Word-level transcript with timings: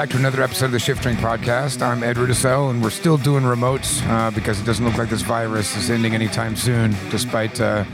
back 0.00 0.08
to 0.08 0.16
another 0.16 0.42
episode 0.42 0.64
of 0.64 0.72
the 0.72 0.78
Shift 0.78 1.02
Drink 1.02 1.18
Podcast. 1.18 1.82
I'm 1.82 2.02
Ed 2.02 2.16
Rudisell, 2.16 2.70
and 2.70 2.82
we're 2.82 2.88
still 2.88 3.18
doing 3.18 3.44
remotes 3.44 4.02
uh, 4.08 4.30
because 4.30 4.58
it 4.58 4.64
doesn't 4.64 4.82
look 4.82 4.96
like 4.96 5.10
this 5.10 5.20
virus 5.20 5.76
is 5.76 5.90
ending 5.90 6.14
anytime 6.14 6.56
soon, 6.56 6.96
despite 7.10 7.60
uh, 7.60 7.84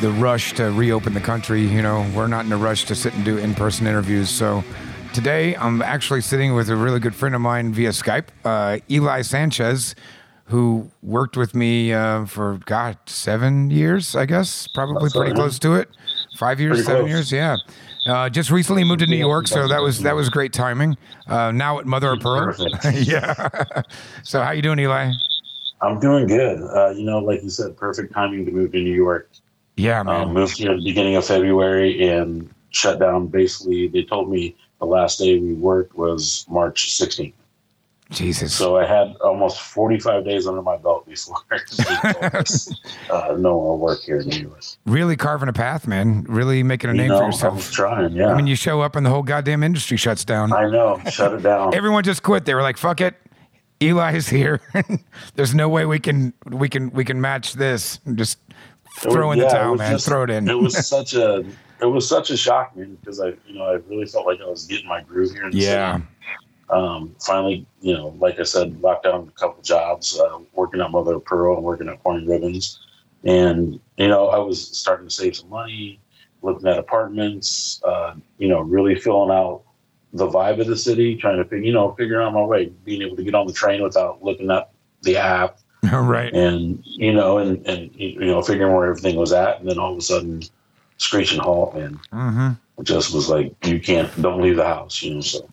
the 0.00 0.12
rush 0.12 0.52
to 0.52 0.70
reopen 0.70 1.12
the 1.12 1.20
country. 1.20 1.62
You 1.62 1.82
know, 1.82 2.08
we're 2.14 2.28
not 2.28 2.44
in 2.44 2.52
a 2.52 2.56
rush 2.56 2.84
to 2.84 2.94
sit 2.94 3.14
and 3.14 3.24
do 3.24 3.36
in 3.38 3.52
person 3.52 3.88
interviews. 3.88 4.30
So 4.30 4.62
today, 5.12 5.56
I'm 5.56 5.82
actually 5.82 6.20
sitting 6.20 6.54
with 6.54 6.70
a 6.70 6.76
really 6.76 7.00
good 7.00 7.16
friend 7.16 7.34
of 7.34 7.40
mine 7.40 7.72
via 7.72 7.90
Skype, 7.90 8.28
uh, 8.44 8.78
Eli 8.88 9.22
Sanchez, 9.22 9.96
who 10.44 10.88
worked 11.02 11.36
with 11.36 11.56
me 11.56 11.92
uh, 11.92 12.26
for, 12.26 12.60
God, 12.66 12.96
seven 13.06 13.72
years, 13.72 14.14
I 14.14 14.26
guess, 14.26 14.68
probably 14.68 15.10
pretty 15.10 15.34
close 15.34 15.58
to 15.58 15.74
it. 15.74 15.88
Five 16.38 16.60
years, 16.60 16.76
Pretty 16.76 16.84
seven 16.84 17.02
close. 17.06 17.10
years, 17.10 17.32
yeah. 17.32 17.56
Uh, 18.06 18.28
just 18.28 18.50
recently 18.50 18.84
moved 18.84 19.00
to 19.00 19.06
New 19.06 19.16
York, 19.16 19.48
so 19.48 19.66
that 19.68 19.82
was 19.82 20.00
that 20.02 20.14
was 20.14 20.28
great 20.28 20.52
timing. 20.52 20.96
Uh, 21.26 21.50
now 21.50 21.78
at 21.78 21.86
Mother 21.86 22.12
of 22.12 22.20
Pearl, 22.20 22.54
yeah. 22.92 23.34
so 24.22 24.42
how 24.42 24.52
you 24.52 24.62
doing, 24.62 24.78
Eli? 24.78 25.12
I'm 25.82 25.98
doing 26.00 26.26
good. 26.26 26.60
Uh, 26.62 26.90
you 26.90 27.04
know, 27.04 27.18
like 27.18 27.42
you 27.42 27.50
said, 27.50 27.76
perfect 27.76 28.14
timing 28.14 28.46
to 28.46 28.52
move 28.52 28.72
to 28.72 28.78
New 28.78 28.94
York. 28.94 29.30
Yeah, 29.76 30.02
man. 30.02 30.22
Um, 30.22 30.34
moved 30.34 30.56
here 30.56 30.70
at 30.70 30.78
the 30.78 30.84
beginning 30.84 31.16
of 31.16 31.26
February 31.26 32.08
and 32.08 32.48
shut 32.70 32.98
down. 32.98 33.26
Basically, 33.26 33.88
they 33.88 34.04
told 34.04 34.30
me 34.30 34.56
the 34.78 34.86
last 34.86 35.18
day 35.18 35.38
we 35.38 35.52
worked 35.52 35.96
was 35.96 36.46
March 36.48 36.92
16th. 36.92 37.34
Jesus. 38.10 38.54
So 38.54 38.76
I 38.76 38.86
had 38.86 39.16
almost 39.16 39.60
45 39.60 40.24
days 40.24 40.46
under 40.46 40.62
my 40.62 40.76
belt 40.76 41.06
before 41.06 41.36
uh, 43.10 43.34
no 43.36 43.60
more 43.60 43.76
work 43.78 44.00
here 44.00 44.18
in 44.20 44.28
New 44.28 44.42
York. 44.42 44.60
really 44.86 45.16
carving 45.16 45.48
a 45.48 45.52
path, 45.52 45.86
man. 45.88 46.24
Really 46.28 46.62
making 46.62 46.90
a 46.90 46.92
You 46.92 46.98
name 47.00 47.08
know, 47.08 47.18
for 47.18 47.24
I 47.24 47.26
was 47.26 47.34
yourself. 47.36 47.72
trying. 47.72 48.12
Yeah, 48.12 48.28
I 48.28 48.36
mean, 48.36 48.46
you 48.46 48.54
show 48.54 48.80
up 48.80 48.94
and 48.96 49.04
the 49.04 49.10
whole 49.10 49.22
goddamn 49.24 49.62
industry 49.64 49.96
shuts 49.96 50.24
down. 50.24 50.52
I 50.52 50.68
know. 50.70 51.00
Shut 51.10 51.34
it 51.34 51.42
down. 51.42 51.74
Everyone 51.74 52.04
just 52.04 52.22
quit. 52.22 52.44
They 52.44 52.54
were 52.54 52.62
like, 52.62 52.76
"Fuck 52.76 53.00
it." 53.00 53.14
Eli's 53.80 54.28
here. 54.28 54.60
There's 55.34 55.54
no 55.54 55.68
way 55.68 55.84
we 55.84 55.98
can 55.98 56.32
we 56.46 56.68
can 56.68 56.90
we 56.92 57.04
can 57.04 57.20
match 57.20 57.54
this. 57.54 57.98
Just 58.14 58.38
was- 59.04 59.14
throw 59.14 59.32
in 59.32 59.38
the 59.40 59.44
yeah, 59.46 59.50
towel, 59.52 59.74
man. 59.76 59.92
just- 59.92 60.06
throw 60.06 60.22
it 60.22 60.30
in. 60.30 60.48
it 60.48 60.54
was 60.54 60.86
such 60.86 61.12
a 61.14 61.44
it 61.80 61.86
was 61.86 62.08
such 62.08 62.30
a 62.30 62.36
shock, 62.36 62.74
man, 62.76 62.96
because 63.00 63.20
I 63.20 63.34
you 63.46 63.58
know 63.58 63.64
I 63.64 63.72
really 63.88 64.06
felt 64.06 64.26
like 64.26 64.40
I 64.40 64.46
was 64.46 64.64
getting 64.64 64.86
my 64.88 65.02
groove 65.02 65.32
here. 65.32 65.44
In 65.46 65.50
the 65.50 65.58
yeah. 65.58 65.96
city. 65.96 66.06
Um, 66.70 67.14
finally, 67.20 67.66
you 67.80 67.94
know, 67.94 68.08
like 68.18 68.40
I 68.40 68.42
said, 68.42 68.80
locked 68.80 69.04
down 69.04 69.28
a 69.28 69.40
couple 69.40 69.62
jobs, 69.62 70.18
uh, 70.18 70.38
working 70.52 70.80
at 70.80 70.90
Mother 70.90 71.14
of 71.14 71.24
Pearl 71.24 71.56
and 71.56 71.64
working 71.64 71.88
at 71.88 72.02
Pouring 72.02 72.26
Ribbons, 72.26 72.80
and 73.24 73.78
you 73.96 74.08
know 74.08 74.28
I 74.28 74.38
was 74.38 74.76
starting 74.76 75.06
to 75.06 75.14
save 75.14 75.36
some 75.36 75.48
money, 75.48 76.00
looking 76.42 76.66
at 76.68 76.78
apartments, 76.78 77.80
uh, 77.84 78.14
you 78.38 78.48
know, 78.48 78.60
really 78.60 78.96
filling 78.96 79.30
out 79.30 79.62
the 80.12 80.26
vibe 80.26 80.60
of 80.60 80.66
the 80.66 80.76
city, 80.76 81.14
trying 81.16 81.42
to 81.42 81.56
you 81.56 81.72
know 81.72 81.92
figure 81.92 82.20
out 82.20 82.32
my 82.32 82.42
way, 82.42 82.66
being 82.84 83.02
able 83.02 83.16
to 83.16 83.24
get 83.24 83.34
on 83.34 83.46
the 83.46 83.52
train 83.52 83.82
without 83.82 84.22
looking 84.22 84.50
at 84.50 84.70
the 85.02 85.16
app 85.16 85.58
right. 85.92 86.32
and 86.34 86.82
you 86.84 87.12
know, 87.12 87.38
and 87.38 87.64
and 87.66 87.94
you 87.94 88.18
know, 88.20 88.42
figuring 88.42 88.74
where 88.74 88.86
everything 88.86 89.16
was 89.16 89.32
at, 89.32 89.60
and 89.60 89.70
then 89.70 89.78
all 89.78 89.92
of 89.92 89.98
a 89.98 90.02
sudden, 90.02 90.42
screeching 90.98 91.40
halt, 91.40 91.74
and 91.74 91.98
hmm 92.12 92.50
just 92.82 93.14
was 93.14 93.28
like 93.30 93.54
you 93.64 93.80
can't, 93.80 94.10
don't 94.20 94.42
leave 94.42 94.56
the 94.56 94.66
house, 94.66 95.02
you 95.02 95.14
know. 95.14 95.20
So 95.20 95.48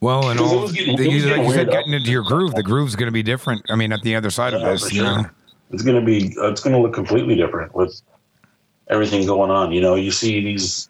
Well, 0.00 0.30
and 0.30 0.38
all 0.40 0.68
getting- 0.70 0.96
the, 0.96 1.10
you, 1.10 1.26
like 1.36 1.42
you 1.46 1.52
said, 1.52 1.70
getting 1.70 1.92
into 1.92 2.10
your 2.10 2.22
groove. 2.22 2.54
The 2.54 2.62
groove's 2.62 2.96
going 2.96 3.06
to 3.08 3.12
be 3.12 3.22
different. 3.22 3.62
I 3.70 3.76
mean, 3.76 3.92
at 3.92 4.02
the 4.02 4.14
other 4.16 4.30
side 4.30 4.54
of 4.54 4.60
Yeah, 4.60 4.72
this, 4.72 4.88
for 4.88 4.94
you 4.94 5.02
sure. 5.04 5.22
know. 5.22 5.30
it's 5.70 5.82
gonna 5.82 6.02
be, 6.02 6.34
it's 6.36 6.60
gonna 6.60 6.78
look 6.80 6.92
completely 6.94 7.34
different 7.34 7.74
with 7.74 8.00
everything 8.88 9.26
going 9.26 9.50
on. 9.50 9.72
You 9.72 9.80
know, 9.80 9.94
you 9.96 10.10
see 10.10 10.42
these 10.44 10.88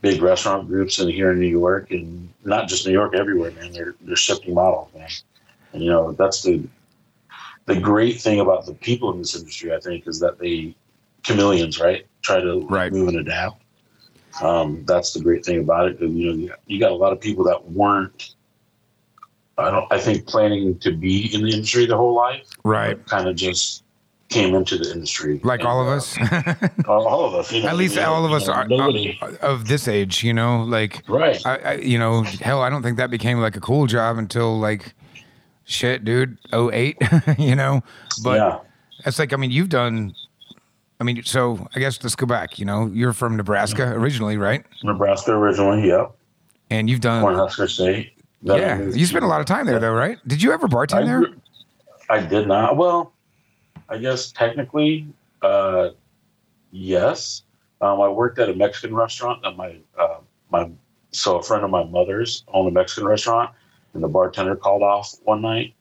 big 0.00 0.22
restaurant 0.22 0.66
groups 0.68 0.98
in 0.98 1.08
here 1.08 1.32
in 1.32 1.40
New 1.40 1.48
York, 1.48 1.90
and 1.90 2.28
not 2.44 2.68
just 2.68 2.86
New 2.86 2.92
York, 2.92 3.14
everywhere, 3.14 3.50
man. 3.52 3.72
They're 3.72 3.94
they're 4.02 4.16
shifting 4.16 4.54
models, 4.54 4.88
man. 4.94 5.08
And 5.72 5.82
you 5.82 5.90
know, 5.90 6.12
that's 6.12 6.42
the 6.42 6.62
the 7.66 7.78
great 7.78 8.20
thing 8.20 8.40
about 8.40 8.66
the 8.66 8.74
people 8.74 9.12
in 9.12 9.18
this 9.18 9.34
industry, 9.34 9.74
I 9.74 9.80
think, 9.80 10.06
is 10.06 10.20
that 10.20 10.38
they 10.38 10.74
chameleons, 11.22 11.80
right? 11.80 12.06
Try 12.22 12.40
to 12.40 12.60
Right. 12.68 12.92
move 12.92 13.08
and 13.08 13.18
adapt. 13.18 13.62
Um, 14.42 14.84
that's 14.86 15.12
the 15.12 15.20
great 15.20 15.44
thing 15.44 15.60
about 15.60 15.88
it. 15.88 15.98
'cause, 15.98 16.10
You 16.10 16.26
know, 16.32 16.38
you- 16.38 16.52
you 16.66 16.80
got 16.80 16.90
a 16.92 16.96
lot 16.96 17.12
of 17.12 17.20
people 17.20 17.44
that 17.44 17.70
weren't. 17.70 18.34
I 19.56 19.70
don't. 19.70 19.86
I 19.92 19.98
think 20.00 20.26
planning 20.26 20.78
to 20.80 20.90
be 20.92 21.32
in 21.32 21.42
the 21.42 21.50
industry 21.52 21.86
their 21.86 21.96
whole 21.96 22.14
life, 22.14 22.46
Right. 22.64 23.04
Kind 23.06 23.28
of 23.28 23.36
just 23.36 23.82
came 24.30 24.54
into 24.54 24.76
the 24.76 24.90
industry, 24.90 25.40
Like 25.44 25.60
And, 25.60 25.68
all 25.68 25.80
of 25.82 25.86
uh, 25.86 25.90
us. 25.92 26.16
all, 26.88 27.06
all 27.06 27.24
of 27.26 27.34
us. 27.34 27.52
You 27.52 27.62
know, 27.62 27.68
At 27.68 27.76
least 27.76 27.94
you 27.94 28.00
know, 28.00 28.12
all 28.14 28.24
of 28.24 28.30
you 28.32 28.36
us 28.38 28.48
know, 28.48 28.54
are 28.54 28.66
uh, 29.22 29.36
of 29.42 29.68
this 29.68 29.86
age, 29.86 30.24
you 30.24 30.32
know, 30.34 30.64
like 30.64 31.04
right. 31.08 31.40
I, 31.46 31.56
I, 31.58 31.72
you 31.74 31.98
know, 31.98 32.22
hell, 32.22 32.62
I 32.62 32.70
don't 32.70 32.82
think 32.82 32.96
that 32.96 33.10
became 33.10 33.38
like 33.38 33.54
a 33.56 33.60
cool 33.60 33.86
job 33.86 34.18
until 34.18 34.58
like, 34.58 34.94
shit, 35.64 36.04
dude, 36.04 36.36
08, 36.52 36.96
you 37.38 37.54
know. 37.54 37.82
But 38.24 38.38
yeah, 38.38 38.58
it's 39.06 39.20
like, 39.20 39.32
I 39.32 39.36
mean, 39.36 39.52
you've 39.52 39.68
done. 39.68 40.14
I 41.00 41.04
mean, 41.04 41.22
so 41.24 41.66
I 41.74 41.80
guess 41.80 42.02
let's 42.02 42.14
go 42.14 42.26
back. 42.26 42.58
You 42.58 42.64
know, 42.64 42.86
you're 42.86 43.12
from 43.12 43.36
Nebraska 43.36 43.92
originally, 43.92 44.36
right? 44.36 44.64
Nebraska 44.82 45.32
originally. 45.32 45.88
Yep. 45.88 46.14
And 46.70 46.88
you've 46.88 47.00
done. 47.00 47.22
Cornhusker 47.22 47.68
State. 47.68 48.12
I 48.48 48.56
Yeah, 48.56 48.78
moved 48.78 48.96
you 48.96 49.06
spent 49.06 49.24
a 49.24 49.28
lot 49.28 49.40
of 49.40 49.46
time 49.46 49.66
there, 49.66 49.78
though, 49.78 49.92
right? 49.92 50.18
Did 50.26 50.42
you 50.42 50.52
ever 50.52 50.66
I, 50.66 50.70
bartend 50.70 51.06
there? 51.06 51.34
I 52.10 52.20
did 52.20 52.46
not. 52.46 52.76
Well, 52.76 53.12
I 53.88 53.98
guess 53.98 54.32
technically, 54.32 55.06
uh, 55.42 55.90
yes. 56.70 57.42
Um, 57.80 58.00
I 58.00 58.08
worked 58.08 58.38
at 58.38 58.48
a 58.48 58.54
Mexican 58.54 58.94
restaurant 58.94 59.42
that 59.42 59.56
my 59.56 59.76
uh, 59.98 60.18
my 60.50 60.70
so 61.10 61.38
a 61.38 61.42
friend 61.42 61.64
of 61.64 61.70
my 61.70 61.84
mother's 61.84 62.44
owned 62.48 62.68
a 62.68 62.70
Mexican 62.70 63.06
restaurant, 63.06 63.50
and 63.94 64.02
the 64.02 64.08
bartender 64.08 64.56
called 64.56 64.82
off 64.82 65.14
one 65.24 65.42
night, 65.42 65.74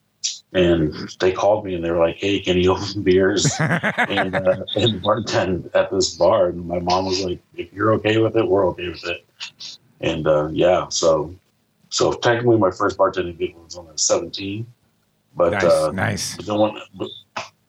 and 0.54 0.94
they 1.20 1.32
called 1.32 1.66
me 1.66 1.76
and 1.76 1.84
they 1.84 1.92
were 1.92 2.00
like, 2.00 2.18
"Hey, 2.18 2.40
can 2.40 2.58
you 2.58 2.74
open 2.74 3.02
beers 3.02 3.52
and 3.60 4.36
uh, 4.36 4.64
and 4.76 5.02
bartend 5.02 5.70
at 5.76 5.92
this 5.92 6.16
bar?" 6.16 6.50
And 6.50 6.68
my 6.68 6.80
mom 6.80 7.06
was 7.06 7.24
like, 7.24 7.40
"If 7.56 7.74
you're 7.74 7.94
okay 7.94 8.20
with 8.20 8.36
it, 8.38 8.48
we're 8.48 8.68
okay 8.68 8.90
with 8.90 9.04
it." 9.06 9.26
And 10.02 10.28
uh, 10.28 10.50
yeah, 10.52 10.90
so 10.90 11.34
so 11.90 12.14
technically, 12.14 12.58
my 12.58 12.72
first 12.72 12.98
bartending 12.98 13.38
gig 13.38 13.56
was 13.56 13.78
when 13.78 13.88
I 13.88 13.92
was 13.92 14.02
17, 14.04 14.66
but 15.36 15.52
nice, 15.52 15.64
uh, 15.64 15.92
nice. 15.92 16.36
but 16.36 16.46
then 16.46 16.58
when, 16.58 17.10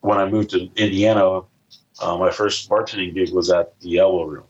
when 0.00 0.19
I 0.19 0.26
moved 0.26 0.50
to 0.50 0.71
Indiana, 0.76 1.41
uh, 2.00 2.16
my 2.19 2.31
first 2.31 2.69
bartending 2.69 3.15
gig 3.15 3.32
was 3.32 3.50
at 3.50 3.78
the 3.81 3.98
Elbow 3.98 4.25
Room. 4.25 4.44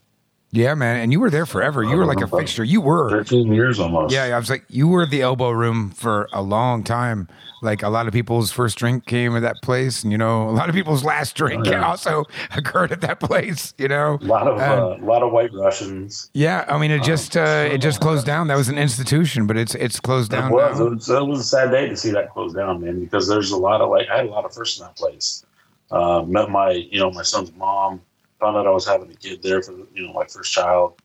Yeah, 0.54 0.74
man, 0.74 1.00
and 1.00 1.10
you 1.12 1.18
were 1.18 1.30
there 1.30 1.46
forever. 1.46 1.82
You 1.82 1.96
were 1.96 2.06
like 2.06 2.20
a 2.20 2.28
fixture. 2.28 2.62
You 2.62 2.80
were. 2.80 3.10
13 3.10 3.52
years 3.52 3.80
almost. 3.80 4.14
Yeah, 4.14 4.24
I 4.24 4.38
was 4.38 4.48
like, 4.48 4.64
you 4.68 4.86
were 4.86 5.04
the 5.04 5.20
elbow 5.20 5.50
room 5.50 5.90
for 5.90 6.28
a 6.32 6.40
long 6.42 6.84
time. 6.84 7.26
Like 7.60 7.82
a 7.82 7.88
lot 7.88 8.06
of 8.06 8.12
people's 8.12 8.52
first 8.52 8.76
drink 8.78 9.06
came 9.06 9.34
at 9.36 9.40
that 9.40 9.56
place, 9.62 10.02
and 10.04 10.12
you 10.12 10.18
know, 10.18 10.48
a 10.48 10.52
lot 10.52 10.68
of 10.68 10.74
people's 10.74 11.02
last 11.02 11.34
drink 11.34 11.66
Oh, 11.66 11.70
yeah. 11.70 11.84
also 11.84 12.24
occurred 12.56 12.92
at 12.92 13.00
that 13.00 13.18
place. 13.20 13.72
You 13.78 13.88
know, 13.88 14.18
A 14.20 14.24
lot 14.26 14.46
of 14.46 14.60
Um, 14.60 14.62
uh, 15.02 15.04
a 15.04 15.06
lot 15.06 15.22
of 15.22 15.32
white 15.32 15.50
Russians. 15.54 16.30
yeah. 16.34 16.66
I 16.68 16.78
mean, 16.78 16.90
it 16.90 17.02
just 17.02 17.36
uh, 17.38 17.66
it 17.72 17.78
just 17.78 18.00
closed 18.00 18.26
down. 18.26 18.46
That 18.48 18.56
was 18.58 18.68
an 18.68 18.76
institution, 18.78 19.46
but 19.46 19.56
it's 19.56 19.74
it's 19.74 19.98
closed 19.98 20.32
It 20.32 20.36
down 20.36 20.52
was, 20.52 20.78
now. 20.78 20.86
it 20.86 20.90
was. 20.94 21.08
It 21.08 21.26
was 21.26 21.40
a 21.40 21.44
sad 21.44 21.70
day 21.70 21.88
to 21.88 21.96
see 21.96 22.10
that 22.12 22.30
close 22.30 22.52
down, 22.52 22.80
man. 22.84 23.00
Because 23.00 23.26
there's 23.26 23.50
a 23.50 23.56
lot 23.56 23.80
of 23.80 23.88
like 23.90 24.08
I 24.10 24.18
had 24.18 24.26
a 24.26 24.30
lot 24.30 24.44
of 24.44 24.52
firsts 24.54 24.78
in 24.78 24.84
that 24.84 24.96
place. 24.96 25.44
Uh, 25.90 26.22
met 26.22 26.50
my 26.50 26.70
you 26.72 27.00
know 27.00 27.10
my 27.10 27.22
son's 27.22 27.50
mom. 27.56 28.02
Found 28.44 28.58
out 28.58 28.66
I 28.66 28.70
was 28.70 28.86
having 28.86 29.10
a 29.10 29.14
kid 29.14 29.42
there 29.42 29.62
for 29.62 29.72
you 29.94 30.06
know 30.06 30.12
my 30.12 30.26
first 30.26 30.52
child. 30.52 31.00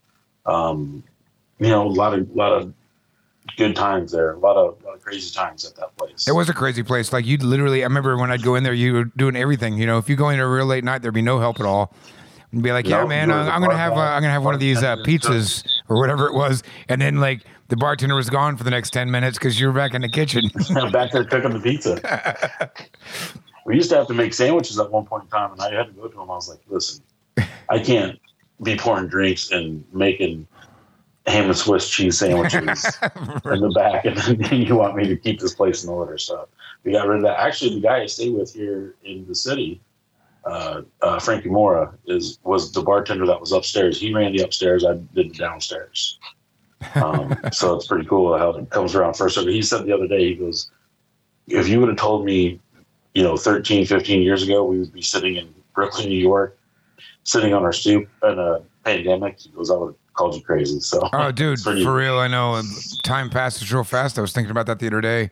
Um, 0.45 1.05
you 1.57 1.69
know 1.69 1.87
a 1.87 1.89
lot 1.89 2.13
of 2.13 2.29
lot 2.35 2.51
of 2.51 2.73
good 3.55 3.77
times 3.77 4.11
there. 4.11 4.33
A 4.33 4.37
lot 4.37 4.57
of, 4.57 4.83
lot 4.83 4.95
of 4.95 5.01
crazy 5.01 5.33
times 5.33 5.63
at 5.63 5.73
that 5.77 5.95
place. 5.95 6.27
It 6.27 6.33
was 6.33 6.49
a 6.49 6.53
crazy 6.53 6.83
place. 6.83 7.13
Like 7.13 7.25
you 7.25 7.37
literally, 7.37 7.81
I 7.81 7.85
remember 7.85 8.17
when 8.17 8.29
I'd 8.29 8.43
go 8.43 8.55
in 8.55 8.63
there, 8.63 8.73
you 8.73 8.91
were 8.91 9.03
doing 9.05 9.37
everything. 9.37 9.77
You 9.77 9.85
know, 9.85 9.97
if 9.97 10.09
you 10.09 10.17
go 10.17 10.27
in 10.27 10.37
there 10.37 10.49
real 10.49 10.65
late 10.65 10.83
night, 10.83 11.01
there'd 11.01 11.13
be 11.13 11.21
no 11.21 11.39
help 11.39 11.61
at 11.61 11.65
all. 11.65 11.93
And 12.51 12.61
be 12.61 12.73
like, 12.73 12.85
yeah, 12.85 13.01
No, 13.01 13.07
man, 13.07 13.31
I'm, 13.31 13.47
I'm 13.47 13.61
gonna 13.61 13.77
have 13.77 13.93
uh, 13.93 14.01
I'm 14.01 14.21
gonna 14.21 14.33
have 14.33 14.43
one 14.43 14.53
of 14.53 14.59
these 14.59 14.83
uh, 14.83 14.95
pizzas 15.05 15.63
or 15.87 15.97
whatever 15.97 16.27
it 16.27 16.33
was, 16.33 16.61
and 16.89 17.01
then 17.01 17.21
like 17.21 17.45
the 17.69 17.77
bartender 17.77 18.15
was 18.15 18.29
gone 18.29 18.57
for 18.57 18.65
the 18.65 18.71
next 18.71 18.89
ten 18.89 19.09
minutes 19.09 19.37
because 19.37 19.57
you 19.57 19.67
were 19.67 19.73
back 19.73 19.93
in 19.93 20.01
the 20.01 20.09
kitchen. 20.09 20.49
back 20.91 21.11
there 21.13 21.23
cooking 21.23 21.53
the 21.53 21.61
pizza. 21.61 22.71
we 23.65 23.75
used 23.75 23.91
to 23.91 23.97
have 23.97 24.07
to 24.07 24.13
make 24.13 24.33
sandwiches 24.33 24.77
at 24.79 24.91
one 24.91 25.05
point 25.05 25.23
in 25.23 25.29
time, 25.29 25.51
and 25.51 25.61
I 25.61 25.73
had 25.73 25.87
to 25.87 25.93
go 25.93 26.07
to 26.07 26.21
him. 26.21 26.31
I 26.31 26.33
was 26.33 26.49
like, 26.49 26.59
"Listen, 26.67 27.03
I 27.69 27.79
can't 27.79 28.19
be 28.63 28.75
pouring 28.75 29.07
drinks 29.07 29.51
and 29.51 29.83
making 29.93 30.47
ham 31.27 31.45
and 31.45 31.55
Swiss 31.57 31.89
cheese 31.89 32.19
sandwiches 32.19 32.59
in 33.45 33.61
the 33.61 33.71
back, 33.75 34.05
and 34.05 34.17
then 34.17 34.61
you 34.61 34.75
want 34.75 34.95
me 34.95 35.07
to 35.07 35.15
keep 35.15 35.39
this 35.39 35.53
place 35.53 35.83
in 35.83 35.89
order." 35.89 36.17
So 36.17 36.47
we 36.83 36.91
got 36.91 37.07
rid 37.07 37.17
of 37.17 37.23
that. 37.23 37.39
Actually, 37.39 37.75
the 37.75 37.81
guy 37.81 38.01
I 38.01 38.05
stay 38.05 38.29
with 38.29 38.53
here 38.53 38.95
in 39.03 39.25
the 39.27 39.35
city, 39.35 39.81
uh, 40.45 40.81
uh, 41.01 41.19
Frankie 41.19 41.49
Mora, 41.49 41.93
is 42.05 42.39
was 42.43 42.71
the 42.71 42.81
bartender 42.81 43.25
that 43.27 43.39
was 43.39 43.51
upstairs. 43.51 43.99
He 43.99 44.13
ran 44.13 44.35
the 44.35 44.43
upstairs. 44.43 44.85
I 44.85 44.93
did 44.93 45.31
the 45.31 45.37
downstairs. 45.37 46.19
Um, 46.95 47.37
so 47.51 47.75
it's 47.75 47.87
pretty 47.87 48.05
cool 48.05 48.37
how 48.37 48.51
it 48.51 48.69
comes 48.69 48.95
around 48.95 49.15
first. 49.15 49.35
So 49.35 49.45
he 49.45 49.61
said 49.61 49.85
the 49.85 49.93
other 49.93 50.07
day, 50.07 50.29
he 50.29 50.35
goes, 50.35 50.71
if 51.47 51.67
you 51.67 51.79
would 51.79 51.89
have 51.89 51.97
told 51.97 52.25
me, 52.25 52.59
you 53.13 53.23
know, 53.23 53.37
13, 53.37 53.85
15 53.85 54.21
years 54.21 54.43
ago, 54.43 54.63
we 54.63 54.79
would 54.79 54.93
be 54.93 55.01
sitting 55.01 55.35
in 55.35 55.53
Brooklyn, 55.73 56.09
New 56.09 56.17
York, 56.17 56.57
sitting 57.29 57.53
on 57.53 57.63
our 57.63 57.71
stoop 57.73 58.07
in 58.23 58.39
a 58.39 58.59
pandemic, 58.83 59.39
he 59.39 59.49
goes, 59.49 59.69
I 59.69 59.75
would 59.75 59.87
have 59.87 60.13
called 60.13 60.35
you 60.35 60.41
crazy. 60.41 60.79
So 60.79 61.07
Oh, 61.13 61.31
dude, 61.41 61.59
for 61.59 61.73
real, 61.95 62.17
I 62.17 62.27
know. 62.27 62.61
Time 63.03 63.29
passes 63.29 63.71
real 63.71 63.83
fast. 63.83 64.17
I 64.17 64.21
was 64.21 64.33
thinking 64.33 64.51
about 64.51 64.65
that 64.65 64.79
the 64.79 64.87
other 64.87 65.01
day. 65.01 65.29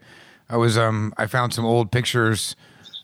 I 0.49 0.57
was 0.57 0.77
um, 0.77 1.13
I 1.17 1.25
found 1.27 1.53
some 1.53 1.65
old 1.65 1.91
pictures. 1.91 2.55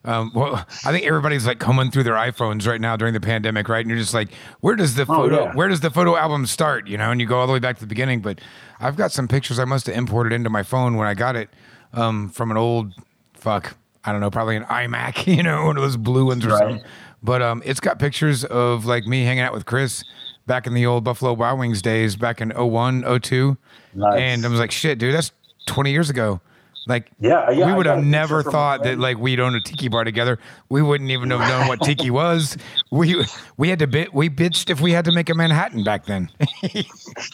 Um, 0.06 0.32
well, 0.36 0.56
I 0.86 0.92
think 0.92 1.06
everybody's 1.06 1.48
like 1.48 1.60
coming 1.60 1.90
through 1.90 2.04
their 2.04 2.16
iPhones 2.16 2.68
right 2.68 2.80
now 2.82 2.96
during 2.98 3.14
the 3.14 3.22
pandemic, 3.22 3.70
right? 3.70 3.80
And 3.80 3.90
you're 3.90 3.98
just 4.00 4.14
like, 4.14 4.34
where 4.60 4.76
does 4.76 4.96
the 4.96 5.06
photo, 5.06 5.40
Oh, 5.40 5.44
yeah. 5.46 5.54
where 5.54 5.70
does 5.70 5.80
the 5.80 5.90
photo 5.90 6.18
album 6.18 6.46
start? 6.46 6.88
You 6.88 6.98
know, 6.98 7.10
and 7.12 7.22
you 7.22 7.28
go 7.28 7.40
all 7.40 7.48
the 7.48 7.54
way 7.54 7.60
back 7.60 7.76
to 7.78 7.82
the 7.82 7.88
beginning. 7.88 8.20
But 8.22 8.42
I've 8.82 8.98
got 8.98 9.12
some 9.14 9.28
pictures 9.30 9.60
I 9.60 9.66
must 9.66 9.88
have 9.88 9.96
imported 9.96 10.34
into 10.34 10.50
my 10.50 10.62
phone 10.62 10.98
when 10.98 11.08
I 11.08 11.14
got 11.14 11.36
it 11.38 11.50
um, 11.94 12.30
from 12.30 12.52
an 12.52 12.58
old, 12.58 12.94
fuck, 13.34 13.76
I 14.04 14.12
don't 14.12 14.20
know, 14.20 14.30
probably 14.30 14.58
an 14.58 14.66
iMac, 14.66 15.26
you 15.38 15.42
know, 15.42 15.66
one 15.66 15.78
of 15.78 15.84
those 15.84 15.96
blue 15.98 16.26
ones 16.26 16.46
or 16.46 16.50
Right. 16.50 16.60
something. 16.60 16.84
But 17.24 17.42
um, 17.42 17.64
it's 17.66 17.80
got 17.80 18.00
pictures 18.00 18.44
of 18.44 18.86
like 18.86 19.06
me 19.06 19.24
hanging 19.24 19.44
out 19.44 19.54
with 19.54 19.66
Chris 19.66 20.04
back 20.46 20.68
in 20.68 20.74
the 20.74 20.86
old 20.86 21.04
Buffalo 21.04 21.34
Wild 21.34 21.60
Wings 21.60 21.82
days, 21.82 22.16
back 22.16 22.42
in 22.42 22.50
01, 22.50 23.22
02. 23.22 23.58
Nice. 23.96 24.20
And 24.20 24.46
I 24.46 24.50
was 24.50 24.60
like, 24.60 24.72
shit, 24.72 25.00
dude, 25.00 25.16
that's 25.16 25.32
20 25.68 25.92
years 25.92 26.10
ago. 26.10 26.42
Like, 26.86 27.10
Yeah, 27.20 27.50
yeah, 27.50 27.66
we 27.66 27.74
would 27.74 27.86
have 27.86 28.04
never 28.04 28.40
picture 28.40 28.44
from 28.44 28.50
a 28.50 28.52
thought 28.52 28.84
that 28.84 29.00
like 29.00 29.18
we'd 29.18 29.40
own 29.40 29.56
a 29.56 29.62
tiki 29.62 29.88
bar 29.88 30.04
together. 30.04 30.38
We 30.68 30.82
wouldn't 30.82 31.12
even 31.12 31.32
have 31.32 31.40
known 31.40 31.70
what 31.70 31.80
tiki 31.82 32.10
was. 32.10 32.58
We 32.92 33.24
we 33.56 33.70
had 33.70 33.80
to 33.80 33.88
bit 33.88 34.14
we 34.14 34.30
bitched 34.30 34.70
if 34.70 34.82
we 34.82 34.92
had 34.92 35.06
to 35.06 35.14
make 35.14 35.30
a 35.30 35.34
Manhattan 35.34 35.86
back 35.86 36.06
then. 36.06 36.30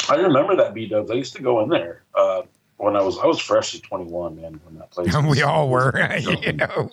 I 0.07 0.15
remember 0.15 0.55
that 0.55 0.75
B 0.75 0.87
Dubs. 0.87 1.09
I 1.09 1.15
used 1.15 1.35
to 1.35 1.41
go 1.41 1.63
in 1.63 1.69
there 1.69 2.03
uh, 2.13 2.43
when 2.77 2.95
I 2.95 3.01
was 3.01 3.17
I 3.17 3.25
was 3.25 3.39
freshly 3.39 3.79
21, 3.79 4.39
man, 4.39 4.61
when 4.65 4.75
that 4.77 4.91
place. 4.91 5.15
we 5.23 5.41
all 5.41 5.69
were, 5.69 5.93
you 6.19 6.53
know. 6.53 6.89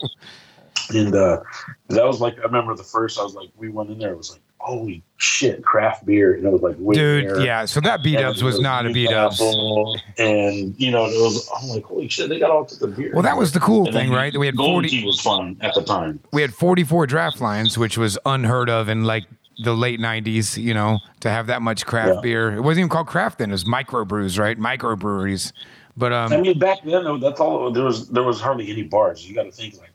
And 0.95 1.15
uh, 1.15 1.41
that 1.89 2.05
was 2.05 2.21
like 2.21 2.39
I 2.39 2.43
remember 2.43 2.75
the 2.75 2.85
first. 2.85 3.19
I 3.19 3.23
was 3.23 3.35
like, 3.35 3.49
we 3.57 3.69
went 3.69 3.91
in 3.91 3.99
there. 3.99 4.13
It 4.13 4.17
was 4.17 4.31
like, 4.31 4.41
holy 4.59 5.03
shit, 5.17 5.63
craft 5.65 6.05
beer, 6.07 6.35
and 6.35 6.45
it 6.45 6.51
was 6.51 6.63
like 6.63 6.77
Dude, 6.95 7.25
Whitmer, 7.27 7.45
yeah. 7.45 7.65
So 7.65 7.81
that 7.81 8.03
B 8.03 8.15
and 8.15 8.23
Dubs 8.23 8.43
it 8.43 8.45
was 8.45 8.61
not 8.61 8.87
a 8.87 8.91
B 8.91 9.07
Dubs. 9.07 9.41
Newcastle, 9.41 10.01
and 10.19 10.75
you 10.81 10.91
know, 10.91 11.07
it 11.07 11.21
was. 11.21 11.49
I'm 11.57 11.69
like, 11.69 11.85
holy 11.85 12.09
shit, 12.09 12.29
they 12.29 12.39
got 12.39 12.51
all 12.51 12.65
the 12.65 12.87
beer. 12.89 13.13
Well, 13.13 13.23
that 13.23 13.37
was 13.37 13.53
the 13.53 13.61
cool 13.61 13.87
And 13.87 13.95
thing, 13.95 14.11
right? 14.11 14.33
That 14.33 14.39
we 14.39 14.47
had 14.47 14.57
Golden 14.57 14.75
40 14.83 14.89
Key 14.89 15.05
was 15.07 15.21
fun 15.21 15.57
at 15.61 15.75
the 15.75 15.83
time. 15.83 16.21
we 16.33 16.43
had 16.43 16.53
44 16.55 17.07
draft 17.07 17.41
lines, 17.41 17.77
which 17.79 17.97
was 17.99 18.19
unheard 18.27 18.69
of 18.69 18.89
in 18.89 19.05
like 19.05 19.25
the 19.65 19.75
late 19.75 19.99
90s, 20.01 20.63
you 20.63 20.75
know, 20.75 20.99
to 21.21 21.31
have 21.31 21.47
that 21.47 21.63
much 21.63 21.87
craft 21.87 22.17
Yeah. 22.17 22.21
beer. 22.21 22.53
It 22.57 22.61
wasn't 22.61 22.81
even 22.81 22.89
called 22.91 23.07
craft 23.07 23.39
then, 23.39 23.49
it 23.49 23.53
was 23.53 23.65
microbrews, 23.65 24.39
right? 24.39 24.59
Microbreweries. 24.59 25.53
But 25.97 26.13
um 26.13 26.31
I 26.33 26.37
mean, 26.39 26.59
back 26.59 26.79
then, 26.85 27.21
that's 27.21 27.41
all. 27.41 27.71
There 27.71 27.85
was 27.85 28.09
there 28.11 28.23
was 28.23 28.39
hardly 28.41 28.71
any 28.71 28.83
bars. 28.83 29.27
You 29.27 29.35
got 29.35 29.45
to 29.45 29.51
think 29.53 29.79
like 29.79 29.93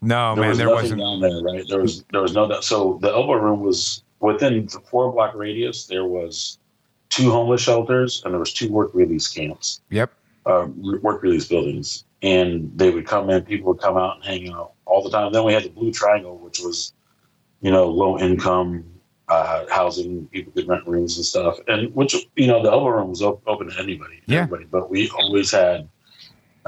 no, 0.00 0.34
there 0.34 0.42
man, 0.42 0.48
was 0.50 0.58
there 0.58 0.68
wasn't. 0.70 1.00
down 1.00 1.20
there, 1.20 1.40
right? 1.42 1.64
There 1.68 1.80
was 1.80 2.04
there 2.12 2.22
was 2.22 2.34
no. 2.34 2.60
So 2.60 2.98
the 3.02 3.08
elbow 3.08 3.34
room 3.34 3.60
was 3.60 4.02
within 4.20 4.66
the 4.66 4.80
four 4.90 5.12
block 5.12 5.34
radius. 5.34 5.86
There 5.86 6.04
was 6.04 6.58
two 7.10 7.30
homeless 7.30 7.60
shelters 7.62 8.22
and 8.24 8.32
there 8.34 8.38
was 8.38 8.52
two 8.52 8.70
work 8.70 8.90
release 8.94 9.26
camps, 9.28 9.80
Yep. 9.90 10.12
uh, 10.46 10.68
work 11.02 11.22
release 11.22 11.46
buildings, 11.48 12.04
and 12.22 12.70
they 12.76 12.90
would 12.90 13.06
come 13.06 13.30
in. 13.30 13.42
People 13.44 13.72
would 13.72 13.80
come 13.82 13.96
out 13.96 14.16
and 14.16 14.24
hang 14.24 14.52
out 14.52 14.72
all 14.84 15.02
the 15.02 15.10
time. 15.10 15.32
Then 15.32 15.44
we 15.44 15.52
had 15.52 15.64
the 15.64 15.70
Blue 15.70 15.92
Triangle, 15.92 16.36
which 16.38 16.60
was 16.60 16.92
you 17.60 17.70
know 17.70 17.86
low 17.88 18.18
income 18.18 18.84
uh, 19.28 19.64
housing. 19.70 20.26
People 20.28 20.52
could 20.52 20.68
rent 20.68 20.86
rooms 20.86 21.16
and 21.16 21.26
stuff, 21.26 21.58
and 21.66 21.92
which 21.94 22.14
you 22.36 22.46
know 22.46 22.62
the 22.62 22.70
elbow 22.70 22.88
room 22.90 23.08
was 23.08 23.22
op- 23.22 23.42
open 23.48 23.68
to 23.70 23.78
anybody, 23.80 24.20
Yeah. 24.26 24.42
everybody. 24.42 24.64
But 24.70 24.90
we 24.90 25.10
always 25.10 25.50
had 25.50 25.88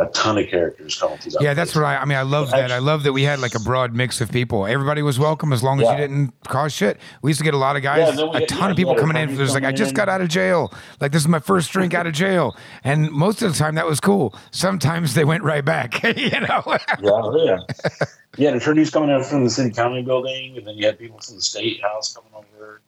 a 0.00 0.06
ton 0.06 0.38
of 0.38 0.48
characters 0.48 0.98
coming 0.98 1.18
through 1.18 1.32
that. 1.32 1.42
Yeah, 1.42 1.54
that's 1.54 1.74
what 1.74 1.84
I 1.84 1.98
I 1.98 2.04
mean, 2.06 2.16
I 2.16 2.22
love 2.22 2.50
that. 2.50 2.72
I 2.72 2.78
love 2.78 3.02
that 3.02 3.12
we 3.12 3.22
had 3.22 3.38
like 3.38 3.54
a 3.54 3.60
broad 3.60 3.94
mix 3.94 4.20
of 4.20 4.32
people. 4.32 4.66
Everybody 4.66 5.02
was 5.02 5.18
welcome 5.18 5.52
as 5.52 5.62
long 5.62 5.80
as 5.80 5.88
you 5.88 5.96
didn't 5.96 6.32
cause 6.44 6.72
shit. 6.72 6.98
We 7.22 7.30
used 7.30 7.38
to 7.38 7.44
get 7.44 7.54
a 7.54 7.58
lot 7.58 7.76
of 7.76 7.82
guys, 7.82 8.16
we 8.16 8.22
a 8.22 8.46
ton 8.46 8.58
yeah, 8.58 8.70
of 8.70 8.76
people 8.76 8.94
coming 8.94 9.16
in. 9.16 9.36
There's 9.36 9.54
like, 9.54 9.64
I 9.64 9.72
just 9.72 9.94
got 9.94 10.08
out 10.08 10.22
of 10.22 10.28
jail. 10.28 10.72
Like, 11.00 11.12
this 11.12 11.22
is 11.22 11.28
my 11.28 11.38
first 11.38 11.70
drink 11.70 11.92
out 11.92 12.06
of 12.06 12.14
jail. 12.14 12.56
And 12.82 13.10
most 13.10 13.42
of 13.42 13.52
the 13.52 13.58
time, 13.58 13.74
that 13.74 13.86
was 13.86 14.00
cool. 14.00 14.34
Sometimes 14.50 15.14
they 15.14 15.24
went 15.24 15.44
right 15.44 15.64
back, 15.64 16.02
you 16.16 16.30
know? 16.40 16.62
Yeah, 17.02 17.30
yeah. 17.36 17.58
You 18.38 18.46
had 18.46 18.56
attorneys 18.56 18.90
coming 18.90 19.10
out 19.10 19.26
from 19.26 19.44
the 19.44 19.50
city 19.50 19.70
county 19.70 20.02
building, 20.02 20.56
and 20.56 20.66
then 20.66 20.76
you 20.76 20.86
had 20.86 20.98
people 20.98 21.18
from 21.18 21.36
the 21.36 21.42
state 21.42 21.82
house 21.82 22.14
coming 22.14 22.30
over 22.34 22.80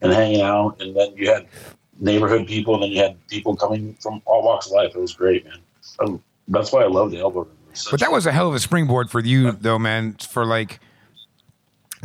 and 0.00 0.12
hanging 0.12 0.40
out, 0.40 0.80
and 0.80 0.96
then 0.96 1.14
you 1.16 1.28
had 1.28 1.46
neighborhood 1.98 2.46
people, 2.46 2.74
and 2.74 2.84
then 2.84 2.90
you 2.90 3.02
had 3.02 3.28
people 3.28 3.56
coming 3.56 3.94
from 4.00 4.22
all 4.24 4.42
walks 4.42 4.66
of 4.66 4.72
life. 4.72 4.92
It 4.94 5.00
was 5.00 5.12
great, 5.12 5.44
man. 5.44 5.58
Um, 6.00 6.22
that's 6.48 6.72
why 6.72 6.82
I 6.82 6.86
love 6.88 7.10
the 7.10 7.18
elbow 7.20 7.40
room. 7.42 7.48
It 7.66 7.70
was 7.70 7.80
such 7.80 7.90
But 7.92 8.00
that 8.00 8.12
was 8.12 8.26
a 8.26 8.32
hell 8.32 8.48
of 8.48 8.54
a 8.54 8.60
springboard 8.60 9.10
for 9.10 9.20
you, 9.20 9.52
though, 9.52 9.78
man, 9.78 10.14
for 10.14 10.44
like 10.44 10.80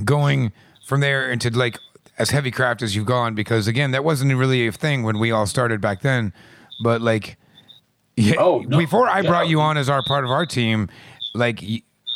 going 0.03 0.51
from 0.85 0.99
there 1.01 1.31
into 1.31 1.49
like 1.51 1.77
as 2.17 2.29
heavy 2.31 2.51
craft 2.51 2.81
as 2.81 2.95
you've 2.95 3.05
gone. 3.05 3.35
Because 3.35 3.67
again, 3.67 3.91
that 3.91 4.03
wasn't 4.03 4.33
really 4.35 4.67
a 4.67 4.71
thing 4.71 5.03
when 5.03 5.19
we 5.19 5.31
all 5.31 5.45
started 5.45 5.81
back 5.81 6.01
then. 6.01 6.33
But 6.83 7.01
like, 7.01 7.37
yeah, 8.15 8.35
Oh, 8.39 8.59
no. 8.59 8.77
before 8.77 9.07
I 9.07 9.21
Yeah. 9.21 9.29
brought 9.29 9.47
you 9.47 9.61
on 9.61 9.77
as 9.77 9.89
our 9.89 10.03
part 10.03 10.23
of 10.23 10.31
our 10.31 10.45
team, 10.45 10.89
like 11.33 11.63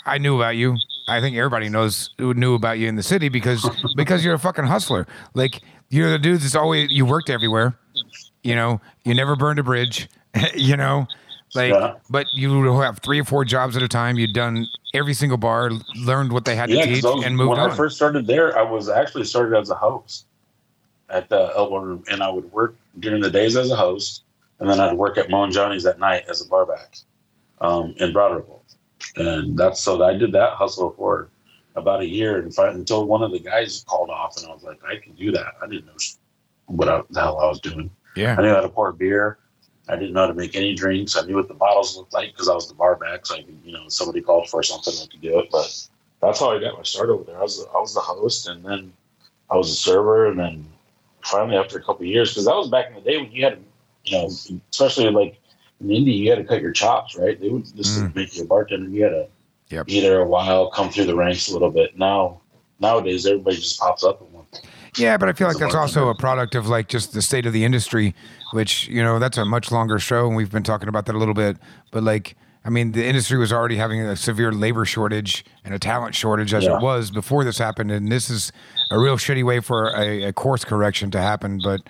I 0.05 0.17
knew 0.17 0.35
about 0.35 0.55
you. 0.55 0.75
I 1.07 1.19
think 1.19 1.35
everybody 1.35 1.67
knows 1.67 2.11
who 2.17 2.33
knew 2.33 2.55
about 2.55 2.79
you 2.79 2.87
in 2.87 2.95
the 2.95 3.03
city 3.03 3.27
because 3.29 3.69
because 3.97 4.23
you're 4.23 4.33
a 4.35 4.39
fucking 4.39 4.65
hustler. 4.65 5.05
Like 5.33 5.61
you're 5.89 6.09
the 6.09 6.19
dude 6.19 6.39
that's 6.41 6.55
always 6.55 6.91
you 6.91 7.05
worked 7.05 7.29
everywhere. 7.29 7.77
You 8.41 8.55
know, 8.55 8.81
you 9.05 9.13
never 9.13 9.35
burned 9.35 9.59
a 9.59 9.63
bridge. 9.63 10.09
you 10.55 10.75
know, 10.75 11.07
like 11.55 11.71
Yeah. 11.73 11.95
but 12.09 12.27
you 12.33 12.63
have 12.81 12.99
three 12.99 13.19
or 13.19 13.23
four 13.23 13.45
jobs 13.45 13.75
at 13.77 13.83
a 13.83 13.87
time. 13.87 14.17
You'd 14.17 14.33
done 14.33 14.65
every 14.93 15.13
single 15.13 15.37
bar, 15.37 15.71
learned 15.95 16.31
what 16.31 16.45
they 16.45 16.55
had 16.55 16.69
yeah, 16.69 16.85
to 16.85 16.93
teach, 16.93 17.03
was- 17.03 17.23
and 17.25 17.35
moved 17.35 17.51
when 17.51 17.59
on. 17.59 17.71
I 17.71 17.75
first 17.75 17.95
started 17.95 18.27
there, 18.27 18.57
I 18.57 18.61
was 18.61 18.89
actually 18.89 19.25
started 19.25 19.57
as 19.57 19.69
a 19.69 19.75
host 19.75 20.25
at 21.09 21.29
the 21.29 21.51
elbow 21.55 21.77
room, 21.79 22.03
and 22.09 22.23
I 22.23 22.29
would 22.29 22.51
work 22.51 22.75
during 22.99 23.21
the 23.21 23.29
days 23.29 23.55
as 23.55 23.69
a 23.71 23.75
host, 23.75 24.23
and 24.59 24.69
then 24.69 24.79
I'd 24.79 24.93
work 24.97 25.17
at 25.17 25.29
Moe 25.29 25.43
and 25.43 25.53
Johnny's 25.53 25.85
at 25.85 25.99
night 25.99 26.23
as 26.29 26.41
a 26.41 26.47
barback 26.47 26.97
um, 27.61 27.93
in 27.97 28.13
Broad 28.13 28.35
Ripple. 28.35 28.63
And 29.15 29.57
that's 29.57 29.79
so 29.81 30.01
I 30.03 30.13
did 30.17 30.31
that 30.31 30.53
hustle 30.53 30.91
for 30.97 31.29
about 31.75 32.01
a 32.01 32.07
year, 32.07 32.37
and 32.39 32.57
until 32.57 33.05
one 33.05 33.21
of 33.23 33.31
the 33.31 33.39
guys 33.39 33.83
called 33.87 34.09
off, 34.09 34.37
and 34.37 34.45
I 34.47 34.53
was 34.53 34.63
like, 34.63 34.79
I 34.87 34.95
can 34.97 35.13
do 35.13 35.31
that. 35.31 35.53
I 35.61 35.67
didn't 35.67 35.87
know 35.87 35.93
what 36.67 36.87
I, 36.87 37.01
the 37.09 37.19
hell 37.19 37.39
I 37.39 37.47
was 37.47 37.59
doing. 37.59 37.89
yeah, 38.15 38.35
I 38.37 38.41
knew 38.41 38.49
how 38.49 38.61
to 38.61 38.69
pour 38.69 38.91
beer. 38.91 39.37
I 39.89 39.95
didn't 39.95 40.13
know 40.13 40.21
how 40.21 40.27
to 40.27 40.33
make 40.33 40.55
any 40.55 40.73
drinks. 40.73 41.17
I 41.17 41.25
knew 41.25 41.35
what 41.35 41.47
the 41.47 41.53
bottles 41.53 41.97
looked 41.97 42.13
like 42.13 42.31
because 42.31 42.47
I 42.47 42.53
was 42.53 42.67
the 42.67 42.73
bar 42.73 42.95
back. 42.95 43.25
So 43.25 43.35
I 43.35 43.43
could, 43.43 43.57
you 43.65 43.73
know, 43.73 43.89
somebody 43.89 44.21
called 44.21 44.49
for 44.49 44.63
something, 44.63 44.93
I 44.93 45.07
could 45.11 45.21
do 45.21 45.39
it. 45.39 45.49
But 45.51 45.87
that's 46.21 46.39
how 46.39 46.51
I 46.51 46.59
got 46.59 46.77
my 46.77 46.83
start 46.83 47.09
over 47.09 47.23
there. 47.25 47.37
I 47.37 47.41
was 47.41 47.59
the, 47.59 47.69
I 47.69 47.79
was 47.79 47.93
the 47.93 47.99
host, 47.99 48.47
and 48.47 48.63
then 48.63 48.93
I 49.49 49.57
was 49.57 49.69
a 49.69 49.75
server, 49.75 50.27
and 50.27 50.39
then 50.39 50.65
finally 51.21 51.57
after 51.57 51.77
a 51.77 51.81
couple 51.81 52.03
of 52.03 52.07
years, 52.07 52.31
because 52.31 52.45
that 52.45 52.55
was 52.55 52.69
back 52.69 52.87
in 52.87 52.95
the 52.95 53.01
day 53.01 53.17
when 53.17 53.31
you 53.31 53.43
had, 53.43 53.55
to, 53.55 54.11
you 54.11 54.17
know, 54.17 54.29
especially 54.71 55.09
like 55.09 55.39
in 55.81 55.91
Indy, 55.91 56.13
you 56.13 56.29
had 56.29 56.39
to 56.39 56.45
cut 56.45 56.61
your 56.61 56.71
chops, 56.71 57.15
right? 57.15 57.39
They 57.39 57.49
would 57.49 57.65
just 57.75 57.99
Mm. 57.99 58.15
make 58.15 58.35
you 58.37 58.43
a 58.43 58.45
bartender. 58.45 58.89
You 58.89 59.03
had 59.03 59.09
to 59.09 59.27
Yep. 59.69 59.87
be 59.87 59.99
there 60.01 60.21
a 60.21 60.27
while, 60.27 60.69
come 60.69 60.89
through 60.89 61.05
the 61.05 61.15
ranks 61.15 61.49
a 61.49 61.53
little 61.53 61.71
bit. 61.71 61.97
Now, 61.97 62.39
nowadays, 62.79 63.25
everybody 63.25 63.57
just 63.57 63.79
pops 63.79 64.03
up 64.03 64.19
point. 64.19 64.32
Yeah. 64.97 65.17
But 65.17 65.29
I 65.29 65.33
feel 65.33 65.47
like 65.47 65.57
that's 65.57 65.75
also 65.75 66.09
a 66.09 66.15
product 66.15 66.55
of 66.55 66.67
like 66.67 66.87
just 66.87 67.13
the 67.13 67.21
state 67.21 67.45
of 67.45 67.53
the 67.53 67.63
industry, 67.65 68.15
which 68.51 68.87
you 68.87 69.03
know 69.03 69.19
that's 69.19 69.37
a 69.37 69.45
much 69.45 69.71
longer 69.71 69.99
show, 69.99 70.27
and 70.27 70.35
we've 70.35 70.51
been 70.51 70.63
talking 70.63 70.87
about 70.89 71.05
that 71.07 71.15
a 71.15 71.17
little 71.17 71.33
bit. 71.33 71.57
But 71.91 72.03
like, 72.03 72.35
I 72.65 72.69
mean, 72.69 72.91
the 72.93 73.05
industry 73.05 73.37
was 73.37 73.51
already 73.51 73.75
having 73.75 74.01
a 74.01 74.15
severe 74.15 74.51
labor 74.51 74.85
shortage 74.85 75.45
and 75.65 75.73
a 75.73 75.79
talent 75.79 76.15
shortage 76.15 76.53
as 76.53 76.63
Yeah. 76.63 76.77
it 76.77 76.81
was 76.81 77.11
before 77.11 77.43
this 77.43 77.57
happened, 77.57 77.91
and 77.91 78.11
this 78.11 78.29
is 78.29 78.51
a 78.91 78.99
real 78.99 79.17
shitty 79.17 79.43
way 79.43 79.59
for 79.59 79.89
a, 79.95 80.23
a 80.25 80.33
course 80.33 80.63
correction 80.63 81.11
to 81.11 81.19
happen. 81.19 81.59
But 81.63 81.81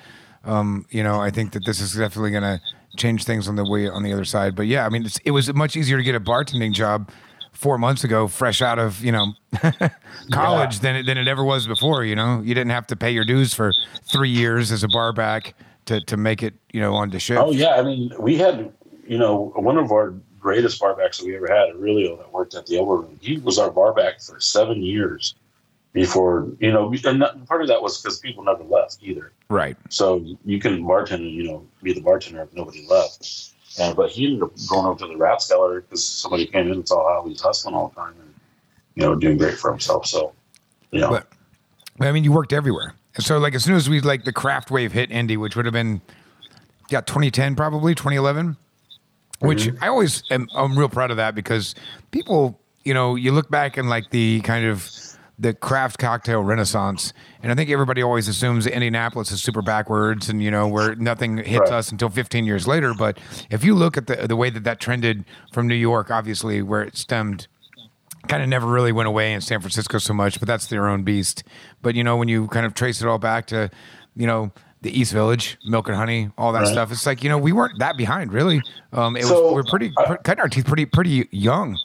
um, 0.46 0.86
you 0.90 1.04
know, 1.04 1.20
I 1.22 1.30
think 1.30 1.54
that 1.54 1.66
this 1.66 1.80
is 1.80 1.94
definitely 1.94 2.32
going 2.32 2.44
to 2.44 2.62
change 2.98 3.24
things 3.24 3.48
on 3.48 3.56
the 3.56 3.68
way 3.68 3.88
on 3.90 4.04
the 4.04 4.14
other 4.14 4.26
side. 4.26 4.56
But 4.56 4.68
yeah, 4.68 4.86
I 4.86 4.90
mean, 4.90 5.06
it's, 5.06 5.18
it 5.26 5.32
was 5.32 5.52
much 5.54 5.76
easier 5.76 5.98
to 5.98 6.04
get 6.04 6.16
a 6.16 6.20
bartending 6.20 6.74
job 6.74 7.10
four 7.54 7.78
months 7.78 8.04
ago, 8.04 8.28
fresh 8.28 8.62
out 8.62 8.80
of 8.80 9.04
you 9.04 9.12
know 9.12 9.34
college, 10.32 10.80
than 10.80 10.96
it, 10.98 11.06
than 11.06 11.18
it 11.18 11.28
ever 11.28 11.44
was 11.44 11.68
before. 11.68 12.04
You 12.04 12.16
know, 12.16 12.42
you 12.42 12.54
didn't 12.54 12.72
have 12.72 12.88
to 12.88 12.96
pay 12.96 13.12
your 13.12 13.26
dues 13.26 13.54
for 13.54 13.72
three 14.04 14.30
years 14.30 14.72
as 14.72 14.84
a 14.84 14.88
bar 14.88 15.14
back 15.14 15.56
to 15.86 16.02
to 16.02 16.18
make 16.18 16.44
it 16.44 16.54
you 16.72 16.82
know 16.82 16.94
on 16.96 17.10
the 17.10 17.20
show. 17.20 17.48
Oh 17.48 17.52
yeah, 17.52 17.76
I 17.76 17.84
mean, 17.84 18.12
we 18.20 18.38
had 18.38 18.72
you 19.08 19.18
know 19.18 19.54
one 19.56 19.78
of 19.78 19.92
our 19.92 20.14
greatest 20.40 20.82
barbacks 20.82 21.20
that 21.20 21.26
we 21.26 21.36
ever 21.38 21.48
had, 21.48 21.74
Aurelio, 21.76 22.18
that 22.18 22.32
worked 22.34 22.54
at 22.54 22.66
the 22.66 22.78
Elbow 22.78 22.96
Room. 22.96 23.18
He 23.22 23.38
was 23.38 23.58
our 23.58 23.72
barback 23.72 24.20
for 24.20 24.40
seven 24.42 24.84
years 24.84 25.36
before 25.94 26.52
you 26.60 26.72
know, 26.72 26.92
and 27.06 27.48
part 27.48 27.62
of 27.62 27.68
that 27.68 27.82
was 27.82 28.02
because 28.02 28.20
people 28.20 28.44
never 28.44 28.64
left 28.64 28.98
either. 29.02 29.32
Right. 29.50 29.78
So 29.90 30.26
you 30.44 30.60
can 30.60 30.84
bartend, 30.84 31.16
and 31.16 31.32
you 31.32 31.44
know, 31.44 31.66
be 31.82 31.94
the 31.94 32.02
bartender 32.02 32.42
if 32.42 32.54
nobody 32.54 32.86
left. 32.90 33.53
And 33.80 33.96
but 33.96 34.12
he 34.12 34.26
ended 34.26 34.44
up 34.44 34.52
going 34.70 34.86
over 34.86 35.00
to 35.00 35.08
the 35.08 35.16
Rathskeller 35.16 35.82
because 35.82 36.06
somebody 36.06 36.46
came 36.46 36.68
in 36.68 36.74
and 36.74 36.88
saw 36.88 37.14
how 37.14 37.24
he 37.24 37.32
was 37.32 37.42
hustling 37.42 37.74
all 37.74 37.90
the 37.90 37.96
time, 37.96 38.14
and 38.20 38.34
you 38.96 39.04
know, 39.04 39.16
doing 39.16 39.38
great 39.38 39.58
for 39.58 39.72
himself. 39.72 40.06
So, 40.06 40.34
you 40.92 41.02
know, 41.02 41.10
But 41.10 41.28
I 42.08 42.12
mean, 42.12 42.24
you 42.24 42.32
worked 42.32 42.54
everywhere. 42.54 42.94
So 43.20 43.38
like 43.38 43.54
as 43.54 43.64
soon 43.64 43.76
as 43.76 43.90
we 43.90 44.02
like 44.02 44.24
the 44.24 44.34
craft 44.34 44.72
wave 44.72 44.92
hit 44.92 45.12
Indy, 45.12 45.38
which 45.38 45.56
would 45.56 45.66
have 45.66 45.74
been 45.74 46.02
yeah 46.90 47.02
2010 47.02 47.56
probably 47.56 47.94
2011, 47.96 48.58
which 49.40 49.66
mm-hmm. 49.66 49.84
I 49.84 49.88
always 49.88 50.24
am 50.32 50.48
I'm 50.56 50.78
real 50.78 50.90
proud 50.90 51.12
of 51.12 51.18
that 51.18 51.36
because 51.36 51.76
people 52.12 52.60
you 52.84 52.94
know 52.94 53.16
you 53.16 53.32
look 53.32 53.50
back 53.50 53.78
and 53.78 53.90
like 53.90 54.10
the 54.10 54.42
kind 54.42 54.66
of 54.66 54.90
the 55.40 55.54
craft 55.54 55.98
cocktail 55.98 56.42
renaissance. 56.44 57.12
And 57.42 57.52
I 57.52 57.56
think 57.56 57.70
everybody 57.70 58.02
always 58.04 58.28
assumes 58.28 58.68
Indianapolis 58.68 59.32
is 59.32 59.42
super 59.42 59.62
backwards 59.62 60.30
and, 60.30 60.44
you 60.44 60.52
know, 60.52 60.68
where 60.68 60.96
nothing 60.96 61.38
hits 61.38 61.70
Right. 61.72 61.80
us 61.80 61.92
until 61.92 62.10
15 62.10 62.46
years 62.46 62.68
later. 62.68 62.94
But 62.94 63.18
if 63.50 63.64
you 63.64 63.74
look 63.74 63.98
at 63.98 64.08
the, 64.08 64.28
the 64.28 64.36
way 64.36 64.50
that 64.52 64.64
that 64.64 64.80
trended 64.80 65.26
from 65.52 65.68
New 65.68 65.76
York, 65.76 66.12
obviously, 66.12 66.62
where 66.62 66.84
it 66.84 66.96
stemmed, 66.98 67.48
kind 68.28 68.44
of 68.44 68.48
never 68.48 68.68
really 68.68 68.92
went 68.92 69.08
away 69.08 69.34
in 69.34 69.42
San 69.42 69.60
Francisco 69.60 69.98
so 69.98 70.14
much, 70.14 70.40
but 70.40 70.48
that's 70.48 70.68
their 70.68 70.88
own 70.88 71.04
beast. 71.04 71.44
But, 71.82 71.96
you 71.96 72.04
know, 72.04 72.16
when 72.16 72.28
you 72.28 72.48
kind 72.48 72.66
of 72.66 72.74
trace 72.76 73.02
it 73.02 73.08
all 73.08 73.18
back 73.18 73.48
to, 73.48 73.70
you 74.16 74.28
know, 74.28 74.52
the 74.82 74.98
East 74.98 75.14
Village, 75.14 75.58
Milk 75.66 75.88
and 75.88 75.96
Honey, 75.98 76.30
all 76.38 76.52
that 76.52 76.60
Right. 76.64 76.68
stuff. 76.68 76.92
It's 76.92 77.06
like 77.06 77.24
you 77.24 77.30
know 77.30 77.38
we 77.38 77.54
weren't 77.54 77.80
that 77.80 77.96
behind, 77.96 78.34
really. 78.34 78.62
Um, 78.92 79.16
it 79.16 79.24
So, 79.24 79.42
was 79.46 79.54
we're 79.54 79.64
pretty 79.70 79.94
I- 79.98 80.18
cutting 80.18 80.42
our 80.42 80.50
teeth 80.50 80.66
pretty 80.66 80.86
pretty 80.86 81.26
young. 81.32 81.78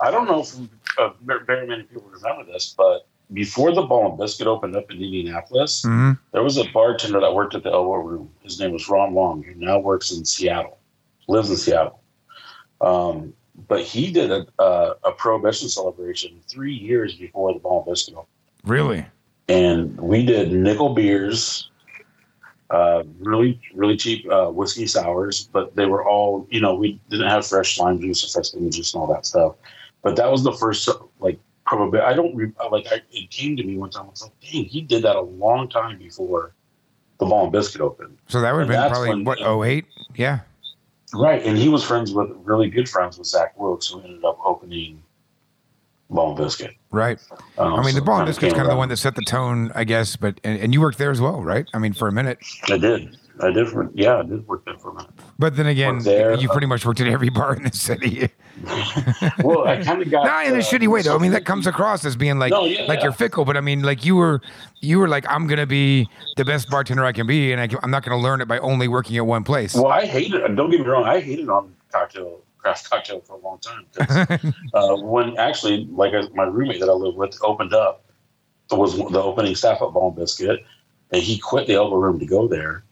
I 0.00 0.10
don't 0.10 0.26
know 0.26 0.40
if 0.40 0.56
uh, 0.98 1.10
very 1.46 1.66
many 1.66 1.82
people 1.84 2.10
remember 2.10 2.44
this, 2.50 2.74
but 2.76 3.06
before 3.32 3.72
the 3.72 3.82
Ball 3.82 4.10
and 4.10 4.18
Biscuit 4.18 4.46
opened 4.46 4.76
up 4.76 4.90
in 4.90 5.02
Indianapolis, 5.02 5.82
hmm 5.82 6.12
there 6.32 6.42
was 6.42 6.56
a 6.56 6.64
bartender 6.72 7.20
that 7.20 7.34
worked 7.34 7.54
at 7.54 7.62
the 7.62 7.70
Elbow 7.70 7.96
Room. 7.96 8.30
His 8.42 8.58
name 8.58 8.72
was 8.72 8.88
Ron 8.88 9.14
Long, 9.14 9.42
who 9.42 9.54
now 9.54 9.78
works 9.78 10.10
in 10.10 10.24
Seattle, 10.24 10.78
lives 11.28 11.50
in 11.50 11.56
Seattle. 11.56 12.00
Um, 12.80 13.34
but 13.68 13.82
he 13.82 14.10
did 14.10 14.30
a, 14.30 14.46
a, 14.58 14.94
a 15.04 15.12
prohibition 15.12 15.68
celebration 15.68 16.40
three 16.48 16.72
years 16.74 17.14
before 17.14 17.52
the 17.52 17.58
Ball 17.58 17.82
and 17.82 17.92
Biscuit 17.92 18.14
opened. 18.14 18.28
Really? 18.64 19.06
and 19.48 19.98
we 20.00 20.24
did 20.24 20.52
nickel 20.52 20.94
beers, 20.94 21.70
uh, 22.70 23.02
really 23.20 23.60
really 23.74 23.96
cheap 23.96 24.30
uh, 24.30 24.46
whiskey 24.46 24.86
sours, 24.86 25.48
but 25.52 25.74
they 25.76 25.86
were 25.86 26.06
all 26.06 26.46
you 26.50 26.60
know 26.60 26.74
we 26.74 26.98
didn't 27.10 27.28
have 27.28 27.46
fresh 27.46 27.78
lime 27.78 28.00
juice 28.00 28.24
or 28.24 28.28
fresh 28.28 28.54
lemon 28.54 28.70
juice 28.70 28.94
and 28.94 29.00
all 29.00 29.12
that 29.12 29.26
stuff. 29.26 29.54
But 30.02 30.16
that 30.16 30.30
was 30.30 30.42
the 30.42 30.52
first 30.52 30.88
like 31.20 31.38
probably 31.66 32.00
I 32.00 32.12
don't 32.14 32.34
like 32.70 32.86
I, 32.90 33.00
it 33.12 33.30
came 33.30 33.56
to 33.56 33.62
me 33.64 33.76
one 33.76 33.90
time. 33.90 34.06
I 34.06 34.10
was 34.10 34.22
like, 34.22 34.32
dang, 34.40 34.64
he 34.64 34.80
did 34.80 35.02
that 35.04 35.16
a 35.16 35.20
long 35.20 35.68
time 35.68 35.98
before 35.98 36.54
the 37.18 37.26
Ball 37.26 37.44
and 37.44 37.52
Biscuit 37.52 37.80
opened, 37.80 38.18
So 38.28 38.40
that 38.40 38.52
would 38.52 38.60
have 38.60 38.68
been 38.68 38.90
probably 38.90 39.10
when- 39.10 39.24
what 39.24 39.40
08? 39.40 39.84
Yeah. 40.16 40.40
right? 41.14 41.40
And 41.44 41.56
he 41.56 41.68
was 41.68 41.84
friends 41.84 42.12
with 42.12 42.30
really 42.42 42.68
good 42.68 42.88
friends 42.88 43.16
with 43.16 43.28
Zach 43.28 43.58
Wilkes, 43.58 43.88
who 43.88 44.00
ended 44.00 44.24
up 44.24 44.38
opening 44.44 45.00
Ball 46.10 46.30
and 46.30 46.36
Biscuit. 46.36 46.74
Right. 46.90 47.18
Um, 47.58 47.74
I 47.74 47.82
mean, 47.82 47.92
so 47.94 48.00
the 48.00 48.04
ball 48.04 48.18
and 48.18 48.26
biscuit's 48.26 48.54
kind 48.54 48.66
of 48.66 48.72
the 48.72 48.76
one 48.76 48.88
that 48.88 48.96
set 48.96 49.14
the 49.14 49.22
tone, 49.22 49.70
I 49.74 49.84
guess. 49.84 50.16
But 50.16 50.40
and, 50.44 50.58
and 50.60 50.74
you 50.74 50.80
worked 50.80 50.98
there 50.98 51.10
as 51.12 51.20
well, 51.20 51.42
right? 51.42 51.64
I 51.72 51.78
mean, 51.78 51.92
for 51.92 52.08
a 52.08 52.12
minute. 52.12 52.38
I 52.68 52.76
did. 52.76 53.16
I 53.40 53.50
different, 53.50 53.96
yeah, 53.96 54.18
I 54.18 54.22
did 54.22 54.46
work 54.46 54.64
there 54.64 54.78
for 54.78 54.90
a 54.90 54.94
minute. 54.94 55.10
But 55.38 55.56
then 55.56 55.66
again, 55.66 56.00
there, 56.00 56.34
you 56.34 56.48
uh, 56.48 56.52
pretty 56.52 56.66
much 56.66 56.84
worked 56.84 57.00
at 57.00 57.06
every 57.06 57.30
bar 57.30 57.56
in 57.56 57.62
the 57.64 57.72
city. 57.72 58.28
well, 59.42 59.66
I 59.66 59.82
kind 59.82 60.02
of 60.02 60.10
got 60.10 60.24
Not 60.24 60.46
in 60.46 60.54
a 60.54 60.58
uh, 60.58 60.60
shitty 60.60 60.86
way, 60.86 61.02
though. 61.02 61.16
I 61.16 61.18
mean, 61.18 61.32
that 61.32 61.44
comes 61.44 61.66
across 61.66 62.04
as 62.04 62.14
being 62.14 62.38
like, 62.38 62.50
No, 62.50 62.64
yeah, 62.64 62.82
like 62.82 62.98
yeah. 62.98 63.04
you're 63.04 63.12
fickle. 63.12 63.44
But 63.44 63.56
I 63.56 63.60
mean, 63.60 63.82
like 63.82 64.04
you 64.04 64.16
were, 64.16 64.40
you 64.80 64.98
were 64.98 65.08
like, 65.08 65.24
I'm 65.28 65.46
gonna 65.46 65.66
be 65.66 66.08
the 66.36 66.44
best 66.44 66.68
bartender 66.70 67.04
I 67.04 67.12
can 67.12 67.26
be, 67.26 67.52
and 67.52 67.60
I, 67.60 67.66
can- 67.66 67.80
I'm 67.82 67.90
not 67.90 68.04
gonna 68.04 68.20
learn 68.20 68.40
it 68.40 68.48
by 68.48 68.58
only 68.58 68.88
working 68.88 69.16
at 69.16 69.26
one 69.26 69.44
place. 69.44 69.74
Well, 69.74 69.88
I 69.88 70.06
hated. 70.06 70.42
It. 70.42 70.54
Don't 70.54 70.70
get 70.70 70.80
me 70.80 70.86
wrong. 70.86 71.04
I 71.04 71.20
hated 71.20 71.48
on 71.48 71.74
cocktail 71.90 72.42
craft 72.58 72.88
cocktail 72.88 73.20
for 73.20 73.34
a 73.34 73.40
long 73.40 73.58
time. 73.58 74.54
uh, 74.74 74.96
when 74.96 75.36
actually, 75.38 75.86
like 75.90 76.12
my 76.34 76.44
roommate 76.44 76.80
that 76.80 76.88
I 76.88 76.92
lived 76.92 77.16
with 77.16 77.36
opened 77.42 77.74
up, 77.74 78.04
was 78.70 78.96
the 78.96 79.22
opening 79.22 79.54
staff 79.54 79.82
at 79.82 79.92
Ball 79.92 80.08
and 80.08 80.16
Biscuit, 80.16 80.64
and 81.10 81.22
he 81.22 81.38
quit 81.38 81.66
the 81.66 81.74
elbow 81.74 81.96
room 81.96 82.18
to 82.18 82.26
go 82.26 82.48
there. 82.48 82.84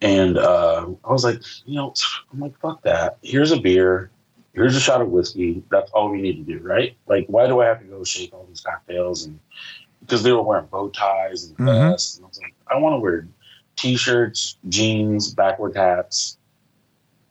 And 0.00 0.38
uh, 0.38 0.86
I 1.04 1.12
was 1.12 1.24
like, 1.24 1.42
you 1.64 1.74
know, 1.76 1.92
I'm 2.32 2.38
like, 2.40 2.58
fuck 2.60 2.82
that. 2.82 3.18
Here's 3.22 3.50
a 3.50 3.60
beer. 3.60 4.10
Here's 4.52 4.76
a 4.76 4.80
shot 4.80 5.00
of 5.00 5.08
whiskey. 5.08 5.62
That's 5.70 5.90
all 5.92 6.10
we 6.10 6.20
need 6.20 6.44
to 6.46 6.58
do, 6.58 6.62
right? 6.64 6.96
Like, 7.06 7.26
why 7.28 7.46
do 7.46 7.60
I 7.60 7.66
have 7.66 7.80
to 7.80 7.86
go 7.86 8.02
shake 8.04 8.32
all 8.32 8.44
these 8.48 8.60
cocktails? 8.60 9.24
And 9.24 9.38
because 10.00 10.22
they 10.22 10.32
were 10.32 10.42
wearing 10.42 10.66
bow 10.66 10.88
ties 10.90 11.44
and 11.44 11.56
Mhm. 11.58 11.90
vests, 11.90 12.16
and 12.16 12.24
I 12.24 12.28
was 12.28 12.40
like, 12.40 12.54
I 12.68 12.76
want 12.78 12.94
to 12.94 12.98
wear 12.98 13.26
t-shirts, 13.76 14.56
jeans, 14.68 15.34
backward 15.34 15.76
hats. 15.76 16.38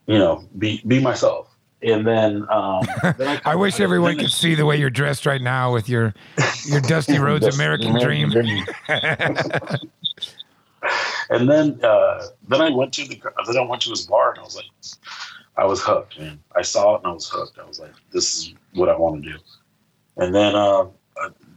You 0.06 0.18
know, 0.20 0.48
be 0.58 0.82
be 0.88 1.00
myself. 1.02 1.54
And 1.82 2.08
then, 2.08 2.46
um, 2.50 2.88
then 3.18 3.40
I 3.46 3.56
wish 3.56 3.80
everyone 3.80 4.18
could 4.18 4.32
see 4.32 4.56
the 4.56 4.66
way 4.66 4.78
you're 4.78 4.90
dressed 4.90 5.26
right 5.26 5.42
now 5.42 5.74
with 5.74 5.88
your 5.90 6.14
your 6.64 6.82
Dusty 6.88 7.20
Roads 7.20 7.46
American 7.48 7.98
Dream. 8.00 8.34
and 11.30 11.50
then, 11.50 11.84
uh, 11.84 12.28
then 12.48 12.62
I 12.62 12.70
went 12.70 12.94
to 12.94 13.08
the 13.08 13.22
then 13.48 13.58
I 13.58 13.62
went 13.62 13.82
to 13.84 13.90
his 13.90 14.06
bar 14.06 14.32
and 14.32 14.40
I 14.40 14.44
was 14.44 14.56
like, 14.56 14.66
I 15.58 15.66
was 15.66 15.82
hooked, 15.82 16.20
man. 16.20 16.40
I 16.56 16.62
saw 16.62 16.96
it 16.96 16.98
and 17.00 17.08
I 17.08 17.12
was 17.12 17.28
hooked. 17.30 17.58
I 17.60 17.66
was 17.66 17.80
like, 17.80 17.94
this 18.12 18.36
is 18.36 18.54
what 18.74 18.90
I 18.90 18.96
want 18.96 19.24
to 19.24 19.32
do. 19.32 19.38
And 20.18 20.34
then 20.34 20.56
uh, 20.56 20.86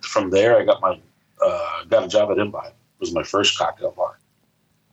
from 0.01 0.31
there, 0.31 0.59
I 0.59 0.65
got 0.65 0.81
my 0.81 0.99
uh, 1.45 1.85
got 1.89 2.05
a 2.05 2.09
job 2.09 2.31
at 2.31 2.39
Imbibe. 2.39 2.67
It 2.67 3.01
was 3.01 3.13
my 3.13 3.23
first 3.23 3.59
cocktail 3.59 3.93
bar 3.93 4.19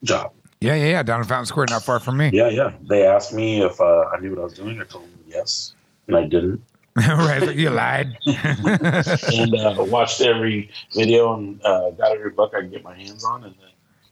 job. 0.03 0.33
Yeah, 0.59 0.75
yeah, 0.75 0.87
yeah. 0.87 1.03
Down 1.03 1.19
in 1.19 1.27
Fountain 1.27 1.45
Square, 1.45 1.67
not 1.69 1.83
far 1.83 1.99
from 1.99 2.17
me. 2.17 2.31
Yeah, 2.33 2.49
yeah. 2.49 2.73
They 2.89 3.05
asked 3.05 3.33
me 3.33 3.61
if 3.61 3.79
uh, 3.79 4.05
I 4.13 4.19
knew 4.19 4.31
what 4.31 4.39
I 4.39 4.43
was 4.43 4.53
doing. 4.53 4.81
I 4.81 4.85
told 4.85 5.05
them 5.05 5.19
yes, 5.27 5.75
and 6.07 6.15
I 6.15 6.23
didn't. 6.23 6.61
right, 6.95 7.55
you 7.55 7.69
lied. 7.69 8.17
and 8.25 9.55
uh, 9.55 9.75
watched 9.87 10.19
every 10.21 10.71
video 10.95 11.35
and 11.35 11.63
uh, 11.63 11.91
got 11.91 12.13
every 12.13 12.31
book 12.31 12.53
I 12.55 12.61
could 12.61 12.71
get 12.71 12.83
my 12.83 12.95
hands 12.95 13.23
on, 13.23 13.43
and 13.43 13.53
then 13.59 13.69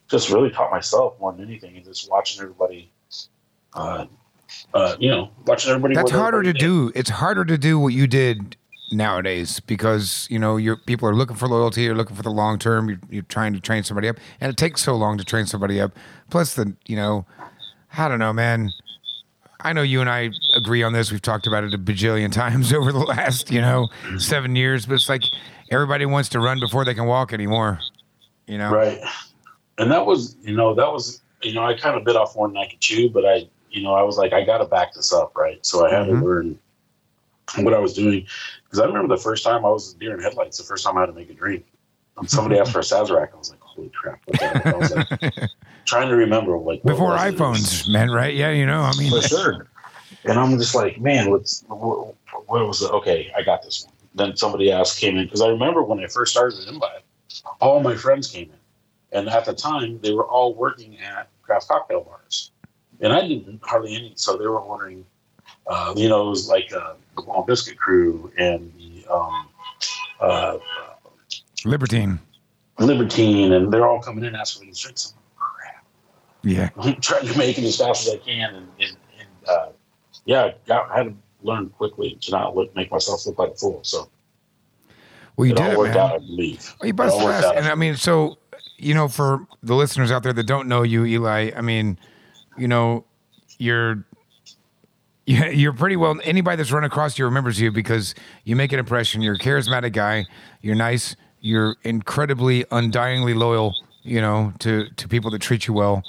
just 0.10 0.30
really 0.30 0.50
taught 0.50 0.72
myself 0.72 1.20
more 1.20 1.32
than 1.34 1.46
anything, 1.46 1.76
and 1.76 1.86
just 1.86 2.10
watching 2.10 2.42
everybody, 2.42 2.92
uh, 3.74 4.06
uh, 4.74 4.96
you 5.00 5.10
know, 5.10 5.32
watching 5.46 5.72
everybody. 5.72 5.96
That's 5.96 6.12
harder 6.12 6.44
to 6.44 6.50
everybody 6.50 6.92
do. 6.92 6.92
It's 6.96 7.10
harder 7.10 7.46
to 7.46 7.58
do 7.58 7.80
what 7.80 7.94
you 7.94 8.08
did 8.08 8.58
nowadays 8.92 9.60
because 9.60 10.28
you 10.30 10.38
know 10.38 10.58
your 10.58 10.78
people 10.78 11.08
are 11.08 11.16
looking 11.16 11.36
for 11.36 11.48
loyalty. 11.48 11.84
You're 11.84 11.96
looking 11.96 12.16
for 12.16 12.24
the 12.24 12.32
long 12.32 12.60
term. 12.60 12.90
You're, 12.90 13.00
you're 13.10 13.24
trying 13.24 13.54
to 13.54 13.60
train 13.60 13.84
somebody 13.84 14.08
up, 14.08 14.18
and 14.40 14.50
it 14.52 14.58
takes 14.58 14.84
so 14.84 14.96
long 14.96 15.18
to 15.18 15.24
train 15.24 15.46
somebody 15.46 15.80
up. 15.80 15.92
Plus, 16.30 16.56
the 16.56 16.76
you 16.86 16.96
know, 16.96 17.26
I 17.98 18.08
don't 18.08 18.20
know, 18.20 18.34
man. 18.34 18.72
I 19.62 19.74
know 19.74 19.82
you 19.82 20.00
and 20.00 20.10
I 20.10 20.30
agree 20.54 20.84
on 20.84 20.94
this. 20.94 21.12
We've 21.12 21.22
talked 21.22 21.48
about 21.48 21.64
it 21.64 21.74
a 21.74 21.78
bajillion 21.78 22.32
times 22.32 22.72
over 22.72 22.92
the 22.92 23.00
last 23.00 23.52
you 23.52 23.62
know 23.62 23.90
seven 24.18 24.56
years. 24.56 24.86
But 24.86 24.96
it's 24.96 25.10
like 25.10 25.24
everybody 25.72 26.06
wants 26.06 26.30
to 26.30 26.40
run 26.40 26.60
before 26.60 26.86
they 26.86 26.94
can 26.94 27.06
walk 27.06 27.34
anymore. 27.34 27.80
You 28.48 28.60
know, 28.60 28.72
right? 28.72 29.00
And 29.78 29.92
that 29.92 30.06
was, 30.06 30.38
you 30.42 30.56
know, 30.56 30.74
that 30.74 30.92
was, 30.92 31.22
you 31.42 31.54
know, 31.54 31.66
I 31.66 31.74
kind 31.76 31.96
of 31.98 32.04
bit 32.04 32.16
off 32.16 32.36
more 32.36 32.48
than 32.48 32.58
I 32.58 32.68
could 32.68 32.80
chew, 32.80 33.10
but 33.10 33.26
I, 33.26 33.48
you 33.70 33.84
know, 33.84 33.94
I 33.94 34.04
was 34.04 34.18
like, 34.18 34.34
I 34.34 34.44
got 34.46 34.60
to 34.60 34.66
back 34.66 34.94
this 34.94 35.12
up, 35.12 35.36
right? 35.36 35.64
So 35.66 35.86
I 35.86 35.92
had 35.94 36.08
Mhm. 36.08 36.20
to 36.20 36.26
learn 36.26 36.60
what 37.58 37.74
I 37.74 37.80
was 37.80 37.94
doing 37.94 38.26
because 38.64 38.80
I 38.80 38.86
remember 38.86 39.16
the 39.16 39.22
first 39.22 39.44
time 39.44 39.66
I 39.66 39.70
was 39.70 39.94
deer 39.96 40.14
in 40.14 40.22
headlights. 40.22 40.58
The 40.58 40.64
first 40.64 40.86
time 40.86 40.98
I 40.98 41.02
had 41.02 41.08
to 41.08 41.14
make 41.14 41.30
a 41.30 41.34
drink, 41.34 41.66
and 42.18 42.30
somebody 42.30 42.60
asked 42.60 42.72
for 42.72 42.80
a 42.80 42.84
Sazerac. 42.84 43.34
I 43.34 43.38
was 43.38 43.50
like, 43.52 43.60
holy 43.62 43.90
crap! 43.90 44.22
What 44.26 44.40
the 44.40 44.48
heck? 44.48 44.72
I 44.72 44.76
was 44.76 44.92
like, 44.96 45.08
trying 45.86 46.10
to 46.10 46.16
remember 46.16 46.58
like 46.58 46.82
Before 46.84 47.16
it? 47.16 47.20
iPhones, 47.20 47.88
man, 47.88 48.10
right? 48.10 48.34
Yeah, 48.34 48.50
you 48.52 48.66
know, 48.66 48.82
I 48.82 48.94
mean, 48.98 49.12
for 49.12 49.22
sure. 49.22 49.68
And 50.24 50.40
I'm 50.40 50.58
just 50.58 50.74
like, 50.74 51.00
man, 51.00 51.30
what's 51.30 51.64
what, 51.68 52.16
what 52.48 52.68
was 52.68 52.80
the 52.80 52.90
okay? 52.92 53.32
I 53.38 53.44
got 53.44 53.62
this 53.62 53.86
one. 53.86 53.94
Then 54.16 54.36
somebody 54.38 54.72
else 54.72 54.98
came 54.98 55.18
in 55.18 55.26
because 55.26 55.42
I 55.42 55.50
remember 55.50 55.84
when 55.84 56.00
I 56.00 56.08
first 56.08 56.32
started 56.32 56.60
at 56.62 56.68
Imbibe, 56.68 57.04
all 57.60 57.82
my 57.82 57.96
friends 57.96 58.28
came 58.30 58.50
in, 58.50 58.58
and 59.12 59.30
at 59.30 59.46
the 59.46 59.54
time 59.54 60.00
they 60.02 60.14
were 60.14 60.26
all 60.26 60.54
working 60.54 60.98
at 61.00 61.30
craft 61.42 61.68
cocktail 61.68 62.02
bars, 62.02 62.52
and 63.02 63.14
I 63.14 63.28
didn't 63.28 63.62
hardly 63.64 63.96
any. 63.96 64.14
So 64.16 64.38
they 64.38 64.48
were 64.48 64.60
ordering, 64.60 65.06
uh, 65.68 65.94
you 65.96 66.10
know, 66.10 66.28
it 66.28 66.30
was 66.30 66.48
like 66.50 66.72
uh, 66.74 66.94
the 67.16 67.22
Long 67.22 67.46
Biscuit 67.46 67.78
Crew 67.78 68.32
and 68.38 68.72
the 68.78 69.06
um, 69.14 69.48
uh, 70.20 70.58
Libertine. 71.66 72.20
Libertine, 72.80 73.54
and 73.54 73.72
they're 73.72 73.88
all 73.88 74.02
coming 74.02 74.24
in 74.26 74.36
asking 74.36 74.62
for 74.62 74.66
these 74.66 74.80
drinks. 74.80 75.14
I'm 75.16 75.22
crap. 75.38 75.86
Yeah. 76.44 76.70
I'm 76.78 77.00
trying 77.02 77.28
to 77.28 77.38
make 77.38 77.58
it 77.58 77.64
as 77.64 77.78
fast 77.78 78.08
as 78.08 78.14
I 78.16 78.18
can, 78.18 78.56
and, 78.56 78.68
and, 78.80 78.98
and 79.20 79.30
uh, 79.50 79.70
yeah, 80.26 80.52
got, 80.68 80.92
I 80.92 80.98
had 80.98 81.04
to 81.08 81.16
learn 81.42 81.70
quickly 81.70 82.18
to 82.22 82.32
not 82.32 82.56
look, 82.56 82.76
make 82.76 82.92
myself 82.92 83.26
look 83.26 83.40
like 83.40 83.52
a 83.52 83.56
fool. 83.56 83.80
So 83.84 84.10
Well, 85.38 85.46
you 85.48 85.54
it 85.54 85.58
did 85.58 85.66
all 85.66 85.72
it, 85.72 85.78
worked 85.78 85.94
man. 85.96 86.04
out, 86.04 86.16
I 86.16 86.18
believe. 86.18 86.76
Well, 86.80 86.88
you 86.88 86.90
It 86.90 86.96
busted 86.96 87.28
ass. 87.30 87.54
And 87.56 87.66
I 87.68 87.76
mean, 87.76 87.96
so, 87.96 88.38
you 88.78 88.94
know, 88.94 89.08
for 89.08 89.46
the 89.64 89.76
listeners 89.76 90.12
out 90.12 90.24
there 90.24 90.34
that 90.34 90.46
don't 90.48 90.68
know 90.68 90.84
you, 90.84 91.06
Eli, 91.06 91.52
I 91.56 91.62
mean, 91.62 91.98
you 92.58 92.68
know, 92.68 93.06
you're. 93.58 94.04
You're 95.28 95.74
pretty 95.74 95.96
well. 95.96 96.20
Anybody 96.24 96.58
that's 96.58 96.72
run 96.72 96.84
across 96.84 97.18
you 97.18 97.26
remembers 97.26 97.60
you 97.60 97.72
because 97.72 98.14
you 98.44 98.56
make 98.56 98.72
an 98.74 98.78
impression. 98.78 99.24
You're 99.24 99.34
a 99.34 99.40
charismatic 99.40 99.92
guy. 99.92 100.28
You're 100.62 100.76
nice. 100.76 101.16
You're 101.42 101.76
incredibly, 101.84 102.64
undyingly 102.66 103.36
loyal. 103.36 103.74
You 104.04 104.22
know, 104.22 104.54
to 104.60 104.88
to 104.88 105.08
people 105.08 105.32
that 105.32 105.42
treat 105.42 105.66
you 105.66 105.74
well. 105.74 106.04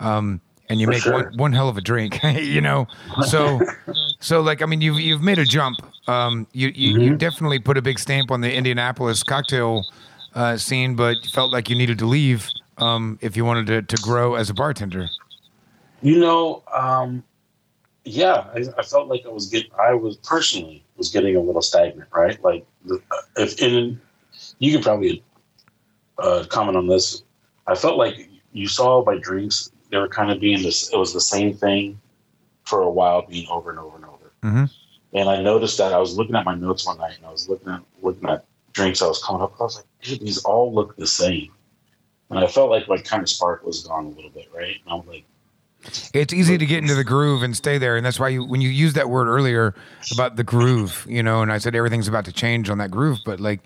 Um, 0.00 0.40
and 0.70 0.80
you 0.80 0.86
For 0.86 0.90
make 0.90 1.02
sure. 1.02 1.12
one 1.12 1.36
one 1.36 1.52
hell 1.52 1.68
of 1.68 1.76
a 1.76 1.82
drink. 1.82 2.18
you 2.24 2.62
know, 2.62 2.86
so 3.26 3.60
so 4.20 4.40
like 4.40 4.62
I 4.62 4.64
mean, 4.64 4.80
you've 4.80 4.98
you've 4.98 5.22
made 5.22 5.38
a 5.38 5.44
jump. 5.44 5.76
Um, 6.08 6.46
you 6.54 6.68
you, 6.74 6.98
you 6.98 7.10
Mhm. 7.12 7.18
definitely 7.18 7.58
put 7.58 7.76
a 7.76 7.82
big 7.82 7.98
stamp 7.98 8.30
on 8.30 8.40
the 8.40 8.54
Indianapolis 8.54 9.22
cocktail 9.22 9.84
uh, 10.34 10.56
scene, 10.56 10.94
but 10.96 11.16
felt 11.32 11.52
like 11.52 11.68
you 11.68 11.76
needed 11.76 11.98
to 11.98 12.06
leave 12.06 12.48
um, 12.78 13.18
if 13.20 13.36
you 13.36 13.44
wanted 13.44 13.66
to, 13.66 13.82
to 13.82 14.02
grow 14.02 14.34
as 14.34 14.50
a 14.50 14.54
bartender. 14.54 15.08
You 16.02 16.18
know, 16.18 16.62
um, 16.74 17.22
yeah, 18.04 18.46
I, 18.54 18.64
I 18.78 18.82
felt 18.82 19.08
like 19.08 19.24
I 19.24 19.28
was 19.28 19.46
getting, 19.46 19.70
I 19.78 19.94
was 19.94 20.16
personally 20.16 20.84
was 20.96 21.10
getting 21.10 21.36
a 21.36 21.40
little 21.40 21.62
stagnant, 21.62 22.08
right? 22.12 22.42
Like, 22.42 22.66
the, 22.84 23.00
if 23.36 23.60
in 23.60 24.00
you 24.58 24.72
could 24.72 24.82
probably 24.82 25.22
uh, 26.18 26.44
comment 26.48 26.76
on 26.76 26.86
this. 26.86 27.22
I 27.66 27.74
felt 27.74 27.96
like 27.96 28.28
you 28.52 28.66
saw 28.66 29.04
my 29.04 29.18
drinks 29.18 29.70
they 29.90 29.98
were 29.98 30.08
kind 30.08 30.30
of 30.30 30.40
being 30.40 30.62
this. 30.62 30.90
It 30.90 30.96
was 30.96 31.12
the 31.12 31.20
same 31.20 31.54
thing 31.54 32.00
for 32.64 32.80
a 32.80 32.90
while, 32.90 33.26
being 33.26 33.46
over 33.50 33.70
and 33.70 33.78
over 33.78 33.96
and 33.96 34.04
over. 34.06 34.32
Mhm. 34.42 34.70
And 35.12 35.28
I 35.28 35.42
noticed 35.42 35.76
that 35.78 35.92
I 35.92 35.98
was 35.98 36.16
looking 36.16 36.34
at 36.34 36.46
my 36.46 36.54
notes 36.54 36.86
one 36.86 36.96
night, 36.96 37.18
and 37.18 37.26
I 37.26 37.30
was 37.30 37.48
looking 37.48 37.68
at 37.68 37.82
looking 38.00 38.28
at 38.28 38.46
drinks 38.72 39.02
I 39.02 39.06
was 39.06 39.22
coming 39.22 39.42
up. 39.42 39.54
I 39.60 39.64
was 39.64 39.76
like, 39.76 39.86
dude, 40.02 40.20
these 40.20 40.38
all 40.44 40.74
look 40.74 40.96
the 40.96 41.06
same. 41.06 41.52
And 42.30 42.38
I 42.38 42.46
felt 42.46 42.70
like 42.70 42.88
my 42.88 42.96
kind 42.98 43.22
of 43.22 43.28
spark 43.28 43.64
was 43.64 43.86
gone 43.86 44.06
a 44.06 44.08
little 44.08 44.30
bit, 44.30 44.48
right? 44.54 44.76
And 44.84 44.92
I'm 44.92 45.06
like, 45.06 45.24
It's 46.14 46.32
easy 46.32 46.56
to 46.56 46.64
get 46.64 46.78
into 46.78 46.94
the 46.94 47.04
groove 47.04 47.42
and 47.42 47.54
stay 47.56 47.76
there, 47.76 47.96
and 47.96 48.06
that's 48.06 48.18
why 48.18 48.28
you 48.28 48.44
when 48.44 48.60
you 48.60 48.70
used 48.70 48.96
that 48.96 49.10
word 49.10 49.28
earlier 49.28 49.74
about 50.12 50.36
the 50.36 50.44
groove, 50.44 51.06
you 51.08 51.22
know, 51.22 51.42
and 51.42 51.52
I 51.52 51.58
said 51.58 51.74
everything's 51.74 52.08
about 52.08 52.24
to 52.26 52.32
change 52.32 52.70
on 52.70 52.78
that 52.78 52.90
groove, 52.90 53.18
but 53.26 53.40
like, 53.40 53.60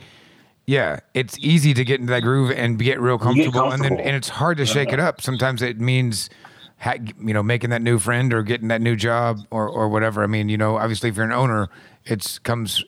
yeah, 0.66 1.00
it's 1.14 1.38
easy 1.38 1.74
to 1.74 1.84
get 1.84 2.00
into 2.00 2.10
that 2.12 2.22
groove 2.22 2.50
and 2.50 2.78
get 2.78 3.00
real 3.00 3.18
get 3.18 3.24
comfortable, 3.24 3.70
and 3.70 3.82
then 3.82 3.90
comfortable. 3.90 4.08
and 4.08 4.16
it's 4.16 4.30
hard 4.30 4.56
to 4.58 4.66
shake 4.66 4.92
it 4.92 4.98
up. 4.98 5.20
Sometimes 5.20 5.62
it 5.62 5.80
means. 5.80 6.28
You 6.84 7.32
know, 7.32 7.42
making 7.42 7.70
that 7.70 7.80
new 7.80 7.98
friend 7.98 8.34
or 8.34 8.42
getting 8.42 8.68
that 8.68 8.82
new 8.82 8.96
job 8.96 9.38
or, 9.50 9.66
or 9.66 9.88
whatever. 9.88 10.22
I 10.22 10.26
mean, 10.26 10.50
you 10.50 10.58
know, 10.58 10.76
obviously, 10.76 11.08
if 11.08 11.16
you're 11.16 11.24
an 11.24 11.32
owner, 11.32 11.70
it's 12.04 12.38
comes 12.38 12.84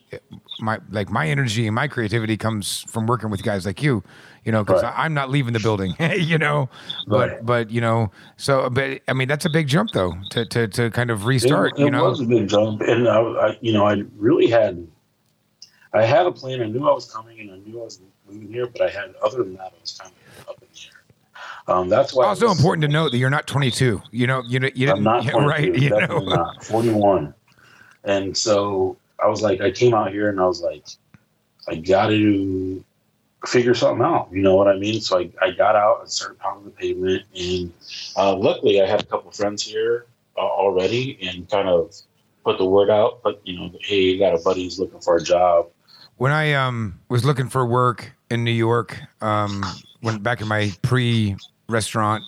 my 0.61 0.79
like 0.91 1.09
my 1.09 1.27
energy 1.27 1.65
and 1.67 1.75
my 1.75 1.87
creativity 1.87 2.37
comes 2.37 2.85
from 2.87 3.07
working 3.07 3.29
with 3.29 3.43
guys 3.43 3.65
like 3.65 3.81
you. 3.81 4.03
You 4.45 4.53
know, 4.53 4.63
because 4.63 4.83
Right. 4.83 4.93
I'm 4.95 5.13
not 5.13 5.29
leaving 5.29 5.53
the 5.53 5.59
building. 5.59 5.93
you 6.17 6.37
know, 6.37 6.69
but 7.07 7.29
Right. 7.29 7.45
but 7.45 7.69
you 7.69 7.81
know, 7.81 8.11
so 8.37 8.69
but 8.69 9.01
I 9.07 9.13
mean, 9.13 9.27
that's 9.27 9.45
a 9.45 9.49
big 9.49 9.67
jump 9.67 9.91
though 9.91 10.13
to 10.31 10.45
to, 10.45 10.67
to 10.69 10.89
kind 10.91 11.11
of 11.11 11.25
restart. 11.25 11.73
it 11.73 11.79
you 11.79 11.91
know, 11.91 12.05
was 12.09 12.21
a 12.21 12.25
big 12.25 12.47
jump, 12.47 12.81
and 12.81 13.07
I, 13.07 13.19
I, 13.19 13.57
you 13.61 13.73
know, 13.73 13.85
I 13.85 14.03
really 14.15 14.47
had, 14.47 14.87
I 15.93 16.03
had 16.05 16.25
a 16.25 16.31
plan. 16.31 16.61
I 16.61 16.65
knew 16.67 16.87
I 16.87 16.93
was 16.93 17.11
coming, 17.11 17.39
and 17.41 17.51
I 17.51 17.57
knew 17.57 17.79
I 17.81 17.83
was 17.83 17.99
moving 18.27 18.47
here. 18.47 18.67
But 18.67 18.81
I 18.83 18.89
had, 18.89 19.13
other 19.23 19.43
than 19.43 19.55
that, 19.55 19.73
I 19.75 19.81
was 19.81 19.97
kind 19.99 20.13
of 20.41 20.49
up 20.49 20.61
in 20.61 20.67
the 20.73 20.79
air. 20.85 21.75
Um, 21.75 21.89
that's 21.89 22.13
why. 22.13 22.25
Also 22.25 22.47
was- 22.47 22.57
important 22.57 22.81
to 22.83 22.87
note 22.87 23.11
that 23.11 23.17
you're 23.17 23.29
not 23.29 23.45
22. 23.45 24.01
You 24.11 24.27
know, 24.27 24.41
you 24.47 24.59
know, 24.59 24.69
you 24.73 24.85
didn't 24.87 24.99
I'm 24.99 25.03
not 25.03 25.23
22, 25.29 25.47
right. 25.47 25.75
You 25.75 25.89
know, 25.89 26.19
not 26.19 26.63
41. 26.63 27.33
And 28.05 28.35
so 28.35 28.97
I 29.23 29.27
was 29.27 29.41
like, 29.41 29.61
I 29.61 29.71
came 29.71 29.93
out 29.93 30.11
here 30.11 30.29
and 30.29 30.39
I 30.39 30.45
was 30.45 30.61
like, 30.61 30.85
I 31.67 31.75
got 31.75 32.07
to 32.07 32.83
figure 33.45 33.73
something 33.73 34.05
out. 34.05 34.29
You 34.31 34.41
know 34.41 34.55
what 34.55 34.67
I 34.67 34.77
mean? 34.77 35.01
So 35.01 35.19
I, 35.19 35.29
I 35.41 35.51
got 35.51 35.75
out 35.75 36.01
and 36.01 36.09
started 36.11 36.39
pounding 36.39 36.65
the 36.65 36.71
pavement. 36.71 37.23
And 37.37 37.73
uh, 38.17 38.35
luckily, 38.35 38.81
I 38.81 38.85
had 38.85 39.01
a 39.01 39.05
couple 39.05 39.31
friends 39.31 39.63
here 39.63 40.05
uh, 40.37 40.41
already 40.41 41.17
and 41.21 41.49
kind 41.49 41.67
of 41.69 41.95
put 42.43 42.57
the 42.57 42.65
word 42.65 42.89
out. 42.89 43.21
But 43.23 43.41
you 43.45 43.57
know, 43.57 43.71
hey, 43.81 44.01
you 44.01 44.19
got 44.19 44.33
a 44.33 44.39
buddy 44.39 44.63
who's 44.63 44.79
looking 44.79 44.99
for 44.99 45.17
a 45.17 45.23
job. 45.23 45.67
when 46.17 46.31
I 46.31 46.53
um 46.53 46.99
was 47.09 47.25
looking 47.25 47.49
for 47.49 47.65
work 47.65 48.11
in 48.29 48.43
New 48.43 48.51
York, 48.51 48.99
um, 49.21 49.63
when 50.01 50.19
back 50.21 50.41
in 50.41 50.47
my 50.47 50.71
pre-restaurant 50.83 52.23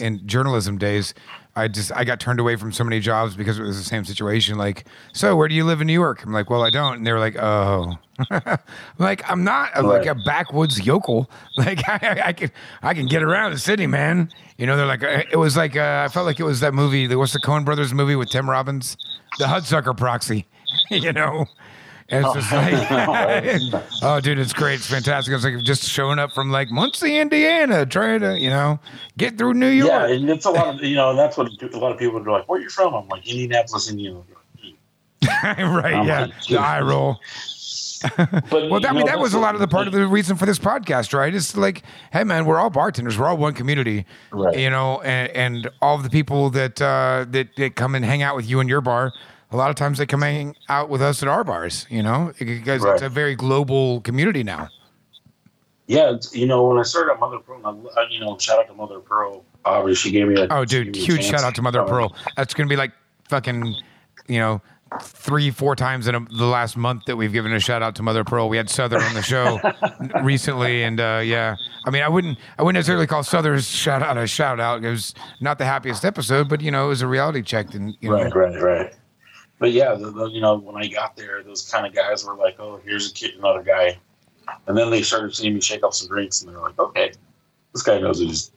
and 0.00 0.26
journalism 0.26 0.78
days, 0.78 1.14
I 1.54 1.68
just 1.68 1.90
I 1.92 2.04
got 2.04 2.20
turned 2.20 2.38
away 2.38 2.56
from 2.56 2.70
so 2.70 2.84
many 2.84 3.00
jobs 3.00 3.34
because 3.34 3.58
it 3.58 3.62
was 3.62 3.78
the 3.78 3.84
same 3.84 4.04
situation. 4.04 4.58
Like, 4.58 4.86
so 5.12 5.34
where 5.36 5.48
do 5.48 5.54
you 5.54 5.64
live 5.64 5.80
in 5.80 5.86
New 5.86 5.94
York? 5.94 6.22
I'm 6.22 6.32
like, 6.32 6.50
well, 6.50 6.62
I 6.62 6.70
don't. 6.70 6.98
And 6.98 7.06
they 7.06 7.12
were 7.12 7.18
like, 7.18 7.36
oh, 7.36 7.94
I'm 8.30 8.58
like 8.98 9.28
I'm 9.30 9.42
not 9.42 9.70
I'm 9.74 9.86
like 9.86 10.06
a 10.06 10.14
backwoods 10.14 10.84
yokel. 10.84 11.30
Like 11.56 11.88
I, 11.88 12.20
I 12.26 12.32
can 12.34 12.50
I 12.82 12.92
can 12.92 13.06
get 13.06 13.22
around 13.22 13.52
the 13.52 13.58
city, 13.58 13.86
man. 13.86 14.28
You 14.58 14.66
know, 14.66 14.76
they're 14.76 14.84
like 14.84 15.02
uh, 15.02 15.22
it 15.32 15.36
was 15.36 15.56
like 15.56 15.74
uh, 15.74 16.04
I 16.04 16.12
felt 16.12 16.26
like 16.26 16.38
it 16.38 16.44
was 16.44 16.60
that 16.60 16.74
movie. 16.74 17.12
What's 17.14 17.32
the 17.32 17.40
Coen 17.40 17.64
Brothers 17.64 17.94
movie 17.94 18.14
with 18.14 18.28
Tim 18.28 18.48
Robbins, 18.48 18.98
the 19.38 19.46
Hudsucker 19.46 19.96
Proxy. 19.96 20.46
you 20.90 21.12
know. 21.12 21.46
It's 22.08 22.32
just 22.34 22.52
like, 22.52 23.82
oh, 24.02 24.20
dude, 24.20 24.38
it's 24.38 24.52
great. 24.52 24.74
It's 24.74 24.86
fantastic. 24.86 25.34
It's 25.34 25.44
like 25.44 25.58
just 25.62 25.84
showing 25.84 26.18
up 26.18 26.32
from 26.32 26.50
like 26.50 26.70
Muncie, 26.70 27.16
Indiana, 27.16 27.84
trying 27.84 28.20
to, 28.20 28.38
you 28.38 28.50
know, 28.50 28.78
get 29.16 29.36
through 29.36 29.54
New 29.54 29.68
York. 29.68 29.90
Yeah, 29.90 30.06
and 30.14 30.30
it's 30.30 30.44
a 30.44 30.50
lot 30.50 30.74
of 30.74 30.80
you 30.82 30.94
know, 30.96 31.16
that's 31.16 31.36
what 31.36 31.50
a 31.60 31.78
lot 31.78 31.92
of 31.92 31.98
people 31.98 32.18
are 32.18 32.30
like. 32.30 32.48
Where 32.48 32.60
are 32.60 32.62
you 32.62 32.68
from? 32.68 32.94
I'm 32.94 33.08
like 33.08 33.26
Indianapolis, 33.28 33.90
Indiana. 33.90 34.20
right. 35.42 35.94
I'm 35.94 36.06
yeah. 36.06 36.20
like, 36.26 36.44
the 36.48 36.58
eye 36.58 36.80
roll. 36.80 37.18
But 38.16 38.42
Well, 38.52 38.80
you 38.80 38.86
I 38.86 38.92
mean, 38.92 39.00
know, 39.00 39.06
that 39.06 39.18
was 39.18 39.34
a 39.34 39.38
lot 39.38 39.54
of 39.54 39.60
the 39.60 39.66
part 39.66 39.86
of 39.86 39.92
the 39.92 40.06
reason 40.06 40.36
for 40.36 40.46
this 40.46 40.58
podcast, 40.58 41.12
right? 41.14 41.34
It's 41.34 41.56
like, 41.56 41.82
hey, 42.12 42.24
man, 42.24 42.44
we're 42.44 42.58
all 42.58 42.70
bartenders. 42.70 43.18
We're 43.18 43.26
all 43.26 43.36
one 43.36 43.54
community, 43.54 44.04
Right. 44.30 44.56
you 44.58 44.70
know, 44.70 45.00
and, 45.00 45.30
and 45.32 45.70
all 45.80 45.96
of 45.96 46.02
the 46.02 46.10
people 46.10 46.50
that, 46.50 46.80
uh, 46.80 47.24
that 47.30 47.56
that 47.56 47.74
come 47.74 47.94
and 47.94 48.04
hang 48.04 48.22
out 48.22 48.36
with 48.36 48.48
you 48.48 48.60
in 48.60 48.68
your 48.68 48.80
bar. 48.80 49.12
A 49.52 49.56
lot 49.56 49.70
of 49.70 49.76
times 49.76 49.98
they 49.98 50.06
come 50.06 50.22
hang 50.22 50.56
out 50.68 50.88
with 50.88 51.00
us 51.00 51.22
at 51.22 51.28
our 51.28 51.44
bars, 51.44 51.86
you 51.88 52.02
know, 52.02 52.32
because 52.38 52.82
Right. 52.82 52.94
it's 52.94 53.02
a 53.02 53.08
very 53.08 53.34
global 53.36 54.00
community 54.00 54.42
now. 54.42 54.68
Yeah, 55.86 56.16
you 56.32 56.46
know, 56.46 56.64
when 56.66 56.78
I 56.78 56.82
started 56.82 57.14
Mother 57.20 57.38
Pearl, 57.38 57.60
I, 57.96 58.06
you 58.10 58.18
know, 58.18 58.36
shout 58.38 58.58
out 58.58 58.66
to 58.66 58.74
Mother 58.74 58.98
Pearl. 58.98 59.44
Obviously, 59.64 60.10
she 60.10 60.12
gave 60.12 60.26
me 60.26 60.40
a 60.40 60.48
Oh, 60.50 60.64
dude, 60.64 60.96
huge 60.96 61.24
shout 61.24 61.44
out 61.44 61.54
to 61.54 61.62
Mother 61.62 61.82
Um, 61.82 61.88
Pearl. 61.88 62.16
That's 62.36 62.54
gonna 62.54 62.68
be 62.68 62.74
like 62.76 62.90
fucking, 63.28 63.72
you 64.26 64.40
know, 64.40 64.60
three, 65.00 65.50
four 65.52 65.76
times 65.76 66.08
in 66.08 66.14
a, 66.16 66.20
the 66.36 66.44
last 66.46 66.76
month 66.76 67.04
that 67.06 67.16
we've 67.16 67.32
given 67.32 67.52
a 67.52 67.60
shout 67.60 67.82
out 67.82 67.94
to 67.96 68.02
Mother 68.02 68.24
Pearl. 68.24 68.48
We 68.48 68.56
had 68.56 68.68
Souther 68.68 68.98
on 68.98 69.14
the 69.14 69.22
show 69.22 69.60
recently, 70.24 70.82
and 70.82 70.98
uh, 71.00 71.20
yeah, 71.24 71.54
I 71.84 71.90
mean, 71.90 72.02
I 72.02 72.08
wouldn't, 72.08 72.36
I 72.58 72.62
wouldn't 72.64 72.78
necessarily 72.78 73.06
call 73.06 73.22
Souther's 73.22 73.68
shout 73.68 74.02
out 74.02 74.16
a 74.18 74.26
shout 74.26 74.58
out. 74.58 74.84
It 74.84 74.90
was 74.90 75.14
not 75.40 75.58
the 75.58 75.66
happiest 75.66 76.04
episode, 76.04 76.48
but 76.48 76.60
you 76.62 76.72
know, 76.72 76.86
it 76.86 76.88
was 76.88 77.02
a 77.02 77.06
reality 77.06 77.42
check, 77.42 77.74
and 77.74 77.96
you 78.00 78.08
know, 78.10 78.24
Right, 78.24 78.34
right, 78.34 78.60
right. 78.62 78.94
But 79.58 79.72
yeah, 79.72 79.94
the, 79.94 80.10
the, 80.10 80.26
you 80.26 80.40
know, 80.40 80.56
when 80.56 80.76
I 80.76 80.86
got 80.86 81.16
there, 81.16 81.42
those 81.42 81.68
kind 81.70 81.86
of 81.86 81.94
guys 81.94 82.24
were 82.24 82.34
like, 82.36 82.56
"Oh, 82.60 82.80
here's 82.84 83.10
a 83.10 83.14
kid, 83.14 83.34
another 83.38 83.62
guy," 83.62 83.98
and 84.66 84.76
then 84.76 84.90
they 84.90 85.02
started 85.02 85.34
seeing 85.34 85.54
me 85.54 85.60
shake 85.60 85.82
up 85.82 85.94
some 85.94 86.08
drinks, 86.08 86.42
and 86.42 86.50
they're 86.52 86.60
like, 86.60 86.78
"Okay, 86.78 87.12
this 87.72 87.82
guy 87.82 87.98
knows 87.98 88.18
what 88.20 88.28
he's 88.28 88.50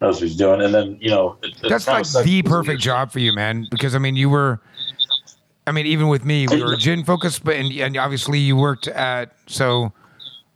knows 0.00 0.16
what 0.16 0.24
he's 0.28 0.36
doing." 0.36 0.60
And 0.60 0.74
then 0.74 0.98
you 1.00 1.08
know, 1.10 1.38
it, 1.42 1.54
it 1.62 1.68
that's 1.68 1.86
like 1.86 2.06
the 2.24 2.42
perfect 2.42 2.80
job 2.80 3.10
for 3.10 3.18
you, 3.18 3.32
man. 3.32 3.66
Because 3.70 3.94
I 3.94 3.98
mean, 3.98 4.14
you 4.14 4.28
were, 4.28 4.60
I 5.66 5.72
mean, 5.72 5.86
even 5.86 6.08
with 6.08 6.24
me, 6.26 6.46
we 6.46 6.62
were 6.62 6.76
gin 6.78 7.02
focused, 7.04 7.44
but 7.44 7.56
and, 7.56 7.72
and 7.72 7.96
obviously 7.96 8.38
you 8.38 8.56
worked 8.56 8.88
at 8.88 9.32
so. 9.46 9.92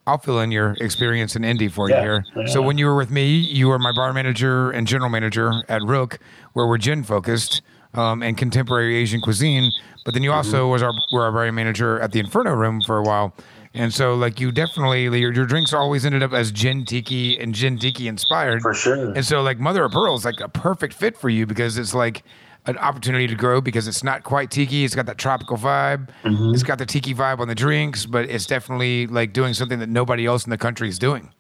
I'll 0.09 0.19
fill 0.19 0.39
in 0.39 0.53
your 0.53 0.77
experience 0.81 1.35
in 1.35 1.43
Indy 1.43 1.67
for 1.67 1.91
Yeah, 1.91 1.97
you 1.97 2.03
here. 2.03 2.25
yeah. 2.37 2.47
So 2.47 2.63
when 2.63 2.79
you 2.79 2.87
were 2.87 2.95
with 2.95 3.11
me, 3.11 3.27
you 3.27 3.67
were 3.67 3.79
my 3.81 3.91
bar 3.91 4.13
manager 4.13 4.71
and 4.71 4.87
general 4.87 5.11
manager 5.11 5.65
at 5.69 5.83
Rook, 5.83 6.21
where 6.53 6.65
we're 6.65 6.79
gin 6.79 7.03
focused 7.03 7.61
um, 7.97 8.23
and 8.23 8.37
contemporary 8.37 8.97
Asian 8.97 9.21
cuisine. 9.21 9.71
But 10.05 10.15
then 10.15 10.23
you 10.23 10.31
Mm-hmm. 10.31 10.37
also 10.37 10.69
was 10.69 10.83
our 10.83 10.93
were 11.13 11.23
our 11.25 11.33
bar 11.33 11.51
manager 11.53 11.99
at 12.01 12.13
the 12.13 12.21
Inferno 12.21 12.53
Room 12.55 12.81
for 12.81 12.99
a 12.99 13.03
while. 13.03 13.35
And 13.75 13.93
so 13.93 14.15
like 14.15 14.41
you 14.41 14.53
definitely 14.53 15.03
your, 15.05 15.33
your 15.35 15.45
drinks 15.47 15.73
always 15.75 16.07
ended 16.07 16.23
up 16.23 16.33
as 16.33 16.51
gin 16.51 16.85
tiki 16.87 17.39
and 17.39 17.55
gin 17.55 17.79
tiki 17.79 18.09
inspired. 18.09 18.63
for 18.63 18.73
sure. 18.73 19.13
And 19.13 19.25
so, 19.25 19.43
like, 19.43 19.59
Mother 19.59 19.85
of 19.85 19.93
Pearl 19.93 20.15
is 20.15 20.25
like 20.25 20.41
a 20.41 20.49
perfect 20.49 20.95
fit 20.95 21.17
for 21.17 21.29
you 21.29 21.45
because 21.45 21.77
it's 21.77 21.93
like 21.93 22.23
an 22.67 22.79
opportunity 22.79 23.27
to 23.27 23.35
grow 23.35 23.61
because 23.61 23.87
it's 23.87 24.03
not 24.03 24.25
quite 24.25 24.51
tiki. 24.51 24.85
It's 24.85 24.95
got 24.95 25.07
that 25.07 25.19
tropical 25.19 25.57
vibe. 25.59 26.09
Mm-hmm. 26.25 26.55
It's 26.55 26.63
got 26.63 26.79
the 26.79 26.87
tiki 26.87 27.15
vibe 27.15 27.39
on 27.41 27.49
the 27.49 27.55
drinks, 27.55 28.07
but 28.07 28.29
it's 28.31 28.47
definitely 28.47 29.07
like 29.09 29.33
doing 29.33 29.53
something 29.55 29.79
that 29.81 29.89
nobody 29.91 30.25
else 30.25 30.45
in 30.47 30.51
the 30.51 30.59
country 30.59 30.89
is 30.89 30.99
doing. 30.99 31.31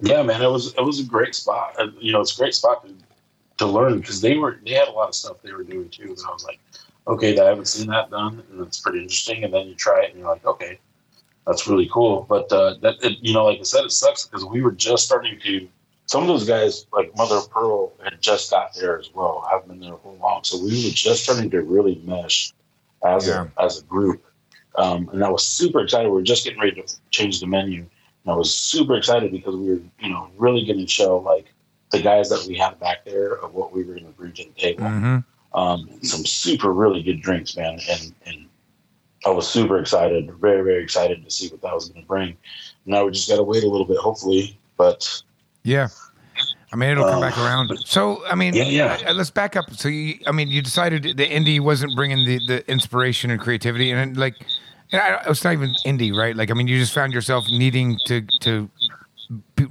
Yeah, 0.00 0.22
man, 0.22 0.40
it 0.40 0.50
was 0.50 0.74
it 0.74 0.82
was 0.84 1.00
a 1.00 1.04
great 1.04 1.34
spot. 1.34 1.74
Uh, 1.78 1.88
You 1.98 2.12
know, 2.12 2.20
it's 2.20 2.34
a 2.38 2.40
great 2.40 2.54
spot 2.54 2.86
to, 2.86 2.94
to 3.58 3.66
learn 3.66 4.00
because 4.00 4.20
they 4.20 4.36
were 4.36 4.58
they 4.64 4.72
had 4.72 4.88
a 4.88 4.92
lot 4.92 5.08
of 5.08 5.14
stuff 5.14 5.36
they 5.42 5.52
were 5.52 5.64
doing 5.64 5.88
too. 5.88 6.04
And 6.04 6.18
I 6.26 6.32
was 6.32 6.44
like, 6.44 6.60
okay, 7.06 7.38
I 7.38 7.44
haven't 7.44 7.68
seen 7.68 7.88
that 7.88 8.10
done, 8.10 8.42
and 8.50 8.66
it's 8.66 8.80
pretty 8.80 9.00
interesting. 9.00 9.44
And 9.44 9.52
then 9.52 9.66
you 9.68 9.74
try 9.74 10.02
it, 10.04 10.10
and 10.10 10.20
you're 10.20 10.28
like, 10.30 10.44
okay, 10.46 10.78
that's 11.46 11.66
really 11.66 11.88
cool. 11.92 12.26
But 12.28 12.50
uh, 12.52 12.74
that 12.82 12.96
it, 13.02 13.18
you 13.20 13.34
know, 13.34 13.44
like 13.44 13.58
I 13.60 13.62
said, 13.62 13.84
it 13.84 13.92
sucks 13.92 14.26
because 14.26 14.44
we 14.44 14.62
were 14.62 14.72
just 14.72 15.04
starting 15.04 15.38
to. 15.40 15.68
Some 16.06 16.22
of 16.22 16.28
those 16.28 16.48
guys, 16.48 16.86
like 16.90 17.14
Mother 17.18 17.36
of 17.36 17.50
Pearl, 17.50 17.92
had 18.02 18.18
just 18.22 18.50
got 18.50 18.74
there 18.74 18.98
as 18.98 19.10
well. 19.12 19.46
Haven't 19.50 19.68
been 19.68 19.80
there 19.80 19.98
for 19.98 20.14
a 20.14 20.16
long, 20.16 20.42
so 20.42 20.56
we 20.56 20.70
were 20.70 20.90
just 20.90 21.24
starting 21.24 21.50
to 21.50 21.60
really 21.60 22.00
mesh 22.04 22.54
as 23.04 23.28
Yeah. 23.28 23.48
a 23.58 23.62
as 23.62 23.80
a 23.80 23.84
group. 23.84 24.24
Um, 24.76 25.10
and 25.12 25.22
I 25.24 25.28
was 25.28 25.44
super 25.44 25.80
excited. 25.80 26.08
We 26.08 26.14
were 26.14 26.22
just 26.22 26.44
getting 26.44 26.60
ready 26.60 26.80
to 26.80 26.94
change 27.10 27.40
the 27.40 27.46
menu. 27.46 27.80
And 27.80 28.32
I 28.32 28.36
was 28.36 28.54
super 28.54 28.94
excited 28.96 29.32
because 29.32 29.54
we 29.56 29.68
were, 29.70 29.80
you 30.00 30.08
know, 30.08 30.30
really 30.38 30.64
going 30.64 30.78
to 30.78 30.86
show 30.86 31.18
like 31.18 31.46
the 31.90 32.02
guys 32.02 32.28
that 32.30 32.44
we 32.46 32.56
had 32.56 32.78
back 32.80 33.04
there 33.04 33.34
of 33.36 33.54
what 33.54 33.72
we 33.72 33.82
were 33.84 33.94
going 33.94 34.06
to 34.06 34.12
bring 34.12 34.32
to 34.32 34.44
the 34.44 34.60
table. 34.60 34.84
Mm-hmm. 34.84 35.58
Um, 35.58 35.88
some 36.02 36.26
super 36.26 36.72
really 36.72 37.02
good 37.02 37.22
drinks, 37.22 37.56
man, 37.56 37.80
and 37.90 38.14
and 38.26 38.46
I 39.26 39.30
was 39.30 39.48
super 39.48 39.78
excited, 39.78 40.30
very 40.40 40.62
very 40.62 40.82
excited 40.82 41.24
to 41.24 41.30
see 41.30 41.48
what 41.48 41.62
that 41.62 41.74
was 41.74 41.88
going 41.88 42.02
to 42.02 42.06
bring. 42.06 42.36
Now 42.86 43.04
we 43.04 43.12
just 43.12 43.28
got 43.28 43.36
to 43.36 43.42
wait 43.42 43.64
a 43.64 43.68
little 43.68 43.86
bit, 43.86 43.96
hopefully. 43.98 44.58
But 44.76 45.22
Yeah. 45.64 45.88
I 46.70 46.76
mean, 46.76 46.90
it'll 46.90 47.04
come 47.04 47.14
Um, 47.14 47.20
back 47.22 47.38
around. 47.38 47.76
So, 47.86 48.24
I 48.26 48.34
mean, 48.34 48.54
Yeah, 48.54 48.64
yeah. 48.64 48.98
uh, 49.08 49.14
let's 49.14 49.30
back 49.30 49.56
up. 49.56 49.64
So, 49.72 49.88
you, 49.88 50.18
I 50.26 50.32
mean, 50.32 50.48
you 50.48 50.60
decided 50.60 51.02
the 51.02 51.26
indie 51.26 51.60
wasn't 51.60 51.96
bringing 51.96 52.26
the, 52.26 52.38
the 52.46 52.70
inspiration 52.70 53.30
and 53.30 53.40
creativity, 53.40 53.90
and 53.90 54.16
like, 54.18 54.34
and 54.92 55.00
I, 55.00 55.22
it's 55.26 55.42
not 55.44 55.54
even 55.54 55.74
indie, 55.86 56.14
right? 56.14 56.36
Like, 56.36 56.50
I 56.50 56.54
mean, 56.54 56.68
you 56.68 56.78
just 56.78 56.92
found 56.92 57.12
yourself 57.14 57.46
needing 57.50 57.98
to 58.06 58.20
to 58.42 58.68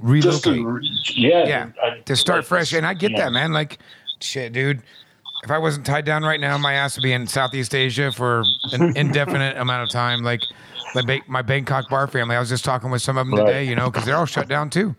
relocate. 0.00 0.42
to, 0.44 0.80
yeah, 1.14 1.46
Yeah, 1.46 1.70
I- 1.82 2.00
to 2.00 2.16
start 2.16 2.38
like, 2.40 2.46
fresh. 2.46 2.72
And 2.72 2.86
I 2.86 2.94
get 2.94 3.12
yeah. 3.12 3.24
that, 3.24 3.32
man. 3.32 3.52
Like, 3.52 3.78
shit, 4.20 4.52
dude. 4.52 4.82
If 5.44 5.50
I 5.52 5.58
wasn't 5.58 5.86
tied 5.86 6.04
down 6.04 6.24
right 6.24 6.40
now, 6.40 6.58
my 6.58 6.72
ass 6.74 6.96
would 6.96 7.02
be 7.04 7.12
in 7.12 7.26
Southeast 7.26 7.74
Asia 7.74 8.10
for 8.10 8.42
an 8.72 8.92
indefinite 8.96 9.56
amount 9.56 9.84
of 9.84 9.90
time. 9.90 10.22
Like, 10.22 10.40
my, 10.94 11.02
ba- 11.02 11.20
my 11.28 11.42
Bangkok 11.42 11.88
bar 11.88 12.06
family. 12.08 12.34
I 12.34 12.40
was 12.40 12.48
just 12.48 12.64
talking 12.64 12.90
with 12.90 13.02
some 13.02 13.16
of 13.18 13.26
them 13.26 13.38
Right. 13.38 13.46
today, 13.46 13.64
you 13.64 13.76
know, 13.76 13.90
because 13.90 14.04
they're 14.04 14.16
all 14.16 14.26
shut 14.26 14.48
down 14.48 14.68
too. 14.70 14.96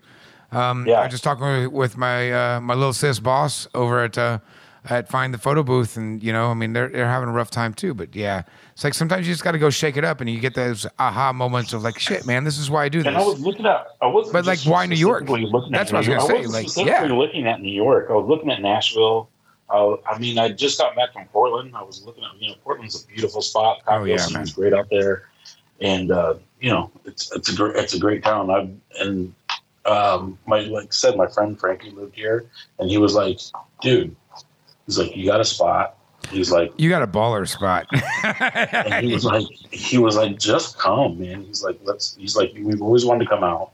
Um, 0.52 0.86
Yeah. 0.86 0.94
I 1.00 1.02
was 1.04 1.10
just 1.10 1.24
talking 1.24 1.44
with, 1.44 1.66
with 1.72 1.96
my 1.98 2.32
uh, 2.56 2.60
my 2.60 2.74
little 2.74 2.92
sis 2.92 3.20
boss 3.20 3.68
over 3.74 4.02
at 4.04 4.16
uh, 4.16 4.38
at 4.88 5.08
Find 5.08 5.34
the 5.34 5.38
Photo 5.38 5.62
Booth, 5.62 5.96
and 5.96 6.22
you 6.22 6.32
know, 6.32 6.50
I 6.50 6.54
mean, 6.54 6.72
they're 6.72 6.88
they're 6.88 7.08
having 7.08 7.28
a 7.28 7.32
rough 7.32 7.50
time 7.50 7.74
too. 7.74 7.92
But 7.94 8.14
yeah, 8.14 8.42
it's 8.72 8.84
like 8.84 8.94
sometimes 8.94 9.26
you 9.26 9.32
just 9.34 9.44
got 9.44 9.52
to 9.52 9.58
go 9.58 9.70
shake 9.70 9.96
it 9.96 10.04
up, 10.04 10.20
and 10.20 10.30
you 10.30 10.40
get 10.40 10.54
those 10.54 10.86
aha 10.98 11.32
moments 11.32 11.72
of 11.72 11.82
like, 11.82 11.98
shit, 11.98 12.26
man, 12.26 12.44
this 12.44 12.58
is 12.58 12.70
why 12.70 12.84
I 12.84 12.88
do 12.88 12.98
this. 12.98 13.08
And 13.08 13.16
I 13.16 13.24
was 13.24 13.40
looking 13.40 13.66
at, 13.66 13.86
I 14.00 14.06
wasn't. 14.06 14.32
But, 14.32 14.46
like, 14.46 14.60
why 14.60 14.86
New 14.86 14.96
York? 14.96 15.26
That's 15.26 15.34
at 15.34 15.92
what 15.92 15.94
I 15.94 15.98
was 15.98 16.08
gonna 16.08 16.08
York. 16.08 16.30
say, 16.30 16.46
like, 16.46 16.68
specifically 16.68 17.08
yeah. 17.08 17.14
looking 17.14 17.46
at 17.46 17.60
New 17.60 17.72
York. 17.72 18.06
I 18.10 18.14
was 18.14 18.28
looking 18.28 18.50
at 18.50 18.62
Nashville. 18.62 19.28
Uh, 19.68 19.96
I 20.04 20.18
mean, 20.18 20.38
I 20.38 20.48
just 20.48 20.78
got 20.78 20.96
back 20.96 21.12
from 21.12 21.26
Portland. 21.26 21.76
I 21.76 21.82
was 21.82 22.02
looking 22.04 22.24
at, 22.24 22.30
you 22.40 22.48
know, 22.48 22.56
Portland's 22.64 23.04
a 23.04 23.06
beautiful 23.06 23.40
spot. 23.40 23.78
Oh, 23.82 23.90
Cocktail 23.90 24.08
yeah, 24.08 24.16
scene's 24.16 24.56
man. 24.56 24.70
great 24.70 24.78
out 24.78 24.88
there, 24.90 25.28
and 25.80 26.10
uh, 26.10 26.34
you 26.60 26.70
know, 26.70 26.90
it's 27.04 27.30
it's 27.32 27.52
a 27.52 27.54
great 27.54 27.76
it's 27.76 27.94
a 27.94 27.98
great 27.98 28.24
town. 28.24 28.50
I 28.50 28.68
and 29.00 29.32
um, 29.86 30.38
my 30.46 30.60
like 30.62 30.92
said, 30.92 31.16
my 31.16 31.26
friend 31.26 31.58
Frankie 31.58 31.90
lived 31.90 32.14
here, 32.14 32.46
and 32.78 32.90
he 32.90 32.98
was 32.98 33.14
like, 33.14 33.38
dude, 33.80 34.14
he's 34.90 34.98
like, 34.98 35.16
you 35.16 35.24
got 35.26 35.40
a 35.40 35.44
spot. 35.44 35.96
He's 36.30 36.50
like, 36.50 36.72
you 36.76 36.90
got 36.90 37.02
a 37.02 37.06
baller 37.06 37.48
spot. 37.48 37.86
and 38.24 39.06
he 39.06 39.12
was 39.12 39.24
like, 39.24 39.46
he 39.70 39.98
was 39.98 40.16
like, 40.16 40.38
just 40.38 40.78
come, 40.78 41.18
man. 41.18 41.44
He's 41.44 41.62
like, 41.62 41.78
let's. 41.84 42.16
He's 42.16 42.36
like, 42.36 42.52
we've 42.54 42.82
always 42.82 43.04
wanted 43.04 43.24
to 43.24 43.30
come 43.30 43.44
out, 43.44 43.72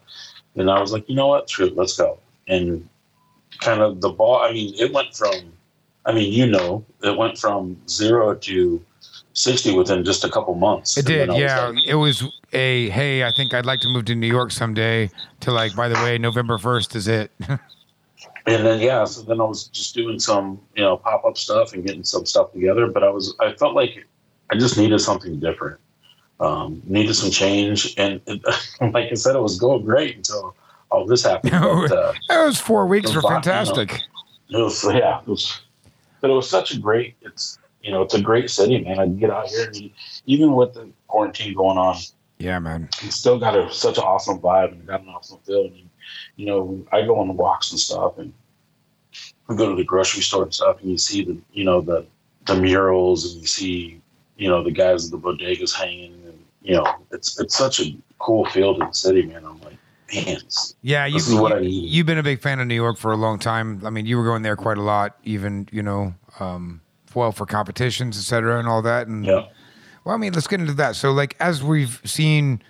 and 0.54 0.70
I 0.70 0.78
was 0.80 0.92
like, 0.92 1.08
you 1.08 1.16
know 1.16 1.26
what, 1.26 1.48
true, 1.48 1.72
let's 1.74 1.96
go. 1.96 2.18
And 2.48 2.88
kind 3.60 3.80
of 3.80 4.00
the 4.00 4.10
ball. 4.10 4.42
I 4.42 4.52
mean, 4.52 4.74
it 4.78 4.92
went 4.92 5.16
from, 5.16 5.34
I 6.04 6.12
mean, 6.12 6.32
you 6.32 6.46
know, 6.46 6.84
it 7.02 7.16
went 7.16 7.38
from 7.38 7.80
zero 7.88 8.34
to 8.34 8.84
sixty 9.32 9.74
within 9.74 10.04
just 10.04 10.24
a 10.24 10.30
couple 10.30 10.54
months. 10.54 10.96
It 10.98 11.06
did, 11.06 11.28
was 11.28 11.38
yeah. 11.38 11.68
like- 11.68 11.84
it 11.86 11.94
was 11.94 12.24
a 12.52 12.90
hey, 12.90 13.24
I 13.24 13.32
think 13.36 13.54
I'd 13.54 13.66
like 13.66 13.80
to 13.80 13.88
move 13.88 14.04
to 14.04 14.14
New 14.14 14.28
York 14.28 14.52
someday. 14.52 15.10
To 15.40 15.50
like, 15.50 15.74
by 15.74 15.88
the 15.88 15.96
way, 15.96 16.18
November 16.18 16.58
first 16.58 16.94
is 16.94 17.08
it. 17.08 17.32
and 18.46 18.64
then 18.66 18.80
yeah, 18.80 19.04
so 19.04 19.22
then 19.22 19.40
I 19.40 19.44
was 19.44 19.64
just 19.68 19.94
doing 19.94 20.18
some, 20.18 20.60
you 20.74 20.82
know, 20.82 20.96
pop 20.96 21.24
up 21.24 21.36
stuff 21.36 21.72
and 21.72 21.84
getting 21.84 22.04
some 22.04 22.26
stuff 22.26 22.52
together. 22.52 22.86
But 22.88 23.02
I 23.02 23.10
was, 23.10 23.34
I 23.40 23.52
felt 23.54 23.74
like 23.74 24.06
I 24.50 24.56
just 24.56 24.76
needed 24.78 24.98
something 25.00 25.38
different. 25.40 25.80
Um, 26.38 26.82
needed 26.86 27.14
some 27.14 27.30
change, 27.30 27.94
and 27.96 28.20
it, 28.26 28.42
like 28.92 29.10
I 29.10 29.14
said, 29.14 29.36
it 29.36 29.40
was 29.40 29.58
going 29.58 29.84
great 29.84 30.16
until 30.16 30.54
all 30.90 31.06
this 31.06 31.24
happened. 31.24 31.52
But, 31.52 31.92
uh, 31.92 32.12
Those 32.28 32.60
four 32.60 32.86
weeks 32.86 33.14
were 33.14 33.22
lock- 33.22 33.44
you 33.46 33.50
know. 33.52 33.56
fantastic. 33.64 34.02
it 34.50 34.56
was 34.58 34.84
yeah, 34.84 35.20
it 35.22 35.26
was, 35.28 35.62
but 36.20 36.30
it 36.30 36.34
was 36.34 36.48
such 36.48 36.74
a 36.74 36.78
great. 36.78 37.14
It's 37.22 37.58
you 37.82 37.90
know, 37.90 38.02
it's 38.02 38.14
a 38.14 38.20
great 38.20 38.50
city, 38.50 38.78
man. 38.84 38.98
I 38.98 39.06
get 39.06 39.30
out 39.30 39.46
here, 39.48 39.64
and 39.66 39.90
even 40.26 40.54
with 40.54 40.74
the 40.74 40.90
quarantine 41.08 41.54
going 41.54 41.78
on, 41.78 41.96
Yeah, 42.38 42.58
man. 42.58 42.88
you 43.02 43.10
still 43.10 43.38
got 43.38 43.56
a 43.56 43.72
such 43.72 43.96
an 43.96 44.04
awesome 44.04 44.38
vibe 44.38 44.72
and 44.72 44.86
got 44.86 45.00
an 45.02 45.08
awesome 45.08 45.38
feel. 45.46 45.64
And 45.64 45.74
you, 45.76 45.85
you 46.36 46.46
know, 46.46 46.84
I 46.92 47.02
go 47.02 47.18
on 47.18 47.36
walks 47.36 47.70
and 47.70 47.80
stuff, 47.80 48.18
and 48.18 48.32
we 49.48 49.56
go 49.56 49.68
to 49.70 49.76
the 49.76 49.84
grocery 49.84 50.22
store 50.22 50.44
and 50.44 50.54
stuff, 50.54 50.80
and 50.80 50.90
you 50.90 50.98
see 50.98 51.24
the 51.24 51.36
you 51.52 51.64
know 51.64 51.80
the 51.80 52.06
the 52.46 52.54
murals, 52.56 53.32
and 53.32 53.40
you 53.40 53.46
see 53.46 54.00
you 54.36 54.48
know 54.48 54.62
the 54.62 54.70
guys 54.70 55.06
at 55.06 55.10
the 55.10 55.18
bodegas 55.18 55.74
hanging, 55.74 56.12
and 56.26 56.38
you 56.62 56.74
know, 56.74 56.86
it's 57.12 57.40
it's 57.40 57.56
such 57.56 57.80
a 57.80 57.96
cool 58.18 58.44
feel 58.46 58.74
to 58.74 58.80
the 58.80 58.92
city, 58.92 59.22
man. 59.22 59.44
I'm 59.44 59.60
like, 59.62 59.78
man, 60.14 60.38
Yeah, 60.82 61.06
you, 61.06 61.14
This 61.14 61.28
is 61.28 61.34
what 61.34 61.52
I 61.52 61.58
you, 61.60 61.68
need. 61.68 61.90
you've 61.90 62.06
been 62.06 62.18
a 62.18 62.22
big 62.22 62.40
fan 62.40 62.60
of 62.60 62.66
New 62.66 62.74
York 62.74 62.98
for 62.98 63.12
a 63.12 63.16
long 63.16 63.38
time. 63.38 63.82
I 63.84 63.90
mean, 63.90 64.06
you 64.06 64.16
were 64.18 64.24
going 64.24 64.42
there 64.42 64.56
quite 64.56 64.78
a 64.78 64.82
lot, 64.82 65.16
even 65.24 65.68
you 65.72 65.82
know, 65.82 66.14
um, 66.40 66.80
well 67.14 67.32
for 67.32 67.46
competitions, 67.46 68.18
et 68.18 68.22
cetera, 68.22 68.58
and 68.58 68.68
all 68.68 68.82
that. 68.82 69.06
And 69.06 69.24
yeah, 69.24 69.46
well, 70.04 70.14
I 70.14 70.18
mean, 70.18 70.32
let's 70.32 70.46
get 70.46 70.60
into 70.60 70.74
that. 70.74 70.96
So, 70.96 71.12
like, 71.12 71.36
as 71.40 71.62
we've 71.64 72.00
seen 72.04 72.62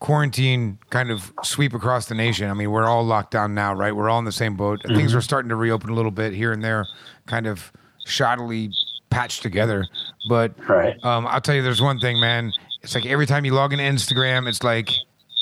quarantine 0.00 0.78
kind 0.90 1.10
of 1.10 1.32
sweep 1.42 1.74
across 1.74 2.06
the 2.06 2.14
nation, 2.14 2.50
I 2.50 2.54
mean, 2.54 2.70
we're 2.70 2.86
all 2.86 3.04
locked 3.04 3.32
down 3.32 3.54
now, 3.54 3.74
right? 3.74 3.94
We're 3.94 4.08
all 4.08 4.18
in 4.18 4.24
the 4.24 4.32
same 4.32 4.56
boat. 4.56 4.80
Things 4.86 5.14
are 5.14 5.20
starting 5.20 5.48
to 5.48 5.56
reopen 5.56 5.90
a 5.90 5.94
little 5.94 6.10
bit 6.10 6.32
here 6.32 6.52
and 6.52 6.62
there, 6.62 6.86
kind 7.26 7.46
of 7.46 7.72
shoddily 8.06 8.72
patched 9.10 9.42
together. 9.42 9.86
But 10.28 10.52
right. 10.68 11.02
um, 11.04 11.26
I'll 11.26 11.40
tell 11.40 11.54
you, 11.54 11.62
there's 11.62 11.82
one 11.82 11.98
thing, 11.98 12.20
man. 12.20 12.52
It's 12.82 12.94
like 12.94 13.06
every 13.06 13.26
time 13.26 13.44
you 13.44 13.54
log 13.54 13.72
into 13.72 13.84
Instagram, 13.84 14.48
it's 14.48 14.62
like 14.62 14.90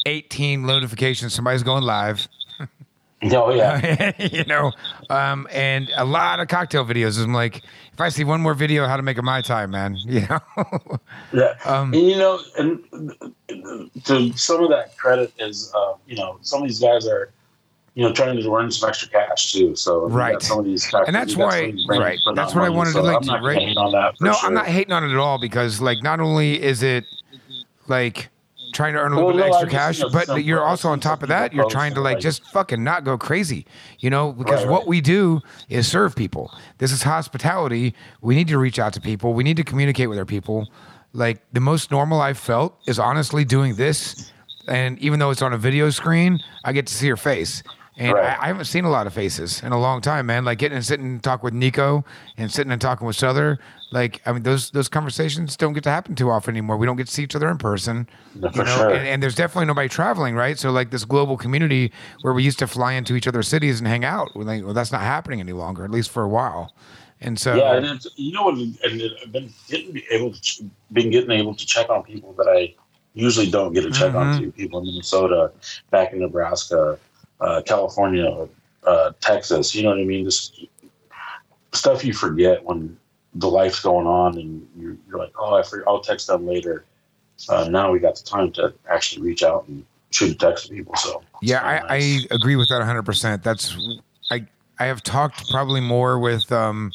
18 0.06 0.64
notifications. 0.64 1.34
Somebody's 1.34 1.62
going 1.62 1.82
live. 1.82 2.26
Oh 3.22 3.50
yeah. 3.50 4.12
you 4.18 4.44
know, 4.44 4.72
um, 5.10 5.48
and 5.50 5.90
a 5.96 6.04
lot 6.04 6.40
of 6.40 6.48
cocktail 6.48 6.84
videos. 6.84 7.22
I'm 7.22 7.32
like, 7.32 7.62
if 7.96 8.00
I 8.02 8.10
see 8.10 8.24
one 8.24 8.42
more 8.42 8.52
video 8.52 8.82
of 8.84 8.90
how 8.90 8.98
to 8.98 9.02
make 9.02 9.16
a 9.16 9.22
mai 9.22 9.40
tai, 9.40 9.64
man, 9.64 9.96
you 10.04 10.20
know, 10.28 10.38
Yeah, 11.32 11.54
Um, 11.64 11.94
and 11.94 12.02
you 12.02 12.18
know, 12.18 12.38
and 12.58 12.84
to 14.04 14.36
some 14.36 14.62
of 14.62 14.68
that 14.68 14.98
credit 14.98 15.32
is, 15.38 15.72
uh, 15.74 15.94
you 16.06 16.14
know, 16.14 16.36
some 16.42 16.60
of 16.60 16.68
these 16.68 16.78
guys 16.78 17.06
are, 17.06 17.32
you 17.94 18.02
know, 18.06 18.12
trying 18.12 18.36
to 18.38 18.54
earn 18.54 18.70
some 18.70 18.90
extra 18.90 19.08
cash 19.08 19.50
too. 19.50 19.74
So 19.76 20.10
Right. 20.10 20.42
some 20.42 20.58
of 20.58 20.66
these, 20.66 20.92
And 21.06 21.14
that's 21.16 21.36
why- 21.36 21.56
of 21.56 21.72
these 21.72 21.86
brands 21.86 22.04
right, 22.04 22.18
that's 22.34 22.54
what 22.54 22.64
I 22.64 22.66
money, 22.66 22.76
wanted 22.76 22.90
to 22.90 22.96
so 22.98 23.02
link 23.04 23.16
I'm 23.16 23.22
to, 23.22 23.28
not 23.28 23.42
right? 23.42 23.58
hate 23.62 23.76
on 23.78 23.92
that. 23.92 24.14
No, 24.20 24.34
sure. 24.34 24.46
I'm 24.48 24.54
not 24.54 24.66
hating 24.66 24.92
on 24.92 25.02
it 25.02 25.10
at 25.10 25.16
all 25.16 25.38
because, 25.38 25.80
like, 25.80 26.02
not 26.02 26.20
only 26.20 26.62
is 26.62 26.82
it 26.82 27.04
like 27.88 28.28
trying 28.76 28.92
to 28.94 29.00
earn 29.00 29.12
a 29.12 29.16
little 29.16 29.30
Well, 29.32 29.36
bit 29.38 29.46
of 29.46 29.50
no, 29.50 29.56
extra 29.56 29.70
cash, 29.70 30.02
but 30.12 30.44
you're 30.44 30.62
also 30.62 30.88
on 30.90 31.00
top 31.00 31.22
of 31.22 31.28
that, 31.30 31.52
you're 31.52 31.68
trying 31.70 31.94
to 31.94 32.00
like 32.00 32.16
like- 32.16 32.22
just 32.22 32.44
fucking 32.52 32.84
not 32.84 33.02
go 33.04 33.16
crazy, 33.18 33.66
you 33.98 34.10
know, 34.10 34.32
because 34.32 34.62
Right, 34.62 34.70
what 34.70 34.80
right. 34.80 34.88
we 34.88 35.00
do 35.00 35.40
is 35.68 35.88
serve 35.88 36.14
people. 36.14 36.52
This 36.78 36.92
is 36.92 37.02
hospitality. 37.02 37.94
We 38.20 38.34
need 38.36 38.48
to 38.48 38.58
reach 38.58 38.78
out 38.78 38.92
to 38.92 39.00
people. 39.00 39.32
We 39.34 39.42
need 39.44 39.56
to 39.56 39.64
communicate 39.64 40.08
with 40.08 40.18
our 40.18 40.24
people. 40.26 40.68
Like 41.12 41.40
the 41.52 41.60
most 41.60 41.90
normal 41.90 42.20
I've 42.20 42.38
felt 42.38 42.78
is 42.86 42.98
honestly 42.98 43.44
doing 43.44 43.76
this, 43.76 44.30
and 44.68 44.98
even 44.98 45.18
though 45.18 45.30
it's 45.30 45.42
on 45.42 45.52
a 45.54 45.58
video 45.58 45.88
screen, 45.90 46.38
I 46.64 46.72
get 46.72 46.86
to 46.88 46.94
see 46.94 47.06
your 47.06 47.16
face. 47.16 47.62
And 47.98 48.12
Right. 48.12 48.38
I, 48.38 48.44
I 48.44 48.46
haven't 48.48 48.66
seen 48.66 48.84
a 48.84 48.90
lot 48.90 49.06
of 49.06 49.14
faces 49.14 49.62
in 49.62 49.72
a 49.72 49.80
long 49.80 50.02
time, 50.02 50.26
man. 50.26 50.44
Like 50.44 50.58
getting 50.58 50.76
and 50.76 50.84
sitting 50.84 51.06
and 51.06 51.22
talk 51.22 51.42
with 51.42 51.54
Nico 51.54 52.04
and 52.36 52.52
sitting 52.52 52.70
and 52.70 52.80
talking 52.80 53.06
with 53.06 53.16
Souther. 53.16 53.58
Like, 53.90 54.20
I 54.26 54.32
mean, 54.32 54.42
those 54.42 54.70
those 54.70 54.88
conversations 54.88 55.56
don't 55.56 55.72
get 55.72 55.82
to 55.84 55.90
happen 55.90 56.14
too 56.14 56.30
often 56.30 56.52
anymore. 56.54 56.76
We 56.76 56.84
don't 56.86 56.96
get 56.96 57.06
to 57.06 57.12
see 57.12 57.22
each 57.22 57.34
other 57.34 57.48
in 57.48 57.56
person. 57.56 58.06
You 58.34 58.40
know? 58.42 58.64
sure. 58.64 58.90
and, 58.90 59.06
and 59.08 59.22
there's 59.22 59.34
definitely 59.34 59.66
nobody 59.66 59.88
traveling, 59.88 60.34
right? 60.34 60.58
So 60.58 60.72
like 60.72 60.90
this 60.90 61.04
global 61.06 61.36
community 61.38 61.90
where 62.20 62.34
we 62.34 62.42
used 62.42 62.58
to 62.58 62.66
fly 62.66 62.92
into 62.92 63.14
each 63.14 63.26
other's 63.26 63.48
cities 63.48 63.78
and 63.78 63.88
hang 63.88 64.04
out. 64.04 64.28
We're 64.34 64.44
like, 64.44 64.62
well, 64.64 64.74
that's 64.74 64.92
not 64.92 65.00
happening 65.00 65.40
any 65.40 65.52
longer, 65.52 65.84
at 65.84 65.90
least 65.90 66.10
for 66.10 66.22
a 66.22 66.28
while. 66.28 66.74
And 67.22 67.38
so 67.40 67.54
yeah, 67.54 67.76
and 67.76 67.86
it's, 67.86 68.06
you 68.16 68.32
know 68.32 68.42
what? 68.42 68.56
And 68.58 68.76
I've 69.22 69.32
been 69.32 69.50
getting 69.68 70.02
able 70.10 70.32
to 70.34 70.70
been 70.92 71.10
getting 71.10 71.30
able 71.30 71.54
to 71.54 71.64
check 71.64 71.88
on 71.88 72.02
people 72.02 72.34
that 72.34 72.46
I 72.46 72.74
usually 73.14 73.50
don't 73.50 73.72
get 73.72 73.82
to 73.84 73.90
check 73.90 74.14
on 74.14 74.34
Mhm. 74.34 74.40
to. 74.40 74.52
People 74.52 74.80
in 74.80 74.86
Minnesota, 74.86 75.50
back 75.90 76.12
in 76.12 76.18
Nebraska, 76.20 76.98
uh, 77.40 77.62
California, 77.64 78.48
uh, 78.84 79.12
Texas. 79.20 79.74
You 79.74 79.82
know 79.82 79.90
what 79.90 79.98
I 79.98 80.04
mean? 80.04 80.24
Just 80.24 80.64
stuff 81.72 82.04
you 82.04 82.12
forget 82.14 82.64
when 82.64 82.96
the 83.34 83.48
life's 83.48 83.80
going 83.80 84.06
on, 84.06 84.38
and 84.38 84.66
you're, 84.78 84.96
you're 85.08 85.18
like, 85.18 85.32
oh, 85.38 85.54
I 85.54 85.62
forget, 85.62 85.86
I'll 85.88 86.00
text 86.00 86.26
them 86.26 86.46
later. 86.46 86.84
Uh, 87.48 87.68
now 87.68 87.92
we 87.92 87.98
got 87.98 88.16
the 88.16 88.24
time 88.24 88.50
to 88.52 88.72
actually 88.90 89.22
reach 89.22 89.42
out 89.42 89.68
and 89.68 89.84
shoot 90.10 90.32
a 90.32 90.34
text 90.34 90.66
to 90.66 90.72
people. 90.74 90.96
So 90.96 91.22
Yeah, 91.40 91.60
I, 91.62 91.82
nice. 91.82 92.26
I 92.30 92.34
agree 92.34 92.56
with 92.56 92.68
that 92.70 92.80
100%. 92.82 93.42
That's 93.42 93.76
I 94.30 94.46
I 94.78 94.86
have 94.86 95.02
talked 95.02 95.48
probably 95.50 95.80
more 95.80 96.18
with 96.18 96.50
um, 96.52 96.94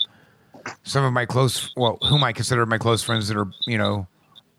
some 0.84 1.04
of 1.04 1.14
my 1.14 1.26
close, 1.26 1.72
well, 1.76 1.98
whom 2.04 2.24
I 2.24 2.34
consider 2.34 2.66
my 2.66 2.78
close 2.78 3.04
friends 3.04 3.28
that 3.28 3.38
are, 3.38 3.48
you 3.66 3.78
know, 3.78 4.08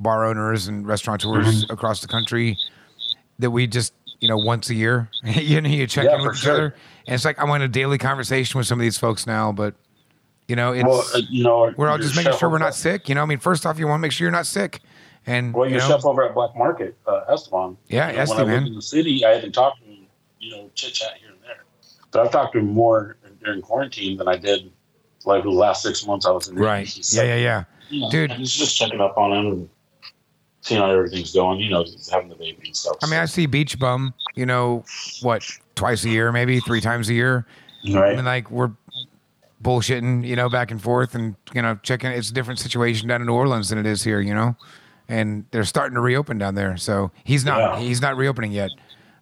bar 0.01 0.25
owners 0.25 0.68
and 0.68 0.87
restaurateurs 0.87 1.64
Mm-hmm. 1.64 1.73
across 1.73 2.01
the 2.01 2.09
country 2.09 2.59
that 3.38 3.51
we 3.51 3.66
just, 3.66 3.95
you 4.23 4.29
know, 4.29 4.37
once 4.37 4.71
a 4.71 4.75
year, 4.75 5.11
you 5.25 5.61
know, 5.61 5.69
you 5.69 5.87
check 5.87 6.05
Yeah, 6.05 6.17
in 6.19 6.23
with 6.27 6.37
each 6.37 6.43
sure. 6.43 6.53
other. 6.53 6.75
And 7.07 7.15
it's 7.15 7.25
like 7.25 7.41
I'm 7.43 7.51
in 7.51 7.63
a 7.63 7.69
daily 7.69 7.99
conversation 7.99 8.57
with 8.59 8.67
some 8.67 8.79
of 8.79 8.83
these 8.83 8.97
folks 8.97 9.27
now, 9.27 9.51
but, 9.53 9.75
you 10.49 10.55
know, 10.57 10.73
it's, 10.73 10.85
well, 10.85 11.05
uh, 11.15 11.21
you 11.29 11.43
know, 11.45 11.73
we're 11.77 11.89
all 11.89 11.99
just 11.99 12.15
making 12.17 12.37
sure 12.39 12.49
we're 12.49 12.59
not 12.59 12.75
sick. 12.75 13.09
You 13.09 13.15
know, 13.17 13.23
I 13.23 13.27
mean, 13.27 13.39
first 13.39 13.67
off, 13.67 13.79
you 13.79 13.87
want 13.89 13.99
to 13.99 14.03
make 14.03 14.13
sure 14.13 14.25
you're 14.25 14.31
not 14.33 14.47
sick. 14.47 14.81
And, 15.27 15.53
Well, 15.55 15.67
you 15.67 15.73
your 15.77 15.81
know, 15.83 15.89
chef 15.89 16.05
over 16.05 16.23
at 16.25 16.35
Black 16.35 16.57
Market, 16.57 16.97
uh, 17.07 17.23
Esteban. 17.29 17.77
Yeah, 17.89 18.09
you 18.11 18.17
know, 18.17 18.23
Esty, 18.23 18.37
when 18.37 18.49
I 18.51 18.55
lived 18.55 18.67
in 18.69 18.75
the 18.75 18.83
city, 18.83 19.25
I 19.25 19.31
had 19.31 19.43
to 19.43 19.51
talk 19.51 19.79
to 19.81 19.85
him, 19.85 20.07
you 20.39 20.51
know, 20.53 20.71
chit 20.75 20.95
chat 20.95 21.15
here 21.21 21.31
and 21.31 21.39
there. 21.43 21.65
But 22.13 22.25
I've 22.27 22.31
talked 22.33 22.53
to 22.55 22.59
him 22.61 22.69
more 22.69 23.17
during 23.45 23.61
quarantine 23.63 24.17
than 24.17 24.29
I 24.29 24.37
did 24.37 24.71
like 25.25 25.43
the 25.43 25.51
last 25.51 25.83
six 25.83 26.07
months 26.07 26.27
I 26.27 26.31
was 26.31 26.49
in. 26.49 26.57
right. 26.57 26.87
So, 26.89 27.23
Yeah, 27.23 27.35
yeah, 27.35 27.41
yeah. 27.43 27.65
you 27.89 28.01
know, 28.03 28.11
Dude. 28.11 28.31
it's 28.33 28.57
just 28.57 28.77
checking 28.77 29.01
up 29.01 29.17
on 29.19 29.33
him 29.33 29.71
seeing 30.62 30.81
how 30.81 30.90
everything's 30.90 31.33
going. 31.33 31.61
You 31.61 31.70
know, 31.70 31.85
having 32.11 32.29
the 32.29 32.35
baby 32.35 32.62
and 32.66 32.77
stuff. 32.77 32.96
I 33.03 33.07
mean, 33.07 33.20
I 33.20 33.27
see 33.27 33.46
Beachbum, 33.46 34.12
you 34.35 34.46
know, 34.46 34.85
what, 35.20 35.44
twice 35.75 36.05
a 36.05 36.09
year, 36.09 36.33
maybe 36.33 36.61
three 36.61 36.81
times 36.81 37.09
a 37.09 37.14
year. 37.14 37.46
right? 37.92 38.12
I 38.12 38.16
mean, 38.16 38.25
like 38.25 38.51
we're 38.51 38.70
bullshitting, 39.62 40.27
you 40.27 40.37
know, 40.37 40.48
back 40.48 40.70
and 40.70 40.81
forth, 40.81 41.14
and 41.14 41.37
you 41.55 41.61
know, 41.61 41.79
checking. 41.83 42.11
It's 42.11 42.31
a 42.31 42.35
different 42.35 42.61
situation 42.61 43.09
down 43.09 43.20
in 43.20 43.27
New 43.27 43.35
Orleans 43.35 43.68
than 43.68 43.79
it 43.79 43.87
is 43.87 44.03
here, 44.03 44.20
you 44.20 44.35
know, 44.35 44.57
and 45.09 45.44
they're 45.51 45.64
starting 45.64 45.94
to 45.94 46.01
reopen 46.01 46.38
down 46.38 46.55
there. 46.55 46.77
So 46.77 47.11
he's 47.25 47.44
not. 47.44 47.59
Yeah. 47.59 47.81
He's 47.81 48.01
not 48.01 48.16
reopening 48.16 48.53
yet. 48.53 48.70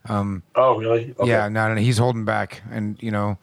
oh, 0.08 0.78
really? 0.78 1.14
Okay. 1.18 1.28
Yeah, 1.28 1.48
no, 1.48 1.68
no, 1.68 1.74
no, 1.74 1.80
he's 1.80 1.98
holding 1.98 2.24
back, 2.24 2.62
and 2.70 2.96
you 3.02 3.10
know, 3.10 3.38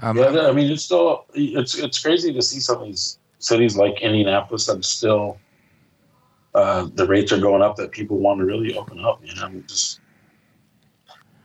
um, 0.00 0.16
yeah, 0.18 0.48
I 0.48 0.52
mean, 0.52 0.70
it's 0.70 0.82
still 0.82 1.26
it's 1.34 1.76
it's 1.76 2.02
crazy 2.02 2.32
to 2.32 2.42
see 2.42 2.60
some 2.60 2.78
of 2.80 2.86
these 2.86 3.18
cities 3.38 3.76
like 3.76 4.00
Indianapolis 4.00 4.66
that 4.66 4.84
still 4.84 5.38
uh, 6.54 6.88
the 6.94 7.06
rates 7.06 7.32
are 7.32 7.40
going 7.40 7.62
up 7.62 7.76
that 7.76 7.90
people 7.90 8.18
want 8.18 8.38
to 8.38 8.44
really 8.44 8.76
open 8.76 9.04
up. 9.04 9.20
You 9.24 9.34
know, 9.34 9.62
just 9.66 10.00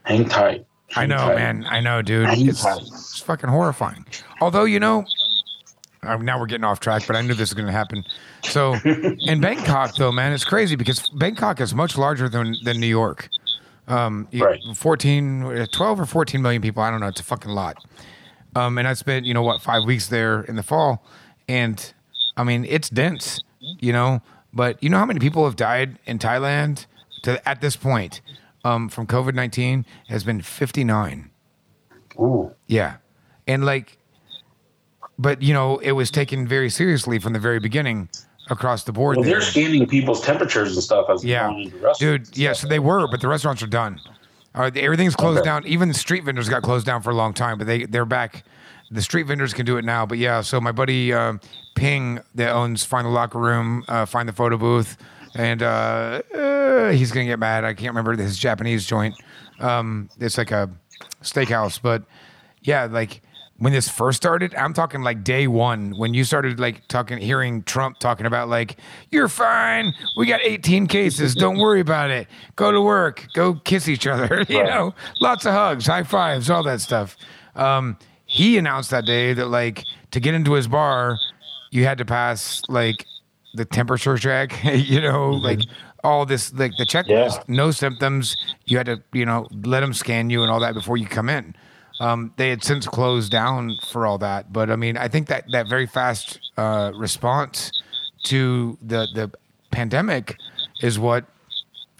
hang 0.04 0.28
tight. 0.28 0.66
I 0.96 1.06
know, 1.06 1.16
tight. 1.16 1.36
man. 1.36 1.64
I 1.68 1.80
know, 1.80 2.02
dude. 2.02 2.26
Hang 2.26 2.48
It's, 2.48 2.64
it's 2.64 3.20
fucking 3.20 3.50
horrifying. 3.50 4.04
Although, 4.40 4.64
you 4.64 4.80
know, 4.80 5.04
uh, 6.02 6.16
now 6.16 6.38
we're 6.38 6.46
getting 6.46 6.64
off 6.64 6.80
track, 6.80 7.02
but 7.06 7.16
I 7.16 7.22
knew 7.22 7.28
this 7.28 7.50
was 7.50 7.54
going 7.54 7.66
to 7.66 7.72
happen. 7.72 8.04
So, 8.44 8.74
in 8.84 9.40
Bangkok, 9.40 9.94
though, 9.96 10.12
man, 10.12 10.32
it's 10.32 10.44
crazy 10.44 10.76
because 10.76 11.08
Bangkok 11.10 11.60
is 11.60 11.74
much 11.74 11.96
larger 11.98 12.28
than, 12.28 12.56
than 12.64 12.80
New 12.80 12.86
York. 12.86 13.28
Um, 13.86 14.28
Right. 14.32 14.60
14, 14.74 15.42
uh, 15.42 15.66
12 15.72 16.00
or 16.00 16.06
14 16.06 16.40
million 16.40 16.62
people. 16.62 16.82
I 16.82 16.90
don't 16.90 17.00
know. 17.00 17.08
It's 17.08 17.20
a 17.20 17.24
fucking 17.24 17.50
lot. 17.50 17.76
Um, 18.56 18.78
and 18.78 18.86
I 18.88 18.94
spent, 18.94 19.26
you 19.26 19.34
know, 19.34 19.42
what, 19.42 19.60
five 19.60 19.84
weeks 19.84 20.08
there 20.08 20.42
in 20.42 20.56
the 20.56 20.62
fall. 20.62 21.04
And 21.48 21.92
I 22.36 22.44
mean, 22.44 22.64
it's 22.64 22.88
dense, 22.88 23.42
you 23.60 23.92
know, 23.92 24.22
but 24.52 24.82
you 24.82 24.88
know 24.90 24.98
how 24.98 25.06
many 25.06 25.20
people 25.20 25.44
have 25.44 25.56
died 25.56 25.98
in 26.06 26.18
Thailand 26.18 26.86
to 27.22 27.46
at 27.48 27.60
this 27.60 27.76
point 27.76 28.20
um, 28.64 28.88
from 28.88 29.06
COVID 29.06 29.34
19 29.34 29.84
has 30.08 30.24
been 30.24 30.40
59. 30.42 31.30
Ooh, 32.18 32.52
Yeah. 32.66 32.96
And 33.46 33.64
like, 33.64 33.98
but 35.18 35.42
you 35.42 35.52
know, 35.52 35.78
it 35.78 35.92
was 35.92 36.10
taken 36.10 36.46
very 36.46 36.70
seriously 36.70 37.18
from 37.18 37.32
the 37.32 37.38
very 37.38 37.58
beginning 37.58 38.08
across 38.48 38.84
the 38.84 38.92
board. 38.92 39.16
well, 39.16 39.24
they're 39.24 39.40
scanning 39.40 39.86
people's 39.86 40.20
temperatures 40.20 40.74
and 40.74 40.82
stuff 40.82 41.06
as 41.08 41.24
Yeah, 41.24 41.52
dude. 41.98 42.36
Yeah, 42.36 42.52
so 42.52 42.68
they 42.68 42.78
were, 42.78 43.06
but 43.10 43.20
the 43.20 43.28
restaurants 43.28 43.62
are 43.62 43.66
done. 43.68 44.00
Uh, 44.54 44.70
everything's 44.74 45.14
closed 45.14 45.38
Okay. 45.40 45.46
down. 45.48 45.66
Even 45.66 45.88
the 45.88 45.94
street 45.94 46.24
vendors 46.24 46.48
got 46.48 46.62
closed 46.62 46.84
down 46.84 47.02
for 47.02 47.10
a 47.10 47.14
long 47.14 47.32
time, 47.32 47.58
but 47.58 47.66
they 47.66 47.84
they're 47.84 48.04
back. 48.04 48.44
The 48.90 49.02
street 49.02 49.24
vendors 49.24 49.54
can 49.54 49.66
do 49.66 49.76
it 49.76 49.84
now. 49.84 50.04
But 50.06 50.18
yeah, 50.18 50.40
so 50.40 50.60
my 50.60 50.72
buddy 50.72 51.12
um, 51.12 51.40
Ping 51.74 52.20
that 52.34 52.50
owns 52.50 52.84
Find 52.84 53.06
the 53.06 53.10
Locker 53.10 53.38
Room, 53.38 53.84
uh, 53.88 54.06
Find 54.06 54.28
the 54.28 54.32
Photo 54.32 54.56
Booth, 54.56 54.96
and 55.34 55.62
uh, 55.62 56.22
uh, 56.34 56.90
he's 56.90 57.12
gonna 57.12 57.26
get 57.26 57.38
mad. 57.38 57.64
I 57.64 57.74
can't 57.74 57.94
remember 57.94 58.16
his 58.16 58.36
Japanese 58.38 58.86
joint. 58.86 59.14
Um, 59.60 60.08
it's 60.18 60.38
like 60.38 60.50
a 60.50 60.70
steakhouse, 61.22 61.80
but 61.80 62.02
yeah, 62.62 62.86
like 62.86 63.22
when 63.60 63.74
this 63.74 63.88
first 63.88 64.16
started, 64.16 64.54
I'm 64.54 64.72
talking 64.72 65.02
like 65.02 65.22
day 65.22 65.46
one 65.46 65.92
when 65.98 66.14
you 66.14 66.24
started 66.24 66.58
like 66.58 66.88
talking, 66.88 67.18
hearing 67.18 67.62
Trump 67.62 67.98
talking 67.98 68.24
about 68.24 68.48
like, 68.48 68.78
you're 69.10 69.28
fine. 69.28 69.92
We 70.16 70.24
got 70.24 70.40
18 70.42 70.86
cases. 70.86 71.34
Don't 71.34 71.58
worry 71.60 71.80
about 71.80 72.10
it. 72.10 72.26
Go 72.56 72.72
to 72.72 72.80
work. 72.80 73.26
Go 73.34 73.54
kiss 73.54 73.86
each 73.86 74.06
other. 74.06 74.46
you 74.48 74.64
know, 74.64 74.94
lots 75.20 75.44
of 75.44 75.52
hugs, 75.52 75.86
high 75.86 76.04
fives, 76.04 76.48
all 76.48 76.62
that 76.62 76.80
stuff. 76.80 77.18
Um, 77.54 77.98
he 78.30 78.56
announced 78.58 78.92
that 78.92 79.04
day 79.06 79.32
that 79.32 79.48
like 79.48 79.84
to 80.12 80.20
get 80.20 80.34
into 80.34 80.52
his 80.52 80.68
bar, 80.68 81.18
you 81.72 81.84
had 81.84 81.98
to 81.98 82.04
pass 82.04 82.62
like 82.68 83.04
the 83.54 83.64
temperature 83.64 84.16
check. 84.16 84.56
you 84.64 85.00
know, 85.00 85.30
like 85.30 85.58
all 86.04 86.24
this 86.24 86.54
like 86.54 86.70
the 86.78 86.86
checklist. 86.86 87.38
Yeah. 87.38 87.42
No 87.48 87.72
symptoms. 87.72 88.36
You 88.66 88.76
had 88.76 88.86
to 88.86 89.02
you 89.12 89.26
know 89.26 89.48
let 89.64 89.80
them 89.80 89.92
scan 89.92 90.30
you 90.30 90.42
and 90.42 90.50
all 90.50 90.60
that 90.60 90.74
before 90.74 90.96
you 90.96 91.06
come 91.06 91.28
in. 91.28 91.56
Um, 91.98 92.32
they 92.36 92.50
had 92.50 92.62
since 92.62 92.86
closed 92.86 93.32
down 93.32 93.76
for 93.88 94.06
all 94.06 94.18
that, 94.18 94.52
but 94.52 94.70
I 94.70 94.76
mean, 94.76 94.96
I 94.96 95.08
think 95.08 95.26
that 95.26 95.46
that 95.50 95.68
very 95.68 95.86
fast 95.86 96.38
uh, 96.56 96.92
response 96.94 97.72
to 98.26 98.78
the 98.80 99.08
the 99.12 99.32
pandemic 99.72 100.36
is 100.82 101.00
what 101.00 101.24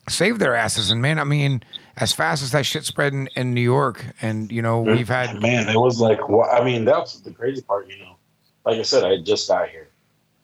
saved 0.09 0.41
their 0.41 0.55
asses. 0.55 0.93
And 0.93 1.03
man, 1.03 1.19
I 1.19 1.25
mean, 1.25 1.61
as 2.01 2.13
fast 2.13 2.43
as 2.43 2.51
that 2.53 2.65
shit 2.65 2.85
spread 2.85 3.13
in, 3.13 3.29
in 3.37 3.55
New 3.55 3.61
York, 3.61 4.05
and 4.23 4.51
you 4.51 4.63
know, 4.63 4.81
we've 4.81 5.09
had 5.09 5.41
man, 5.41 5.69
it 5.69 5.77
was 5.77 6.01
like, 6.01 6.19
I 6.53 6.65
mean, 6.65 6.85
that's 6.85 7.21
the 7.21 7.31
crazy 7.31 7.63
part. 7.63 7.89
You 7.89 7.99
know, 7.99 8.17
like 8.65 8.79
I 8.79 8.83
said, 8.83 9.05
I 9.05 9.19
just 9.19 9.49
got 9.49 9.69
here, 9.69 9.89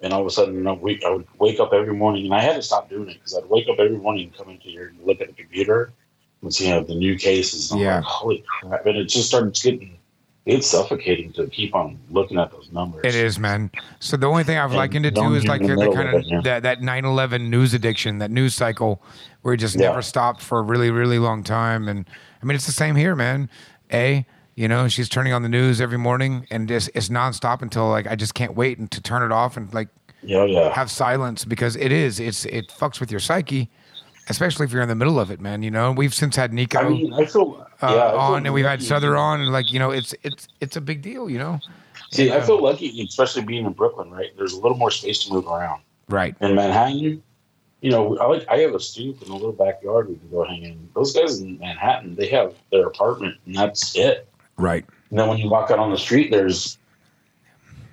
and 0.01 0.13
all 0.13 0.21
of 0.21 0.27
a 0.27 0.31
sudden, 0.31 0.67
a 0.67 0.75
week, 0.75 1.03
I 1.05 1.11
would 1.11 1.27
wake 1.39 1.59
up 1.59 1.73
every 1.73 1.95
morning, 1.95 2.27
and 2.27 2.35
I 2.35 2.41
had 2.41 2.57
to 2.57 2.63
stop 2.63 2.91
doing 2.91 3.09
it 3.09 3.15
because 3.15 3.35
I'd 3.35 3.47
wake 3.47 3.69
up 3.69 3.79
every 3.79 3.97
morning 3.97 4.25
and 4.25 4.37
come 4.37 4.51
into 4.51 4.69
here 4.69 4.89
and 4.89 5.07
look 5.07 5.21
at 5.21 5.29
the 5.29 5.33
computer 5.33 5.93
and 6.43 6.55
see 6.55 6.67
how 6.67 6.81
the 6.81 6.95
new 6.95 7.17
cases. 7.17 7.75
Yeah. 7.75 7.97
like, 7.97 8.05
holy 8.05 8.45
crap! 8.47 8.85
And 8.85 8.99
it 8.99 9.05
just 9.05 9.29
started 9.29 9.55
getting. 9.55 9.96
It's 10.47 10.69
suffocating 10.69 11.33
to 11.33 11.49
keep 11.49 11.75
on 11.75 11.99
looking 12.09 12.39
at 12.39 12.53
those 12.53 12.71
numbers. 12.73 13.01
It 13.05 13.17
is, 13.17 13.37
man. 13.39 13.71
So 13.99 14.17
the 14.17 14.27
only 14.29 14.45
thing 14.45 14.57
I've 14.59 14.71
And 14.71 14.77
likened 14.77 15.05
it 15.05 15.15
to 15.17 15.35
is 15.35 15.45
like 15.45 15.61
the 15.61 15.75
the 15.75 15.91
kind 15.93 16.09
of 16.09 16.15
of 16.15 16.21
it, 16.21 16.27
yeah. 16.29 16.41
that 16.43 16.63
that 16.63 16.81
9/11 16.81 17.49
news 17.51 17.75
addiction, 17.75 18.19
that 18.19 18.31
news 18.31 18.55
cycle, 18.55 19.03
where 19.43 19.55
it 19.55 19.57
just 19.59 19.75
Yeah. 19.75 19.89
never 19.89 20.03
stopped 20.03 20.41
for 20.41 20.59
a 20.61 20.63
really 20.63 20.91
really 20.93 21.19
long 21.19 21.43
time. 21.43 21.89
And 21.89 22.09
I 22.41 22.47
mean, 22.47 22.55
it's 22.55 22.67
the 22.67 22.73
same 22.73 22.95
here, 22.95 23.17
man. 23.17 23.51
A, 23.93 24.25
you 24.55 24.69
know, 24.69 24.87
she's 24.87 25.09
turning 25.09 25.33
on 25.33 25.43
the 25.43 25.49
news 25.49 25.81
every 25.81 25.99
morning, 25.99 26.47
and 26.51 26.71
it's, 26.71 26.89
it's 26.95 27.09
nonstop 27.09 27.61
until 27.61 27.89
like 27.89 28.07
I 28.07 28.15
just 28.15 28.35
can't 28.35 28.55
wait 28.55 28.79
and 28.79 28.89
to 28.93 29.01
turn 29.03 29.23
it 29.25 29.33
off 29.33 29.57
and 29.57 29.75
like 29.75 29.89
Yeah, 30.23 30.45
yeah. 30.45 30.73
have 30.73 30.93
silence 30.93 31.45
because 31.45 31.75
it 31.75 31.91
is 31.91 32.21
it's 32.21 32.45
it 32.47 32.69
fucks 32.69 33.01
with 33.01 33.11
your 33.11 33.21
psyche, 33.21 33.69
especially 34.29 34.65
if 34.65 34.73
you're 34.73 34.83
in 34.83 34.89
the 34.89 34.95
middle 34.95 35.21
of 35.21 35.31
it, 35.31 35.41
man. 35.41 35.63
You 35.63 35.71
know, 35.71 35.93
we've 35.93 36.15
since 36.15 36.37
had 36.37 36.53
Nico. 36.53 36.79
I 36.79 36.89
mean, 36.89 37.13
I 37.13 37.25
feel 37.27 37.67
uh, 37.83 37.89
yeah, 37.89 38.13
on 38.13 38.47
and 38.47 38.55
we've 38.55 38.65
had. 38.65 38.83
Souther 38.83 39.17
on 39.17 39.41
and 39.41 39.53
like 39.53 39.73
you 39.73 39.79
know 39.79 39.91
it's 39.91 40.15
it's 40.23 40.49
it's 40.61 40.77
a 40.77 40.81
big 40.81 41.03
deal 41.03 41.29
you 41.29 41.39
know 41.39 41.61
See, 42.11 42.33
I 42.33 42.41
feel 42.41 42.63
lucky, 42.63 43.03
especially 43.03 43.43
being 43.43 43.67
in 43.67 43.73
Brooklyn. 43.73 44.11
Right, 44.11 44.37
there's 44.37 44.53
a 44.53 44.61
little 44.61 44.77
more 44.77 44.91
space 44.91 45.25
to 45.25 45.33
move 45.33 45.47
around. 45.47 45.83
right 46.09 46.35
in 46.41 46.55
Manhattan, 46.55 47.23
you 47.81 47.91
know, 47.91 48.17
I 48.19 48.27
like 48.27 48.49
I 48.49 48.59
have 48.59 48.75
a 48.75 48.81
stoop 48.81 49.21
and 49.21 49.31
a 49.31 49.35
little 49.35 49.53
backyard 49.53 50.09
we 50.09 50.17
can 50.17 50.31
go 50.31 50.45
hang 50.45 50.63
in. 50.63 50.89
Those 50.95 51.15
guys 51.15 51.41
in 51.41 51.59
Manhattan, 51.59 52.15
they 52.15 52.29
have 52.29 52.55
their 52.71 52.87
apartment 52.87 53.37
and 53.47 53.55
that's 53.55 53.97
it. 53.97 54.29
right 54.57 54.85
And 55.11 55.19
then 55.19 55.29
when 55.29 55.39
you 55.39 55.49
walk 55.51 55.71
out 55.71 55.79
on 55.79 55.91
the 55.91 55.99
street, 55.99 56.31
there's 56.31 56.79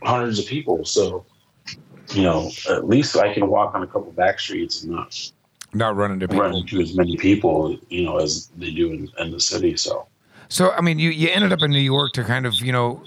hundreds 0.04 0.40
of 0.40 0.46
people. 0.46 0.86
So, 0.86 1.26
you 2.14 2.24
know, 2.24 2.50
at 2.70 2.88
least 2.88 3.18
I 3.18 3.34
can 3.34 3.48
walk 3.48 3.76
on 3.76 3.84
a 3.84 3.88
couple 3.88 4.12
back 4.12 4.40
streets 4.40 4.84
and 4.84 4.94
not 4.94 5.32
not 5.74 5.96
running 5.96 6.20
to 6.20 6.28
people 6.28 6.56
into 6.58 6.80
as 6.82 6.96
many 6.96 7.18
people, 7.18 7.78
you 7.90 8.04
know, 8.06 8.18
as 8.18 8.50
they 8.58 8.72
do 8.72 8.92
in, 8.92 9.10
in 9.20 9.32
the 9.32 9.40
city. 9.40 9.76
So, 9.78 10.08
so 10.50 10.72
I 10.72 10.82
mean 10.82 11.00
you 11.00 11.10
you 11.10 11.30
ended 11.30 11.52
up 11.54 11.62
in 11.62 11.72
New 11.72 11.80
York 11.80 12.14
to 12.14 12.24
kind 12.24 12.46
of 12.46 12.54
you 12.56 12.72
know 12.72 13.04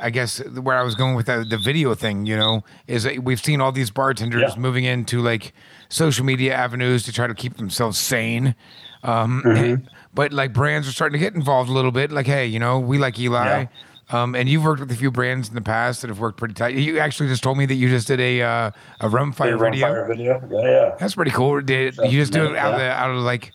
I 0.00 0.10
guess 0.10 0.38
where 0.46 0.76
I 0.76 0.82
was 0.82 0.94
going 0.94 1.14
with 1.14 1.26
the, 1.26 1.44
the 1.48 1.56
video 1.58 1.94
thing 1.94 2.26
you 2.26 2.36
know 2.36 2.64
is 2.86 3.04
that 3.04 3.22
we've 3.24 3.40
seen 3.40 3.60
all 3.60 3.72
these 3.72 3.90
bartenders 3.90 4.52
Yeah. 4.54 4.60
moving 4.60 4.84
into 4.84 5.20
like 5.20 5.52
social 5.88 6.24
media 6.24 6.54
avenues 6.54 7.02
to 7.04 7.12
try 7.12 7.26
to 7.26 7.34
keep 7.34 7.56
themselves 7.56 7.98
sane. 7.98 8.54
Um, 9.02 9.42
Mm-hmm. 9.44 9.86
but 10.14 10.32
like 10.32 10.52
brands 10.54 10.88
are 10.88 10.92
starting 10.92 11.18
to 11.20 11.24
get 11.24 11.34
involved 11.34 11.68
a 11.68 11.72
little 11.72 11.92
bit. 11.92 12.10
Like, 12.10 12.26
hey, 12.26 12.46
you 12.46 12.58
know, 12.58 12.78
we 12.80 12.96
like 12.96 13.18
Eli. 13.18 13.44
Yeah. 13.44 13.66
Um, 14.10 14.36
and 14.36 14.48
you've 14.48 14.62
worked 14.62 14.80
with 14.80 14.92
a 14.92 14.94
few 14.94 15.10
brands 15.10 15.48
in 15.48 15.54
the 15.54 15.60
past 15.60 16.02
that 16.02 16.08
have 16.08 16.20
worked 16.20 16.38
pretty 16.38 16.54
tight. 16.54 16.76
You 16.76 16.98
actually 16.98 17.28
just 17.28 17.42
told 17.42 17.58
me 17.58 17.66
that 17.66 17.74
you 17.74 17.88
just 17.88 18.06
did 18.06 18.20
a 18.20 18.40
uh, 18.42 18.70
a 19.00 19.08
rum 19.08 19.32
fire 19.32 19.58
video. 19.58 19.86
fire 19.86 20.06
video. 20.06 20.48
Yeah, 20.48 20.62
yeah. 20.62 20.96
That's 20.98 21.16
pretty 21.16 21.32
cool. 21.32 21.60
Did 21.60 21.96
you 21.96 22.20
just 22.20 22.32
do 22.32 22.46
it 22.46 22.56
out 22.56 22.74
of 22.74 22.78
the, 22.78 22.90
out 22.90 23.10
of 23.10 23.16
like 23.16 23.52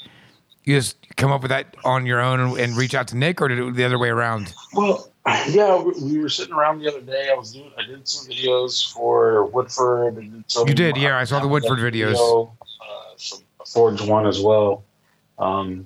you 0.65 0.75
just 0.75 0.97
come 1.15 1.31
up 1.31 1.41
with 1.41 1.49
that 1.49 1.75
on 1.85 2.05
your 2.05 2.19
own 2.19 2.39
and, 2.39 2.57
and 2.57 2.77
reach 2.77 2.93
out 2.93 3.07
to 3.09 3.17
Nick, 3.17 3.41
or 3.41 3.47
did 3.47 3.59
it 3.59 3.75
the 3.75 3.83
other 3.85 3.97
way 3.97 4.09
around? 4.09 4.53
Well, 4.73 5.09
yeah, 5.49 5.81
we, 5.81 5.93
we 6.01 6.19
were 6.19 6.29
sitting 6.29 6.53
around 6.53 6.79
the 6.79 6.89
other 6.89 7.01
day. 7.01 7.29
I 7.31 7.35
was 7.35 7.53
doing, 7.53 7.71
I 7.77 7.83
did 7.83 8.07
some 8.07 8.29
videos 8.29 8.91
for 8.91 9.45
Woodford. 9.45 10.15
Did 10.15 10.43
some, 10.47 10.67
You 10.67 10.73
did, 10.73 10.97
yeah, 10.97 11.17
I 11.17 11.23
saw 11.23 11.39
the 11.39 11.47
Woodford 11.47 11.79
videos. 11.79 12.11
Video, 12.11 12.57
uh, 12.61 13.13
some 13.15 13.39
Forge 13.65 14.01
one 14.01 14.27
as 14.27 14.41
well. 14.41 14.83
Um, 15.39 15.85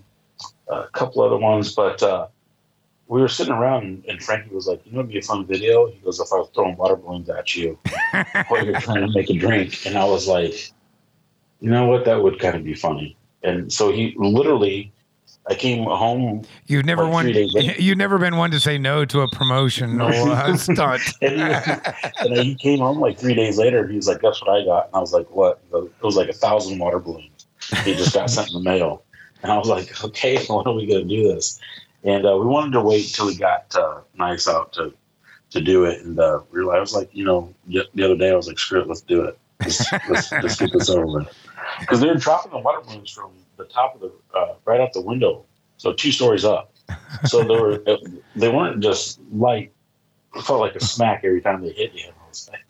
a 0.69 0.87
couple 0.93 1.21
other 1.21 1.37
ones, 1.37 1.73
but 1.75 2.01
uh, 2.01 2.27
we 3.07 3.21
were 3.21 3.27
sitting 3.27 3.53
around, 3.53 4.03
and, 4.07 4.21
Frankie 4.23 4.53
was 4.53 4.67
like, 4.67 4.81
"You 4.85 4.93
know, 4.93 4.99
it'd 4.99 5.11
be 5.11 5.19
a 5.19 5.21
fun 5.21 5.45
video." 5.45 5.87
He 5.87 5.99
goes, 5.99 6.19
"If 6.19 6.27
I 6.33 6.37
was 6.37 6.49
throwing 6.55 6.75
water 6.75 6.95
balloons 6.95 7.29
at 7.29 7.55
you 7.55 7.77
while 8.47 8.65
you're 8.65 8.79
trying 8.79 9.05
to 9.05 9.13
make 9.13 9.29
a 9.29 9.33
drink," 9.33 9.85
and 9.85 9.97
I 9.97 10.05
was 10.05 10.27
like, 10.27 10.71
"You 11.59 11.69
know 11.69 11.85
what? 11.85 12.05
That 12.05 12.23
would 12.23 12.39
kind 12.39 12.55
of 12.55 12.63
be 12.63 12.73
funny." 12.73 13.15
And 13.43 13.71
so 13.71 13.91
he 13.91 14.15
literally, 14.17 14.91
I 15.47 15.53
came 15.53 15.83
home 15.83 16.41
You've 16.65 16.85
never 16.85 17.03
Like 17.03 17.13
one. 17.13 17.25
three 17.25 17.33
days 17.33 17.53
later. 17.53 17.75
You've 17.79 17.97
never 17.99 18.17
been 18.17 18.37
one 18.37 18.49
to 18.49 18.59
say 18.59 18.79
no 18.79 19.05
to 19.05 19.21
a 19.21 19.29
promotion 19.29 20.01
or 20.01 20.09
a 20.11 20.57
stunt. 20.57 21.01
And 21.21 21.33
he, 21.39 22.27
and 22.27 22.37
he 22.39 22.55
came 22.55 22.79
home 22.79 22.99
like 22.99 23.19
three 23.19 23.35
days 23.35 23.59
later. 23.59 23.81
And 23.81 23.91
he 23.91 23.97
was 23.97 24.07
like, 24.07 24.21
"Guess 24.21 24.41
what 24.41 24.49
I 24.49 24.65
got?" 24.65 24.87
And 24.87 24.95
I 24.95 24.99
was 24.99 25.13
like, 25.13 25.29
"What?" 25.29 25.61
Goes, 25.71 25.85
It 25.89 26.03
was 26.03 26.15
like 26.15 26.29
a 26.29 26.33
thousand 26.33 26.79
water 26.79 26.97
balloons. 26.97 27.45
He 27.83 27.93
just 27.93 28.15
got 28.15 28.31
sent 28.31 28.47
in 28.47 28.53
the 28.55 28.59
mail. 28.61 29.03
And 29.43 29.51
I 29.51 29.57
was 29.59 29.67
like, 29.67 30.03
"Okay, 30.03 30.37
when 30.47 30.65
are 30.65 30.73
we 30.73 30.87
going 30.87 31.07
to 31.07 31.15
do 31.15 31.31
this?" 31.33 31.59
And 32.05 32.25
uh, 32.25 32.37
we 32.37 32.45
wanted 32.45 32.71
to 32.73 32.81
wait 32.81 33.07
till 33.13 33.25
we 33.25 33.35
got 33.35 33.75
uh, 33.75 34.01
nice 34.15 34.47
out 34.47 34.73
to 34.73 34.93
to 35.51 35.61
do 35.61 35.85
it. 35.85 36.01
And 36.01 36.19
uh, 36.19 36.41
we 36.51 36.63
were, 36.63 36.75
I 36.75 36.79
was 36.79 36.93
like, 36.93 37.09
you 37.13 37.25
know, 37.25 37.53
the 37.67 37.83
the 37.93 38.03
other 38.03 38.15
day 38.17 38.31
I 38.31 38.35
was 38.35 38.47
like, 38.47 38.59
"Screw 38.59 38.81
it, 38.81 38.87
let's 38.87 39.01
do 39.01 39.23
it. 39.23 39.37
Let's, 39.61 39.91
let's, 40.09 40.31
let's 40.43 40.55
get 40.57 40.71
this 40.71 40.89
over 40.89 41.05
with." 41.05 41.27
Because 41.79 41.99
they're 41.99 42.15
dropping 42.15 42.51
the 42.51 42.59
water 42.59 42.81
balloons 42.81 43.09
from 43.11 43.31
the 43.57 43.65
top 43.65 43.95
of 43.95 44.01
the 44.01 44.11
uh, 44.37 44.53
right 44.65 44.79
out 44.79 44.93
the 44.93 45.01
window, 45.01 45.43
so 45.77 45.93
two 45.93 46.11
stories 46.11 46.45
up. 46.45 46.71
So 47.25 47.43
they 47.43 47.59
were 47.59 47.83
they 48.35 48.49
weren't 48.49 48.81
just 48.83 49.19
light 49.31 49.71
it 50.35 50.43
felt 50.43 50.59
like 50.59 50.75
a 50.75 50.83
smack 50.83 51.23
every 51.23 51.41
time 51.41 51.61
they 51.61 51.71
hit 51.71 51.93
you. 51.93 52.07
I 52.09 52.27
was 52.29 52.49
like- 52.51 52.61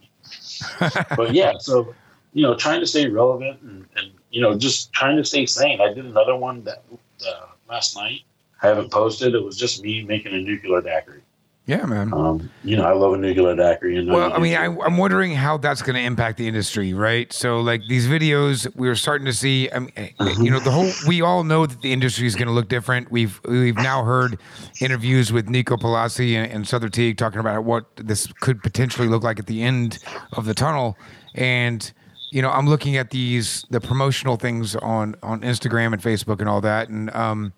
but 1.17 1.34
yeah, 1.34 1.58
so 1.60 1.93
you 2.34 2.43
know, 2.43 2.56
trying 2.56 2.80
to 2.80 2.88
stay 2.88 3.08
relevant 3.08 3.62
and, 3.62 3.86
and 3.95 4.12
you 4.32 4.41
know, 4.41 4.58
just 4.58 4.91
trying 4.93 5.17
to 5.17 5.24
stay 5.24 5.45
sane. 5.45 5.82
I 5.82 5.93
did 5.93 6.06
another 6.06 6.36
one 6.36 6.63
that 6.63 6.84
uh, 7.28 7.48
last 7.69 7.95
night. 7.95 8.21
I 8.65 8.69
haven't 8.69 8.91
posted. 8.91 9.36
It 9.36 9.43
was 9.43 9.58
just 9.58 9.84
me 9.84 10.04
making 10.04 10.34
a 10.34 10.39
nuclear 10.39 10.82
daiquiri. 10.82 11.21
Yeah, 11.67 11.86
man. 11.86 12.13
Um, 12.13 12.49
you 12.63 12.78
know, 12.78 12.84
I 12.84 12.93
love 12.93 13.13
a 13.13 13.17
nuclear 13.17 13.56
daiquiri. 13.56 13.97
And 13.97 14.12
Well, 14.12 14.32
I 14.34 14.38
mean, 14.38 14.56
I, 14.56 14.65
I'm 14.65 14.97
wondering 14.97 15.34
how 15.34 15.58
that's 15.58 15.82
going 15.82 15.95
to 15.95 16.01
impact 16.01 16.38
the 16.38 16.47
industry, 16.47 16.93
right? 16.93 17.32
So, 17.34 17.60
like 17.60 17.82
these 17.89 18.08
videos, 18.08 18.67
we're 18.75 18.95
starting 18.95 19.25
to 19.25 19.34
see. 19.34 19.71
I 19.71 19.80
mean, 19.80 19.91
eh, 19.95 20.10
you 20.39 20.51
know, 20.51 20.60
the 20.60 20.69
whole. 20.69 20.91
We 21.08 21.21
all 21.21 21.43
know 21.43 21.65
that 21.65 21.82
the 21.82 21.91
industry 21.91 22.28
is 22.28 22.36
going 22.36 22.47
to 22.47 22.54
look 22.54 22.69
different. 22.69 23.12
We've 23.12 23.39
we've 23.45 23.78
now 23.78 24.04
heard 24.04 24.39
interviews 24.80 25.32
with 25.32 25.49
Nico 25.49 25.75
Palazzi 25.75 26.36
and, 26.36 26.51
and 26.51 26.67
Souther 26.67 26.89
Teague 26.89 27.17
talking 27.17 27.39
about 27.39 27.63
what 27.63 27.86
this 27.97 28.32
could 28.41 28.62
potentially 28.62 29.08
look 29.08 29.23
like 29.23 29.39
at 29.39 29.47
the 29.47 29.63
end 29.63 29.99
of 30.34 30.45
the 30.45 30.54
tunnel, 30.54 30.97
and 31.34 31.91
you 32.32 32.43
know, 32.43 32.51
I'm 32.51 32.67
looking 32.67 32.95
at 32.97 33.10
these 33.10 33.65
the 33.71 33.82
promotional 33.82 34.36
things 34.36 34.75
on 34.75 35.15
on 35.23 35.41
Instagram 35.41 35.93
and 35.93 36.01
Facebook 36.01 36.41
and 36.41 36.49
all 36.49 36.62
that, 36.62 36.89
and 36.89 37.10
um, 37.15 37.54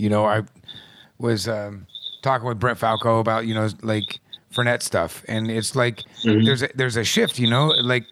you 0.00 0.08
know, 0.08 0.24
I 0.24 0.42
was 1.18 1.46
um, 1.46 1.86
talking 2.22 2.48
with 2.48 2.58
Brent 2.58 2.78
Falco 2.78 3.20
about 3.20 3.46
you 3.46 3.54
know 3.54 3.68
like 3.82 4.20
Fernet 4.52 4.82
stuff, 4.82 5.24
and 5.28 5.50
it's 5.50 5.76
like 5.76 6.02
there's 6.44 6.62
a, 6.62 6.68
there's 6.74 6.96
a 6.96 7.04
shift, 7.04 7.38
you 7.38 7.48
know, 7.48 7.66
like 7.68 8.04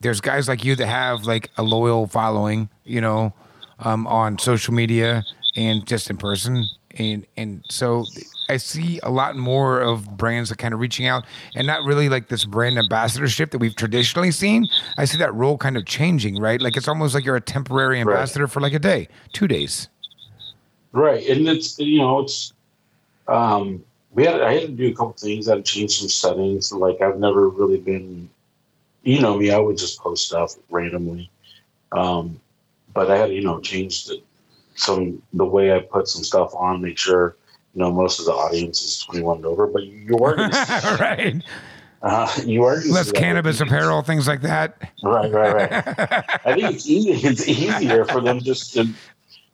there's 0.00 0.20
guys 0.20 0.48
like 0.48 0.64
you 0.64 0.76
that 0.76 0.86
have 0.86 1.24
like 1.24 1.50
a 1.56 1.62
loyal 1.62 2.06
following, 2.06 2.68
you 2.84 3.00
know, 3.00 3.32
um, 3.78 4.06
on 4.06 4.38
social 4.38 4.74
media 4.74 5.24
and 5.56 5.86
just 5.86 6.10
in 6.10 6.16
person, 6.18 6.64
and 6.98 7.26
and 7.36 7.64
so 7.70 8.04
I 8.48 8.58
see 8.58 9.00
a 9.02 9.10
lot 9.10 9.36
more 9.36 9.80
of 9.80 10.16
brands 10.18 10.50
that 10.50 10.58
kind 10.58 10.74
of 10.74 10.80
reaching 10.80 11.06
out, 11.06 11.24
and 11.54 11.66
not 11.66 11.84
really 11.84 12.10
like 12.10 12.28
this 12.28 12.44
brand 12.44 12.78
ambassadorship 12.78 13.50
that 13.52 13.58
we've 13.58 13.74
traditionally 13.74 14.30
seen. 14.30 14.68
I 14.98 15.06
see 15.06 15.16
that 15.18 15.32
role 15.34 15.56
kind 15.56 15.78
of 15.78 15.86
changing, 15.86 16.38
right? 16.38 16.60
Like 16.60 16.76
it's 16.76 16.88
almost 16.88 17.14
like 17.14 17.24
you're 17.24 17.36
a 17.36 17.40
temporary 17.40 17.98
ambassador 18.00 18.46
for 18.46 18.60
like 18.60 18.74
a 18.74 18.78
day, 18.78 19.08
two 19.32 19.48
days. 19.48 19.88
Right, 20.92 21.26
and 21.26 21.48
it's 21.48 21.78
you 21.78 21.98
know 21.98 22.20
it's 22.20 22.52
um, 23.26 23.82
we 24.12 24.26
had 24.26 24.42
I 24.42 24.52
had 24.54 24.62
to 24.62 24.68
do 24.68 24.88
a 24.88 24.94
couple 24.94 25.12
things. 25.12 25.48
I 25.48 25.56
had 25.56 25.64
to 25.64 25.72
change 25.72 25.98
some 25.98 26.08
settings. 26.08 26.70
Like 26.72 27.00
I've 27.00 27.18
never 27.18 27.48
really 27.48 27.80
been, 27.80 28.28
you 29.02 29.20
know 29.20 29.38
me. 29.38 29.50
I 29.50 29.58
would 29.58 29.78
just 29.78 29.98
post 30.00 30.26
stuff 30.26 30.54
randomly, 30.70 31.30
um, 31.92 32.38
but 32.92 33.10
I 33.10 33.16
had 33.16 33.26
to 33.26 33.34
you 33.34 33.42
know 33.42 33.60
change 33.60 34.04
the, 34.04 34.22
some 34.74 35.22
the 35.32 35.46
way 35.46 35.74
I 35.74 35.80
put 35.80 36.08
some 36.08 36.24
stuff 36.24 36.54
on. 36.54 36.82
Make 36.82 36.98
sure 36.98 37.36
you 37.74 37.80
know 37.80 37.90
most 37.90 38.20
of 38.20 38.26
the 38.26 38.32
audience 38.32 38.82
is 38.82 38.98
twenty 38.98 39.22
one 39.22 39.38
and 39.38 39.46
over. 39.46 39.66
But 39.66 39.84
you 39.84 40.18
are 40.18 40.36
right. 41.00 41.42
Uh, 42.02 42.28
you 42.44 42.64
are 42.64 42.82
Less 42.86 43.12
cannabis 43.12 43.60
apparel, 43.60 44.02
things 44.02 44.26
like 44.26 44.40
that. 44.42 44.90
Right, 45.04 45.30
right, 45.30 45.54
right. 45.54 45.72
I 46.44 46.54
think 46.54 46.74
it's 46.74 46.86
easy. 46.88 47.12
It's 47.12 47.48
easier 47.48 48.04
for 48.04 48.20
them 48.20 48.40
just 48.40 48.74
to 48.74 48.92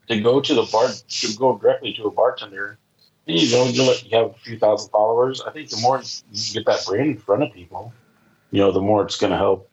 to 0.09 0.21
go 0.21 0.41
to 0.41 0.55
the 0.55 0.63
bar 0.73 0.89
to 1.09 1.37
go 1.37 1.59
directly 1.59 1.93
to 1.95 2.05
a 2.05 2.11
bartender. 2.11 2.79
And 3.27 3.39
you 3.41 3.51
know, 3.53 3.65
you 3.67 3.83
let 3.83 4.03
you 4.11 4.17
have 4.17 4.31
a 4.31 4.35
few 4.35 4.59
thousand 4.59 4.91
followers. 4.91 5.43
I 5.47 5.51
think 5.51 5.69
the 5.69 5.77
more 5.81 6.03
you 6.33 6.55
get 6.55 6.67
that 6.67 6.85
brand 6.87 7.11
in 7.11 7.19
front 7.19 7.43
of 7.43 7.53
people, 7.53 7.93
you 8.51 8.61
know, 8.61 8.73
the 8.73 8.81
more 8.81 9.03
it's 9.05 9.17
going 9.19 9.33
to 9.33 9.37
help 9.37 9.69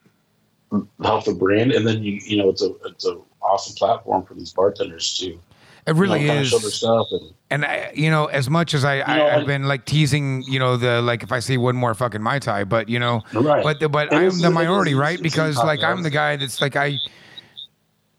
help 1.02 1.26
the 1.26 1.34
brand. 1.34 1.72
And 1.72 1.88
then 1.88 2.04
you 2.04 2.20
you 2.26 2.38
know, 2.38 2.50
it's 2.50 2.62
a 2.62 2.72
it's 2.86 3.06
a 3.06 3.18
awesome 3.42 3.76
platform 3.76 4.26
for 4.26 4.34
these 4.34 4.52
bartenders 4.52 5.18
too. 5.18 5.40
It 5.88 5.94
really 5.96 6.22
you 6.22 6.28
know, 6.30 6.34
is. 6.42 6.50
Show 6.50 6.58
their 6.58 6.72
stuff 6.72 7.08
and, 7.12 7.34
And 7.52 7.64
I, 7.66 7.92
you 7.94 8.10
know, 8.10 8.26
as 8.26 8.50
much 8.50 8.74
as 8.74 8.84
I, 8.84 9.02
I 9.02 9.34
I've 9.34 9.38
and- 9.40 9.48
been 9.48 9.64
like 9.68 9.86
teasing, 9.86 10.42
you 10.48 10.58
know, 10.58 10.78
the 10.78 11.00
like 11.02 11.22
if 11.24 11.32
I 11.32 11.40
see 11.40 11.58
one 11.58 11.76
more 11.76 11.94
fucking 11.94 12.22
mai 12.24 12.40
tai, 12.40 12.64
but 12.64 12.90
you 12.90 12.98
know, 13.00 13.22
Right. 13.34 13.64
but 13.64 13.80
the, 13.80 13.88
but 13.88 14.12
And 14.12 14.26
I'm 14.26 14.40
the 14.40 14.50
minority, 14.50 14.96
right? 14.96 15.22
Because 15.22 15.56
like 15.58 15.84
I'm 15.84 16.02
the 16.02 16.10
guy 16.10 16.36
that's 16.38 16.60
like 16.60 16.76
I, 16.76 16.98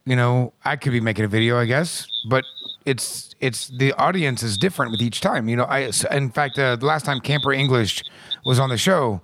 you 0.07 0.15
know, 0.15 0.53
I 0.65 0.77
could 0.77 0.93
be 0.93 1.01
making 1.01 1.25
a 1.25 1.29
video, 1.29 1.59
I 1.59 1.67
guess, 1.67 2.07
but 2.31 2.45
it's 2.87 3.35
it's 3.41 3.67
the 3.77 3.93
audience 3.95 4.43
is 4.43 4.57
different 4.57 4.93
with 4.93 5.03
each 5.03 5.21
time. 5.21 5.49
You 5.49 5.57
know, 5.57 5.65
I 5.65 5.91
in 6.13 6.31
fact 6.31 6.59
uh, 6.59 6.77
the 6.77 6.87
last 6.87 7.05
time 7.05 7.21
Camper 7.21 7.53
English 7.53 8.03
was 8.45 8.59
on 8.61 8.71
the 8.71 8.79
show, 8.79 9.21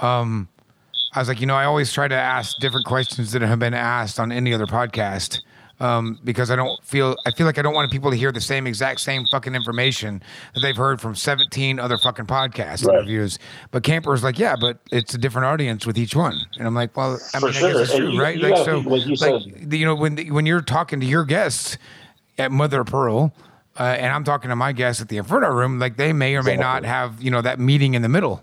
um, 0.00 0.48
I 1.12 1.18
was 1.18 1.28
like, 1.28 1.40
you 1.40 1.46
know, 1.46 1.54
I 1.54 1.66
always 1.66 1.92
try 1.92 2.08
to 2.08 2.14
ask 2.14 2.56
different 2.58 2.86
questions 2.86 3.32
that 3.32 3.42
have 3.42 3.58
been 3.58 3.74
asked 3.74 4.18
on 4.18 4.32
any 4.32 4.54
other 4.54 4.66
podcast. 4.66 5.40
Um, 5.82 6.20
because 6.22 6.48
I 6.52 6.54
don't 6.54 6.80
feel 6.84 7.16
I 7.26 7.32
feel 7.32 7.44
like 7.44 7.58
I 7.58 7.62
don't 7.62 7.74
want 7.74 7.90
people 7.90 8.10
to 8.12 8.16
hear 8.16 8.30
the 8.30 8.40
same 8.40 8.68
exact 8.68 9.00
same 9.00 9.24
fucking 9.32 9.56
information 9.56 10.22
that 10.54 10.60
they've 10.60 10.76
heard 10.76 11.00
from 11.00 11.16
17 11.16 11.80
other 11.80 11.98
fucking 11.98 12.26
podcast 12.26 12.86
Right. 12.86 12.94
interviews. 12.98 13.40
But 13.72 13.82
Camper's 13.82 14.22
like, 14.22 14.38
yeah, 14.38 14.54
but 14.60 14.78
it's 14.92 15.12
a 15.14 15.18
different 15.18 15.46
audience 15.46 15.84
with 15.84 15.98
each 15.98 16.14
one. 16.14 16.38
And 16.56 16.68
I'm 16.68 16.74
like, 16.76 16.96
well, 16.96 17.18
I 17.34 17.40
For 17.40 17.46
mean, 17.46 17.54
I 17.56 17.58
sure. 17.58 17.72
guess 17.72 17.80
it's 17.88 17.96
true, 17.96 18.10
you- 18.10 18.22
right? 18.22 18.36
you 18.36 18.42
like 18.48 18.56
so, 18.64 18.82
think, 18.82 18.86
like 18.86 19.06
you 19.06 19.14
like 19.16 19.72
you 19.74 19.84
know, 19.84 19.96
when 19.96 20.16
when 20.32 20.46
you're 20.46 20.60
talking 20.62 21.00
to 21.00 21.06
your 21.06 21.24
guests 21.24 21.76
at 22.38 22.52
Mother 22.52 22.82
of 22.82 22.86
Pearl, 22.86 23.34
uh, 23.80 23.82
and 23.82 24.12
I'm 24.12 24.22
talking 24.22 24.50
to 24.50 24.56
my 24.56 24.70
guests 24.70 25.02
at 25.02 25.08
the 25.08 25.16
Inferno 25.16 25.48
Room, 25.50 25.80
like 25.80 25.96
they 25.96 26.12
may 26.12 26.36
or 26.36 26.44
may 26.44 26.56
not 26.56 26.84
have 26.84 27.20
you 27.20 27.32
know 27.32 27.42
that 27.42 27.58
meeting 27.58 27.94
in 27.94 28.02
the 28.02 28.08
middle. 28.08 28.40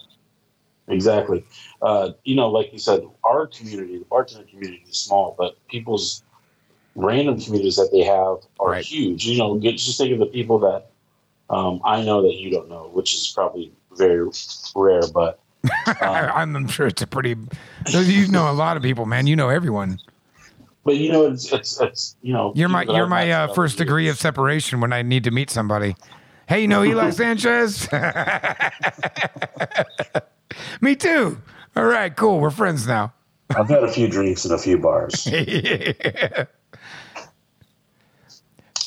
Exactly. 0.89 1.45
Uh, 1.81 2.09
you 2.25 2.35
know, 2.35 2.49
like 2.49 2.73
you 2.73 2.79
said, 2.79 3.03
our 3.23 3.47
community, 3.47 3.99
the 3.99 4.05
bartender 4.05 4.45
community, 4.49 4.83
is 4.89 4.97
small, 4.97 5.35
but 5.37 5.55
people's 5.67 6.23
random 7.03 7.39
communities 7.39 7.75
that 7.77 7.89
they 7.91 8.03
have 8.03 8.37
are 8.59 8.71
Right. 8.71 8.85
huge. 8.85 9.25
You 9.25 9.37
know, 9.37 9.57
get, 9.57 9.77
just 9.77 9.97
think 9.97 10.13
of 10.13 10.19
the 10.19 10.25
people 10.27 10.59
that 10.59 10.87
um, 11.49 11.81
I 11.83 12.03
know 12.03 12.21
that 12.21 12.35
you 12.35 12.51
don't 12.51 12.69
know, 12.69 12.89
which 12.93 13.13
is 13.13 13.31
probably 13.33 13.71
very 13.97 14.27
rare. 14.75 15.01
But 15.13 15.39
I'm, 16.01 16.55
I'm 16.55 16.67
sure 16.67 16.87
it's 16.87 17.01
a 17.01 17.07
pretty. 17.07 17.35
You 17.91 18.27
know 18.27 18.51
a 18.51 18.53
lot 18.53 18.77
of 18.77 18.83
people, 18.83 19.05
man. 19.05 19.27
You 19.27 19.35
know 19.35 19.49
everyone. 19.49 19.99
but 20.85 20.95
you 20.97 21.11
know, 21.11 21.25
it's 21.25 21.51
it's, 21.51 21.79
it's 21.81 22.15
you 22.21 22.33
know, 22.33 22.53
You're 22.55 22.69
my 22.69 22.83
you're 22.83 23.03
I've 23.03 23.09
my 23.09 23.31
uh, 23.31 23.53
first 23.53 23.77
degree 23.77 24.07
of 24.09 24.17
separation 24.17 24.79
when 24.79 24.93
I 24.93 25.01
need 25.01 25.23
to 25.25 25.31
meet 25.31 25.49
somebody. 25.49 25.95
Hey, 26.47 26.61
you 26.61 26.67
know 26.67 26.83
Eli 26.83 27.09
Sanchez? 27.11 27.87
Me 30.81 30.95
too. 30.95 31.41
All 31.75 31.85
right, 31.85 32.15
cool. 32.15 32.39
We're 32.39 32.49
friends 32.49 32.87
now. 32.87 33.13
I've 33.55 33.69
had 33.69 33.83
a 33.83 33.91
few 33.91 34.07
drinks 34.07 34.45
in 34.45 34.51
a 34.51 34.57
few 34.57 34.77
bars, 34.77 35.27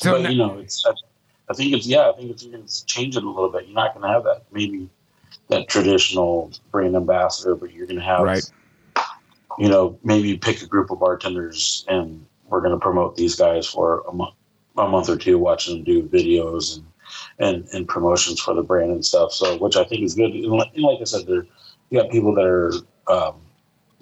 So 0.03 0.21
but 0.21 0.31
you 0.31 0.37
know, 0.37 0.57
it's. 0.57 0.85
I, 0.85 1.53
think 1.53 1.73
it's 1.73 1.87
yeah. 1.87 2.09
I 2.09 2.13
think 2.13 2.31
it's, 2.31 2.43
it's 2.43 2.81
changing 2.81 3.23
a 3.23 3.29
little 3.29 3.49
bit. 3.49 3.65
You're 3.65 3.75
not 3.75 3.93
going 3.93 4.05
to 4.05 4.13
have 4.13 4.23
that 4.25 4.43
maybe 4.51 4.89
that 5.47 5.67
traditional 5.67 6.51
brand 6.71 6.95
ambassador, 6.95 7.55
but 7.55 7.71
you're 7.71 7.87
going 7.87 7.99
to 7.99 8.05
have 8.05 8.21
Right. 8.21 8.43
you 9.57 9.69
know, 9.69 9.97
maybe 10.03 10.37
pick 10.37 10.61
a 10.61 10.65
group 10.65 10.91
of 10.91 10.99
bartenders 10.99 11.85
and 11.87 12.25
we're 12.47 12.61
going 12.61 12.73
to 12.73 12.79
promote 12.79 13.15
these 13.15 13.35
guys 13.35 13.67
for 13.67 14.03
a 14.07 14.13
month, 14.13 14.35
a 14.77 14.87
month 14.87 15.09
or 15.09 15.17
two, 15.17 15.37
watching 15.39 15.75
them 15.75 15.83
do 15.83 16.03
videos 16.03 16.77
and, 16.77 16.85
and, 17.39 17.67
and 17.73 17.87
promotions 17.87 18.39
for 18.39 18.53
the 18.53 18.63
brand 18.63 18.91
and 18.91 19.05
stuff. 19.05 19.31
So, 19.31 19.57
which 19.57 19.75
I 19.75 19.83
think 19.83 20.03
is 20.03 20.15
good. 20.15 20.31
And 20.31 20.45
like, 20.47 20.73
and 20.73 20.83
like 20.83 20.99
I 21.01 21.05
said, 21.05 21.25
there, 21.27 21.45
you 21.89 22.01
got 22.01 22.11
people 22.11 22.33
that 22.35 22.45
are, 22.45 22.73
um, 23.07 23.35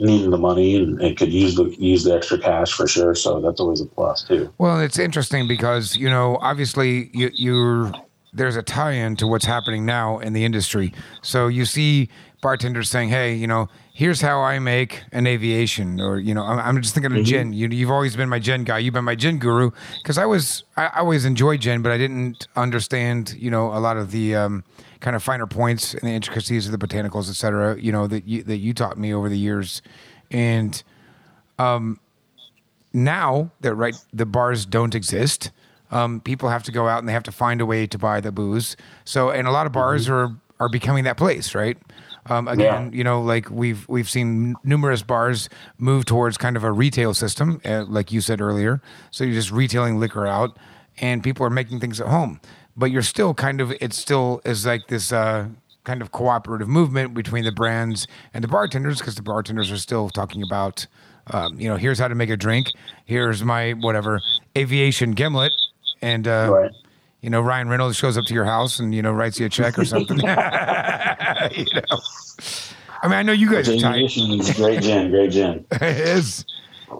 needing 0.01 0.31
the 0.31 0.37
money 0.37 0.75
and, 0.75 0.99
and 1.01 1.15
could 1.15 1.31
use 1.31 1.55
the, 1.55 1.65
use 1.77 2.03
the 2.03 2.15
extra 2.15 2.37
cash 2.37 2.73
for 2.73 2.87
sure. 2.87 3.15
So 3.15 3.39
that's 3.39 3.59
always 3.59 3.81
a 3.81 3.85
plus 3.85 4.23
too. 4.23 4.51
Well, 4.57 4.79
it's 4.79 4.99
interesting 4.99 5.47
because 5.47 5.95
you 5.95 6.09
know, 6.09 6.37
obviously, 6.41 7.09
you, 7.13 7.29
you're 7.33 7.91
there's 8.33 8.55
a 8.55 8.63
tie-in 8.63 9.17
to 9.17 9.27
what's 9.27 9.45
happening 9.45 9.85
now 9.85 10.19
in 10.19 10.31
the 10.33 10.45
industry. 10.45 10.93
So 11.21 11.47
you 11.47 11.65
see 11.65 12.09
bartenders 12.41 12.89
saying, 12.89 13.09
"Hey, 13.09 13.35
you 13.35 13.45
know, 13.45 13.67
here's 13.93 14.21
how 14.21 14.39
I 14.41 14.57
make 14.59 15.03
an 15.11 15.27
aviation," 15.27 15.99
or 15.99 16.17
you 16.19 16.33
know, 16.33 16.43
I'm, 16.43 16.59
I'm 16.59 16.81
just 16.81 16.93
thinking 16.93 17.15
of 17.17 17.25
gin. 17.25 17.53
You, 17.53 17.67
you've 17.67 17.91
always 17.91 18.15
been 18.15 18.29
my 18.29 18.39
gin 18.39 18.63
guy. 18.63 18.79
You've 18.79 18.93
been 18.93 19.05
my 19.05 19.15
gin 19.15 19.37
guru 19.37 19.71
because 20.01 20.17
I 20.17 20.25
was 20.25 20.63
I, 20.77 20.87
I 20.87 20.99
always 20.99 21.25
enjoyed 21.25 21.61
gin, 21.61 21.81
but 21.81 21.91
I 21.91 21.97
didn't 21.97 22.47
understand 22.55 23.35
you 23.37 23.51
know 23.51 23.67
a 23.67 23.79
lot 23.79 23.97
of 23.97 24.11
the 24.11 24.35
um, 24.35 24.63
kind 25.01 25.15
of 25.15 25.21
finer 25.23 25.47
points 25.47 25.93
and 25.93 26.03
the 26.03 26.13
intricacies 26.13 26.65
of 26.67 26.71
the 26.71 26.77
botanicals, 26.87 27.29
et 27.29 27.35
cetera. 27.35 27.77
You 27.79 27.91
know 27.91 28.07
that 28.07 28.25
you 28.27 28.43
that 28.43 28.57
you 28.57 28.73
taught 28.73 28.97
me 28.97 29.13
over 29.13 29.27
the 29.29 29.37
years, 29.37 29.81
and 30.31 30.81
um, 31.59 31.99
now 32.93 33.51
that 33.61 33.75
right 33.75 33.95
the 34.13 34.25
bars 34.25 34.65
don't 34.65 34.95
exist 34.95 35.51
um, 35.91 36.21
people 36.21 36.47
have 36.47 36.63
to 36.63 36.71
go 36.71 36.87
out 36.87 36.99
and 36.99 37.09
they 37.09 37.13
have 37.13 37.23
to 37.23 37.33
find 37.33 37.59
a 37.59 37.65
way 37.65 37.85
to 37.85 37.97
buy 37.97 38.21
the 38.21 38.31
booze. 38.31 38.77
So 39.03 39.29
and 39.29 39.45
a 39.47 39.51
lot 39.51 39.65
of 39.65 39.73
bars 39.73 40.07
are 40.09 40.31
are 40.59 40.69
becoming 40.69 41.03
that 41.05 41.17
place 41.17 41.53
right? 41.55 41.77
Um, 42.27 42.47
again 42.47 42.91
Yeah. 42.91 42.97
you 42.97 43.03
know 43.03 43.21
like 43.21 43.49
we've 43.49 43.87
we've 43.89 44.09
seen 44.09 44.55
numerous 44.63 45.01
bars 45.03 45.49
move 45.77 46.05
towards 46.05 46.37
kind 46.37 46.55
of 46.55 46.63
a 46.63 46.71
retail 46.71 47.13
system 47.13 47.59
uh, 47.65 47.83
like 47.87 48.11
you 48.11 48.21
said 48.21 48.39
earlier. 48.41 48.81
So 49.09 49.23
you're 49.23 49.33
just 49.33 49.51
retailing 49.51 49.99
liquor 49.99 50.27
out 50.27 50.55
and 50.99 51.23
people 51.23 51.45
are 51.45 51.49
making 51.49 51.79
things 51.79 51.99
at 51.99 52.07
home 52.07 52.39
but 52.75 52.91
you're 52.91 53.01
still 53.01 53.33
kind 53.33 53.61
of 53.61 53.71
it 53.81 53.93
still 53.93 54.41
is 54.45 54.65
like 54.65 54.87
this 54.87 55.11
uh, 55.11 55.47
kind 55.83 56.01
of 56.01 56.11
cooperative 56.11 56.67
movement 56.67 57.13
between 57.13 57.43
the 57.43 57.51
brands 57.51 58.07
and 58.33 58.43
the 58.43 58.47
bartenders 58.47 58.99
because 58.99 59.15
the 59.15 59.21
bartenders 59.21 59.71
are 59.71 59.77
still 59.77 60.09
talking 60.09 60.43
about 60.43 60.85
um, 61.27 61.59
you 61.59 61.67
know 61.69 61.75
here's 61.77 61.99
how 61.99 62.07
to 62.07 62.15
make 62.15 62.29
a 62.29 62.37
drink 62.37 62.67
here's 63.05 63.43
my 63.43 63.71
whatever 63.71 64.19
aviation 64.57 65.11
gimlet 65.11 65.51
and 66.01 66.27
uh, 66.27 66.49
Right. 66.51 66.71
you 67.21 67.29
know 67.29 67.41
Ryan 67.41 67.67
Reynolds 67.69 67.97
shows 67.97 68.17
up 68.17 68.25
to 68.25 68.33
your 68.33 68.45
house 68.45 68.79
and 68.79 68.93
you 68.93 69.01
know 69.01 69.11
writes 69.11 69.39
you 69.39 69.45
a 69.45 69.49
check 69.49 69.77
or 69.79 69.85
something 69.85 70.17
you 70.19 70.25
know 70.25 70.35
I 73.03 73.07
mean 73.07 73.13
I 73.13 73.23
know 73.23 73.33
you 73.33 73.49
guys 73.49 73.67
are 73.69 73.77
tight 73.77 73.95
Aviation 73.95 74.31
is 74.39 74.51
great 74.53 74.81
gin, 74.81 75.09
great 75.11 75.31
gin. 75.31 75.65
it 75.71 75.81
is 75.81 76.45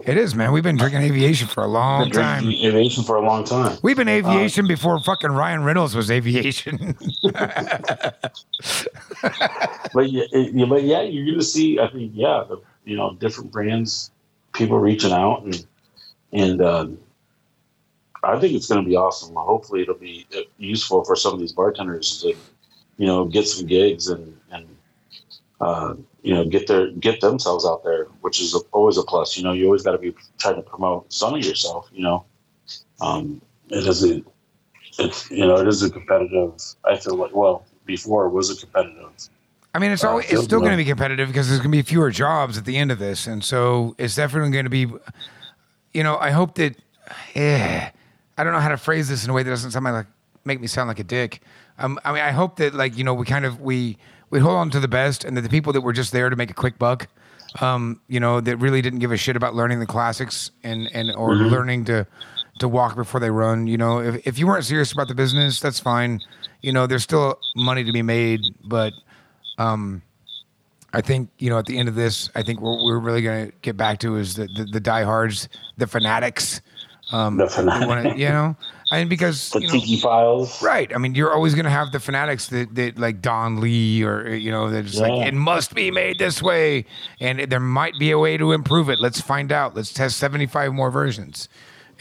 It 0.04 0.16
is, 0.16 0.34
man. 0.34 0.52
We've 0.52 0.62
been 0.62 0.76
drinking 0.76 1.02
aviation 1.02 1.46
for 1.48 1.62
a 1.62 1.66
long 1.68 2.10
time. 2.10 2.48
aviation 2.48 3.04
for 3.04 3.16
a 3.16 3.20
long 3.24 3.44
time. 3.44 3.78
We've 3.82 3.96
been 3.96 4.08
aviation 4.08 4.66
before 4.66 4.98
fucking 5.00 5.30
Ryan 5.30 5.62
Reynolds 5.64 5.94
was 5.94 6.10
aviation. 6.10 6.96
But 9.94 10.10
yeah, 10.10 10.24
it- 10.32 10.68
but 10.68 10.82
yeah, 10.84 11.02
you're 11.02 11.26
gonna 11.26 11.42
see. 11.42 11.78
I 11.78 11.88
think 11.88 12.12
yeah, 12.14 12.44
the, 12.48 12.58
you 12.84 12.96
know, 12.96 13.14
different 13.14 13.52
brands, 13.52 14.10
people 14.54 14.78
reaching 14.78 15.12
out, 15.12 15.42
and 15.42 15.66
and 16.32 16.60
uh, 16.62 16.86
I 18.24 18.38
think 18.40 18.54
it's 18.54 18.68
gonna 18.68 18.82
be 18.82 18.96
awesome. 18.96 19.34
Hopefully, 19.34 19.82
it'll 19.82 19.94
be 19.94 20.26
uh, 20.34 20.40
useful 20.58 21.04
for 21.04 21.14
some 21.14 21.34
of 21.34 21.40
these 21.40 21.52
bartenders 21.52 22.22
to, 22.22 22.28
you 22.96 23.06
know, 23.06 23.26
get 23.26 23.46
some 23.46 23.66
gigs 23.66 24.08
and 24.08 24.36
and 24.50 24.66
uh, 25.60 25.94
you 26.22 26.34
know 26.34 26.44
get 26.44 26.66
their 26.66 26.90
get 26.92 27.20
themselves 27.20 27.64
out 27.64 27.82
there, 27.84 28.04
which 28.20 28.40
is 28.40 28.54
a, 28.54 28.58
always 28.72 28.96
a 28.96 29.02
plus. 29.02 29.36
You 29.36 29.44
know, 29.44 29.52
you 29.52 29.66
always 29.66 29.82
got 29.82 29.92
to 29.92 29.98
be 29.98 30.14
trying 30.38 30.56
to 30.56 30.62
promote 30.62 31.12
some 31.12 31.34
of 31.34 31.44
yourself. 31.44 31.88
You 31.92 32.02
know, 32.02 32.24
um, 33.00 33.40
it 33.68 33.86
is 33.86 34.04
a 34.04 34.22
it's 34.98 35.30
you 35.30 35.46
know 35.46 35.56
it 35.56 35.68
is 35.68 35.82
a 35.82 35.90
competitive. 35.90 36.54
I 36.84 36.96
feel 36.96 37.16
like 37.16 37.34
well 37.34 37.64
before 37.86 38.26
it 38.26 38.30
was 38.30 38.50
a 38.50 38.56
competitive. 38.56 39.10
I 39.74 39.78
mean, 39.78 39.90
it's 39.90 40.04
Uh, 40.04 40.10
always, 40.10 40.30
it's 40.30 40.44
still 40.44 40.60
going 40.60 40.72
to 40.72 40.76
be 40.76 40.84
competitive 40.84 41.28
because 41.28 41.48
there's 41.48 41.60
going 41.60 41.72
to 41.72 41.78
be 41.78 41.82
fewer 41.82 42.10
jobs 42.10 42.58
at 42.58 42.66
the 42.66 42.76
end 42.76 42.92
of 42.92 42.98
this, 42.98 43.26
and 43.26 43.42
so 43.42 43.94
it's 43.98 44.14
definitely 44.14 44.50
going 44.50 44.64
to 44.64 44.70
be. 44.70 44.86
You 45.94 46.02
know, 46.02 46.18
I 46.18 46.30
hope 46.30 46.54
that. 46.56 46.76
Eh, 47.34 47.90
I 48.38 48.44
don't 48.44 48.52
know 48.52 48.60
how 48.60 48.68
to 48.68 48.76
phrase 48.76 49.08
this 49.08 49.24
in 49.24 49.30
a 49.30 49.32
way 49.32 49.42
that 49.42 49.50
doesn't 49.50 49.72
sound 49.72 49.84
like 49.84 50.06
make 50.44 50.60
me 50.60 50.66
sound 50.66 50.88
like 50.88 50.98
a 50.98 51.04
dick. 51.04 51.42
Um, 51.78 51.98
I 52.04 52.12
mean, 52.12 52.22
I 52.22 52.30
hope 52.30 52.56
that 52.56 52.74
like 52.74 52.96
you 52.96 53.04
know 53.04 53.14
we 53.14 53.26
kind 53.26 53.44
of 53.44 53.60
we 53.60 53.98
we 54.32 54.40
hold 54.40 54.56
on 54.56 54.70
to 54.70 54.80
the 54.80 54.88
best, 54.88 55.24
and 55.24 55.36
that 55.36 55.42
the 55.42 55.48
people 55.48 55.72
that 55.74 55.82
were 55.82 55.92
just 55.92 56.10
there 56.10 56.28
to 56.30 56.34
make 56.36 56.50
a 56.50 56.54
quick 56.54 56.78
buck, 56.78 57.06
um, 57.60 58.00
you 58.08 58.18
know, 58.18 58.40
that 58.40 58.56
really 58.56 58.82
didn't 58.82 58.98
give 58.98 59.12
a 59.12 59.16
shit 59.16 59.36
about 59.36 59.54
learning 59.54 59.78
the 59.78 59.86
classics 59.86 60.50
and 60.64 60.88
and 60.92 61.12
or 61.14 61.34
Mm-hmm. 61.34 61.48
learning 61.54 61.84
to 61.84 62.06
to 62.58 62.68
walk 62.68 62.96
before 62.96 63.20
they 63.20 63.30
run. 63.30 63.66
You 63.68 63.76
know, 63.78 64.00
if 64.00 64.26
if 64.26 64.38
you 64.38 64.46
weren't 64.46 64.64
serious 64.64 64.90
about 64.90 65.06
the 65.08 65.14
business, 65.14 65.60
that's 65.60 65.78
fine. 65.80 66.20
You 66.62 66.72
know, 66.72 66.86
there's 66.86 67.02
still 67.04 67.38
money 67.54 67.84
to 67.84 67.92
be 67.92 68.02
made, 68.02 68.40
but 68.64 68.92
I 70.94 71.00
think 71.00 71.30
you 71.38 71.48
know 71.50 71.58
at 71.58 71.66
the 71.66 71.78
end 71.78 71.88
of 71.88 71.94
this, 71.94 72.30
I 72.34 72.42
think 72.42 72.60
what 72.60 72.84
we're 72.84 72.98
really 72.98 73.22
going 73.22 73.46
to 73.46 73.52
get 73.62 73.76
back 73.76 73.98
to 74.00 74.16
is 74.16 74.34
the 74.36 74.46
the, 74.56 74.64
the 74.64 74.80
diehards, 74.80 75.48
the 75.76 75.86
fanatics. 75.86 76.60
Um, 77.12 77.36
The 77.36 77.46
who 77.46 77.86
wanna- 77.86 78.14
you 78.16 78.28
know, 78.28 78.56
I 78.90 78.98
mean 78.98 79.08
because 79.08 79.50
The 79.50 79.60
you 79.60 79.66
know, 79.66 79.72
Tiki 79.74 79.96
Files. 79.98 80.62
right. 80.62 80.90
I 80.94 80.98
mean, 80.98 81.14
you're 81.14 81.32
always 81.32 81.54
going 81.54 81.64
to 81.66 81.70
have 81.70 81.92
the 81.92 82.00
fanatics 82.00 82.46
that, 82.48 82.74
that 82.74 82.98
like 82.98 83.20
Don 83.22 83.60
Lee 83.60 84.02
or 84.02 84.28
you 84.34 84.50
know 84.50 84.70
that 84.70 84.86
just 84.86 84.98
like 85.00 85.26
it 85.26 85.34
must 85.34 85.74
be 85.74 85.90
made 85.90 86.18
this 86.18 86.42
way, 86.42 86.84
and 87.20 87.40
there 87.40 87.60
might 87.60 87.98
be 87.98 88.10
a 88.10 88.18
way 88.18 88.36
to 88.36 88.52
improve 88.52 88.88
it. 88.88 88.98
Let's 89.00 89.20
find 89.20 89.52
out. 89.52 89.76
Let's 89.76 89.92
test 89.92 90.16
75 90.18 90.72
more 90.72 90.90
versions. 90.90 91.48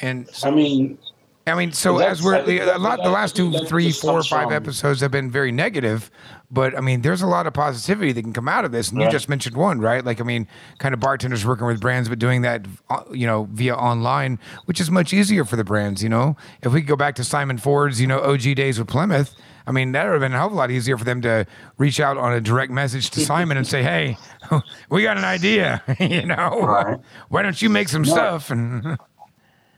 And 0.01 0.27
so, 0.29 0.47
I 0.47 0.51
mean, 0.51 0.97
I 1.45 1.55
mean, 1.55 1.71
so 1.73 1.97
as 1.99 2.23
we're 2.23 2.35
a 2.35 2.77
lot, 2.77 3.03
the 3.03 3.09
last 3.09 3.35
two, 3.35 3.51
three, 3.65 3.91
four, 3.91 4.23
five 4.23 4.51
episodes 4.51 5.01
have 5.01 5.11
been 5.11 5.29
very 5.29 5.51
negative, 5.51 6.09
but 6.51 6.77
I 6.77 6.81
mean, 6.81 7.01
there's 7.01 7.21
a 7.21 7.27
lot 7.27 7.47
of 7.47 7.53
positivity 7.53 8.11
that 8.11 8.21
can 8.21 8.33
come 8.33 8.49
out 8.49 8.65
of 8.65 8.71
this. 8.71 8.91
And 8.91 8.99
you 8.99 9.09
just 9.09 9.29
mentioned 9.29 9.55
one, 9.55 9.79
right? 9.79 10.03
Like, 10.03 10.19
I 10.19 10.23
mean, 10.23 10.47
kind 10.79 10.93
of 10.93 10.99
bartenders 10.99 11.45
working 11.45 11.65
with 11.65 11.79
brands, 11.79 12.09
but 12.09 12.19
doing 12.19 12.41
that, 12.41 12.65
uh, 12.89 13.03
you 13.11 13.25
know, 13.25 13.47
via 13.51 13.73
online, 13.75 14.37
which 14.65 14.81
is 14.81 14.91
much 14.91 15.13
easier 15.13 15.45
for 15.45 15.55
the 15.55 15.63
brands. 15.63 16.03
You 16.03 16.09
know, 16.09 16.35
if 16.61 16.73
we 16.73 16.81
could 16.81 16.87
go 16.89 16.95
back 16.97 17.15
to 17.15 17.23
Simon 17.23 17.57
Ford's, 17.57 18.01
you 18.01 18.07
know, 18.07 18.19
OG 18.21 18.55
days 18.55 18.77
with 18.77 18.87
Plymouth. 18.87 19.33
I 19.67 19.71
mean, 19.71 19.91
that 19.91 20.05
would 20.05 20.13
have 20.13 20.21
been 20.21 20.33
a 20.33 20.37
hell 20.37 20.47
of 20.47 20.53
a 20.53 20.55
lot 20.55 20.71
easier 20.71 20.97
for 20.97 21.05
them 21.05 21.21
to 21.21 21.45
reach 21.77 21.99
out 21.99 22.17
on 22.17 22.33
a 22.33 22.41
direct 22.41 22.71
message 22.71 23.11
to 23.11 23.19
Simon 23.21 23.57
and 23.57 23.65
say, 23.65 23.83
"Hey, 23.83 24.17
we 24.89 25.03
got 25.03 25.17
an 25.17 25.23
idea. 25.23 25.83
you 25.99 26.25
know, 26.25 26.61
Right. 26.61 26.99
why 27.29 27.43
don't 27.43 27.61
you 27.61 27.69
make 27.69 27.87
some 27.87 28.03
stuff?" 28.03 28.49
And 28.49 28.97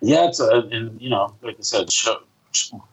yeah, 0.01 0.27
it's 0.27 0.39
a, 0.39 0.61
and 0.71 0.99
you 1.01 1.09
know, 1.09 1.35
like 1.43 1.57
I 1.59 1.61
said, 1.61 1.91
show, 1.91 2.15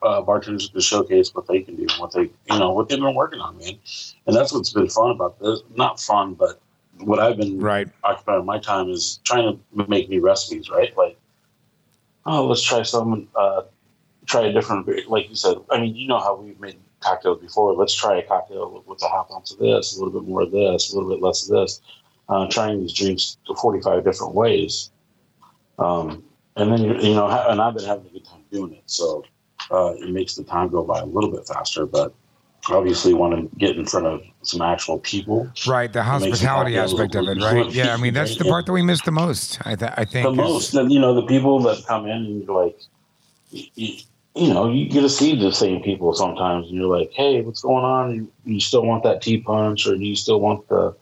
uh, 0.02 0.22
bartenders 0.22 0.68
to 0.70 0.80
showcase 0.80 1.34
what 1.34 1.46
they 1.46 1.60
can 1.60 1.76
do, 1.76 1.86
what 1.98 2.12
they, 2.12 2.22
you 2.22 2.58
know, 2.58 2.72
what 2.72 2.88
they've 2.88 3.00
been 3.00 3.14
working 3.14 3.40
on, 3.40 3.58
man. 3.58 3.74
And 4.26 4.36
that's 4.36 4.52
what's 4.52 4.72
been 4.72 4.88
fun 4.88 5.10
about 5.10 5.38
this. 5.38 5.60
Not 5.76 6.00
fun, 6.00 6.34
but 6.34 6.60
what 6.98 7.18
I've 7.18 7.36
been 7.36 7.60
right, 7.60 7.88
occupying 8.04 8.44
my 8.44 8.58
time 8.58 8.88
is 8.90 9.20
trying 9.24 9.58
to 9.74 9.88
make 9.88 10.08
new 10.08 10.20
recipes, 10.20 10.68
right? 10.70 10.96
Like, 10.96 11.18
oh, 12.26 12.46
let's 12.46 12.62
try 12.62 12.82
some, 12.82 13.28
uh, 13.34 13.62
try 14.26 14.46
a 14.46 14.52
different, 14.52 15.08
like 15.08 15.28
you 15.28 15.36
said. 15.36 15.56
I 15.70 15.80
mean, 15.80 15.94
you 15.94 16.06
know 16.06 16.18
how 16.18 16.36
we've 16.36 16.60
made 16.60 16.76
cocktails 17.00 17.40
before. 17.40 17.74
Let's 17.74 17.94
try 17.94 18.18
a 18.18 18.22
cocktail 18.22 18.82
with, 18.86 19.02
a 19.02 19.08
half 19.08 19.28
ounce 19.32 19.52
of 19.52 19.58
this, 19.58 19.96
a 19.96 20.04
little 20.04 20.20
bit 20.20 20.28
more 20.28 20.42
of 20.42 20.52
this, 20.52 20.92
a 20.92 20.96
little 20.96 21.10
bit 21.10 21.22
less 21.22 21.48
of 21.48 21.56
this. 21.56 21.80
Uh, 22.28 22.46
trying 22.48 22.80
these 22.80 22.92
drinks 22.92 23.38
to 23.46 23.54
45 23.54 24.04
different 24.04 24.34
ways. 24.34 24.90
Um, 25.80 26.22
and 26.56 26.70
then, 26.70 26.82
you 27.00 27.14
know, 27.14 27.26
and 27.26 27.60
I've 27.60 27.74
been 27.74 27.84
having 27.84 28.06
a 28.06 28.10
good 28.10 28.24
time 28.24 28.42
doing 28.52 28.74
it. 28.74 28.82
So 28.86 29.24
uh, 29.70 29.94
it 29.98 30.10
makes 30.10 30.34
the 30.34 30.44
time 30.44 30.68
go 30.68 30.82
by 30.84 31.00
a 31.00 31.06
little 31.06 31.30
bit 31.30 31.46
faster, 31.46 31.86
but 31.86 32.14
obviously 32.68 33.14
want 33.14 33.34
to 33.34 33.56
get 33.58 33.76
in 33.76 33.86
front 33.86 34.06
of 34.06 34.22
some 34.42 34.60
actual 34.60 34.98
people. 34.98 35.50
Right, 35.66 35.92
the 35.92 36.02
hospitality 36.02 36.76
aspect 36.76 37.14
of 37.14 37.28
it, 37.28 37.38
right? 37.38 37.70
Yeah, 37.70 37.94
I 37.94 37.96
mean 37.96 38.14
that's 38.14 38.36
the 38.36 38.44
part 38.44 38.66
that 38.66 38.72
we 38.72 38.82
miss 38.82 39.02
the 39.02 39.12
most. 39.12 39.64
I, 39.66 39.76
th- 39.76 39.92
I 39.96 40.04
think 40.04 40.24
the 40.24 40.32
most 40.32 40.74
and 40.74 40.92
you 40.92 41.00
know 41.00 41.14
the 41.14 41.26
people 41.26 41.60
that 41.60 41.84
come 41.86 42.06
in 42.06 42.16
and 42.16 42.42
you're 42.44 42.64
like 42.64 42.80
you, 43.50 43.98
know 44.36 44.70
you 44.70 44.88
get 44.88 45.00
to 45.00 45.08
see 45.08 45.36
the 45.36 45.52
same 45.52 45.82
people 45.82 46.12
sometimes 46.14 46.68
and 46.68 46.76
you're 46.76 46.98
like 46.98 47.10
hey 47.12 47.40
what's 47.40 47.62
going 47.62 47.84
on 47.84 48.14
you, 48.14 48.32
you 48.44 48.60
still 48.60 48.84
want 48.84 49.02
that 49.02 49.22
tea 49.22 49.38
punch 49.38 49.86
or 49.86 49.96
do 49.96 50.04
you 50.04 50.14
still 50.14 50.40
want 50.40 50.66
the 50.68 50.94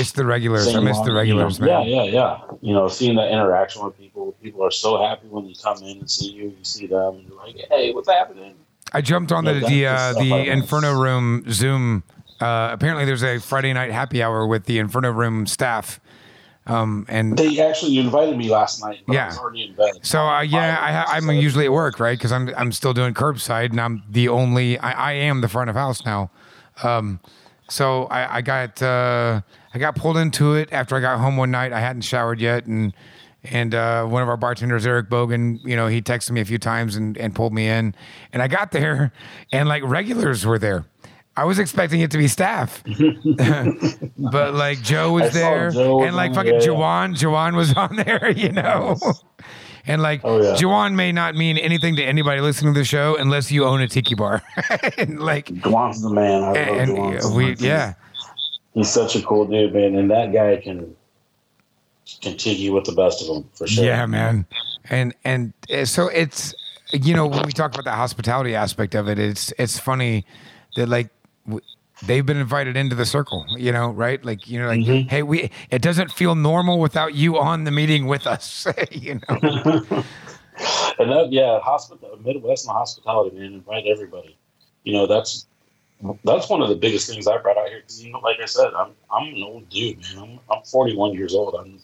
It's 0.00 0.12
the 0.12 0.24
regulars. 0.24 0.74
I 0.74 0.80
miss 0.80 0.98
the 1.00 1.12
regulars, 1.12 1.58
you 1.58 1.66
know, 1.66 1.78
man. 1.80 1.86
yeah 1.88 2.04
yeah 2.04 2.10
yeah 2.12 2.56
you 2.60 2.74
know 2.74 2.88
seeing 2.88 3.16
that 3.16 3.30
interaction 3.30 3.84
with 3.84 3.96
people 3.98 4.32
people 4.42 4.64
are 4.64 4.70
so 4.70 4.96
happy 5.02 5.28
when 5.28 5.44
you 5.46 5.54
come 5.62 5.78
in 5.82 5.98
and 5.98 6.10
see 6.10 6.30
you 6.32 6.44
you 6.48 6.64
see 6.64 6.86
them 6.86 7.16
and 7.16 7.28
you're 7.28 7.36
like 7.36 7.56
hey 7.70 7.92
what's 7.92 8.08
happening 8.08 8.54
I 8.92 9.00
jumped 9.02 9.30
on 9.30 9.44
Yeah, 9.44 9.52
the 9.52 9.60
the 9.60 9.86
uh, 9.86 10.12
the. 10.14 10.48
Inferno 10.50 10.92
Room 11.00 11.44
Zoom. 11.50 12.02
Uh, 12.40 12.70
apparently, 12.72 13.04
there's 13.04 13.22
a 13.22 13.38
Friday 13.38 13.72
night 13.72 13.92
happy 13.92 14.20
hour 14.22 14.46
with 14.46 14.64
the 14.64 14.78
Inferno 14.78 15.12
Room 15.12 15.46
staff, 15.46 16.00
um, 16.66 17.06
and 17.08 17.36
they 17.38 17.60
actually 17.60 17.98
invited 17.98 18.36
me 18.36 18.48
last 18.48 18.82
night 18.82 19.00
but 19.06 19.12
Yeah. 19.14 19.24
I 19.24 19.28
was 19.28 19.38
already 19.38 19.62
in 19.64 19.74
bed 19.74 19.92
so 20.02 20.22
uh, 20.26 20.40
yeah, 20.40 20.78
I, 20.80 20.92
ha- 20.92 21.06
I'm 21.08 21.30
usually 21.30 21.66
at 21.66 21.72
work, 21.72 22.00
right? 22.00 22.18
Because 22.18 22.32
I'm 22.32 22.48
I'm 22.56 22.72
still 22.72 22.92
doing 22.92 23.14
curbside, 23.14 23.70
and 23.70 23.80
I'm 23.80 24.02
the 24.10 24.28
only 24.28 24.78
I, 24.78 25.10
I 25.10 25.12
am 25.12 25.40
the 25.40 25.48
front 25.48 25.70
of 25.70 25.76
house 25.76 26.04
now. 26.04 26.30
Um, 26.82 27.20
so 27.68 28.04
I, 28.06 28.38
I 28.38 28.40
got 28.40 28.82
uh, 28.82 29.42
I 29.72 29.78
got 29.78 29.94
pulled 29.94 30.16
into 30.16 30.54
it 30.54 30.72
after 30.72 30.96
I 30.96 31.00
got 31.00 31.18
home 31.20 31.36
one 31.36 31.50
night. 31.50 31.72
I 31.72 31.80
hadn't 31.80 32.02
showered 32.02 32.40
yet, 32.40 32.66
and 32.66 32.92
and 33.44 33.74
uh, 33.74 34.04
one 34.04 34.22
of 34.22 34.28
our 34.28 34.36
bartenders, 34.36 34.84
Eric 34.86 35.08
Bogan, 35.08 35.60
you 35.64 35.74
know, 35.76 35.86
he 35.86 36.02
texted 36.02 36.32
me 36.32 36.40
a 36.40 36.44
few 36.44 36.58
times 36.58 36.96
and, 36.96 37.16
and 37.16 37.34
pulled 37.34 37.54
me 37.54 37.68
in. 37.68 37.94
And 38.32 38.42
I 38.42 38.48
got 38.48 38.72
there, 38.72 39.12
and 39.52 39.68
like 39.68 39.82
regulars 39.84 40.44
were 40.44 40.58
there. 40.58 40.84
I 41.36 41.44
was 41.44 41.58
expecting 41.58 42.00
it 42.00 42.10
to 42.10 42.18
be 42.18 42.28
staff, 42.28 42.82
but 44.18 44.54
like 44.54 44.82
Joe 44.82 45.12
was 45.12 45.34
I 45.36 45.38
there, 45.40 45.70
Joe 45.70 46.02
and 46.02 46.14
like 46.16 46.34
fucking. 46.34 46.60
Jawan, 46.60 47.14
Jawan 47.16 47.56
was 47.56 47.72
on 47.76 47.96
there, 47.96 48.30
you 48.30 48.52
know. 48.52 48.96
And 49.86 50.02
like 50.02 50.20
Oh, 50.24 50.42
yeah. 50.42 50.54
Jawan 50.56 50.94
may 50.94 51.12
not 51.12 51.34
mean 51.34 51.56
anything 51.56 51.96
to 51.96 52.02
anybody 52.04 52.40
listening 52.40 52.74
to 52.74 52.80
the 52.80 52.84
show 52.84 53.16
unless 53.16 53.50
you 53.50 53.64
own 53.64 53.80
a 53.80 53.88
tiki 53.88 54.14
bar. 54.14 54.42
and 54.98 55.20
like 55.20 55.46
Dwan's 55.46 56.02
the 56.02 56.10
man 56.10 56.42
I 56.42 56.56
and 56.58 57.34
we 57.34 57.54
yeah. 57.54 57.94
He's 58.74 58.90
such 58.90 59.16
a 59.16 59.22
cool 59.22 59.46
dude, 59.46 59.72
man, 59.74 59.94
and 59.96 60.10
that 60.10 60.32
guy 60.32 60.56
can 60.56 60.94
continue 62.22 62.74
with 62.74 62.84
the 62.84 62.92
best 62.92 63.20
of 63.22 63.28
them 63.28 63.48
for 63.54 63.66
sure. 63.66 63.84
Yeah, 63.84 64.06
man. 64.06 64.46
And 64.88 65.14
and 65.24 65.52
uh, 65.72 65.84
so 65.84 66.08
it's 66.08 66.54
you 66.92 67.14
know 67.14 67.26
when 67.26 67.44
we 67.44 67.52
talk 67.52 67.72
about 67.72 67.84
the 67.84 67.92
hospitality 67.92 68.54
aspect 68.54 68.94
of 68.94 69.08
it, 69.08 69.18
it's 69.18 69.52
it's 69.58 69.78
funny 69.78 70.24
that 70.74 70.88
like 70.88 71.10
w- 71.46 71.64
they've 72.02 72.24
been 72.24 72.38
invited 72.38 72.76
into 72.76 72.96
the 72.96 73.06
circle, 73.06 73.46
you 73.56 73.70
know, 73.72 73.90
right? 73.90 74.24
Like 74.24 74.48
you 74.48 74.58
know, 74.60 74.68
like 74.68 74.80
Mhm. 74.80 75.08
hey, 75.08 75.22
we 75.22 75.50
it 75.70 75.82
doesn't 75.82 76.10
feel 76.10 76.34
normal 76.34 76.78
without 76.80 77.14
you 77.14 77.38
on 77.38 77.64
the 77.64 77.70
meeting 77.70 78.06
with 78.06 78.26
us, 78.26 78.66
you 78.90 79.20
know. 79.28 79.38
and 80.98 81.10
that, 81.10 81.28
yeah, 81.30 81.60
hospital, 81.60 82.18
Midwest 82.24 82.66
and 82.66 82.74
hospitality, 82.74 83.36
man, 83.36 83.54
invite 83.54 83.86
everybody. 83.86 84.36
You 84.84 84.94
know, 84.94 85.06
that's 85.06 85.46
that's 86.24 86.48
one 86.48 86.62
of 86.62 86.68
the 86.68 86.74
biggest 86.76 87.08
things 87.08 87.26
I 87.26 87.36
brought 87.38 87.56
out 87.58 87.68
here 87.68 87.80
because 87.80 88.02
you 88.02 88.12
know, 88.12 88.18
like 88.20 88.38
I 88.42 88.46
said, 88.46 88.72
I'm 88.76 88.92
I'm 89.10 89.28
an 89.34 89.42
old 89.42 89.68
dude, 89.68 89.98
man. 89.98 90.40
I'm 90.50 90.56
I'm 90.58 90.62
41 90.64 91.12
years 91.14 91.34
old. 91.34 91.54
I'm, 91.54 91.78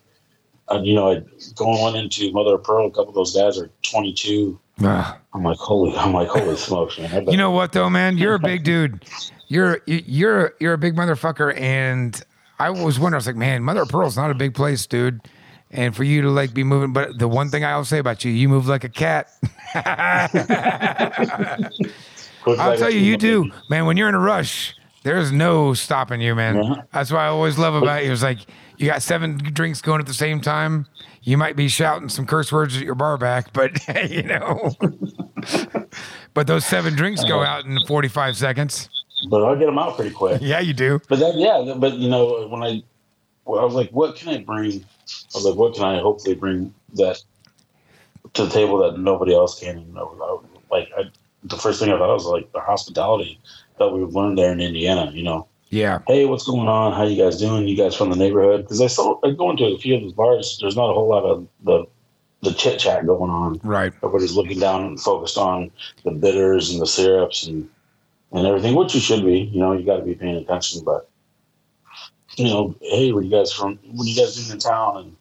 and, 0.68 0.84
you 0.84 0.94
know, 0.94 1.12
I, 1.12 1.22
going 1.54 1.94
into 1.96 2.32
Mother 2.32 2.54
of 2.56 2.64
Pearl, 2.64 2.86
a 2.86 2.90
couple 2.90 3.10
of 3.10 3.14
those 3.14 3.36
guys 3.36 3.56
are 3.58 3.70
22. 3.82 4.58
Ah. 4.82 5.16
I'm 5.32 5.44
like, 5.44 5.58
holy, 5.58 5.96
I'm 5.96 6.12
like, 6.12 6.26
holy 6.28 6.56
smokes, 6.68 6.98
man. 6.98 7.28
You 7.28 7.36
know 7.36 7.52
what 7.52 7.72
though, 7.72 7.88
man? 7.88 8.18
You're 8.18 8.34
a 8.34 8.38
big 8.40 8.64
dude. 8.70 9.04
You're 9.48 9.80
you- 9.86 10.02
you're 10.06 10.54
you're 10.58 10.72
a 10.72 10.78
big 10.78 10.96
motherfucker, 10.96 11.56
and 11.58 12.20
I 12.58 12.70
was 12.70 12.98
wondering. 12.98 13.14
I 13.14 13.18
was 13.18 13.26
like, 13.26 13.36
man, 13.36 13.62
Mother 13.62 13.82
of 13.82 13.88
Pearl's 13.90 14.16
not 14.16 14.30
a 14.30 14.34
big 14.34 14.54
place, 14.54 14.86
dude. 14.86 15.20
And 15.70 15.94
for 15.96 16.04
you 16.04 16.22
to 16.22 16.30
like 16.30 16.54
be 16.54 16.62
moving, 16.64 16.92
but 16.92 17.18
the 17.18 17.28
one 17.28 17.48
thing 17.50 17.64
I'll 17.64 17.84
say 17.84 17.98
about 17.98 18.24
you, 18.24 18.30
you 18.30 18.48
move 18.48 18.66
like 18.68 18.84
a 18.84 18.88
cat. 18.88 19.28
I'll 22.46 22.70
like 22.70 22.78
tell 22.78 22.90
you, 22.90 23.00
you 23.00 23.16
do, 23.16 23.50
man. 23.68 23.86
When 23.86 23.96
you're 23.96 24.08
in 24.08 24.14
a 24.14 24.20
rush, 24.20 24.74
There's 25.02 25.30
no 25.30 25.72
stopping 25.72 26.20
you, 26.20 26.34
man. 26.34 26.56
Yeah. 26.56 26.82
That's 26.92 27.12
what 27.12 27.20
I 27.20 27.28
always 27.28 27.58
love 27.58 27.74
about 27.74 28.04
you. 28.04 28.10
It's 28.10 28.24
like 28.24 28.40
you 28.76 28.86
got 28.86 29.02
seven 29.02 29.38
drinks 29.38 29.80
going 29.80 30.00
at 30.00 30.06
the 30.06 30.14
same 30.14 30.40
time. 30.40 30.86
You 31.22 31.38
might 31.38 31.54
be 31.54 31.68
shouting 31.68 32.08
some 32.08 32.26
curse 32.26 32.50
words 32.52 32.76
at 32.76 32.82
your 32.82 32.96
bar 32.96 33.16
back, 33.16 33.52
but 33.52 33.70
you 34.10 34.24
know. 34.24 34.74
but 36.34 36.46
those 36.48 36.64
seven 36.64 36.94
drinks 36.94 37.22
go 37.24 37.40
uh-huh. 37.40 37.58
out 37.58 37.64
in 37.66 37.78
45 37.86 38.36
seconds. 38.36 38.88
But 39.30 39.44
I'll 39.44 39.56
get 39.56 39.66
them 39.66 39.78
out 39.78 39.96
pretty 39.96 40.10
quick. 40.10 40.40
Yeah, 40.42 40.60
you 40.60 40.74
do. 40.74 41.00
But 41.08 41.20
then, 41.20 41.38
yeah, 41.38 41.74
but 41.76 41.94
you 41.94 42.08
know, 42.08 42.46
when 42.48 42.62
I, 42.62 42.82
well, 43.44 43.60
I 43.60 43.64
was 43.64 43.74
like, 43.74 43.90
what 43.90 44.16
can 44.16 44.28
I 44.28 44.38
bring? 44.38 44.84
I 44.84 45.36
was 45.36 45.44
like, 45.44 45.54
what 45.54 45.74
can 45.74 45.84
I 45.84 45.98
hopefully 45.98 46.34
bring 46.34 46.74
that 46.94 47.22
to 48.34 48.44
the 48.44 48.50
table 48.50 48.78
that 48.78 48.98
nobody 48.98 49.34
else 49.34 49.60
can? 49.60 49.86
You 49.86 49.92
know, 49.92 50.44
like 50.70 50.90
I, 50.96 51.04
the 51.48 51.56
first 51.56 51.80
thing 51.80 51.92
I 51.92 51.98
thought 51.98 52.12
was 52.14 52.26
like 52.26 52.52
the 52.52 52.60
hospitality 52.60 53.40
that 53.78 53.88
we've 53.88 54.14
learned 54.14 54.38
there 54.38 54.52
in 54.52 54.60
Indiana. 54.60 55.10
You 55.12 55.22
know, 55.22 55.46
Yeah. 55.70 56.00
hey, 56.06 56.24
what's 56.26 56.44
going 56.46 56.68
on? 56.68 56.92
How 56.92 57.04
you 57.04 57.22
guys 57.22 57.38
doing? 57.38 57.66
You 57.68 57.76
guys 57.76 57.94
from 57.94 58.10
the 58.10 58.16
neighborhood? 58.16 58.62
Because 58.62 58.80
I 58.80 58.86
saw 58.86 59.18
I 59.24 59.30
go 59.32 59.50
into 59.50 59.64
a 59.64 59.78
few 59.78 59.94
of 59.96 60.02
these 60.02 60.12
bars. 60.12 60.58
There's 60.60 60.76
not 60.76 60.90
a 60.90 60.94
whole 60.94 61.08
lot 61.08 61.24
of 61.24 61.46
the 61.64 61.84
the 62.42 62.52
chit 62.52 62.78
chat 62.78 63.06
going 63.06 63.30
on. 63.30 63.60
Right. 63.64 63.92
Everybody's 64.02 64.34
looking 64.34 64.58
down 64.60 64.84
and 64.84 65.00
focused 65.00 65.38
on 65.38 65.70
the 66.04 66.10
bitters 66.12 66.70
and 66.70 66.80
the 66.80 66.86
syrups 66.86 67.46
and 67.46 67.68
and 68.32 68.46
everything, 68.46 68.74
which 68.74 68.94
you 68.94 69.00
should 69.00 69.24
be. 69.24 69.40
You 69.52 69.60
know, 69.60 69.72
you 69.72 69.84
got 69.86 69.96
to 69.98 70.02
be 70.04 70.14
paying 70.14 70.36
attention. 70.36 70.82
But 70.84 71.08
you 72.36 72.44
know, 72.44 72.74
hey, 72.82 73.12
where 73.12 73.22
you 73.22 73.30
guys 73.30 73.52
from? 73.52 73.78
What 73.92 74.04
are 74.04 74.08
you 74.10 74.16
guys 74.16 74.36
doing 74.36 74.50
in 74.52 74.58
town? 74.58 74.96
And 74.98 75.16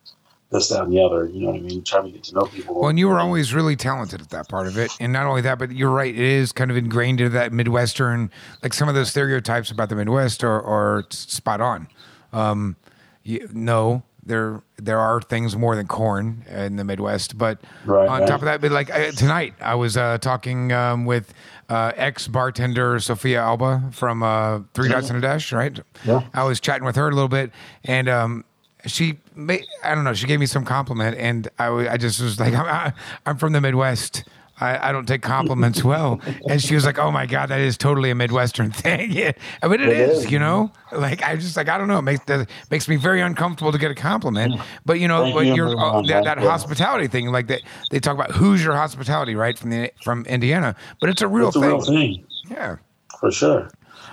this, 0.51 0.69
that, 0.69 0.83
and 0.83 0.93
the 0.93 1.01
other. 1.01 1.27
You 1.27 1.41
know 1.41 1.47
what 1.47 1.57
I 1.57 1.63
mean? 1.63 1.83
Trying 1.83 2.05
to 2.05 2.11
get 2.11 2.23
to 2.25 2.35
know 2.35 2.43
people. 2.45 2.79
Well, 2.79 2.89
and 2.89 2.99
you 2.99 3.07
were 3.07 3.19
always 3.19 3.53
really 3.53 3.75
talented 3.75 4.21
at 4.21 4.29
that 4.29 4.47
part 4.47 4.67
of 4.67 4.77
it. 4.77 4.91
And 4.99 5.11
not 5.11 5.25
only 5.25 5.41
that, 5.41 5.59
but 5.59 5.71
you're 5.71 5.91
right, 5.91 6.13
it 6.13 6.19
is 6.19 6.51
kind 6.51 6.71
of 6.71 6.77
ingrained 6.77 7.19
into 7.19 7.31
that 7.31 7.51
Midwestern, 7.51 8.31
like 8.63 8.73
some 8.73 8.87
of 8.89 8.95
those 8.95 9.09
stereotypes 9.09 9.71
about 9.71 9.89
the 9.89 9.95
Midwest 9.95 10.43
are, 10.43 10.61
are 10.61 11.05
spot 11.09 11.61
on. 11.61 11.87
Um, 12.33 12.75
you, 13.23 13.49
no, 13.53 14.03
there 14.25 14.61
there 14.77 14.99
are 14.99 15.21
things 15.21 15.55
more 15.55 15.75
than 15.75 15.87
corn 15.87 16.43
in 16.49 16.75
the 16.75 16.83
Midwest, 16.83 17.37
but 17.37 17.59
Right, 17.85 18.07
on 18.07 18.21
right. 18.21 18.27
top 18.27 18.41
of 18.41 18.45
that, 18.45 18.59
but 18.59 18.71
like 18.71 18.93
uh, 18.93 19.11
tonight, 19.11 19.53
I 19.61 19.75
was 19.75 19.97
uh, 19.97 20.17
talking 20.17 20.71
um, 20.71 21.05
with 21.05 21.33
uh, 21.69 21.91
ex 21.95 22.27
bartender 22.27 22.99
Sophia 22.99 23.41
Alba 23.41 23.89
from 23.91 24.23
uh, 24.23 24.61
Three 24.73 24.89
Dots 24.89 25.09
and 25.09 25.17
a 25.17 25.21
Dash, 25.21 25.51
right? 25.51 25.79
Yeah. 26.03 26.23
I 26.33 26.43
was 26.43 26.59
chatting 26.59 26.85
with 26.85 26.95
her 26.95 27.07
a 27.07 27.11
little 27.11 27.29
bit, 27.29 27.51
and 27.83 28.09
um, 28.09 28.45
she, 28.87 29.17
ma- 29.35 29.55
I 29.83 29.95
don't 29.95 30.03
know, 30.03 30.13
she 30.13 30.27
gave 30.27 30.39
me 30.39 30.45
some 30.45 30.65
compliment, 30.65 31.17
and 31.17 31.47
I, 31.59 31.67
I 31.89 31.97
just 31.97 32.21
was 32.21 32.39
like, 32.39 32.53
I'm, 32.55 32.93
I'm 33.25 33.37
from 33.37 33.53
the 33.53 33.61
Midwest. 33.61 34.23
I, 34.57 34.87
I 34.87 34.91
don't 34.93 35.05
take 35.05 35.21
compliments 35.21 35.83
well. 35.83 36.21
And 36.47 36.61
she 36.61 36.75
was 36.75 36.85
like, 36.85 36.97
"Oh 36.97 37.11
my 37.11 37.25
god, 37.25 37.49
that 37.49 37.59
is 37.59 37.77
totally 37.77 38.09
a 38.09 38.15
Midwestern 38.15 38.71
thing." 38.83 39.11
Yeah, 39.11 39.33
I 39.61 39.67
mean, 39.67 39.81
it 39.81 39.89
It 39.89 39.97
is, 39.99 40.19
is. 40.23 40.31
you 40.31 40.39
know. 40.39 40.71
Like 40.93 41.21
I 41.23 41.35
just 41.35 41.57
like 41.57 41.67
I 41.67 41.77
don't 41.77 41.89
know. 41.89 41.99
It 41.99 42.03
makes 42.03 42.23
that 42.27 42.49
makes 42.71 42.87
me 42.87 42.95
very 42.95 43.19
uncomfortable 43.19 43.73
to 43.73 43.77
get 43.77 43.91
a 43.91 43.95
compliment. 43.95 44.61
But 44.85 45.01
you 45.01 45.09
know, 45.09 45.23
Thank 45.23 45.35
but 45.35 45.45
you, 45.47 45.55
you're, 45.55 45.77
uh, 45.77 46.01
that, 46.03 46.23
that 46.23 46.39
Yeah. 46.39 46.49
hospitality 46.49 47.07
thing, 47.07 47.33
like 47.33 47.47
that 47.47 47.63
they 47.91 47.99
talk 47.99 48.15
about 48.15 48.31
Hoosier 48.31 48.71
hospitality, 48.73 49.35
right 49.35 49.59
from 49.59 49.71
the 49.71 49.91
from 50.01 50.25
Indiana, 50.25 50.73
but 51.01 51.09
it's 51.09 51.21
a 51.21 51.27
real 51.27 51.47
it's 51.49 51.57
a 51.57 51.59
thing. 51.59 51.69
real 51.69 51.81
thing. 51.81 52.25
Yeah, 52.49 52.77
for 53.19 53.33
sure. 53.33 53.69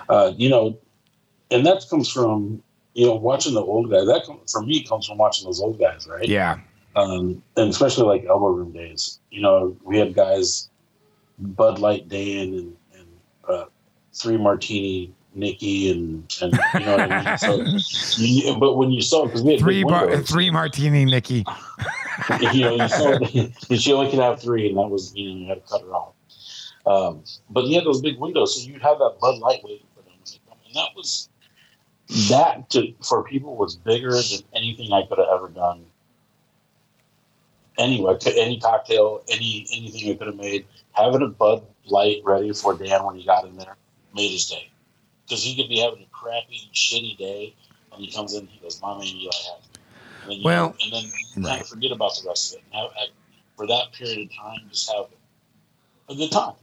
Uh, 0.09 0.33
you 0.35 0.49
know, 0.49 0.77
and 1.51 1.65
that 1.65 1.85
comes 1.89 2.11
from 2.11 2.61
you 2.93 3.07
know 3.07 3.15
watching 3.15 3.53
the 3.53 3.61
old 3.61 3.89
guys. 3.89 4.05
That 4.05 4.25
for 4.51 4.63
me 4.63 4.83
comes 4.83 5.07
from 5.07 5.17
watching 5.17 5.45
those 5.45 5.61
old 5.61 5.79
guys, 5.79 6.07
right? 6.07 6.27
yeah, 6.27 6.59
Um, 6.95 7.41
and 7.57 7.69
especially 7.69 8.05
like 8.05 8.25
elbow 8.25 8.47
room 8.47 8.71
days. 8.71 9.19
You 9.31 9.41
know, 9.41 9.75
we 9.83 9.97
had 9.97 10.13
guys, 10.13 10.69
Bud 11.39 11.79
Light 11.79 12.07
Dan 12.07 12.53
and, 12.53 12.77
and 12.93 13.07
uh, 13.47 13.65
Three 14.13 14.37
Martini 14.37 15.13
Nikki 15.35 15.91
and 15.91 16.37
and 16.41 16.59
you 16.73 16.85
know 16.85 16.97
what 16.97 17.11
I 17.11 17.23
mean. 17.23 17.37
So, 17.37 18.21
you, 18.21 18.55
but 18.57 18.75
when 18.75 18.91
you 18.91 19.01
saw 19.01 19.25
because 19.25 19.41
we 19.41 19.53
had 19.53 19.59
three 19.59 19.83
bar, 19.83 20.21
three 20.21 20.49
martini, 20.49 21.05
Nikki. 21.05 21.45
you 22.53 22.61
know, 22.61 22.75
you 22.75 22.87
saw 22.87 23.19
she 23.75 23.93
only 23.93 24.09
could 24.09 24.19
have 24.19 24.41
three, 24.41 24.69
and 24.69 24.77
that 24.77 24.87
was 24.87 25.15
you 25.15 25.29
know 25.29 25.35
you 25.35 25.47
had 25.47 25.65
to 25.65 25.71
cut 25.71 25.81
her 25.81 25.93
off. 25.93 26.13
Um, 26.85 27.23
but 27.49 27.65
you 27.65 27.75
had 27.75 27.85
those 27.85 28.01
big 28.01 28.19
windows, 28.19 28.55
so 28.55 28.69
you'd 28.69 28.81
have 28.81 28.99
that 28.99 29.17
Bud 29.19 29.39
Light 29.39 29.63
waiting 29.63 29.87
for 29.95 30.03
them. 30.03 30.13
And 30.65 30.75
that 30.75 30.89
was 30.95 31.29
that 32.13 32.69
to, 32.71 32.93
for 33.03 33.23
people 33.23 33.55
was 33.55 33.75
bigger 33.75 34.11
than 34.11 34.39
anything 34.53 34.93
I 34.93 35.03
could 35.05 35.17
have 35.17 35.27
ever 35.33 35.49
done. 35.49 35.85
Anyway, 37.77 38.17
to 38.19 38.37
any 38.37 38.59
cocktail, 38.59 39.23
any 39.29 39.65
anything 39.73 40.11
I 40.11 40.15
could 40.15 40.27
have 40.27 40.35
made, 40.35 40.67
having 40.91 41.23
a 41.23 41.27
Bud 41.27 41.65
Light 41.85 42.21
ready 42.23 42.53
for 42.53 42.77
Dan 42.77 43.03
when 43.03 43.15
he 43.15 43.25
got 43.25 43.45
in 43.45 43.57
there 43.57 43.75
made 44.13 44.29
his 44.29 44.45
day. 44.47 44.69
Because 45.25 45.43
he 45.43 45.55
could 45.55 45.69
be 45.69 45.79
having 45.79 46.03
a 46.03 46.07
crappy, 46.11 46.69
shitty 46.73 47.17
day, 47.17 47.55
and 47.91 48.01
he 48.01 48.11
comes 48.11 48.35
in, 48.35 48.45
he 48.47 48.59
goes, 48.59 48.79
"My 48.81 48.95
man, 48.95 49.07
you 49.07 49.29
gotta 49.31 49.43
have." 49.45 49.63
And 50.21 50.31
then 50.31 50.37
you, 50.37 50.43
Well, 50.45 50.75
and 50.83 50.93
then 50.93 51.03
you 51.03 51.11
kind 51.33 51.45
right. 51.45 51.61
of 51.61 51.67
forget 51.67 51.91
about 51.91 52.15
the 52.21 52.27
rest 52.27 52.53
of 52.53 52.59
it. 52.59 52.65
And 52.71 52.75
have- 52.75 53.09
for 53.55 53.67
that 53.67 53.91
period 53.93 54.29
of 54.29 54.35
time, 54.35 54.67
just 54.69 54.91
have 54.91 55.05
a 56.09 56.15
good 56.15 56.31
time. 56.31 56.55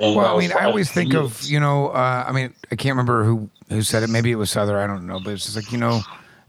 And 0.00 0.16
Well, 0.16 0.36
I 0.36 0.38
mean, 0.38 0.52
I 0.52 0.64
always 0.64 0.90
think 0.90 1.14
of 1.14 1.42
you 1.44 1.60
know, 1.60 1.88
uh, 1.88 2.24
I 2.26 2.32
mean, 2.32 2.54
I 2.70 2.76
can't 2.76 2.92
remember 2.92 3.24
who 3.24 3.50
who 3.68 3.82
said 3.82 4.02
it. 4.02 4.10
Maybe 4.10 4.30
it 4.30 4.36
was 4.36 4.50
Souther. 4.50 4.78
I 4.78 4.86
don't 4.86 5.06
know, 5.06 5.20
but 5.20 5.34
it's 5.34 5.44
just 5.44 5.56
like 5.56 5.72
you 5.72 5.78
know, 5.78 6.00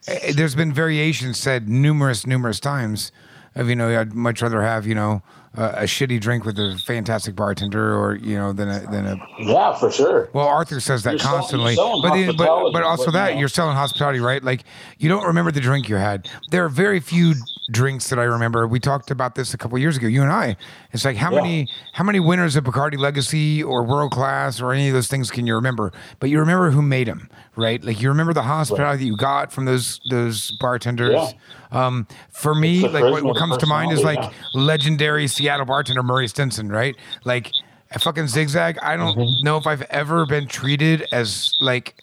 eh, 0.08 0.34
there's 0.36 0.56
been 0.56 0.74
variations 0.74 1.38
said 1.38 1.68
numerous, 1.68 2.26
numerous 2.26 2.60
times 2.60 3.12
of 3.56 3.70
you 3.70 3.76
know, 3.76 4.00
I'd 4.00 4.14
much 4.14 4.42
rather 4.42 4.62
have 4.62 4.86
you 4.86 4.96
know 4.96 5.22
uh, 5.58 5.74
a 5.78 5.84
shitty 5.84 6.20
drink 6.22 6.46
with 6.46 6.58
a 6.60 6.78
fantastic 6.86 7.36
bartender, 7.36 7.96
or 7.98 8.16
you 8.16 8.36
know, 8.36 8.54
than 8.54 8.70
a 8.70 8.80
than 8.92 9.06
a. 9.08 9.18
Yeah, 9.40 9.74
for 9.76 9.92
sure. 9.92 10.30
Well, 10.34 10.48
Arthur 10.48 10.80
says 10.80 11.04
that 11.04 11.12
You're 11.12 11.20
selling- 11.20 11.40
constantly, 11.40 11.74
you're 11.76 12.02
selling 12.04 12.36
but, 12.38 12.46
but 12.48 12.72
but 12.74 12.84
also 12.84 13.06
but, 13.06 13.14
that 13.14 13.34
know. 13.34 13.40
you're 13.40 13.50
selling 13.50 13.76
hospitality, 13.76 14.20
right? 14.20 14.44
Like 14.44 14.64
you 15.00 15.10
don't 15.10 15.26
remember 15.26 15.52
the 15.52 15.60
drink 15.62 15.90
you 15.90 15.96
had. 15.96 16.30
There 16.52 16.64
are 16.66 16.70
very 16.70 17.00
few 17.00 17.34
drinks 17.72 18.10
that 18.10 18.18
I 18.20 18.24
remember. 18.24 18.68
We 18.68 18.80
talked 18.80 19.12
about 19.12 19.36
this 19.36 19.54
a 19.54 19.58
couple 19.58 19.78
years 19.78 19.96
ago, 19.98 20.08
you 20.08 20.22
and 20.24 20.32
I. 20.32 20.56
It's 20.92 21.06
like 21.06 21.18
how 21.18 21.32
Yeah. 21.32 21.42
many 21.42 21.68
how 21.94 22.04
many 22.04 22.20
winners 22.20 22.56
of 22.56 22.64
Bacardi 22.64 22.98
Legacy 22.98 23.62
or 23.64 23.84
World 23.84 24.12
Class 24.12 24.62
or 24.62 24.72
any 24.74 24.88
of 24.88 24.94
those 24.94 25.08
things 25.08 25.30
can 25.32 25.46
you 25.48 25.56
remember? 25.56 25.92
But 26.20 26.30
you 26.30 26.40
remember 26.40 26.70
who 26.72 26.82
made 26.82 27.08
them, 27.08 27.30
right? 27.56 27.84
Like 27.84 28.02
you 28.02 28.10
remember 28.10 28.34
the 28.34 28.44
hospitality 28.44 29.04
that 29.04 29.08
you 29.08 29.18
got 29.18 29.52
from 29.52 29.66
those 29.66 30.00
those 30.12 30.52
bartenders. 30.60 31.14
Yeah. 31.14 31.32
Um, 31.72 32.08
for 32.32 32.56
me, 32.56 32.88
like 32.88 33.04
what, 33.04 33.24
what 33.24 33.38
comes 33.38 33.58
to 33.58 33.68
mind 33.68 33.92
is 33.92 34.04
like 34.04 34.18
personality, 34.18 34.38
legendary 34.56 35.28
Seattle 35.28 35.66
bartender 35.66 36.02
Murray 36.04 36.28
Stenson, 36.28 36.70
right? 36.70 36.96
Like 37.26 37.52
a 37.92 38.00
fucking 38.00 38.28
zigzag. 38.28 38.78
I 38.82 38.96
don't 38.98 39.16
Mm-hmm. 39.18 39.46
know 39.46 39.58
if 39.58 39.68
I've 39.68 39.84
ever 39.84 40.26
been 40.26 40.48
treated 40.48 41.06
as 41.12 41.54
like 41.62 41.96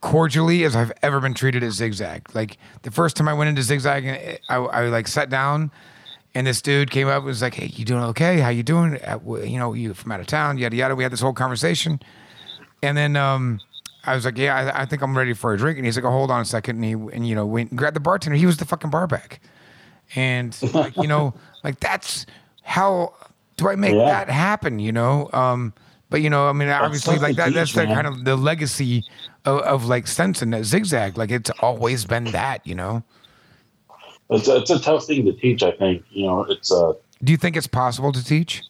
cordially 0.00 0.64
as 0.64 0.74
I've 0.74 0.92
ever 1.02 1.20
been 1.20 1.34
treated 1.34 1.62
at 1.62 1.72
Zigzag. 1.72 2.34
Like 2.34 2.58
the 2.82 2.90
first 2.90 3.16
time 3.16 3.28
I 3.28 3.34
went 3.34 3.48
into 3.50 3.62
Zigzag, 3.62 4.04
and 4.04 4.38
I, 4.48 4.56
I 4.56 4.86
like 4.88 5.06
sat 5.08 5.30
down, 5.30 5.70
and 6.34 6.46
this 6.46 6.60
dude 6.62 6.90
came 6.90 7.08
up 7.08 7.18
and 7.18 7.26
was 7.26 7.42
like, 7.42 7.54
"Hey, 7.54 7.66
you 7.66 7.84
doing 7.84 8.02
okay? 8.04 8.40
How 8.40 8.48
you 8.48 8.62
doing? 8.62 8.98
You 9.26 9.58
know, 9.58 9.74
you 9.74 9.94
from 9.94 10.12
out 10.12 10.20
of 10.20 10.26
town? 10.26 10.58
Yada 10.58 10.74
yada." 10.76 10.96
We 10.96 11.02
had 11.02 11.12
this 11.12 11.20
whole 11.20 11.32
conversation, 11.34 12.00
and 12.82 12.96
then 12.96 13.16
um, 13.16 13.60
I 14.04 14.14
was 14.14 14.24
like, 14.24 14.36
"Yeah, 14.38 14.56
I, 14.56 14.82
I 14.82 14.84
think 14.86 15.02
I'm 15.02 15.16
ready 15.16 15.32
for 15.32 15.52
a 15.52 15.58
drink." 15.58 15.78
And 15.78 15.86
he's 15.86 15.96
like, 15.96 16.04
"Oh, 16.04 16.10
hold 16.10 16.30
on 16.30 16.40
a 16.40 16.44
second. 16.44 16.76
And 16.76 16.84
he 16.84 16.92
and 16.92 17.26
you 17.26 17.34
know 17.34 17.46
went 17.46 17.70
and 17.70 17.78
grabbed 17.78 17.96
the 17.96 18.00
bartender. 18.00 18.36
He 18.36 18.46
was 18.46 18.56
the 18.56 18.64
fucking 18.64 18.90
barback, 18.90 19.40
and 20.16 20.56
like 20.74 20.96
you 20.96 21.06
know, 21.06 21.34
like 21.62 21.78
that's 21.80 22.26
how 22.62 23.14
do 23.56 23.68
I 23.68 23.76
make 23.76 23.94
Yeah. 23.94 24.06
that 24.06 24.28
happen? 24.30 24.78
You 24.78 24.92
know. 24.92 25.30
Um, 25.32 25.72
but 26.10 26.20
you 26.20 26.28
know, 26.30 26.48
I 26.48 26.52
mean, 26.52 26.68
obviously, 26.68 27.18
like 27.18 27.36
that. 27.36 27.46
teach, 27.46 27.54
That's 27.54 27.72
the 27.72 27.86
kind 27.86 28.06
of 28.06 28.24
the 28.24 28.36
legacy 28.36 29.04
of, 29.44 29.60
of 29.60 29.84
like 29.86 30.06
Stenson, 30.06 30.50
that 30.50 30.64
zigzag. 30.64 31.16
Like 31.16 31.30
it's 31.30 31.50
always 31.60 32.04
been 32.04 32.24
that, 32.32 32.66
you 32.66 32.74
know. 32.74 33.02
It's 34.30 34.48
a, 34.48 34.56
it's 34.58 34.70
a 34.70 34.78
tough 34.78 35.04
thing 35.06 35.24
to 35.26 35.32
teach. 35.32 35.62
I 35.62 35.70
think 35.72 36.04
you 36.10 36.26
know 36.26 36.44
it's 36.44 36.70
uh, 36.72 36.92
Do 37.22 37.32
you 37.32 37.36
think 37.38 37.56
it's 37.56 37.66
possible 37.66 38.12
to 38.12 38.24
teach? 38.24 38.62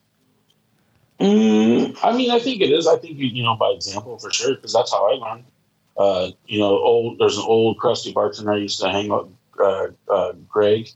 Mm, 1.22 1.96
I 2.02 2.16
mean, 2.16 2.32
I 2.32 2.40
think 2.40 2.60
it 2.62 2.70
is. 2.70 2.88
I 2.88 2.96
think 2.96 3.16
you, 3.16 3.28
you 3.28 3.44
know 3.44 3.54
by 3.54 3.68
example 3.68 4.18
for 4.18 4.32
sure 4.32 4.56
because 4.56 4.72
that's 4.72 4.90
how 4.90 5.08
I 5.08 5.14
learned. 5.14 5.44
Uh, 5.96 6.30
you 6.46 6.58
know, 6.58 6.70
old 6.70 7.18
there's 7.20 7.36
an 7.36 7.44
old 7.46 7.78
crusty 7.78 8.12
bartender 8.12 8.52
I 8.52 8.56
used 8.56 8.80
to 8.80 8.90
hang 8.90 9.12
out. 9.12 9.30
Uh, 9.60 9.88
uh, 10.08 10.32
Greg 10.48 10.88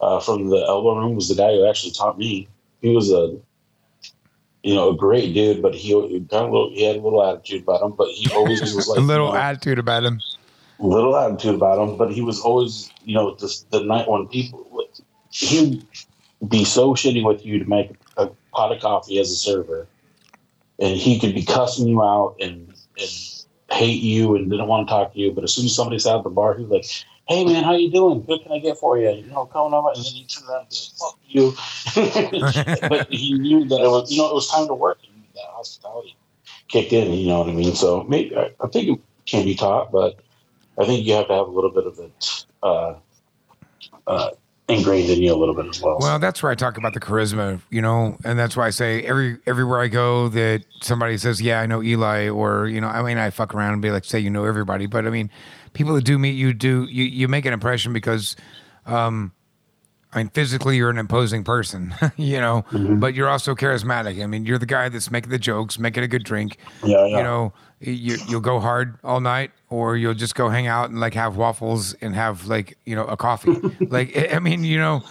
uh, 0.00 0.20
from 0.20 0.48
the 0.48 0.56
Elbow 0.56 0.98
Room 0.98 1.16
was 1.16 1.28
the 1.28 1.34
guy 1.34 1.52
who 1.52 1.68
actually 1.68 1.92
taught 1.92 2.16
me. 2.16 2.48
He 2.80 2.94
was 2.94 3.12
a 3.12 3.36
you 4.62 4.74
know 4.74 4.90
a 4.90 4.96
great 4.96 5.34
dude, 5.34 5.60
but 5.60 5.74
he 5.74 5.92
kind 5.92 6.46
of 6.46 6.50
little, 6.50 6.70
he 6.70 6.84
had 6.84 6.96
a 6.96 7.00
little 7.00 7.22
attitude 7.22 7.64
about 7.64 7.82
him. 7.82 7.92
But 7.92 8.08
he 8.08 8.32
always 8.32 8.62
was 8.62 8.88
like 8.88 8.98
a 8.98 9.02
little 9.02 9.26
you 9.26 9.32
know, 9.34 9.38
attitude 9.38 9.78
about 9.78 10.04
him. 10.04 10.22
little 10.78 11.14
attitude 11.14 11.56
about 11.56 11.78
him, 11.78 11.98
but 11.98 12.10
he 12.10 12.22
was 12.22 12.40
always, 12.40 12.90
you 13.04 13.14
know, 13.14 13.36
just 13.36 13.70
the 13.70 13.82
night 13.82 14.08
when 14.08 14.28
people 14.28 14.64
he'd 15.30 15.84
be 16.46 16.64
so 16.64 16.94
shitty 16.94 17.24
with 17.24 17.44
you 17.44 17.58
to 17.58 17.68
make 17.68 17.90
a 17.90 17.94
pot 18.58 18.72
of 18.72 18.80
coffee 18.82 19.20
as 19.20 19.30
a 19.30 19.36
server, 19.36 19.86
and 20.80 20.96
he 20.96 21.20
could 21.20 21.32
be 21.32 21.44
cussing 21.44 21.86
you 21.86 22.02
out 22.02 22.34
and 22.40 22.74
and 22.98 23.10
hate 23.70 24.02
you 24.02 24.34
and 24.34 24.50
didn't 24.50 24.66
want 24.66 24.88
to 24.88 24.92
talk 24.92 25.12
to 25.12 25.18
you. 25.18 25.30
But 25.30 25.44
as 25.44 25.54
soon 25.54 25.66
as 25.66 25.76
somebody 25.76 25.98
sat 26.00 26.16
at 26.16 26.24
the 26.24 26.30
bar, 26.30 26.54
he 26.54 26.64
was 26.64 26.72
like, 26.72 27.06
"Hey 27.28 27.44
man, 27.44 27.62
how 27.62 27.76
you 27.76 27.88
doing? 27.90 28.18
What 28.26 28.42
can 28.42 28.50
I 28.50 28.58
get 28.58 28.76
for 28.76 28.98
you? 28.98 29.10
You 29.10 29.30
know, 29.30 29.46
coming 29.46 29.74
over." 29.74 29.90
And 29.94 30.04
then 30.04 30.12
he 30.12 30.26
turned 30.26 30.50
around 30.50 30.62
and 30.62 30.72
said, 30.72 30.98
"Fuck 30.98 31.18
you," 31.28 31.54
but 32.88 33.06
he 33.10 33.38
knew 33.38 33.64
that 33.66 33.80
it 33.80 33.88
was, 33.88 34.10
you 34.10 34.18
know, 34.18 34.30
it 34.30 34.34
was 34.34 34.50
time 34.50 34.66
to 34.66 34.74
work. 34.74 34.98
Knew 35.02 35.22
that 35.34 35.44
hospitality. 35.50 36.16
kicked 36.66 36.92
in. 36.92 37.12
You 37.12 37.28
know 37.28 37.38
what 37.38 37.48
I 37.48 37.52
mean? 37.52 37.76
So 37.76 38.02
maybe 38.04 38.36
I, 38.36 38.50
I 38.60 38.66
think 38.66 38.88
it 38.88 39.00
can 39.26 39.44
be 39.44 39.54
taught, 39.54 39.92
but 39.92 40.18
I 40.78 40.84
think 40.84 41.06
you 41.06 41.14
have 41.14 41.28
to 41.28 41.34
have 41.34 41.46
a 41.46 41.50
little 41.50 41.70
bit 41.70 41.86
of 41.86 41.98
it 42.00 42.44
uh, 42.64 42.94
uh, 44.08 44.30
ingrained 44.68 45.08
in 45.10 45.22
you 45.22 45.32
a 45.32 45.36
little 45.36 45.54
bit 45.54 45.66
as 45.66 45.80
well. 45.80 45.96
Well, 46.00 46.18
that's 46.18 46.42
where 46.42 46.52
I 46.52 46.54
talk 46.54 46.76
about 46.76 46.94
the 46.94 47.00
charisma, 47.00 47.60
you 47.70 47.80
know, 47.80 48.16
and 48.24 48.38
that's 48.38 48.56
why 48.56 48.66
I 48.66 48.70
say 48.70 49.02
every 49.02 49.38
everywhere 49.46 49.80
I 49.80 49.88
go 49.88 50.28
that 50.28 50.64
somebody 50.82 51.16
says, 51.18 51.40
"Yeah, 51.40 51.60
I 51.60 51.66
know 51.66 51.82
Eli," 51.82 52.28
or 52.28 52.66
you 52.66 52.80
know, 52.80 52.88
I 52.88 53.02
mean, 53.02 53.18
I 53.18 53.30
fuck 53.30 53.54
around 53.54 53.72
and 53.72 53.82
be 53.82 53.90
like, 53.90 54.04
say 54.04 54.18
you 54.18 54.30
know 54.30 54.44
everybody, 54.44 54.86
but 54.86 55.06
I 55.06 55.10
mean, 55.10 55.30
people 55.72 55.94
that 55.94 56.04
do 56.04 56.18
meet 56.18 56.32
you 56.36 56.52
do 56.52 56.86
you 56.90 57.04
you 57.04 57.28
make 57.28 57.46
an 57.46 57.52
impression 57.52 57.92
because. 57.92 58.36
um 58.86 59.32
I 60.12 60.18
mean, 60.18 60.28
physically, 60.30 60.76
you're 60.78 60.88
an 60.90 60.96
imposing 60.98 61.44
person, 61.44 61.94
you 62.16 62.40
know, 62.40 62.64
Mm-hmm. 62.70 62.98
but 62.98 63.14
you're 63.14 63.28
also 63.28 63.54
charismatic. 63.54 64.22
I 64.22 64.26
mean, 64.26 64.46
you're 64.46 64.58
the 64.58 64.66
guy 64.66 64.88
that's 64.88 65.10
making 65.10 65.30
the 65.30 65.38
jokes, 65.38 65.78
making 65.78 66.02
a 66.02 66.08
good 66.08 66.24
drink. 66.24 66.56
Yeah, 66.82 67.04
yeah. 67.06 67.18
You 67.18 67.22
know, 67.22 67.52
you, 67.80 68.16
you'll 68.28 68.40
go 68.40 68.58
hard 68.58 68.98
all 69.04 69.20
night, 69.20 69.50
or 69.68 69.96
you'll 69.96 70.14
just 70.14 70.34
go 70.34 70.48
hang 70.48 70.66
out 70.66 70.88
and 70.90 70.98
like 70.98 71.12
have 71.14 71.36
waffles 71.36 71.92
and 72.00 72.14
have 72.14 72.46
like 72.46 72.78
you 72.86 72.96
know 72.96 73.04
a 73.04 73.16
coffee. 73.16 73.52
like, 73.80 74.16
I 74.16 74.36
I 74.36 74.38
mean, 74.38 74.64
you 74.64 74.78
know, 74.78 75.02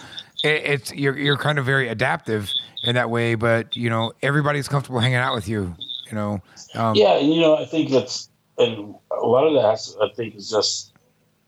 it, 0.42 0.62
it's 0.64 0.92
you're 0.92 1.16
you're 1.16 1.36
kind 1.38 1.58
of 1.58 1.64
very 1.64 1.88
adaptive 1.88 2.50
in 2.84 2.94
that 2.96 3.08
way, 3.08 3.36
but 3.36 3.76
you 3.76 3.88
know, 3.90 4.12
everybody's 4.22 4.66
comfortable 4.68 4.98
hanging 5.00 5.16
out 5.16 5.34
with 5.34 5.48
you. 5.48 5.74
You 6.08 6.14
know, 6.14 6.40
um, 6.74 6.94
yeah, 6.96 7.18
you 7.18 7.40
know, 7.40 7.56
I 7.56 7.66
think 7.66 7.90
that's 7.90 8.28
and 8.58 8.94
a 9.10 9.26
lot 9.26 9.46
of 9.46 9.54
that 9.54 9.96
I 10.02 10.12
think 10.14 10.34
is 10.34 10.50
just 10.50 10.92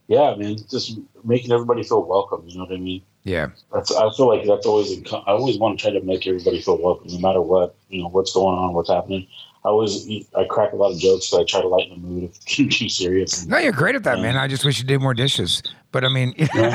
yeah, 0.06 0.34
man, 0.36 0.56
just 0.70 0.98
making 1.24 1.50
everybody 1.52 1.82
feel 1.82 2.02
welcome. 2.04 2.44
You 2.46 2.58
know 2.58 2.64
what 2.64 2.74
I 2.74 2.78
mean? 2.78 3.02
Yeah, 3.24 3.48
That's 3.72 3.94
I 3.94 4.10
feel 4.16 4.28
like 4.28 4.46
that's 4.46 4.66
always 4.66 4.90
I 5.12 5.22
always 5.26 5.58
want 5.58 5.78
to 5.78 5.82
try 5.82 5.92
to 5.92 6.04
make 6.04 6.26
everybody 6.26 6.60
feel 6.62 6.80
welcome, 6.80 7.12
no 7.12 7.18
matter 7.18 7.40
what 7.40 7.74
you 7.88 8.02
know 8.02 8.08
what's 8.08 8.32
going 8.32 8.56
on, 8.58 8.72
what's 8.72 8.88
happening. 8.88 9.26
I 9.62 9.68
always 9.68 10.08
I 10.34 10.44
crack 10.44 10.72
a 10.72 10.76
lot 10.76 10.92
of 10.92 10.98
jokes, 10.98 11.26
so 11.26 11.38
I 11.40 11.44
try 11.44 11.60
to 11.60 11.68
lighten 11.68 12.00
the 12.00 12.06
mood 12.06 12.24
if 12.24 12.30
it's 12.36 12.44
too 12.78 12.88
serious. 12.88 13.44
No, 13.46 13.58
you're 13.58 13.72
great 13.72 13.94
at 13.94 14.04
that, 14.04 14.20
man. 14.20 14.36
I 14.36 14.48
just 14.48 14.64
wish 14.64 14.78
you 14.78 14.86
did 14.86 15.02
more 15.02 15.12
dishes. 15.12 15.62
But 15.92 16.04
I 16.04 16.08
mean, 16.08 16.34
when 16.54 16.72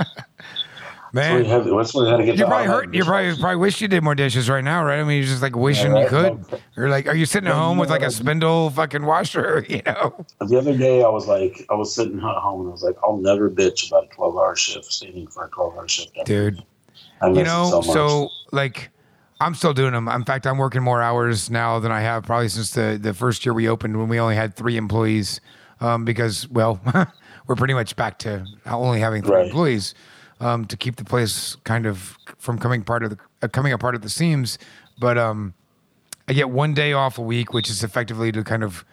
man, 1.12 1.42
that's 1.44 1.94
you 1.94 2.04
had 2.04 2.16
to 2.18 2.24
get 2.24 2.36
you 2.38 2.44
probably 2.46 2.66
hurt. 2.66 2.94
You 2.94 3.04
probably 3.04 3.36
probably 3.36 3.56
wish 3.56 3.80
you 3.80 3.88
did 3.88 4.02
more 4.02 4.14
dishes 4.14 4.48
right 4.48 4.62
now, 4.64 4.84
right? 4.84 5.00
I 5.00 5.04
mean, 5.04 5.18
you're 5.18 5.26
just 5.26 5.42
like 5.42 5.56
wishing 5.56 5.92
Yeah, 5.94 6.02
you 6.02 6.08
could. 6.08 6.44
You're 6.76 6.88
like, 6.88 7.06
are 7.06 7.14
you 7.14 7.26
sitting 7.26 7.48
at 7.48 7.54
home 7.54 7.78
with 7.78 7.90
like 7.90 8.02
a 8.02 8.10
spindle 8.10 8.70
fucking 8.70 9.04
washer? 9.04 9.64
You 9.68 9.82
know, 9.86 10.24
The 10.40 10.58
other 10.58 10.76
day, 10.76 11.02
I 11.02 11.08
was 11.08 11.26
like, 11.26 11.64
I 11.70 11.74
was 11.74 11.94
sitting 11.94 12.18
at 12.18 12.22
home 12.36 12.60
and 12.62 12.68
I 12.70 12.72
was 12.72 12.82
like, 12.82 12.96
I'll 13.04 13.16
never 13.18 13.48
bitch 13.50 13.88
about 13.88 14.04
a 14.04 14.08
twelve 14.08 14.36
hour 14.36 14.56
shift, 14.56 14.92
standing 14.92 15.26
for 15.28 15.44
a 15.44 15.50
twelve 15.50 15.76
hour 15.76 15.86
shift. 15.88 16.12
dude. 16.24 16.62
You 17.22 17.44
know, 17.44 17.70
so 17.70 17.82
so 17.82 18.28
like, 18.52 18.90
I'm 19.40 19.54
still 19.54 19.74
doing 19.74 19.92
them. 19.92 20.08
In 20.08 20.24
fact, 20.24 20.46
I'm 20.46 20.58
working 20.58 20.82
more 20.82 21.02
hours 21.02 21.50
now 21.50 21.78
than 21.78 21.92
I 21.92 22.00
have 22.00 22.24
probably 22.24 22.48
since 22.48 22.70
the 22.70 22.98
the 23.00 23.14
first 23.14 23.44
year 23.44 23.52
we 23.52 23.68
opened 23.68 23.98
when 23.98 24.08
we 24.08 24.18
only 24.18 24.36
had 24.36 24.54
three 24.54 24.76
employees. 24.76 25.40
Um, 25.82 26.04
because 26.04 26.46
well, 26.48 26.78
we're 27.46 27.54
pretty 27.56 27.72
much 27.74 27.96
back 27.96 28.18
to 28.20 28.44
only 28.66 29.00
having 29.00 29.22
three 29.22 29.36
Right. 29.36 29.46
employees. 29.46 29.94
Um, 30.40 30.64
to 30.66 30.76
keep 30.76 30.96
the 30.96 31.04
place 31.04 31.54
kind 31.64 31.84
of 31.84 32.16
from 32.38 32.58
coming 32.58 32.82
part 32.82 33.02
of 33.02 33.10
the 33.10 33.18
uh, 33.42 33.48
coming 33.48 33.74
apart 33.74 33.94
at 33.94 34.00
the 34.00 34.08
seams, 34.08 34.58
but 34.98 35.18
um, 35.18 35.52
I 36.28 36.32
get 36.32 36.48
one 36.48 36.72
day 36.72 36.94
off 36.94 37.18
a 37.18 37.22
week, 37.22 37.52
which 37.52 37.68
is 37.68 37.84
effectively 37.84 38.32
to 38.32 38.42
kind 38.42 38.64
of 38.64 38.84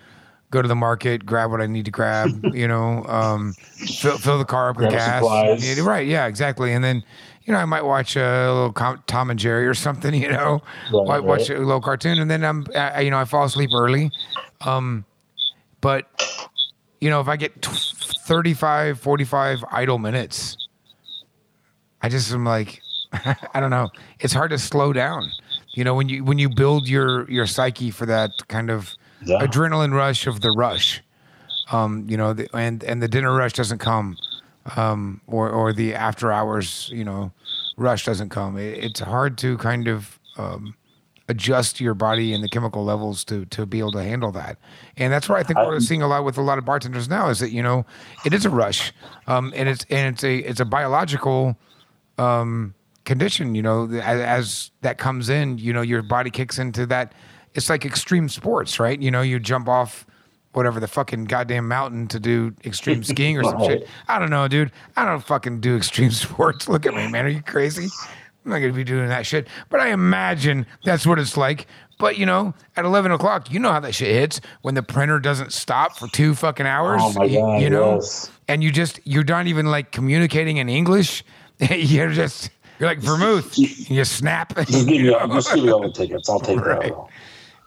go 0.51 0.61
to 0.61 0.67
the 0.67 0.75
market, 0.75 1.25
grab 1.25 1.49
what 1.51 1.61
I 1.61 1.67
need 1.67 1.85
to 1.85 1.91
grab, 1.91 2.43
you 2.53 2.67
know, 2.67 3.03
um, 3.05 3.55
fill, 3.99 4.17
fill 4.17 4.37
the 4.37 4.43
car 4.45 4.69
up 4.71 4.77
with 4.77 4.89
Grab 4.89 5.21
gas. 5.21 5.21
Yeah, 5.77 5.83
right. 5.83 6.05
Yeah, 6.05 6.25
exactly. 6.27 6.73
And 6.73 6.83
then, 6.83 7.01
you 7.45 7.53
know, 7.53 7.59
I 7.59 7.65
might 7.65 7.83
watch 7.85 8.15
a 8.17 8.51
little 8.53 8.73
Com- 8.73 9.03
Tom 9.07 9.29
and 9.29 9.39
Jerry 9.39 9.67
or 9.67 9.73
something, 9.73 10.13
you 10.21 10.29
know, 10.29 10.61
Right, 10.91 11.21
Wa- 11.21 11.29
watch 11.29 11.49
a 11.49 11.57
little 11.59 11.79
cartoon. 11.81 12.19
And 12.19 12.29
then 12.29 12.43
I'm, 12.43 12.67
I, 12.75 13.01
you 13.01 13.11
know, 13.11 13.19
I 13.19 13.25
fall 13.25 13.45
asleep 13.45 13.69
early. 13.73 14.11
Um, 14.61 15.05
but, 15.79 16.07
you 16.99 17.09
know, 17.09 17.21
if 17.21 17.27
I 17.29 17.37
get 17.37 17.61
t- 17.61 17.71
35, 18.25 18.99
45 18.99 19.63
idle 19.71 19.97
minutes, 19.97 20.57
I 22.07 22.09
just 22.09 22.31
am 22.31 22.45
like, 22.45 22.81
I 23.53 23.59
don't 23.59 23.69
know. 23.69 23.89
It's 24.21 24.31
hard 24.31 24.51
to 24.51 24.57
slow 24.57 24.93
down. 24.93 25.29
You 25.73 25.83
know, 25.83 25.93
when 25.93 26.07
you 26.07 26.23
when 26.23 26.39
you 26.39 26.47
build 26.47 26.87
your 26.87 27.29
your 27.29 27.45
psyche 27.45 27.91
for 27.91 28.05
that 28.05 28.31
kind 28.47 28.69
of 28.69 28.95
Yeah. 29.25 29.39
adrenaline 29.39 29.93
rush 29.93 30.25
of 30.25 30.39
the 30.39 30.51
rush, 30.51 31.03
um, 31.69 32.05
you 32.07 32.15
know, 32.15 32.31
the, 32.31 32.47
and 32.55 32.81
and 32.85 33.03
the 33.03 33.09
dinner 33.09 33.35
rush 33.35 33.51
doesn't 33.53 33.79
come, 33.79 34.17
um, 34.77 35.19
or 35.27 35.49
or 35.49 35.73
the 35.73 35.93
after 35.95 36.31
hours, 36.31 36.89
you 36.93 37.03
know, 37.03 37.33
rush 37.75 38.05
doesn't 38.05 38.29
come. 38.29 38.57
It, 38.57 38.81
it's 38.85 39.01
hard 39.01 39.37
to 39.39 39.57
kind 39.57 39.89
of 39.89 40.17
um, 40.37 40.73
adjust 41.27 41.81
your 41.81 41.93
body 41.93 42.33
and 42.33 42.41
the 42.41 42.47
chemical 42.49 42.85
levels 42.85 43.25
to 43.25 43.43
to 43.47 43.65
be 43.65 43.79
able 43.79 43.91
to 43.91 44.03
handle 44.03 44.31
that. 44.31 44.57
And 44.95 45.11
that's 45.11 45.27
where 45.27 45.37
I 45.37 45.43
think 45.43 45.59
I- 45.59 45.65
we're 45.65 45.81
seeing 45.81 46.01
a 46.01 46.07
lot 46.07 46.23
with 46.23 46.37
a 46.37 46.41
lot 46.41 46.57
of 46.57 46.63
bartenders 46.63 47.09
now 47.09 47.27
is 47.27 47.39
that 47.39 47.51
you 47.51 47.61
know 47.61 47.85
it 48.23 48.33
is 48.33 48.45
a 48.45 48.49
rush, 48.49 48.93
um, 49.27 49.51
and 49.57 49.67
it's 49.67 49.85
and 49.89 50.15
it's 50.15 50.23
a 50.23 50.37
it's 50.37 50.61
a 50.61 50.65
biological 50.65 51.57
um, 52.17 52.73
condition. 53.05 53.55
You 53.55 53.61
know, 53.61 53.89
as, 53.91 54.21
as 54.21 54.71
that 54.81 54.97
comes 54.97 55.29
in, 55.29 55.57
you 55.57 55.73
know, 55.73 55.81
your 55.81 56.01
body 56.01 56.29
kicks 56.29 56.59
into 56.59 56.85
that. 56.87 57.13
It's 57.53 57.69
like 57.69 57.85
extreme 57.85 58.29
sports, 58.29 58.79
right? 58.79 59.01
You 59.01 59.09
know, 59.09 59.21
you 59.21 59.39
jump 59.39 59.67
off 59.67 60.05
whatever 60.57 60.79
the 60.79 60.87
fucking 60.87 61.25
goddamn 61.25 61.67
mountain 61.67 62.07
to 62.07 62.19
do 62.19 62.53
extreme 62.65 63.03
skiing 63.03 63.37
or 63.37 63.43
some 63.43 63.63
shit. 63.63 63.87
I 64.07 64.19
don't 64.19 64.29
know, 64.29 64.47
dude. 64.47 64.71
I 64.95 65.05
don't 65.05 65.23
fucking 65.23 65.61
do 65.61 65.75
extreme 65.75 66.11
sports. 66.25 66.67
Look 66.67 66.85
at 66.85 66.93
me, 66.93 67.07
man. 67.09 67.25
Are 67.25 67.29
you 67.29 67.41
crazy? 67.41 67.89
I'm 68.47 68.51
not 68.51 68.59
gonna 68.59 68.73
be 68.73 68.83
doing 68.83 69.09
that 69.09 69.25
shit. 69.25 69.47
But 69.69 69.81
I 69.81 69.89
imagine 69.89 70.65
that's 70.85 71.05
what 71.05 71.19
it's 71.19 71.35
like. 71.35 71.67
But 71.99 72.17
you 72.17 72.25
know, 72.25 72.53
at 72.75 72.85
eleven 72.85 73.11
o'clock, 73.11 73.51
you 73.51 73.59
know 73.59 73.71
how 73.71 73.79
that 73.81 73.93
shit 73.93 74.09
hits 74.09 74.39
when 74.61 74.73
the 74.73 74.83
printer 74.83 75.19
doesn't 75.19 75.51
stop 75.51 75.97
for 75.97 76.07
two 76.07 76.33
fucking 76.33 76.65
hours. 76.65 77.01
Oh 77.03 77.13
my 77.13 77.25
you, 77.25 77.39
God, 77.39 77.61
you 77.61 77.69
know, 77.69 77.95
yes. 77.95 78.31
and 78.47 78.63
you 78.63 78.71
just 78.71 78.99
you're 79.03 79.23
not 79.23 79.47
even 79.47 79.65
like 79.65 79.91
communicating 79.91 80.57
in 80.57 80.69
English. 80.69 81.25
you're 81.71 82.11
just 82.11 82.49
you're 82.79 82.89
like 82.89 82.99
vermouth. 82.99 83.57
You 83.57 84.03
snap. 84.05 84.55
just 84.67 84.87
give 84.87 85.01
you 85.01 85.11
me, 85.11 85.33
just 85.33 85.53
give 85.53 85.63
me 85.63 85.71
all 85.71 85.81
the 85.81 85.91
tickets. 85.91 86.29
I'll 86.29 86.39
take 86.39 86.59
Right. 86.59 86.93
that. 86.93 87.07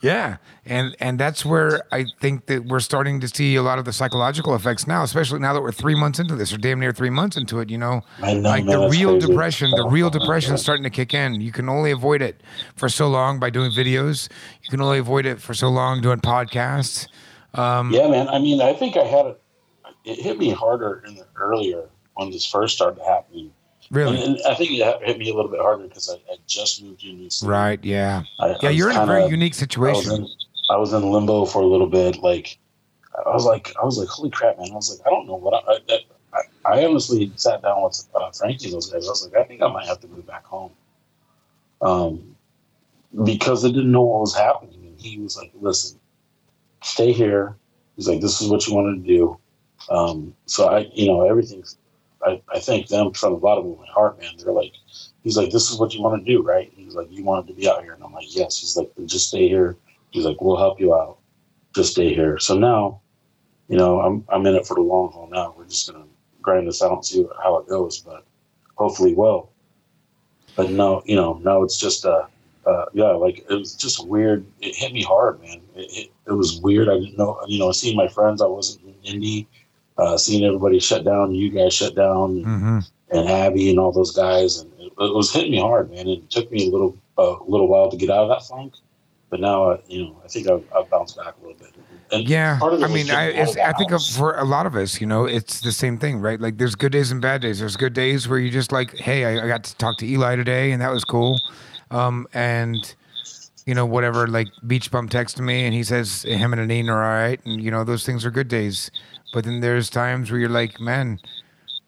Yeah, 0.03 0.39
and 0.65 0.97
and 0.99 1.21
that's 1.21 1.45
where 1.45 1.83
I 1.93 2.07
think 2.23 2.47
that 2.47 2.65
we're 2.65 2.81
starting 2.81 3.21
to 3.21 3.29
see 3.29 3.55
a 3.57 3.63
lot 3.63 3.79
of 3.79 3.85
the 3.85 3.93
psychological 3.93 4.55
effects 4.55 4.87
now, 4.87 5.03
especially 5.03 5.41
now 5.41 5.53
that 5.53 5.61
we're 5.61 5.73
three 5.73 5.95
months 5.95 6.19
into 6.19 6.35
this, 6.37 6.55
or 6.55 6.57
damn 6.57 6.81
near 6.81 6.93
three 6.93 7.11
months 7.11 7.37
into 7.37 7.61
it. 7.61 7.69
You 7.69 7.77
know, 7.77 8.01
know, 8.19 8.33
like 8.41 8.65
man, 8.65 8.81
the 8.81 8.89
real 8.89 9.11
crazy. 9.11 9.27
depression, 9.27 9.71
the 9.73 9.85
real 9.85 10.07
Oh, 10.07 10.11
depression 10.11 10.55
is 10.55 10.63
starting 10.63 10.85
to 10.85 10.91
kick 10.91 11.13
in. 11.13 11.43
You 11.43 11.53
can 11.53 11.69
only 11.69 11.91
avoid 11.91 12.23
it 12.23 12.43
for 12.77 12.89
so 12.89 13.09
long 13.09 13.39
by 13.39 13.51
doing 13.51 13.73
videos. 13.73 14.31
You 14.63 14.71
can 14.71 14.81
only 14.81 14.99
avoid 15.01 15.27
it 15.27 15.39
for 15.39 15.53
so 15.53 15.69
long 15.69 16.01
doing 16.01 16.21
podcasts. 16.21 17.07
Um, 17.53 17.91
Yeah, 17.93 18.09
man. 18.09 18.27
I 18.29 18.39
mean, 18.39 18.63
I 18.63 18.73
think 18.73 18.97
I 18.97 19.05
had 19.05 19.27
it. 19.27 19.43
It 20.07 20.19
hit 20.19 20.39
me 20.39 20.49
harder 20.49 21.05
in 21.07 21.15
the 21.17 21.27
earlier 21.37 21.91
when 22.15 22.31
this 22.31 22.47
first 22.47 22.75
started 22.75 23.03
happening. 23.03 23.53
Really, 23.91 24.23
And, 24.23 24.37
and 24.37 24.47
I 24.47 24.55
think 24.55 24.71
it 24.71 25.03
hit 25.03 25.19
me 25.19 25.31
a 25.31 25.35
little 25.35 25.51
bit 25.51 25.61
harder 25.61 25.89
because 25.89 26.09
I, 26.09 26.15
I 26.33 26.37
just 26.47 26.83
moved 26.83 27.01
to 27.01 27.11
a 27.11 27.13
new 27.13 27.29
city. 27.29 27.51
right? 27.51 27.85
Yeah, 27.85 28.23
I, 28.39 28.51
yeah. 28.51 28.69
I 28.69 28.71
You're 28.71 28.91
in 28.91 28.97
a 28.97 29.07
very 29.07 29.27
unique 29.27 29.53
I 29.53 29.55
was, 29.55 29.59
situation. 29.59 30.13
in, 30.13 30.29
I 30.71 30.77
was 30.77 30.93
in 30.93 31.11
limbo 31.11 31.45
for 31.45 31.61
a 31.61 31.67
little 31.67 31.89
bit. 31.89 32.19
Like, 32.19 32.59
I 33.27 33.31
was 33.31 33.45
like, 33.45 33.73
I 33.81 33.85
was 33.85 33.99
like, 33.99 34.09
holy 34.09 34.31
crap, 34.31 34.59
man! 34.59 34.69
I 34.71 34.75
was 34.75 34.97
like, 34.97 35.05
I 35.05 35.11
don't 35.11 35.27
know 35.27 35.35
what 35.35 35.55
I. 35.55 35.73
I, 35.73 35.79
that, 35.89 36.01
I, 36.33 36.73
I 36.73 36.87
honestly 36.87 37.33
sat 37.35 37.63
down 37.63 37.83
with 37.83 38.07
uh, 38.15 38.31
Frankie 38.31 38.67
and 38.67 38.75
those 38.75 38.91
guys. 38.91 39.07
I 39.07 39.11
was 39.11 39.29
like, 39.29 39.45
I 39.45 39.47
think 39.47 39.63
I 39.63 39.73
might 39.73 39.87
have 39.87 40.01
to 40.03 40.07
move 40.07 40.27
back 40.27 40.45
home, 40.45 40.71
um, 41.83 42.37
because 43.25 43.65
I 43.65 43.69
didn't 43.69 43.91
know 43.91 44.03
what 44.03 44.21
was 44.21 44.37
happening. 44.37 44.87
And 44.87 45.01
he 45.01 45.19
was 45.19 45.37
like, 45.37 45.51
listen, 45.61 45.99
stay 46.85 47.11
here. 47.11 47.57
He's 47.97 48.09
like, 48.09 48.21
this 48.21 48.41
is 48.41 48.49
what 48.49 48.65
you 48.69 48.75
wanted 48.75 49.05
to 49.05 49.09
do. 49.09 49.39
Um, 49.91 50.35
so 50.47 50.69
I, 50.69 50.89
you 50.95 51.09
know, 51.09 51.29
everything. 51.29 51.65
I, 52.23 52.43
I 52.53 52.59
thank 52.61 52.89
them 52.89 53.13
from 53.13 53.35
the 53.35 53.39
bottom 53.39 53.73
of 53.73 53.79
my 53.79 53.87
heart, 53.87 54.21
man. 54.21 54.33
They're 54.39 54.53
like, 54.53 54.73
he's 55.23 55.37
like, 55.37 55.51
this 55.51 55.71
is 55.71 55.79
what 55.79 55.95
you 55.95 56.03
want 56.03 56.25
to 56.25 56.33
do, 56.33 56.43
right? 56.43 56.73
He's 56.75 56.95
like, 56.95 57.09
you 57.11 57.25
wanted 57.25 57.49
to 57.49 57.55
be 57.55 57.69
out 57.69 57.83
here, 57.83 57.95
and 57.95 58.03
I'm 58.03 58.13
like, 58.13 58.35
yes. 58.35 58.61
He's 58.61 58.77
like, 58.77 58.91
just 59.07 59.29
stay 59.29 59.49
here. 59.49 59.77
He's 60.11 60.25
like, 60.25 60.41
we'll 60.41 60.57
help 60.57 60.81
you 60.81 60.95
out. 60.95 61.19
Just 61.75 61.93
stay 61.93 62.13
here. 62.15 62.39
So 62.39 62.59
now, 62.59 63.01
you 63.69 63.79
know, 63.79 64.01
I'm 64.01 64.25
I'm 64.29 64.45
in 64.47 64.57
it 64.57 64.67
for 64.67 64.75
the 64.75 64.81
long 64.81 65.13
haul. 65.13 65.29
Now 65.31 65.55
we're 65.57 65.65
just 65.65 65.91
gonna 65.91 66.05
grind 66.43 66.67
this 66.67 66.83
out 66.83 66.93
and 66.93 67.05
see 67.05 67.25
how 67.43 67.59
it 67.59 67.69
goes, 67.69 68.01
but 68.01 68.25
hopefully 68.75 69.15
well. 69.15 69.51
But 70.57 70.71
no, 70.71 71.03
you 71.07 71.15
know, 71.15 71.35
now 71.45 71.63
it's 71.63 71.79
just 71.79 72.05
uh, 72.05 72.27
uh 72.67 72.87
yeah, 72.93 73.13
like 73.13 73.47
it 73.49 73.55
was 73.55 73.77
just 73.77 74.05
weird. 74.09 74.45
It 74.61 74.75
hit 74.75 74.93
me 74.93 75.05
hard, 75.05 75.41
man. 75.41 75.61
It, 75.77 75.91
it, 75.93 76.11
it 76.27 76.33
was 76.33 76.61
weird. 76.61 76.89
I 76.89 76.95
didn't 76.95 77.17
know, 77.17 77.41
you 77.47 77.61
know, 77.61 77.71
seeing 77.71 77.97
my 77.97 78.09
friends. 78.09 78.43
I 78.43 78.47
wasn't 78.47 78.85
in 78.85 79.15
Indy. 79.15 79.47
Uh, 80.01 80.17
seeing 80.17 80.45
everybody 80.45 80.79
shut 80.81 81.05
down, 81.05 81.35
you 81.35 81.51
guys 81.51 81.75
shut 81.75 81.95
down, 81.95 82.43
hmm 82.43 82.79
and 83.13 83.29
Abby 83.29 83.71
and 83.71 83.79
all 83.81 83.91
those 83.91 84.13
guys, 84.13 84.59
and 84.59 84.73
it, 84.79 84.87
it 84.87 85.15
was 85.15 85.33
hitting 85.33 85.51
me 85.51 85.59
hard, 85.59 85.91
man. 85.91 86.07
It 86.09 86.31
took 86.31 86.51
me 86.53 86.69
a 86.69 86.71
little 86.71 86.97
a 87.19 87.37
little 87.47 87.67
while 87.67 87.91
to 87.91 87.97
get 87.97 88.09
out 88.09 88.23
of 88.23 88.29
that 88.29 88.47
funk, 88.47 88.75
but 89.31 89.41
now, 89.41 89.71
uh, 89.71 89.81
you 89.89 90.05
know, 90.05 90.23
I 90.25 90.29
think 90.29 90.49
I've, 90.49 90.65
I've 90.77 90.89
bounced 90.91 91.17
back 91.17 91.35
a 91.39 91.47
little 91.47 91.59
bit. 91.59 91.75
And 92.13 92.29
Yeah, 92.29 92.59
part 92.59 92.75
of 92.75 92.81
it 92.81 92.85
I 92.85 92.89
mean, 92.89 93.11
I, 93.11 93.27
it's, 93.27 93.57
I 93.57 93.73
think 93.73 93.93
of 93.93 94.03
for 94.05 94.37
a 94.37 94.45
lot 94.45 94.67
of 94.67 94.75
us, 94.75 95.01
you 95.01 95.07
know, 95.07 95.25
it's 95.25 95.61
the 95.61 95.73
same 95.73 95.99
thing, 95.99 96.21
right? 96.21 96.41
Like, 96.41 96.59
there's 96.59 96.75
good 96.75 96.93
days 96.93 97.11
and 97.13 97.21
bad 97.21 97.43
days. 97.43 97.61
There's 97.61 97.77
good 97.77 97.93
days 97.93 98.29
where 98.29 98.39
you 98.39 98.51
just 98.51 98.73
like, 98.73 98.97
hey, 98.97 99.25
I, 99.25 99.45
I 99.45 99.49
got 99.49 99.65
to 99.65 99.77
talk 99.77 99.99
to 99.99 100.07
Eli 100.07 100.37
today, 100.37 100.73
and 100.73 100.81
that 100.83 100.91
was 100.91 101.05
cool. 101.05 101.39
Um, 101.91 102.27
and 102.33 102.95
you 103.71 103.75
know, 103.77 103.87
whatever, 103.87 104.27
like 104.27 104.49
Beachbum 104.67 105.09
texted 105.09 105.45
me, 105.45 105.65
and 105.65 105.73
he 105.73 105.85
says 105.85 106.25
him 106.25 106.53
and 106.53 106.69
Annene 106.69 106.89
are 106.89 107.05
all 107.05 107.23
right, 107.23 107.41
and 107.45 107.63
you 107.63 107.71
know, 107.71 107.85
those 107.85 108.05
things 108.05 108.25
are 108.25 108.31
good 108.33 108.49
days. 108.49 108.91
But 109.33 109.45
then 109.45 109.61
there's 109.61 109.89
times 109.89 110.29
where 110.29 110.41
you're 110.41 110.49
like, 110.49 110.81
man, 110.81 111.21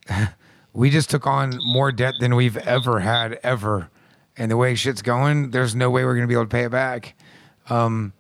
we 0.73 0.91
just 0.91 1.11
took 1.11 1.27
on 1.27 1.59
more 1.65 1.91
debt 1.91 2.15
than 2.21 2.37
we've 2.37 2.57
ever 2.57 3.01
had 3.01 3.41
ever, 3.43 3.91
and 4.37 4.49
the 4.49 4.57
way 4.57 4.77
shit's 4.77 5.03
going, 5.03 5.51
there's 5.51 5.75
no 5.75 5.91
way 5.91 6.05
we're 6.05 6.15
gonna 6.15 6.29
be 6.29 6.35
able 6.35 6.45
to 6.45 6.49
pay 6.49 6.67
it 6.67 6.71
back 6.71 7.17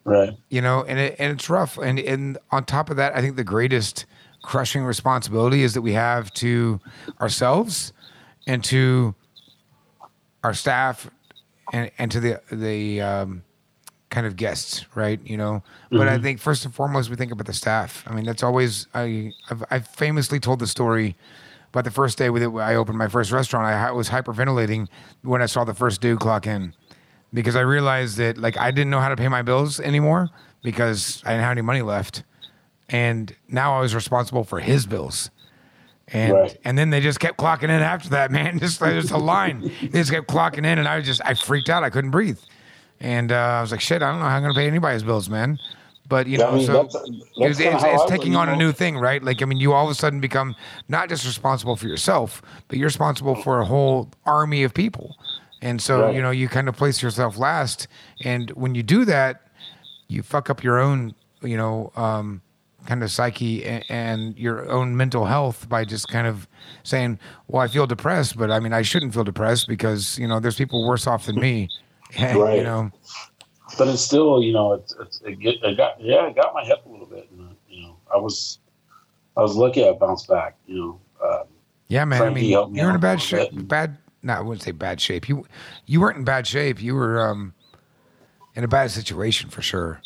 right. 0.04 0.36
you 0.48 0.60
know, 0.60 0.84
and 0.84 0.98
it, 0.98 1.16
and 1.20 1.32
it's 1.32 1.48
rough. 1.48 1.78
And 1.78 2.00
and 2.00 2.38
on 2.50 2.64
top 2.64 2.90
of 2.90 2.96
that, 2.96 3.14
I 3.14 3.20
think 3.20 3.36
the 3.36 3.44
greatest 3.44 4.06
crushing 4.42 4.82
responsibility 4.82 5.62
is 5.62 5.74
that 5.74 5.82
we 5.82 5.92
have 5.92 6.32
to 6.32 6.80
ourselves 7.20 7.92
and 8.48 8.64
to 8.64 9.14
our 10.42 10.52
staff 10.52 11.08
and 11.72 11.92
and 11.98 12.10
to 12.10 12.18
the 12.18 12.40
the 12.50 13.00
um, 13.00 13.44
kind 14.12 14.26
of 14.26 14.36
guests, 14.36 14.84
right? 14.94 15.18
You 15.24 15.36
know, 15.36 15.64
but 15.90 16.06
I 16.06 16.14
mm-hmm. 16.14 16.22
think 16.22 16.40
first 16.40 16.64
and 16.64 16.72
foremost 16.72 17.10
we 17.10 17.16
think 17.16 17.32
about 17.32 17.46
the 17.46 17.52
staff. 17.52 18.04
I 18.06 18.14
mean, 18.14 18.24
that's 18.24 18.44
always 18.44 18.86
I 18.94 19.32
I've, 19.50 19.64
I've 19.70 19.88
famously 19.88 20.38
told 20.38 20.60
the 20.60 20.68
story. 20.68 21.16
about 21.70 21.84
the 21.84 21.90
first 21.90 22.18
day 22.18 22.30
with 22.30 22.42
it, 22.42 22.50
I 22.54 22.76
opened 22.76 22.98
my 22.98 23.08
first 23.08 23.32
restaurant. 23.32 23.66
I 23.66 23.90
was 23.90 24.08
hyperventilating 24.10 24.86
when 25.22 25.42
I 25.42 25.46
saw 25.46 25.64
the 25.64 25.74
first 25.74 26.00
dude 26.00 26.20
clock 26.20 26.46
in 26.46 26.74
because 27.32 27.56
I 27.56 27.62
realized 27.62 28.18
that 28.18 28.38
like 28.38 28.56
I 28.56 28.70
didn't 28.70 28.90
know 28.90 29.00
how 29.00 29.08
to 29.08 29.16
pay 29.16 29.28
my 29.28 29.42
bills 29.42 29.80
anymore 29.80 30.28
because 30.62 31.22
I 31.24 31.30
didn't 31.30 31.42
have 31.42 31.52
any 31.52 31.62
money 31.62 31.82
left, 31.82 32.22
and 32.88 33.34
now 33.48 33.76
I 33.76 33.80
was 33.80 33.94
responsible 33.94 34.44
for 34.44 34.60
his 34.60 34.86
bills. 34.86 35.30
And 36.08 36.32
Right. 36.32 36.56
and 36.64 36.76
then 36.76 36.90
they 36.90 37.00
just 37.00 37.20
kept 37.20 37.38
clocking 37.38 37.64
in 37.64 37.70
after 37.70 38.10
that, 38.10 38.30
man. 38.30 38.58
Just 38.60 38.80
like, 38.80 38.92
just 38.94 39.12
a 39.12 39.18
line. 39.18 39.70
They 39.80 40.00
just 40.00 40.10
kept 40.10 40.26
clocking 40.26 40.66
in, 40.66 40.78
and 40.78 40.86
I 40.86 40.96
was 40.98 41.06
just 41.06 41.22
I 41.24 41.34
freaked 41.34 41.70
out. 41.70 41.84
I 41.84 41.90
couldn't 41.90 42.10
breathe, 42.10 42.38
and 43.02 43.30
uh, 43.32 43.36
I 43.36 43.60
was 43.60 43.70
like, 43.70 43.80
shit, 43.82 44.00
I 44.02 44.10
don't 44.10 44.20
know 44.20 44.26
how 44.26 44.36
I'm 44.36 44.42
gonna 44.42 44.54
pay 44.54 44.66
anybody's 44.66 45.02
bills, 45.02 45.28
man. 45.28 45.58
But 46.08 46.26
you 46.26 46.38
know, 46.38 46.48
I 46.48 46.56
mean, 46.56 46.66
so 46.66 46.72
that's- 46.72 46.92
that's 47.38 47.58
kinda 47.58 47.76
it's, 47.76 48.02
it's 48.02 48.10
taking 48.10 48.36
on 48.36 48.48
a 48.48 48.56
new 48.56 48.72
thing, 48.72 48.96
right? 48.98 49.22
Like 49.22 49.42
I 49.42 49.44
mean, 49.44 49.58
you 49.58 49.72
all 49.74 49.84
of 49.84 49.90
a 49.90 49.94
sudden 49.94 50.20
become 50.20 50.54
not 50.88 51.08
just 51.10 51.24
responsible 51.26 51.76
for 51.76 51.86
yourself, 51.86 52.40
but 52.68 52.78
you're 52.78 52.86
responsible 52.88 53.34
for 53.34 53.60
a 53.60 53.64
whole 53.66 54.08
army 54.24 54.62
of 54.62 54.72
people. 54.74 55.16
And 55.62 55.80
so, 55.80 56.02
Right. 56.06 56.14
you 56.16 56.20
know, 56.22 56.30
you 56.32 56.48
kind 56.48 56.68
of 56.68 56.76
place 56.76 57.02
yourself 57.02 57.38
last. 57.38 57.86
And 58.24 58.50
when 58.50 58.74
you 58.74 58.82
do 58.82 59.04
that, 59.04 59.42
you 60.08 60.22
fuck 60.22 60.50
up 60.50 60.62
your 60.64 60.78
own, 60.80 61.14
you 61.42 61.56
know, 61.56 61.92
um, 61.96 62.42
kind 62.84 63.02
of 63.04 63.10
psyche 63.12 63.64
and, 63.64 63.84
and 63.88 64.36
your 64.36 64.68
own 64.68 64.96
mental 64.96 65.24
health 65.26 65.68
by 65.68 65.84
just 65.84 66.08
kind 66.08 66.26
of 66.26 66.48
saying, 66.82 67.20
well, 67.46 67.62
I 67.62 67.68
feel 67.68 67.86
depressed, 67.86 68.36
but 68.36 68.50
I 68.50 68.58
mean, 68.58 68.72
I 68.72 68.82
shouldn't 68.82 69.14
feel 69.14 69.22
depressed 69.24 69.68
because, 69.68 70.18
you 70.18 70.26
know, 70.26 70.40
there's 70.40 70.56
people 70.56 70.84
worse 70.86 71.06
off 71.06 71.26
than 71.26 71.36
me. 71.38 71.68
You 72.18 72.42
Right. 72.42 72.62
know, 72.62 72.90
but 73.78 73.88
it's 73.88 74.02
still, 74.02 74.42
you 74.42 74.52
know, 74.52 74.74
it's 74.74 74.94
it, 75.24 75.38
get, 75.40 75.56
it 75.62 75.76
got 75.76 76.00
yeah, 76.00 76.26
it 76.28 76.36
got 76.36 76.52
my 76.54 76.64
hip 76.64 76.82
a 76.86 76.88
little 76.88 77.06
bit. 77.06 77.28
And, 77.30 77.48
uh, 77.48 77.52
you 77.68 77.82
know, 77.82 77.96
I 78.12 78.18
was 78.18 78.58
I 79.36 79.40
was 79.40 79.56
lucky 79.56 79.86
I 79.88 79.92
bounced 79.92 80.28
back. 80.28 80.56
You 80.66 80.76
know, 80.76 81.00
um, 81.26 81.44
yeah, 81.88 82.04
man. 82.04 82.18
Frankie 82.18 82.54
I 82.56 82.60
mean, 82.64 82.72
me 82.72 82.80
you're 82.80 82.90
in 82.90 82.96
a 82.96 82.98
bad 82.98 83.20
shape, 83.22 83.50
bad, 83.52 83.96
no, 84.22 84.34
I 84.34 84.40
wouldn't 84.40 84.62
say 84.62 84.72
bad 84.72 85.00
shape. 85.00 85.28
You, 85.28 85.46
you 85.86 86.00
weren't 86.00 86.18
in 86.18 86.24
bad 86.24 86.46
shape. 86.46 86.82
You 86.82 86.94
were, 86.94 87.26
um, 87.26 87.54
in 88.54 88.64
a 88.64 88.68
bad 88.68 88.90
situation 88.90 89.48
for 89.48 89.62
sure. 89.62 90.00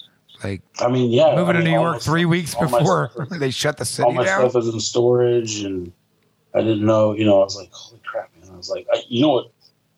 Like 0.45 0.63
I 0.81 0.89
mean, 0.89 1.11
yeah, 1.11 1.35
moving 1.35 1.57
I 1.57 1.61
to 1.61 1.65
New 1.65 1.73
York 1.73 2.01
three 2.01 2.21
stuff- 2.23 2.31
weeks 2.31 2.55
before 2.55 3.11
stuff- 3.15 3.29
they 3.41 3.51
shut 3.51 3.79
the 3.79 3.83
all 3.83 3.87
city 3.87 4.13
my 4.13 4.25
down. 4.25 4.41
stuff 4.43 4.55
was 4.55 4.69
in 4.69 4.79
storage, 4.79 5.61
and 5.63 5.93
I 6.55 6.61
didn't 6.61 6.85
know. 6.87 7.15
You 7.15 7.25
know, 7.25 7.41
I 7.41 7.45
was 7.45 7.57
like, 7.57 7.73
holy 7.73 8.01
crap, 8.05 8.31
man! 8.41 8.51
I 8.53 8.57
was 8.57 8.69
like, 8.71 8.87
I, 8.93 9.03
you 9.09 9.23
know 9.23 9.31
what? 9.33 9.51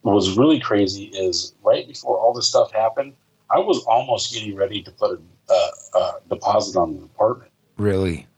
What 0.03 0.15
was 0.15 0.37
really 0.37 0.61
crazy 0.61 1.05
is 1.07 1.55
right 1.63 1.87
before 1.87 2.19
all 2.19 2.33
this 2.33 2.49
stuff 2.49 2.73
happened, 2.73 3.15
I 3.51 3.59
was 3.59 3.85
almost 3.85 4.33
getting 4.33 4.55
ready 4.55 4.83
to 4.83 4.91
put 4.91 5.21
a, 5.51 6.13
deposit 6.29 6.79
on 6.79 6.95
the 6.97 7.05
apartment. 7.05 7.51
Really? 7.79 8.29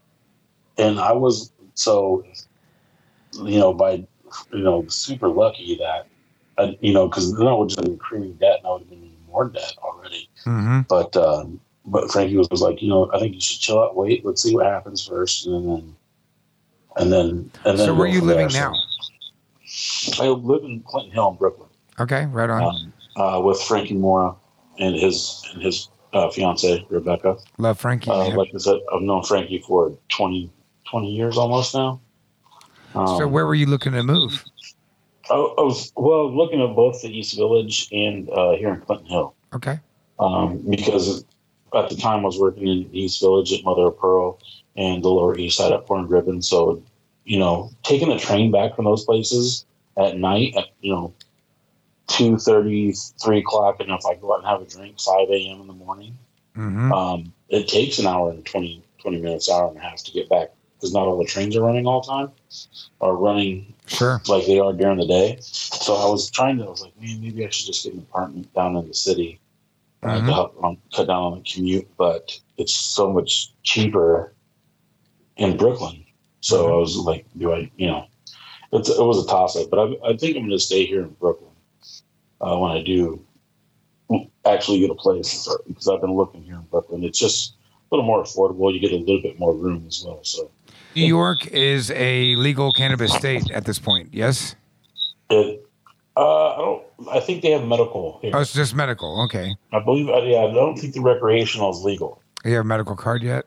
and 0.80 0.98
I 0.98 1.12
was 1.12 1.52
so, 1.74 2.24
you 3.34 3.58
know, 3.58 3.72
by 3.72 4.06
you 4.52 4.58
know, 4.62 4.86
super 4.88 5.28
lucky 5.28 5.76
that, 5.76 6.06
I, 6.58 6.78
you 6.80 6.92
know, 6.92 7.08
because 7.08 7.36
then 7.36 7.46
I 7.46 7.52
would 7.52 7.68
just 7.68 7.82
been 7.82 7.98
creaming 7.98 8.34
debt, 8.34 8.58
and 8.58 8.66
I 8.66 8.72
would 8.72 8.80
have 8.82 8.90
been 8.90 9.02
in 9.02 9.16
more 9.28 9.48
debt 9.48 9.74
already. 9.78 10.28
Mm-hmm. 10.44 10.80
But 10.88 11.16
um, 11.16 11.60
but 11.84 12.10
Frankie 12.10 12.36
was, 12.36 12.48
was 12.50 12.62
like, 12.62 12.82
you 12.82 12.88
know, 12.88 13.10
I 13.12 13.18
think 13.18 13.34
you 13.34 13.40
should 13.40 13.60
chill 13.60 13.82
out, 13.82 13.96
wait, 13.96 14.24
let's 14.24 14.42
see 14.42 14.54
what 14.54 14.66
happens 14.66 15.06
first, 15.06 15.46
and 15.46 15.68
then 15.68 15.96
and 16.96 17.12
then 17.12 17.50
and 17.64 17.78
then. 17.78 17.86
So 17.86 17.94
where 17.94 18.06
are 18.06 18.08
you 18.08 18.20
living 18.20 18.48
there. 18.48 18.70
now? 18.70 18.72
So 18.72 18.89
I 20.20 20.26
live 20.28 20.64
in 20.64 20.80
Clinton 20.86 21.12
Hill, 21.12 21.28
in 21.30 21.36
Brooklyn, 21.36 21.68
Okay, 21.98 22.26
right 22.26 22.50
on. 22.50 22.62
um, 22.62 22.92
uh, 23.16 23.40
with 23.40 23.60
Frankie 23.62 23.94
Mora 23.94 24.34
and 24.78 24.94
his 24.94 25.42
and 25.52 25.62
his 25.62 25.88
uh, 26.12 26.30
fiance 26.30 26.84
Rebecca. 26.90 27.36
Love 27.58 27.78
Frankie. 27.78 28.10
Uh, 28.10 28.30
like 28.30 28.48
I 28.54 28.58
said, 28.58 28.76
I've 28.92 29.02
known 29.02 29.22
Frankie 29.22 29.62
for 29.66 29.96
20, 30.08 30.50
20 30.90 31.10
years 31.10 31.36
almost 31.36 31.74
now. 31.74 32.00
Um, 32.94 33.06
so 33.06 33.28
where 33.28 33.46
were 33.46 33.54
you 33.54 33.66
looking 33.66 33.92
to 33.92 34.02
move? 34.02 34.44
I, 35.30 35.34
I 35.34 35.62
was 35.62 35.92
well 35.96 36.34
looking 36.34 36.60
at 36.60 36.74
both 36.74 37.02
the 37.02 37.08
East 37.08 37.36
Village 37.36 37.88
and 37.92 38.28
uh, 38.30 38.52
here 38.56 38.72
in 38.72 38.80
Clinton 38.80 39.06
Hill 39.06 39.34
Okay. 39.54 39.78
um, 40.18 40.58
because 40.68 41.24
at 41.74 41.88
the 41.88 41.96
time 41.96 42.20
I 42.20 42.24
was 42.26 42.38
working 42.38 42.66
in 42.66 42.94
East 42.94 43.20
Village 43.20 43.52
at 43.52 43.64
Mother 43.64 43.86
of 43.86 43.98
Pearl 43.98 44.40
and 44.76 45.02
the 45.04 45.08
Lower 45.08 45.36
East 45.38 45.58
Side 45.58 45.72
at 45.72 45.86
Pouring 45.86 46.08
Ribbon. 46.08 46.42
So 46.42 46.82
you 47.24 47.38
know, 47.38 47.70
taking 47.84 48.08
the 48.08 48.18
train 48.18 48.50
back 48.50 48.74
from 48.74 48.86
those 48.86 49.04
places 49.04 49.66
at 50.06 50.16
night 50.18 50.54
at 50.56 50.66
you 50.80 50.92
know 50.92 51.14
two 52.08 52.36
thirty, 52.38 52.92
three 53.22 53.38
o'clock, 53.38 53.80
and 53.80 53.90
if 53.90 54.04
I 54.06 54.14
go 54.16 54.32
out 54.34 54.40
and 54.40 54.46
have 54.48 54.62
a 54.62 54.64
drink, 54.66 55.00
five 55.00 55.28
a.m. 55.30 55.60
in 55.60 55.66
the 55.66 55.72
morning, 55.74 56.16
Mm-hmm. 56.56 56.92
um, 56.92 57.32
it 57.48 57.68
takes 57.68 57.98
an 58.00 58.06
hour 58.06 58.30
and 58.30 58.44
20, 58.44 58.82
20 58.98 59.20
minutes, 59.20 59.48
hour 59.48 59.68
and 59.68 59.76
a 59.76 59.80
half 59.80 60.02
to 60.02 60.12
get 60.12 60.28
back 60.28 60.48
because 60.76 60.92
not 60.92 61.06
all 61.06 61.16
the 61.16 61.24
trains 61.24 61.56
are 61.56 61.62
running 61.62 61.86
all 61.86 62.00
the 62.00 62.08
time 62.08 62.32
or 62.98 63.16
running 63.16 63.72
Sure. 63.86 64.20
like 64.28 64.46
they 64.46 64.58
are 64.58 64.72
during 64.72 64.98
the 64.98 65.06
day. 65.06 65.38
So 65.40 65.94
I 65.94 66.06
was 66.10 66.28
trying 66.30 66.58
to, 66.58 66.64
I 66.64 66.68
was 66.68 66.82
like, 66.82 67.00
man, 67.00 67.20
maybe 67.20 67.46
I 67.46 67.50
should 67.50 67.66
just 67.66 67.84
get 67.84 67.94
an 67.94 68.00
apartment 68.00 68.52
down 68.52 68.76
in 68.76 68.88
the 68.88 68.94
city 68.94 69.38
uh, 70.02 70.08
Mhm. 70.20 70.26
to 70.26 70.32
help 70.32 70.64
um, 70.64 70.76
cut 70.94 71.06
down 71.06 71.22
on 71.22 71.38
the 71.38 71.44
commute. 71.44 71.88
But 71.96 72.36
it's 72.56 72.74
so 72.74 73.12
much 73.12 73.52
cheaper 73.62 74.34
in 75.36 75.56
Brooklyn. 75.56 76.04
So 76.40 76.66
Mhm. 76.66 76.72
I 76.72 76.76
was 76.76 76.96
like, 76.96 77.26
do 77.38 77.52
I, 77.52 77.70
you 77.76 77.86
know, 77.86 78.06
it 78.72 78.86
was 78.98 79.24
a 79.24 79.28
toss 79.28 79.56
up, 79.56 79.68
but 79.70 79.78
I, 79.78 80.10
I 80.10 80.16
think 80.16 80.36
I'm 80.36 80.42
going 80.42 80.50
to 80.50 80.58
stay 80.58 80.86
here 80.86 81.02
in 81.02 81.10
Brooklyn 81.20 81.50
uh, 82.40 82.56
when 82.56 82.72
I 82.72 82.82
do 82.82 83.24
actually 84.46 84.80
get 84.80 84.90
a 84.90 84.94
place 84.94 85.48
because 85.66 85.88
I've 85.88 86.00
been 86.00 86.14
looking 86.14 86.42
here 86.42 86.54
in 86.54 86.62
Brooklyn. 86.62 87.04
It's 87.04 87.18
just 87.18 87.54
a 87.90 87.94
little 87.94 88.06
more 88.06 88.22
affordable. 88.22 88.72
You 88.72 88.80
get 88.80 88.92
a 88.92 88.96
little 88.96 89.22
bit 89.22 89.38
more 89.38 89.54
room 89.54 89.84
as 89.86 90.02
well. 90.04 90.20
So 90.22 90.50
New 90.94 91.06
York 91.06 91.46
is 91.48 91.90
a 91.92 92.34
legal 92.36 92.72
cannabis 92.72 93.12
state 93.14 93.50
at 93.50 93.64
this 93.64 93.78
point. 93.78 94.10
Yes. 94.12 94.54
it, 95.30 95.64
uh, 96.16 96.54
I 96.54 96.56
don't. 96.58 96.82
I 97.12 97.20
think 97.20 97.42
they 97.42 97.50
have 97.52 97.66
medical 97.66 98.18
here. 98.20 98.32
Oh, 98.34 98.40
it's 98.40 98.52
just 98.52 98.74
medical. 98.74 99.22
Okay. 99.24 99.54
I 99.72 99.80
believe. 99.80 100.08
uh, 100.08 100.20
Yeah, 100.22 100.40
I 100.44 100.52
don't 100.52 100.76
think 100.76 100.92
the 100.94 101.00
recreational 101.00 101.70
is 101.70 101.82
legal. 101.82 102.20
You 102.44 102.52
have 102.54 102.64
a 102.64 102.68
medical 102.68 102.96
card 102.96 103.22
yet? 103.22 103.46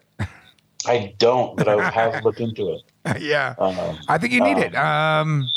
I 0.88 1.13
don't, 1.17 1.55
but 1.57 1.67
I 1.67 1.89
have 1.91 2.23
looked 2.23 2.39
into 2.39 2.69
it. 2.73 3.21
yeah. 3.21 3.55
Um, 3.57 3.97
I 4.07 4.17
think 4.17 4.34
you 4.34 4.41
need 4.43 4.57
Um, 4.57 4.63
it. 4.63 4.75
Um, 4.75 5.49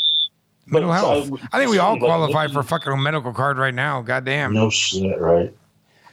mental 0.67 0.93
health. 0.93 1.31
I- 1.53 1.57
I 1.57 1.59
think 1.59 1.71
we 1.71 1.79
all 1.79 1.99
qualify 1.99 2.49
for 2.49 2.61
a 2.61 2.65
fucking 2.65 3.03
medical 3.03 3.33
card 3.33 3.59
right 3.59 3.75
now. 3.75 4.03
Goddamn. 4.03 4.53
no 4.53 4.71
shit, 4.71 5.19
right? 5.21 5.55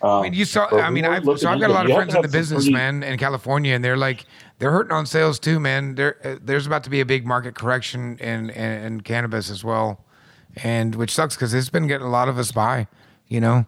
Um, 0.01 0.09
I 0.09 0.21
mean, 0.23 0.33
you 0.33 0.43
saw. 0.45 0.67
I 0.77 0.89
mean, 0.89 1.05
I've, 1.05 1.23
so 1.39 1.49
I've 1.49 1.59
got 1.61 1.69
a 1.69 1.73
lot 1.73 1.85
of 1.89 1.95
friends 1.95 2.13
in 2.13 2.21
the 2.21 2.27
business, 2.27 2.65
pretty- 2.65 2.73
man, 2.73 3.03
in 3.03 3.17
California, 3.17 3.73
and 3.73 3.83
they're 3.83 3.95
like, 3.97 4.25
they're 4.59 4.71
hurting 4.71 4.91
on 4.91 5.05
sales 5.05 5.39
too, 5.39 5.59
man. 5.61 5.95
There, 5.95 6.17
uh, 6.25 6.35
there's 6.43 6.67
about 6.67 6.83
to 6.83 6.89
be 6.89 6.99
a 6.99 7.05
big 7.05 7.25
market 7.25 7.55
correction 7.55 8.17
in 8.19 8.49
in, 8.49 8.83
in 8.83 9.01
cannabis 9.01 9.49
as 9.49 9.63
well, 9.63 10.03
and 10.61 10.93
which 10.95 11.11
sucks 11.13 11.35
because 11.35 11.53
it's 11.53 11.69
been 11.69 11.87
getting 11.87 12.05
a 12.05 12.09
lot 12.09 12.27
of 12.27 12.37
us 12.37 12.51
by, 12.51 12.87
you 13.29 13.39
know, 13.39 13.65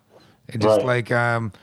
it 0.50 0.60
just 0.60 0.78
Right. 0.80 0.86
like, 0.86 1.12
um, 1.12 1.54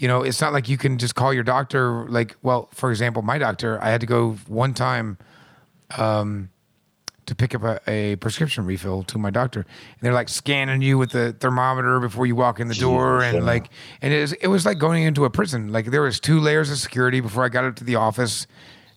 you 0.00 0.08
know, 0.08 0.22
it's 0.22 0.40
not 0.40 0.54
like 0.54 0.66
you 0.66 0.78
can 0.78 0.96
just 0.96 1.14
call 1.14 1.34
your 1.34 1.42
doctor. 1.42 2.06
Like, 2.08 2.34
well, 2.42 2.70
for 2.72 2.90
example, 2.90 3.20
my 3.20 3.36
doctor, 3.36 3.78
I 3.82 3.90
had 3.90 4.00
to 4.00 4.06
go 4.06 4.32
one 4.48 4.72
time. 4.72 5.18
Um, 5.98 6.50
to 7.26 7.34
pick 7.36 7.54
up 7.54 7.62
a, 7.62 7.80
a 7.86 8.16
prescription 8.16 8.64
refill 8.64 9.04
to 9.04 9.16
my 9.16 9.30
doctor. 9.30 9.60
And 9.60 10.00
they're 10.00 10.12
like 10.12 10.28
scanning 10.28 10.82
you 10.82 10.98
with 10.98 11.10
the 11.10 11.32
thermometer 11.32 12.00
before 12.00 12.26
you 12.26 12.34
walk 12.34 12.58
in 12.58 12.66
the 12.66 12.74
door, 12.74 13.22
and 13.22 13.46
like, 13.46 13.70
and 14.02 14.12
it 14.12 14.20
was 14.20 14.32
it 14.32 14.48
was 14.48 14.66
like 14.66 14.78
going 14.78 15.04
into 15.04 15.24
a 15.24 15.30
prison. 15.30 15.70
Like 15.70 15.86
there 15.86 16.02
was 16.02 16.18
two 16.18 16.40
layers 16.40 16.70
of 16.72 16.78
security 16.78 17.20
before 17.20 17.44
I 17.44 17.48
got 17.48 17.64
up 17.64 17.76
to 17.76 17.84
the 17.84 17.94
office 17.94 18.48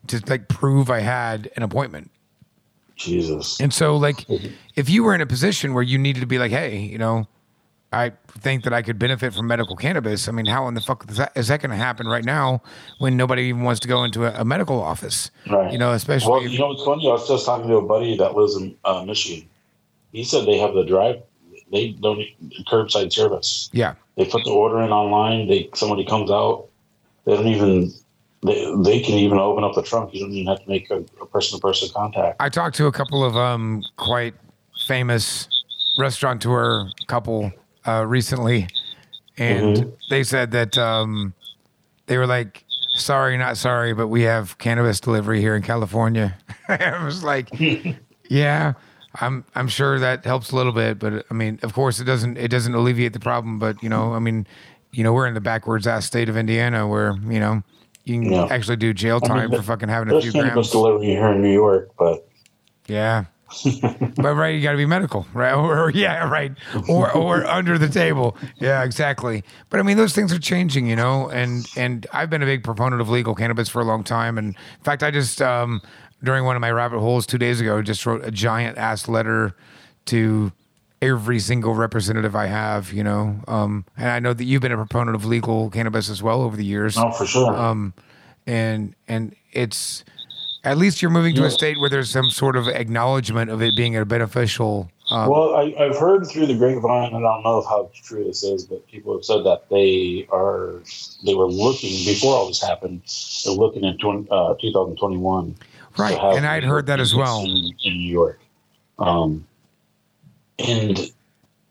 to 0.07 0.19
like 0.27 0.47
prove 0.47 0.89
I 0.89 1.01
had 1.01 1.51
an 1.55 1.61
appointment. 1.61 2.09
Jesus. 2.95 3.59
And 3.59 3.71
so, 3.71 3.97
like, 3.97 4.25
if 4.75 4.89
you 4.89 5.03
were 5.03 5.13
in 5.13 5.21
a 5.21 5.27
position 5.27 5.75
where 5.75 5.83
you 5.83 5.99
needed 5.99 6.21
to 6.21 6.27
be 6.27 6.39
like, 6.39 6.51
hey, 6.51 6.77
you 6.77 6.97
know, 6.97 7.27
I 7.93 8.11
think 8.39 8.63
that 8.63 8.73
I 8.73 8.81
could 8.81 8.97
benefit 8.97 9.33
from 9.33 9.47
medical 9.47 9.75
cannabis. 9.75 10.27
I 10.27 10.31
mean, 10.31 10.47
how 10.47 10.67
in 10.67 10.73
the 10.73 10.81
fuck 10.81 11.05
is 11.09 11.17
that, 11.17 11.31
is 11.35 11.47
that 11.47 11.61
going 11.61 11.69
to 11.69 11.77
happen 11.77 12.07
right 12.07 12.25
now 12.25 12.61
when 12.97 13.15
nobody 13.15 13.43
even 13.43 13.61
wants 13.61 13.79
to 13.81 13.87
go 13.87 14.03
into 14.03 14.25
a, 14.25 14.41
a 14.41 14.45
medical 14.45 14.81
office? 14.81 15.29
Right. 15.49 15.71
You 15.71 15.77
know, 15.77 15.91
especially. 15.91 16.31
Well, 16.31 16.43
you 16.43 16.57
know 16.57 16.69
what's 16.69 16.83
funny? 16.83 17.07
I 17.07 17.13
was 17.13 17.27
just 17.27 17.45
talking 17.45 17.69
to 17.69 17.77
a 17.77 17.85
buddy 17.85 18.17
that 18.17 18.35
lives 18.35 18.55
in 18.55 18.75
uh, 18.83 19.03
Michigan. 19.05 19.47
He 20.11 20.23
said 20.23 20.45
they 20.45 20.57
have 20.57 20.73
the 20.73 20.83
drive. 20.83 21.21
They 21.71 21.89
don't 21.89 22.21
curbside 22.67 23.13
service. 23.13 23.69
yeah. 23.73 23.95
They 24.15 24.25
put 24.25 24.43
the 24.43 24.51
order 24.51 24.79
in 24.81 24.91
online. 24.91 25.47
They 25.47 25.69
somebody 25.73 26.05
comes 26.05 26.29
out. 26.29 26.67
They 27.25 27.35
don't 27.35 27.47
even. 27.47 27.91
They, 28.45 28.75
they 28.83 28.99
can 28.99 29.15
even 29.15 29.39
open 29.39 29.63
up 29.63 29.73
the 29.73 29.81
trunk. 29.81 30.13
You 30.13 30.19
don't 30.19 30.33
even 30.33 30.47
have 30.47 30.61
to 30.61 30.69
make 30.69 30.91
a 30.91 31.01
person 31.27 31.57
to 31.57 31.61
person 31.61 31.89
contact. 31.95 32.41
I 32.41 32.49
talked 32.49 32.75
to 32.75 32.87
a 32.87 32.91
couple 32.91 33.23
of 33.23 33.37
um, 33.37 33.81
quite 33.95 34.35
famous 34.85 35.47
restaurateur 35.97 36.89
couple 37.07 37.51
uh, 37.87 38.05
recently, 38.05 38.67
and 39.37 39.77
Mhm. 39.77 39.91
they 40.09 40.23
said 40.23 40.51
that 40.51 40.77
um, 40.77 41.33
they 42.07 42.17
were 42.17 42.27
like, 42.27 42.63
"Sorry, 42.95 43.37
not 43.37 43.57
sorry, 43.57 43.93
but 43.93 44.07
we 44.07 44.21
have 44.23 44.57
cannabis 44.57 44.99
delivery 44.99 45.39
here 45.41 45.55
in 45.55 45.61
California." 45.63 46.37
I 46.69 47.03
was 47.03 47.23
like, 47.23 47.49
"Yeah." 48.29 48.73
I'm 49.21 49.45
I'm 49.53 49.67
sure 49.67 49.99
that 49.99 50.25
helps 50.25 50.49
a 50.51 50.55
little 50.55 50.71
bit, 50.71 50.97
but 50.97 51.23
I 51.29 51.33
mean, 51.35 51.59
of 51.61 51.73
course, 51.73 51.99
it 51.99 52.05
doesn't 52.05 52.35
it 52.35 52.47
doesn't 52.47 52.73
alleviate 52.73 53.13
the 53.13 53.19
problem. 53.19 53.59
But 53.59 53.81
you 53.83 53.87
know, 53.89 54.13
I 54.15 54.19
mean, 54.19 54.47
you 54.91 55.03
know, 55.03 55.13
we're 55.13 55.27
in 55.27 55.35
the 55.35 55.39
backwards 55.41 55.85
ass 55.85 56.05
state 56.07 56.29
of 56.29 56.35
Indiana 56.35 56.87
where 56.87 57.13
you 57.29 57.39
know 57.39 57.61
you 58.05 58.15
can 58.15 58.31
Yeah. 58.33 58.47
actually 58.49 58.77
do 58.77 58.91
jail 58.91 59.19
I 59.23 59.27
mean, 59.27 59.37
time 59.37 59.51
for 59.51 59.61
fucking 59.61 59.87
having 59.87 60.09
a 60.09 60.13
There's 60.13 60.23
few 60.23 60.31
cannabis 60.33 60.53
grams. 60.55 60.71
delivery 60.71 61.05
here 61.05 61.27
in 61.31 61.43
New 61.43 61.51
York, 61.53 61.91
but 61.99 62.27
Yeah. 62.87 63.25
but 64.15 64.35
right, 64.35 64.55
you 64.55 64.61
got 64.61 64.71
to 64.71 64.77
be 64.77 64.85
medical, 64.85 65.25
right? 65.33 65.53
Or, 65.63 65.85
or- 65.85 65.91
yeah, 65.91 66.27
right. 66.29 66.51
Or 66.89 67.11
or 67.11 67.45
under 67.59 67.77
the 67.77 67.89
table. 67.89 68.37
Yeah, 68.59 68.83
exactly. 68.83 69.43
But 69.69 69.79
I 69.79 69.83
mean, 69.83 69.97
those 69.97 70.13
things 70.13 70.33
are 70.33 70.39
changing, 70.39 70.87
you 70.87 70.95
know. 70.95 71.29
And 71.29 71.65
and 71.75 72.07
I've 72.13 72.29
been 72.29 72.41
a 72.41 72.45
big 72.45 72.63
proponent 72.63 73.01
of 73.01 73.09
legal 73.09 73.35
cannabis 73.35 73.69
for 73.69 73.81
a 73.81 73.85
long 73.85 74.03
time. 74.03 74.37
And 74.37 74.49
in 74.55 74.83
fact, 74.83 75.03
I 75.03 75.11
just 75.11 75.41
um, 75.41 75.81
during 76.23 76.45
one 76.45 76.55
of 76.55 76.61
my 76.61 76.71
rabbit 76.71 76.99
holes 76.99 77.25
two 77.25 77.37
days 77.37 77.59
ago, 77.61 77.81
just 77.81 78.05
wrote 78.05 78.23
a 78.23 78.31
giant 78.31 78.77
ass 78.77 79.07
letter 79.07 79.55
to 80.05 80.51
every 81.01 81.37
single 81.39 81.75
representative 81.75 82.33
I 82.35 82.45
have, 82.45 82.93
you 82.93 83.03
know. 83.03 83.41
Um, 83.47 83.85
and 83.97 84.09
I 84.09 84.19
know 84.19 84.33
that 84.33 84.45
you've 84.45 84.61
been 84.61 84.71
a 84.71 84.77
proponent 84.77 85.15
of 85.15 85.25
legal 85.25 85.69
cannabis 85.69 86.09
as 86.09 86.23
well 86.23 86.41
over 86.41 86.55
the 86.55 86.63
years 86.65 86.95
no, 86.95 87.11
for 87.11 87.25
sure. 87.25 87.53
um, 87.55 87.93
and 88.47 88.95
and 89.07 89.35
it's 89.51 90.03
at 90.63 90.77
least 90.77 91.01
you're 91.01 91.11
moving 91.11 91.35
to 91.35 91.43
a 91.43 91.51
state 91.51 91.79
where 91.79 91.89
there's 91.89 92.09
some 92.09 92.29
sort 92.29 92.55
of 92.55 92.67
acknowledgement 92.69 93.51
of 93.51 93.61
it 93.61 93.75
being 93.75 93.97
a 93.97 94.05
beneficial. 94.05 94.89
Um, 95.11 95.29
well, 95.29 95.55
I, 95.55 95.75
I've 95.77 95.97
heard 95.97 96.25
through 96.25 96.45
the 96.45 96.55
grapevine, 96.55 97.13
and 97.13 97.17
I 97.17 97.19
don't 97.19 97.43
know 97.43 97.61
how 97.63 97.91
true 97.93 98.23
this 98.23 98.43
is, 98.43 98.63
but 98.63 98.87
people 98.87 99.13
have 99.13 99.25
said 99.25 99.43
that 99.43 99.69
they 99.69 100.25
are 100.31 100.81
they 101.25 101.33
were 101.33 101.47
looking 101.47 102.05
before 102.05 102.33
all 102.33 102.47
this 102.47 102.61
happened. 102.61 103.01
They're 103.43 103.53
looking 103.53 103.85
at 103.85 103.99
20, 103.99 104.29
uh, 104.31 104.55
2021. 104.61 105.55
right, 105.97 106.17
and 106.17 106.45
I'd 106.45 106.63
heard 106.63 106.85
that 106.85 107.01
as 107.01 107.13
well. 107.13 107.43
in, 107.43 107.73
in 107.83 107.93
New 107.97 108.11
York. 108.11 108.39
Um, 108.99 109.45
and 110.59 110.97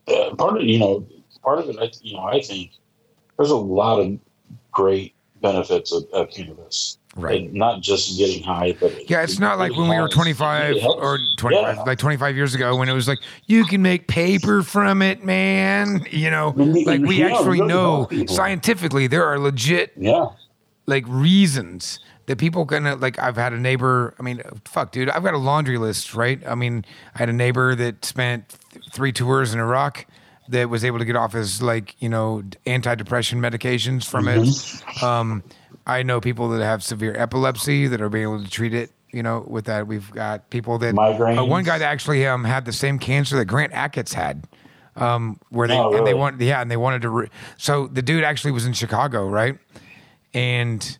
uh, 0.07 0.35
part 0.35 0.57
of 0.57 0.63
you 0.63 0.77
know 0.77 1.07
part 1.41 1.59
of 1.59 1.69
it, 1.69 1.77
I, 1.79 1.89
you 2.01 2.15
know, 2.15 2.23
I 2.23 2.41
think 2.41 2.71
there's 3.37 3.49
a 3.49 3.55
lot 3.55 3.99
of 3.99 4.19
great 4.71 5.15
benefits 5.41 5.91
of, 5.91 6.05
of 6.13 6.29
cannabis. 6.29 6.99
Right. 7.15 7.53
Not 7.53 7.81
just 7.81 8.17
getting 8.17 8.41
high, 8.41 8.75
but 8.79 9.07
Yeah, 9.09 9.21
it's 9.21 9.37
not 9.37 9.59
like 9.59 9.75
when 9.77 9.87
we 9.87 9.99
were 9.99 10.07
25 10.09 10.77
It 10.77 10.83
or 10.83 11.19
25, 11.37 11.75
Yeah. 11.77 11.83
like 11.83 11.99
25 11.99 12.35
years 12.35 12.55
ago 12.55 12.75
when 12.75 12.89
it 12.89 12.93
was 12.93 13.07
like, 13.07 13.19
you 13.45 13.65
can 13.65 13.83
make 13.83 14.07
paper 14.07 14.63
from 14.63 15.01
it, 15.03 15.23
man. 15.23 16.05
You 16.11 16.31
know, 16.31 16.49
like 16.57 17.01
we 17.01 17.17
Yeah, 17.19 17.27
actually 17.27 17.59
really 17.61 17.67
know 17.67 18.07
scientifically 18.27 19.07
there 19.07 19.25
are 19.25 19.37
legit 19.37 19.91
yeah, 19.97 20.27
like 20.87 21.03
reasons 21.07 21.99
that 22.25 22.37
people 22.37 22.65
gonna 22.65 22.95
like 22.95 23.19
I've 23.19 23.35
had 23.35 23.51
a 23.53 23.59
neighbor 23.59 24.15
I 24.19 24.23
mean 24.23 24.41
fuck 24.65 24.91
dude 24.91 25.09
I've 25.09 25.23
got 25.23 25.33
a 25.33 25.37
laundry 25.37 25.77
list 25.77 26.13
right 26.15 26.41
I 26.47 26.55
mean 26.55 26.85
I 27.15 27.19
had 27.19 27.29
a 27.29 27.33
neighbor 27.33 27.75
that 27.75 28.05
spent 28.05 28.55
th- 28.71 28.85
three 28.93 29.11
tours 29.11 29.53
in 29.53 29.59
Iraq 29.59 30.05
that 30.49 30.69
was 30.69 30.83
able 30.83 30.99
to 30.99 31.05
get 31.05 31.15
off 31.15 31.33
his 31.33 31.61
like 31.61 31.95
you 32.01 32.09
know 32.09 32.43
antidepressant 32.65 33.39
medications 33.39 34.05
from 34.05 34.27
it 34.27 35.03
um 35.03 35.43
I 35.85 36.03
know 36.03 36.21
people 36.21 36.49
that 36.49 36.63
have 36.63 36.83
severe 36.83 37.13
epilepsy 37.17 37.87
that 37.87 38.01
are 38.01 38.09
being 38.09 38.23
able 38.23 38.43
to 38.43 38.49
treat 38.49 38.73
it 38.73 38.91
you 39.11 39.23
know 39.23 39.43
with 39.47 39.65
that 39.65 39.87
we've 39.87 40.11
got 40.11 40.49
people 40.49 40.77
that 40.79 40.95
Migraines. 40.95 41.39
uh, 41.39 41.45
one 41.45 41.63
guy 41.63 41.77
that 41.77 41.85
actually 41.85 42.25
um 42.27 42.43
had 42.43 42.65
the 42.65 42.73
same 42.73 42.99
cancer 42.99 43.37
that 43.37 43.45
Grant 43.45 43.71
Achatz 43.73 44.13
had 44.13 44.45
um 44.95 45.39
where 45.49 45.67
they 45.67 45.75
Oh, 45.77 45.87
and 45.87 46.05
they 46.05 46.11
really? 46.11 46.13
wanted 46.15 46.41
yeah 46.41 46.61
and 46.61 46.69
they 46.69 46.77
wanted 46.77 47.01
to 47.03 47.09
re- 47.09 47.29
so 47.57 47.87
the 47.87 48.01
dude 48.01 48.23
actually 48.23 48.51
was 48.51 48.65
in 48.65 48.73
Chicago 48.73 49.27
right 49.27 49.57
and 50.33 50.97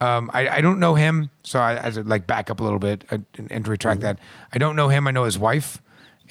um, 0.00 0.30
I, 0.34 0.48
I 0.48 0.60
don't 0.60 0.80
know 0.80 0.94
him, 0.96 1.30
so 1.44 1.58
I, 1.60 1.76
I 1.76 1.88
like 1.88 2.26
back 2.26 2.50
up 2.50 2.60
a 2.60 2.62
little 2.64 2.78
bit 2.80 3.04
uh, 3.10 3.18
and, 3.38 3.50
and 3.50 3.66
retract 3.68 4.00
that. 4.02 4.18
I 4.52 4.58
don't 4.58 4.76
know 4.76 4.88
him. 4.88 5.06
I 5.06 5.12
know 5.12 5.24
his 5.24 5.38
wife, 5.38 5.80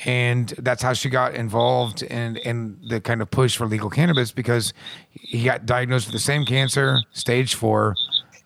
and 0.05 0.49
that's 0.57 0.81
how 0.81 0.93
she 0.93 1.09
got 1.09 1.35
involved 1.35 2.01
in 2.01 2.37
in 2.37 2.79
the 2.87 2.99
kind 2.99 3.21
of 3.21 3.29
push 3.31 3.55
for 3.57 3.67
legal 3.67 3.89
cannabis 3.89 4.31
because 4.31 4.73
he 5.11 5.43
got 5.43 5.65
diagnosed 5.65 6.07
with 6.07 6.13
the 6.13 6.19
same 6.19 6.45
cancer, 6.45 7.01
stage 7.11 7.55
four. 7.55 7.95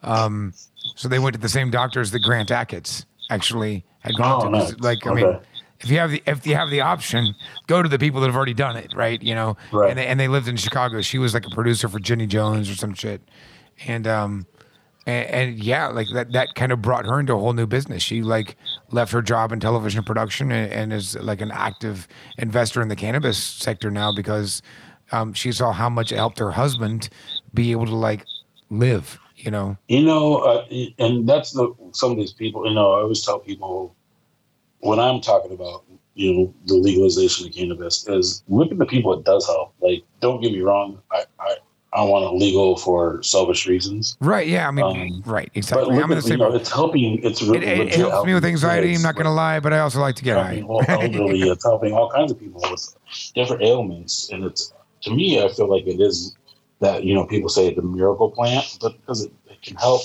Um, 0.03 0.53
so 0.95 1.07
they 1.07 1.19
went 1.19 1.33
to 1.35 1.39
the 1.41 1.49
same 1.49 1.69
doctors 1.71 2.11
that 2.11 2.19
Grant 2.19 2.49
Achatz 2.49 3.05
actually 3.29 3.85
had 3.99 4.15
gone 4.15 4.41
Oh, 4.41 4.45
to. 4.45 4.49
nice. 4.51 4.75
Like 4.79 5.05
I 5.07 5.13
mean. 5.13 5.39
If 5.79 5.91
you 5.91 5.99
have 5.99 6.09
the 6.09 6.23
if 6.25 6.47
you 6.47 6.55
have 6.55 6.71
the 6.71 6.81
option, 6.81 7.35
go 7.67 7.83
to 7.83 7.87
the 7.87 7.99
people 7.99 8.19
that 8.21 8.25
have 8.27 8.35
already 8.35 8.55
done 8.55 8.77
it, 8.77 8.91
right? 8.95 9.21
You 9.21 9.35
know, 9.35 9.57
Right. 9.71 9.91
and 9.91 9.99
they, 9.99 10.07
and 10.07 10.19
they 10.19 10.27
lived 10.27 10.47
in 10.47 10.57
Chicago. 10.57 11.01
She 11.01 11.19
was 11.19 11.35
like 11.35 11.45
a 11.45 11.51
producer 11.51 11.87
for 11.87 11.99
Jenny 11.99 12.25
Jones 12.25 12.67
or 12.67 12.73
some 12.73 12.95
shit, 12.95 13.21
and 13.85 14.07
um, 14.07 14.47
and, 15.07 15.29
and 15.29 15.63
yeah, 15.63 15.87
like 15.87 16.07
that 16.13 16.33
that 16.33 16.53
kind 16.55 16.71
of 16.71 16.81
brought 16.81 17.05
her 17.05 17.19
into 17.19 17.33
a 17.33 17.39
whole 17.39 17.53
new 17.53 17.65
business. 17.65 18.03
She 18.03 18.21
like 18.21 18.57
left 18.91 19.13
her 19.13 19.21
job 19.21 19.53
in 19.53 19.59
television 19.59 20.03
production 20.03 20.51
and, 20.51 20.71
and 20.71 20.93
is 20.93 21.15
like 21.19 21.39
an 21.39 21.49
active 21.51 22.07
investor 22.37 22.81
in 22.81 22.89
the 22.89 22.95
cannabis 22.95 23.41
sector 23.41 23.89
now 23.89 24.13
because 24.13 24.61
um, 25.13 25.33
she 25.33 25.53
saw 25.53 25.71
how 25.71 25.89
much 25.89 26.11
it 26.11 26.17
helped 26.17 26.37
her 26.39 26.51
husband 26.51 27.09
be 27.53 27.71
able 27.71 27.85
to 27.85 27.95
like 27.95 28.25
live. 28.69 29.17
You 29.37 29.51
know, 29.51 29.77
You 29.87 30.03
know, 30.03 30.37
uh, 30.37 30.65
and 30.99 31.29
that's 31.29 31.51
the 31.51 31.73
some 31.93 32.11
of 32.11 32.17
these 32.17 32.33
people. 32.33 32.67
You 32.67 32.73
know, 32.73 32.91
I 32.93 33.01
always 33.01 33.23
tell 33.23 33.39
people 33.39 33.95
when 34.79 34.99
I'm 34.99 35.21
talking 35.21 35.53
about 35.53 35.85
you 36.15 36.33
know 36.33 36.53
the 36.65 36.73
legalization 36.73 37.47
of 37.47 37.53
cannabis 37.53 38.05
is 38.09 38.43
look 38.49 38.71
at 38.71 38.77
the 38.77 38.85
people 38.85 39.13
it 39.13 39.23
does 39.23 39.45
help. 39.45 39.73
Like, 39.79 40.03
don't 40.19 40.41
get 40.41 40.51
me 40.51 40.61
wrong, 40.61 40.99
I 41.11 41.23
I, 41.39 41.57
I 41.97 42.03
want 42.03 42.25
it 42.25 42.37
legal 42.37 42.77
for 42.77 43.21
selfish 43.23 43.65
reasons, 43.67 44.17
right? 44.21 44.47
Yeah, 44.47 44.67
I 44.67 44.71
mean, 44.71 44.85
Um, 44.85 45.23
right, 45.25 45.49
exactly. 45.55 45.97
I'm 45.97 46.09
the 46.09 46.17
at, 46.17 46.25
you 46.25 46.37
know, 46.37 46.53
it's 46.53 46.71
helping. 46.71 47.23
It's 47.23 47.41
It, 47.41 47.49
really 47.49 47.65
it, 47.65 47.73
it 47.73 47.79
legit 47.85 47.97
helps 47.97 48.25
me 48.27 48.33
with 48.35 48.45
anxiety. 48.45 48.93
I'm 48.93 49.01
not 49.01 49.15
gonna 49.15 49.33
lie, 49.33 49.59
but 49.59 49.73
I 49.73 49.79
also 49.79 49.99
like 49.99 50.15
to 50.17 50.23
get 50.23 50.37
high. 50.37 50.61
all 50.61 50.83
elderly. 50.87 51.41
it's 51.41 51.63
helping 51.65 51.93
all 51.93 52.11
kinds 52.11 52.31
of 52.31 52.39
people 52.39 52.61
with 52.69 52.95
different 53.33 53.63
ailments, 53.63 54.29
and 54.31 54.43
it's 54.43 54.73
to 55.01 55.09
me, 55.11 55.43
I 55.43 55.49
feel 55.49 55.69
like 55.69 55.87
it 55.87 55.99
is 55.99 56.35
that 56.81 57.03
you 57.03 57.15
know 57.15 57.25
people 57.25 57.49
say 57.49 57.73
the 57.73 57.81
miracle 57.81 58.29
plant, 58.29 58.77
but 58.79 58.93
because 59.01 59.23
it, 59.25 59.31
it 59.49 59.59
can 59.63 59.75
help 59.77 60.01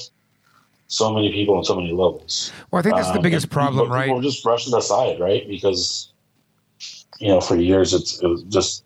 so 0.87 1.13
many 1.13 1.31
people 1.31 1.57
on 1.57 1.65
so 1.65 1.77
many 1.77 1.93
levels. 1.93 2.53
Well, 2.71 2.81
I 2.81 2.83
think 2.83 2.97
that's 2.97 3.11
the 3.11 3.17
Um, 3.17 3.23
biggest 3.23 3.51
problem, 3.51 3.85
people, 3.85 3.95
right? 3.97 4.07
People 4.07 4.23
just 4.23 4.43
brush 4.43 4.67
it 4.67 4.73
aside, 4.75 5.21
right? 5.21 5.47
Because 5.47 6.11
you 7.19 7.29
know, 7.29 7.41
for 7.43 7.57
years 7.57 7.93
it's 7.93 8.19
it 8.23 8.27
was 8.27 8.43
just 8.45 8.85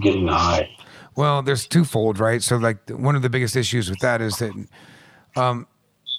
getting 0.00 0.26
high. 0.26 0.70
Well, 1.18 1.42
there's 1.42 1.66
twofold, 1.66 2.20
right? 2.20 2.40
So, 2.40 2.58
like, 2.58 2.88
one 2.90 3.16
of 3.16 3.22
the 3.22 3.28
biggest 3.28 3.56
issues 3.56 3.90
with 3.90 3.98
that 3.98 4.20
is 4.20 4.36
that, 4.36 4.52
um, 5.34 5.66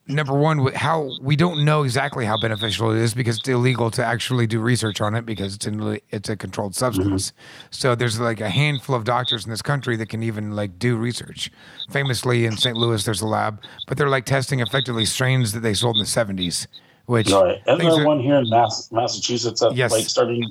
number 0.10 0.34
one, 0.38 0.74
how 0.74 1.10
we 1.22 1.38
don't 1.38 1.64
know 1.64 1.84
exactly 1.84 2.26
how 2.26 2.38
beneficial 2.38 2.92
it 2.92 2.98
is 2.98 3.14
because 3.14 3.38
it's 3.40 3.48
illegal 3.48 3.90
to 3.92 4.04
actually 4.04 4.46
do 4.46 4.60
research 4.60 5.00
on 5.00 5.16
it 5.16 5.26
because 5.26 5.56
it's 5.56 5.66
in, 5.66 6.02
it's 6.10 6.28
a 6.28 6.36
controlled 6.36 6.76
substance. 6.76 7.32
So 7.72 7.96
there's 7.96 8.20
like 8.20 8.42
a 8.42 8.50
handful 8.50 8.94
of 8.94 9.06
doctors 9.06 9.46
in 9.46 9.52
this 9.52 9.62
country 9.62 9.96
that 9.96 10.10
can 10.10 10.22
even 10.22 10.54
like 10.54 10.78
do 10.78 10.98
research. 10.98 11.50
Famously 11.90 12.46
in 12.46 12.58
St. 12.58 12.76
Louis, 12.76 13.02
there's 13.06 13.22
a 13.22 13.28
lab, 13.28 13.62
but 13.88 13.98
they're 13.98 14.10
like 14.10 14.26
testing 14.26 14.60
effectively 14.60 15.06
strains 15.06 15.54
that 15.54 15.62
they 15.62 15.74
sold 15.74 15.96
in 15.96 16.02
the 16.02 16.08
70s, 16.10 16.68
which 17.06 17.32
Right. 17.32 17.62
And 17.68 17.80
things 17.80 17.94
there 17.96 18.04
are- 18.04 18.06
one 18.06 18.20
here 18.20 18.36
in 18.36 18.50
Mass, 18.50 18.90
Massachusetts 18.92 19.62
that 19.62 19.76
Yes. 19.78 19.94
like 19.94 20.10
starting 20.10 20.44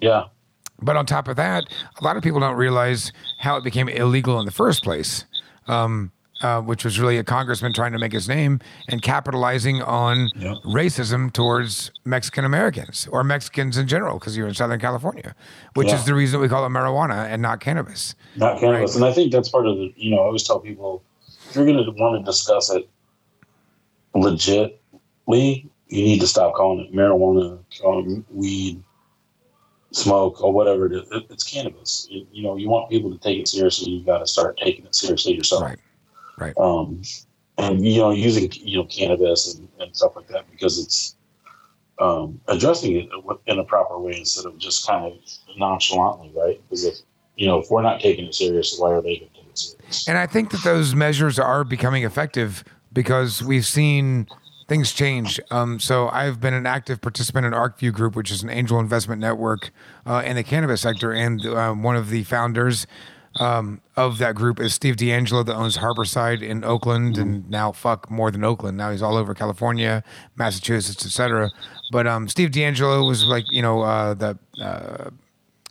yeah. 0.00 0.24
But 0.80 0.96
on 0.96 1.06
top 1.06 1.28
of 1.28 1.36
that, 1.36 1.64
a 2.00 2.04
lot 2.04 2.16
of 2.16 2.22
people 2.22 2.40
don't 2.40 2.56
realize 2.56 3.12
how 3.38 3.56
it 3.56 3.64
became 3.64 3.88
illegal 3.88 4.38
in 4.38 4.44
the 4.46 4.52
first 4.52 4.82
place, 4.82 5.24
um, 5.68 6.12
uh, 6.42 6.60
which 6.60 6.84
was 6.84 7.00
really 7.00 7.16
a 7.16 7.24
congressman 7.24 7.72
trying 7.72 7.92
to 7.92 7.98
make 7.98 8.12
his 8.12 8.28
name 8.28 8.60
and 8.88 9.00
capitalizing 9.00 9.80
on 9.82 10.30
Yep. 10.36 10.56
racism 10.64 11.32
towards 11.32 11.90
Mexican 12.04 12.44
Americans 12.44 13.08
or 13.10 13.24
Mexicans 13.24 13.78
in 13.78 13.88
general, 13.88 14.18
because 14.18 14.36
you're 14.36 14.46
in 14.48 14.54
Southern 14.54 14.78
California, 14.80 15.34
which 15.74 15.88
Yeah. 15.88 15.94
is 15.94 16.04
the 16.04 16.14
reason 16.14 16.40
we 16.40 16.48
call 16.48 16.66
it 16.66 16.68
marijuana 16.68 17.24
and 17.26 17.40
not 17.40 17.60
cannabis. 17.60 18.14
not 18.36 18.58
cannabis. 18.60 18.94
And 18.96 19.04
I 19.04 19.12
think 19.12 19.32
that's 19.32 19.48
part 19.48 19.66
of 19.66 19.76
the, 19.78 19.94
you 19.96 20.10
know, 20.10 20.18
I 20.18 20.24
always 20.26 20.42
tell 20.42 20.60
people 20.60 21.02
if 21.48 21.56
you're 21.56 21.64
going 21.64 21.82
to 21.82 21.90
want 21.92 22.18
to 22.22 22.30
discuss 22.30 22.68
it 22.70 22.86
legitly, 24.14 25.68
you 25.88 26.02
need 26.04 26.20
to 26.20 26.26
stop 26.26 26.54
calling 26.54 26.84
it 26.84 26.92
marijuana, 26.92 27.58
calling 27.80 28.18
it 28.18 28.24
weed, 28.34 28.82
smoke 29.96 30.42
or 30.42 30.52
whatever 30.52 30.86
it 30.86 30.92
is. 30.92 31.08
It, 31.10 31.24
it's 31.30 31.44
cannabis. 31.44 32.06
You, 32.10 32.26
you 32.30 32.42
know, 32.42 32.56
you 32.56 32.68
want 32.68 32.90
people 32.90 33.10
to 33.10 33.18
take 33.18 33.40
it 33.40 33.48
seriously. 33.48 33.92
You 33.92 34.04
got 34.04 34.18
to 34.18 34.26
start 34.26 34.58
taking 34.58 34.84
it 34.84 34.94
seriously 34.94 35.34
yourself. 35.34 35.62
Right. 35.62 35.78
Right. 36.38 36.54
Um, 36.58 37.02
and 37.58 37.84
you 37.86 37.98
know, 37.98 38.10
using 38.10 38.50
you 38.52 38.78
know 38.78 38.84
cannabis 38.84 39.54
and, 39.54 39.68
and 39.80 39.96
stuff 39.96 40.14
like 40.16 40.28
that 40.28 40.50
because 40.50 40.78
it's 40.78 41.16
um, 41.98 42.38
addressing 42.48 42.96
it 42.96 43.08
in 43.46 43.58
a 43.58 43.64
proper 43.64 43.98
way 43.98 44.18
instead 44.18 44.44
of 44.44 44.58
just 44.58 44.86
kind 44.86 45.06
of 45.06 45.18
nonchalantly, 45.56 46.30
right? 46.36 46.60
Because 46.68 46.84
if 46.84 46.96
you 47.36 47.46
know, 47.46 47.58
if 47.58 47.70
we're 47.70 47.82
not 47.82 48.00
taking 48.00 48.26
it 48.26 48.34
serious, 48.34 48.76
why 48.78 48.92
are 48.92 49.00
they 49.00 49.16
going 49.18 49.30
to 49.30 49.40
take 49.40 49.48
it 49.48 49.58
serious? 49.58 50.08
And 50.08 50.18
I 50.18 50.26
think 50.26 50.50
that 50.50 50.62
those 50.62 50.94
measures 50.94 51.38
are 51.38 51.64
becoming 51.64 52.04
effective 52.04 52.64
because 52.92 53.42
we've 53.42 53.66
seen 53.66 54.26
things 54.68 54.92
change. 54.92 55.40
Um, 55.50 55.78
so 55.78 56.08
I've 56.08 56.40
been 56.40 56.54
an 56.54 56.66
active 56.66 57.00
participant 57.00 57.46
in 57.46 57.52
ArcView 57.52 57.92
Group, 57.92 58.16
which 58.16 58.30
is 58.30 58.42
an 58.42 58.50
angel 58.50 58.80
investment 58.80 59.20
network 59.20 59.70
uh, 60.04 60.22
in 60.24 60.36
the 60.36 60.42
cannabis 60.42 60.80
sector, 60.80 61.12
and 61.12 61.44
um, 61.46 61.82
one 61.82 61.96
of 61.96 62.10
the 62.10 62.24
founders 62.24 62.86
um, 63.38 63.80
of 63.96 64.18
that 64.18 64.34
group 64.34 64.60
is 64.60 64.74
Steve 64.74 64.96
DeAngelo 64.96 65.44
that 65.44 65.54
owns 65.54 65.76
Harborside 65.76 66.42
in 66.42 66.64
Oakland, 66.64 67.18
and 67.18 67.48
now 67.50 67.70
fuck 67.70 68.10
more 68.10 68.30
than 68.30 68.44
Oakland. 68.44 68.76
Now 68.76 68.90
he's 68.90 69.02
all 69.02 69.16
over 69.16 69.34
California, 69.34 70.02
Massachusetts, 70.36 71.04
etc. 71.04 71.50
But 71.92 72.06
um, 72.06 72.28
Steve 72.28 72.50
DeAngelo 72.50 73.06
was 73.06 73.26
like 73.26 73.44
you 73.50 73.62
know 73.62 73.82
uh, 73.82 74.14
the 74.14 74.38
uh, 74.60 75.10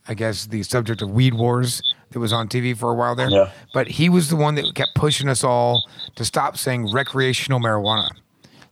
I 0.07 0.13
guess 0.13 0.45
the 0.45 0.61
subject 0.63 1.01
of 1.01 1.09
weed 1.09 1.33
wars 1.33 1.81
that 2.11 2.19
was 2.19 2.31
on 2.31 2.47
TV 2.47 2.77
for 2.77 2.91
a 2.91 2.95
while 2.95 3.15
there. 3.15 3.29
Yeah. 3.29 3.51
But 3.73 3.87
he 3.87 4.09
was 4.09 4.29
the 4.29 4.35
one 4.35 4.53
that 4.55 4.75
kept 4.75 4.93
pushing 4.93 5.27
us 5.27 5.43
all 5.43 5.83
to 6.15 6.23
stop 6.23 6.57
saying 6.57 6.91
recreational 6.93 7.59
marijuana 7.59 8.09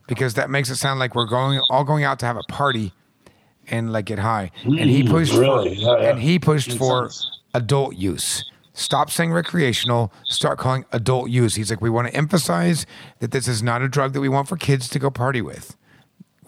because 0.08 0.34
that 0.36 0.50
makes 0.50 0.70
it 0.70 0.76
sound 0.76 1.00
like 1.00 1.16
we're 1.16 1.26
going 1.28 1.60
all 1.70 1.84
going 1.84 2.04
out 2.04 2.20
to 2.20 2.26
have 2.26 2.38
a 2.38 2.44
party 2.44 2.94
and 3.68 3.92
like 3.94 4.06
get 4.06 4.20
high. 4.20 4.52
and 4.64 4.78
he 4.90 5.04
Mm, 5.04 5.10
pushed 5.10 5.34
really? 5.34 5.76
for 5.76 5.82
Yeah, 5.82 5.98
yeah. 6.02 6.10
and 6.10 6.20
he 6.20 6.40
pushed 6.40 6.68
Makes 6.70 6.78
for 6.80 7.10
sense. 7.10 7.40
adult 7.54 7.96
use. 7.96 8.44
Stop 8.74 9.12
saying 9.12 9.32
recreational, 9.32 10.12
start 10.26 10.58
calling 10.58 10.84
adult 10.92 11.30
use. 11.30 11.56
He's 11.56 11.70
like, 11.70 11.80
we 11.80 11.90
want 11.92 12.08
to 12.08 12.14
emphasize 12.16 12.86
that 13.20 13.32
this 13.32 13.48
is 13.48 13.62
not 13.62 13.82
a 13.84 13.88
drug 13.88 14.14
that 14.14 14.22
we 14.22 14.30
want 14.30 14.48
for 14.50 14.58
kids 14.58 14.90
to 14.90 15.00
go 15.00 15.10
party 15.12 15.42
with. 15.42 15.78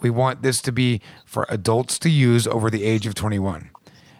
We 0.00 0.10
want 0.10 0.42
this 0.42 0.60
to 0.62 0.72
be 0.72 1.00
for 1.24 1.46
adults 1.48 1.98
to 2.00 2.10
use 2.10 2.46
over 2.46 2.68
the 2.68 2.82
age 2.84 3.06
of 3.06 3.14
21. 3.14 3.70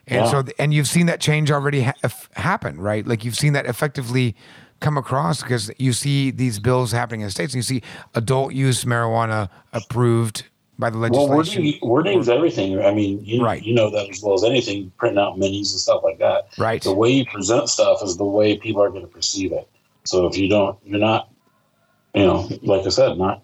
And 0.07 0.25
Yeah. 0.25 0.31
so, 0.31 0.45
and 0.59 0.73
you've 0.73 0.87
seen 0.87 1.07
that 1.07 1.21
change 1.21 1.51
already 1.51 1.83
ha- 1.83 1.93
happen, 2.37 2.81
right? 2.81 3.05
Like 3.07 3.25
you've 3.25 3.37
seen 3.37 3.53
that 3.55 3.67
effectively 3.67 4.37
come 4.81 4.97
across 4.99 5.43
because 5.43 5.71
you 5.79 5.93
see 5.93 6.31
these 6.31 6.59
bills 6.59 6.93
happening 6.93 7.21
in 7.23 7.27
the 7.27 7.31
states 7.31 7.53
and 7.55 7.59
you 7.59 7.63
see 7.63 7.83
adult 8.15 8.53
use 8.53 8.85
marijuana 8.85 9.49
approved 9.73 10.45
by 10.79 10.91
the 10.91 10.99
Well, 10.99 11.27
legislation. 11.29 11.63
wording, 11.65 11.81
wording's 11.83 12.29
everything. 12.29 12.79
I 12.85 12.93
mean, 12.93 13.25
you, 13.25 13.43
Right. 13.43 13.63
you 13.63 13.75
know 13.75 13.89
that 13.91 14.11
as 14.11 14.23
well 14.23 14.35
as 14.35 14.45
anything, 14.45 14.93
printing 14.99 15.19
out 15.19 15.39
minis 15.39 15.73
and 15.73 15.81
stuff 15.81 16.03
like 16.05 16.19
that. 16.19 16.49
Right. 16.59 16.83
The 16.83 16.93
way 16.93 17.11
you 17.11 17.25
present 17.25 17.69
stuff 17.71 18.03
is 18.03 18.17
the 18.19 18.25
way 18.25 18.59
people 18.59 18.83
are 18.83 18.91
going 18.91 19.01
to 19.03 19.09
perceive 19.09 19.53
it. 19.53 19.67
So 20.05 20.27
if 20.27 20.37
you 20.37 20.49
don't, 20.51 20.79
you're 20.85 20.99
not, 21.01 21.31
you 22.15 22.27
know, 22.27 22.49
like 22.63 22.85
I 22.85 22.91
said, 22.91 23.17
not 23.17 23.43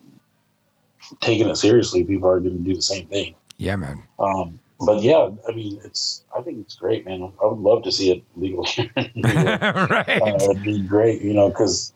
taking 1.20 1.49
it 1.49 1.57
seriously, 1.57 2.05
people 2.05 2.28
are 2.28 2.41
going 2.41 2.59
to 2.59 2.62
do 2.64 2.74
the 2.74 2.83
same 2.83 3.07
thing. 3.07 3.35
yeah, 3.57 3.76
man. 3.76 4.03
Um, 4.18 4.59
but 4.85 5.03
yeah, 5.03 5.28
I 5.49 5.53
mean, 5.53 5.80
it's, 5.85 6.24
I 6.37 6.43
think 6.43 6.59
it's 6.61 6.74
great, 6.74 7.05
man. 7.07 7.33
I 7.43 7.47
would 7.47 7.59
love 7.59 7.83
to 7.85 7.93
see 7.93 8.11
it 8.11 8.22
legal 8.37 8.64
here. 8.64 8.91
in 8.97 9.11
New 9.14 9.28
York. 9.30 9.61
right. 9.91 10.22
uh, 10.22 10.37
it'd 10.51 10.62
be 10.62 10.80
great, 10.80 11.22
you 11.22 11.35
know, 11.35 11.49
because 11.49 11.93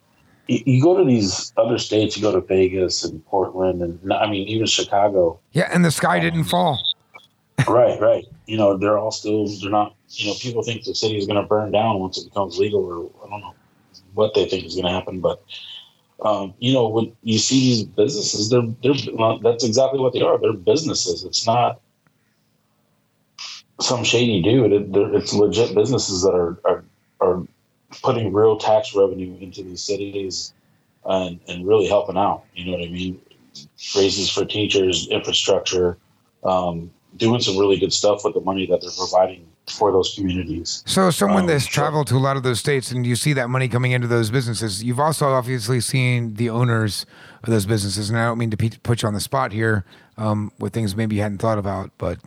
you, 0.46 0.60
you 0.64 0.82
go 0.82 0.96
to 0.96 1.04
these 1.04 1.52
other 1.56 1.78
states, 1.78 2.16
you 2.16 2.22
go 2.22 2.32
to 2.32 2.40
Vegas 2.40 3.04
and 3.04 3.24
Portland, 3.26 3.82
and 3.82 4.12
I 4.12 4.28
mean, 4.28 4.46
even 4.48 4.66
Chicago. 4.66 5.38
yeah, 5.52 5.68
and 5.72 5.84
the 5.84 5.90
sky 5.90 6.20
didn't 6.20 6.44
fall. 6.44 6.80
right, 7.68 8.00
right. 8.00 8.24
You 8.46 8.56
know, 8.56 8.76
they're 8.76 8.98
all 8.98 9.10
still, 9.10 9.48
they're 9.60 9.70
not, 9.70 9.94
you 10.10 10.28
know, 10.28 10.34
people 10.40 10.62
think 10.62 10.84
the 10.84 10.94
city 10.94 11.16
is 11.16 11.26
going 11.26 11.40
to 11.40 11.46
burn 11.46 11.72
down 11.72 11.98
once 11.98 12.18
it 12.18 12.28
becomes 12.28 12.58
legal, 12.58 12.84
or 12.84 13.26
I 13.26 13.30
don't 13.30 13.40
know 13.40 13.54
what 14.14 14.34
they 14.34 14.46
think 14.46 14.64
is 14.64 14.74
going 14.74 14.86
to 14.86 14.92
happen. 14.92 15.20
But, 15.20 15.42
um, 16.22 16.54
you 16.58 16.72
know, 16.72 16.88
when 16.88 17.16
you 17.22 17.38
see 17.38 17.60
these 17.60 17.84
businesses, 17.84 18.50
they're, 18.50 18.62
they're, 18.82 18.94
well, 19.14 19.38
that's 19.38 19.64
exactly 19.64 19.98
what 19.98 20.12
they 20.12 20.20
are. 20.20 20.38
They're 20.38 20.52
businesses. 20.52 21.24
It's 21.24 21.46
not 21.46 21.80
some 23.80 24.04
shady 24.04 24.42
dude. 24.42 24.72
It, 24.72 24.88
it's 25.14 25.32
legit 25.32 25.74
businesses 25.74 26.22
that 26.22 26.34
are, 26.34 26.58
are, 26.64 26.84
are 27.20 27.46
putting 28.02 28.32
real 28.32 28.56
tax 28.58 28.94
revenue 28.94 29.36
into 29.40 29.62
these 29.62 29.82
cities 29.82 30.52
and, 31.04 31.38
and 31.48 31.66
really 31.66 31.86
helping 31.86 32.16
out. 32.16 32.44
You 32.54 32.66
know 32.66 32.72
what 32.72 32.86
I 32.86 32.90
mean? 32.90 33.20
Raises 33.94 34.30
for 34.30 34.44
teachers, 34.44 35.08
infrastructure, 35.08 35.98
um, 36.44 36.90
doing 37.16 37.40
some 37.40 37.56
really 37.56 37.78
good 37.78 37.92
stuff 37.92 38.24
with 38.24 38.34
the 38.34 38.40
money 38.40 38.66
that 38.66 38.80
they're 38.80 38.90
providing 38.96 39.46
for 39.68 39.90
those 39.90 40.14
communities. 40.14 40.82
So, 40.86 41.10
someone 41.10 41.42
Um, 41.42 41.46
that's 41.48 41.64
sure. 41.64 41.82
traveled 41.82 42.06
to 42.08 42.16
a 42.16 42.18
lot 42.18 42.36
of 42.36 42.42
those 42.42 42.60
states 42.60 42.92
and 42.92 43.04
you 43.06 43.16
see 43.16 43.32
that 43.32 43.50
money 43.50 43.68
coming 43.68 43.92
into 43.92 44.06
those 44.06 44.30
businesses, 44.30 44.84
you've 44.84 45.00
also 45.00 45.28
obviously 45.28 45.80
seen 45.80 46.34
the 46.34 46.50
owners 46.50 47.04
of 47.42 47.50
those 47.50 47.66
businesses. 47.66 48.08
And 48.08 48.18
I 48.18 48.26
don't 48.26 48.38
mean 48.38 48.50
to 48.50 48.56
put 48.56 49.02
you 49.02 49.08
on 49.08 49.14
the 49.14 49.20
spot 49.20 49.52
here 49.52 49.84
um, 50.18 50.52
with 50.58 50.72
things 50.72 50.94
maybe 50.94 51.16
you 51.16 51.22
hadn't 51.22 51.38
thought 51.38 51.58
about, 51.58 51.90
but 51.98 52.18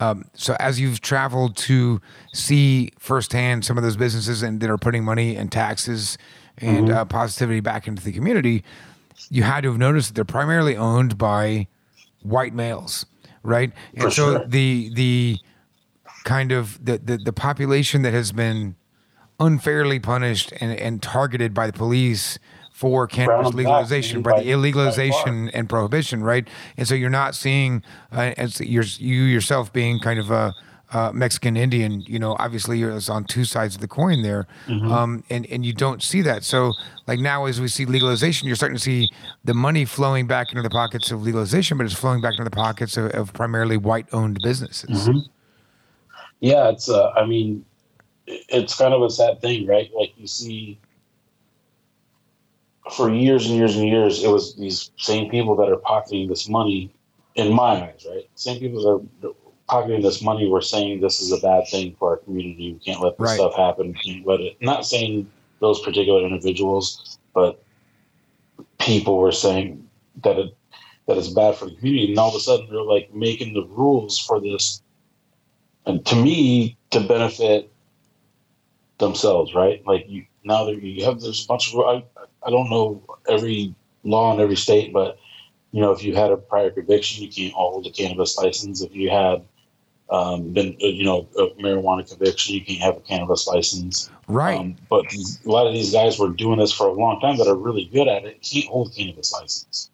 um, 0.00 0.24
so 0.34 0.56
as 0.58 0.80
you've 0.80 1.00
traveled 1.00 1.56
to 1.56 2.00
see 2.32 2.90
firsthand 2.98 3.64
some 3.64 3.76
of 3.78 3.84
those 3.84 3.96
businesses 3.96 4.42
and 4.42 4.60
that 4.60 4.68
are 4.70 4.78
putting 4.78 5.04
money 5.04 5.36
and 5.36 5.50
taxes 5.52 6.18
and 6.58 6.86
Mm-hmm. 6.88 6.96
uh, 6.96 7.04
positivity 7.04 7.60
back 7.60 7.88
into 7.88 8.02
the 8.04 8.12
community, 8.12 8.62
you 9.28 9.42
had 9.42 9.62
to 9.62 9.70
have 9.70 9.78
noticed 9.78 10.08
that 10.08 10.14
they're 10.14 10.24
primarily 10.24 10.76
owned 10.76 11.18
by 11.18 11.66
white 12.22 12.54
males, 12.54 13.06
right? 13.42 13.72
And 13.94 14.02
For 14.04 14.10
so 14.10 14.38
sure. 14.38 14.46
the 14.46 14.90
the 14.94 15.38
kind 16.24 16.52
of 16.52 16.84
the, 16.84 16.98
the 16.98 17.16
the 17.18 17.32
population 17.32 18.02
that 18.02 18.12
has 18.14 18.30
been 18.32 18.76
unfairly 19.40 19.98
punished 19.98 20.52
and, 20.60 20.78
and 20.78 21.02
targeted 21.02 21.54
by 21.54 21.66
the 21.66 21.72
police 21.72 22.38
for 22.84 23.06
cannabis 23.06 23.52
Brown 23.52 23.56
legalization, 23.56 24.20
by 24.20 24.42
the 24.42 24.50
illegalization 24.50 25.50
and 25.54 25.70
prohibition, 25.70 26.22
right? 26.22 26.46
And 26.76 26.86
so 26.86 26.94
you're 26.94 27.08
not 27.08 27.34
seeing 27.34 27.82
uh, 28.12 28.34
as 28.36 28.60
you're, 28.60 28.84
you 28.98 29.22
yourself 29.22 29.72
being 29.72 29.98
kind 30.00 30.20
of 30.20 30.30
a 30.30 30.52
uh, 30.92 31.10
Mexican 31.14 31.56
Indian, 31.56 32.02
you 32.02 32.18
know, 32.18 32.36
obviously 32.38 32.78
you're 32.78 32.90
it's 32.90 33.08
on 33.08 33.24
two 33.24 33.46
sides 33.46 33.74
of 33.74 33.80
the 33.80 33.88
coin 33.88 34.22
there, 34.22 34.46
um, 34.68 35.24
and 35.30 35.46
and 35.46 35.64
you 35.64 35.72
don't 35.72 36.02
see 36.02 36.20
that. 36.20 36.44
So 36.44 36.74
like 37.06 37.20
now, 37.20 37.46
as 37.46 37.58
we 37.58 37.68
see 37.68 37.86
legalization, 37.86 38.46
you're 38.46 38.54
starting 38.54 38.76
to 38.76 38.82
see 38.82 39.08
the 39.44 39.54
money 39.54 39.86
flowing 39.86 40.26
back 40.26 40.50
into 40.50 40.60
the 40.60 40.68
pockets 40.68 41.10
of 41.10 41.22
legalization, 41.22 41.78
but 41.78 41.86
it's 41.86 41.94
flowing 41.94 42.20
back 42.20 42.32
into 42.32 42.44
the 42.44 42.50
pockets 42.50 42.98
of, 42.98 43.06
of 43.12 43.32
primarily 43.32 43.78
white-owned 43.78 44.40
businesses. 44.42 45.08
Yeah, 46.40 46.68
it's. 46.68 46.90
Uh, 46.90 47.08
I 47.16 47.24
mean, 47.24 47.64
it's 48.26 48.76
kind 48.76 48.92
of 48.92 49.00
a 49.00 49.08
sad 49.08 49.40
thing, 49.40 49.66
right? 49.66 49.90
Like 49.98 50.12
you 50.18 50.26
see, 50.26 50.78
for 52.92 53.10
years 53.10 53.46
and 53.46 53.56
years 53.56 53.76
and 53.76 53.88
years, 53.88 54.22
it 54.22 54.28
was 54.28 54.56
these 54.56 54.90
same 54.96 55.30
people 55.30 55.56
that 55.56 55.70
are 55.70 55.76
pocketing 55.76 56.28
this 56.28 56.48
money. 56.48 56.94
In 57.36 57.52
my 57.52 57.82
eyes, 57.82 58.06
right? 58.08 58.28
Same 58.36 58.60
people 58.60 58.80
that 59.20 59.28
are 59.28 59.34
pocketing 59.68 60.02
this 60.02 60.22
money 60.22 60.48
were 60.48 60.60
saying 60.60 61.00
this 61.00 61.20
is 61.20 61.32
a 61.32 61.38
bad 61.38 61.64
thing 61.68 61.96
for 61.98 62.10
our 62.10 62.16
community. 62.18 62.74
We 62.74 62.78
can't 62.78 63.00
let 63.00 63.18
this 63.18 63.26
Right. 63.30 63.40
stuff 63.40 63.54
happen. 63.56 63.88
We 63.88 63.94
can't 63.94 64.26
let 64.26 64.40
it. 64.40 64.56
Not 64.60 64.86
saying 64.86 65.28
those 65.58 65.80
particular 65.80 66.22
individuals, 66.24 67.18
but 67.34 67.60
people 68.78 69.18
were 69.18 69.32
saying 69.32 69.88
that 70.22 70.38
it 70.38 70.56
that 71.06 71.18
it's 71.18 71.28
bad 71.28 71.56
for 71.56 71.66
the 71.66 71.74
community. 71.74 72.10
And 72.10 72.18
all 72.18 72.28
of 72.30 72.34
a 72.36 72.40
sudden, 72.40 72.68
they're 72.70 72.82
like 72.82 73.12
making 73.12 73.52
the 73.52 73.64
rules 73.64 74.18
for 74.18 74.40
this 74.40 74.80
and 75.86 76.04
to 76.06 76.16
me 76.16 76.76
to 76.90 77.00
benefit 77.00 77.70
themselves 78.98 79.54
right 79.54 79.84
like 79.86 80.04
you 80.08 80.24
now 80.44 80.64
that 80.64 80.80
you 80.80 81.04
have 81.04 81.20
there's 81.20 81.44
a 81.44 81.48
bunch 81.48 81.74
of 81.74 81.80
I, 81.80 82.04
I 82.46 82.50
don't 82.50 82.70
know 82.70 83.02
every 83.28 83.74
law 84.02 84.34
in 84.34 84.40
every 84.40 84.56
state 84.56 84.92
but 84.92 85.18
you 85.72 85.80
know 85.80 85.92
if 85.92 86.04
you 86.04 86.14
had 86.14 86.30
a 86.30 86.36
prior 86.36 86.70
conviction 86.70 87.24
you 87.24 87.30
can't 87.30 87.54
hold 87.54 87.86
a 87.86 87.90
cannabis 87.90 88.36
license 88.36 88.82
if 88.82 88.94
you 88.94 89.10
had 89.10 89.42
um, 90.10 90.52
been 90.52 90.76
uh, 90.82 90.86
you 90.86 91.04
know 91.04 91.26
a 91.38 91.48
marijuana 91.62 92.08
conviction 92.08 92.54
you 92.54 92.64
can't 92.64 92.80
have 92.80 92.96
a 92.96 93.00
cannabis 93.00 93.46
license 93.46 94.10
Right. 94.26 94.58
um, 94.58 94.76
but 94.88 95.04
a 95.12 95.50
lot 95.50 95.66
of 95.66 95.74
these 95.74 95.92
guys 95.92 96.18
were 96.18 96.30
doing 96.30 96.58
this 96.58 96.72
for 96.72 96.86
a 96.86 96.92
long 96.92 97.20
time 97.20 97.36
that 97.38 97.46
are 97.46 97.56
really 97.56 97.86
good 97.86 98.08
at 98.08 98.24
it 98.24 98.42
can't 98.42 98.66
hold 98.66 98.90
a 98.90 98.94
cannabis 98.94 99.32
license 99.32 99.90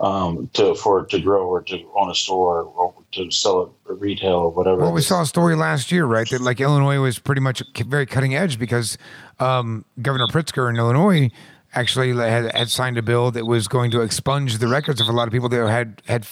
um, 0.00 0.48
to 0.54 0.74
for 0.74 1.04
to 1.04 1.20
grow 1.20 1.46
or 1.46 1.62
to 1.62 1.90
own 1.94 2.10
a 2.10 2.14
store 2.14 2.62
or 2.62 2.94
to 3.12 3.30
sell 3.30 3.62
it 3.62 3.92
at 3.92 4.00
retail 4.00 4.34
or 4.34 4.50
whatever. 4.50 4.78
Well, 4.80 4.92
we 4.92 5.02
saw 5.02 5.22
a 5.22 5.26
story 5.26 5.56
last 5.56 5.92
year, 5.92 6.06
right? 6.06 6.28
That 6.30 6.40
like 6.40 6.60
Illinois 6.60 6.98
was 7.00 7.18
pretty 7.18 7.40
much 7.40 7.62
very 7.86 8.06
cutting 8.06 8.34
edge 8.34 8.58
because 8.58 8.96
um, 9.40 9.84
Governor 10.00 10.26
Pritzker 10.28 10.70
in 10.70 10.76
Illinois 10.76 11.30
actually 11.74 12.14
had, 12.14 12.54
had 12.54 12.70
signed 12.70 12.98
a 12.98 13.02
bill 13.02 13.30
that 13.30 13.46
was 13.46 13.68
going 13.68 13.90
to 13.92 14.00
expunge 14.00 14.58
the 14.58 14.68
records 14.68 15.00
of 15.00 15.08
a 15.08 15.12
lot 15.12 15.28
of 15.28 15.32
people 15.32 15.48
that 15.48 15.68
had 15.68 16.02
had 16.06 16.26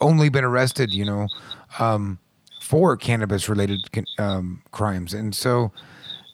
only 0.00 0.28
been 0.28 0.44
arrested, 0.44 0.92
you 0.92 1.04
know, 1.04 1.28
um, 1.78 2.18
for 2.60 2.96
cannabis 2.96 3.48
related 3.48 3.80
um, 4.18 4.62
crimes. 4.70 5.14
And 5.14 5.34
so, 5.34 5.72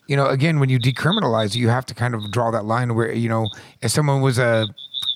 you 0.07 0.15
know, 0.15 0.27
again, 0.27 0.59
when 0.59 0.69
you 0.69 0.79
decriminalize, 0.79 1.55
you 1.55 1.69
have 1.69 1.85
to 1.87 1.93
kind 1.93 2.13
of 2.13 2.31
draw 2.31 2.51
that 2.51 2.65
line 2.65 2.95
where, 2.95 3.11
you 3.11 3.29
know, 3.29 3.49
if 3.81 3.91
someone 3.91 4.21
was 4.21 4.37
a, 4.37 4.67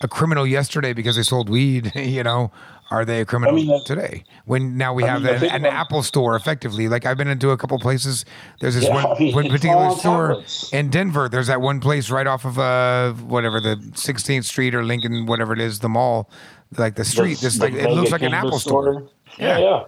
a 0.01 0.07
criminal 0.07 0.45
yesterday 0.45 0.93
because 0.93 1.15
they 1.15 1.23
sold 1.23 1.49
weed, 1.49 1.91
you 1.95 2.23
know, 2.23 2.51
are 2.91 3.03
they 3.03 3.21
a 3.21 3.25
criminal 3.25 3.53
I 3.53 3.57
mean, 3.57 3.83
today? 3.83 4.23
When 4.45 4.77
now 4.77 4.93
we 4.93 5.03
I 5.03 5.07
have 5.07 5.23
mean, 5.23 5.51
an, 5.51 5.65
an 5.65 5.65
Apple 5.65 6.03
store 6.03 6.35
effectively. 6.35 6.87
Like 6.87 7.05
I've 7.05 7.17
been 7.17 7.27
into 7.27 7.49
a 7.49 7.57
couple 7.57 7.79
places. 7.79 8.25
There's 8.59 8.75
this 8.75 8.83
Yeah, 8.83 8.93
one, 8.93 9.05
I 9.17 9.19
mean, 9.19 9.33
one 9.35 9.49
particular 9.49 9.91
store 9.91 10.27
tablets. 10.29 10.71
in 10.71 10.89
Denver. 10.89 11.27
There's 11.27 11.47
that 11.47 11.61
one 11.61 11.79
place 11.79 12.09
right 12.09 12.27
off 12.27 12.45
of 12.45 12.59
uh 12.59 13.13
whatever 13.13 13.59
the 13.59 13.75
16th 13.93 14.43
Street 14.45 14.75
or 14.75 14.83
Lincoln, 14.83 15.25
whatever 15.25 15.53
it 15.53 15.59
is, 15.59 15.79
the 15.79 15.89
mall. 15.89 16.29
Like 16.77 16.95
the 16.95 17.05
street, 17.05 17.39
this 17.39 17.59
like 17.59 17.73
it 17.73 17.89
looks 17.91 18.11
like 18.11 18.21
an 18.21 18.33
Apple 18.33 18.59
store. 18.59 19.07
Yeah, 19.37 19.57
yeah. 19.59 19.83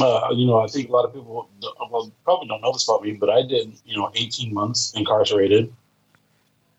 Uh, 0.00 0.28
you 0.34 0.46
know, 0.46 0.58
I 0.60 0.66
think 0.66 0.88
a 0.88 0.92
lot 0.92 1.04
of 1.04 1.12
people 1.12 1.48
well, 1.90 2.12
probably 2.24 2.48
don't 2.48 2.62
know 2.62 2.72
this 2.72 2.88
about 2.88 3.02
me, 3.02 3.12
but 3.12 3.28
I 3.28 3.42
did, 3.42 3.72
you 3.84 3.96
know, 3.96 4.10
18 4.14 4.52
months 4.54 4.92
incarcerated 4.96 5.72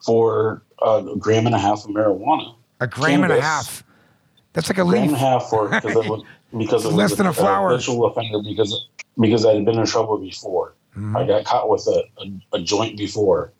for 0.03 0.63
a 0.81 1.03
gram 1.19 1.45
and 1.45 1.53
a 1.55 1.59
half 1.59 1.85
of 1.85 1.91
marijuana. 1.91 2.55
A 2.79 2.87
gram 2.87 3.23
and 3.23 3.31
a 3.31 3.39
half. 3.41 3.83
That's 4.53 4.69
like 4.69 4.77
a 4.77 4.83
leaf. 4.83 5.11
a 5.11 5.15
half 5.17 5.49
for 5.49 5.69
because 5.81 5.95
it 5.95 6.05
was 6.05 6.23
because 6.57 6.85
it 6.85 6.87
was 6.89 6.95
Less 6.95 7.15
than 7.15 7.25
a 7.27 7.33
flower. 7.33 7.69
habitual 7.71 8.05
offender 8.05 8.39
because 8.43 8.87
because 9.19 9.45
I 9.45 9.53
had 9.55 9.65
been 9.65 9.77
in 9.79 9.85
trouble 9.85 10.17
before. 10.17 10.75
Mhm. 10.97 11.15
I 11.17 11.25
got 11.25 11.43
caught 11.45 11.69
with 11.69 11.85
a, 11.87 12.03
a, 12.21 12.57
a 12.57 12.61
joint 12.61 12.97
before. 12.97 13.51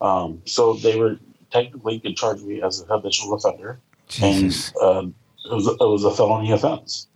Um, 0.00 0.42
so 0.44 0.74
they 0.74 0.98
were 0.98 1.18
technically 1.50 2.00
could 2.00 2.16
charge 2.16 2.42
me 2.42 2.60
as 2.62 2.82
a 2.82 2.84
habitual 2.84 3.32
offender, 3.34 3.80
Jesus. 4.08 4.72
and 4.74 4.82
um, 4.82 5.14
it 5.50 5.54
was 5.54 5.66
it 5.66 5.78
was 5.80 6.04
a 6.04 6.10
felony 6.10 6.52
offense, 6.52 7.08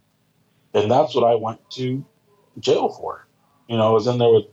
and 0.73 0.91
that's 0.91 1.15
what 1.15 1.25
I 1.25 1.35
went 1.35 1.61
to 1.73 2.03
jail 2.59 2.89
for. 2.89 3.27
You 3.69 3.77
know, 3.77 3.89
I 3.89 3.93
was 3.93 4.07
in 4.07 4.17
there 4.19 4.31
with 4.33 4.45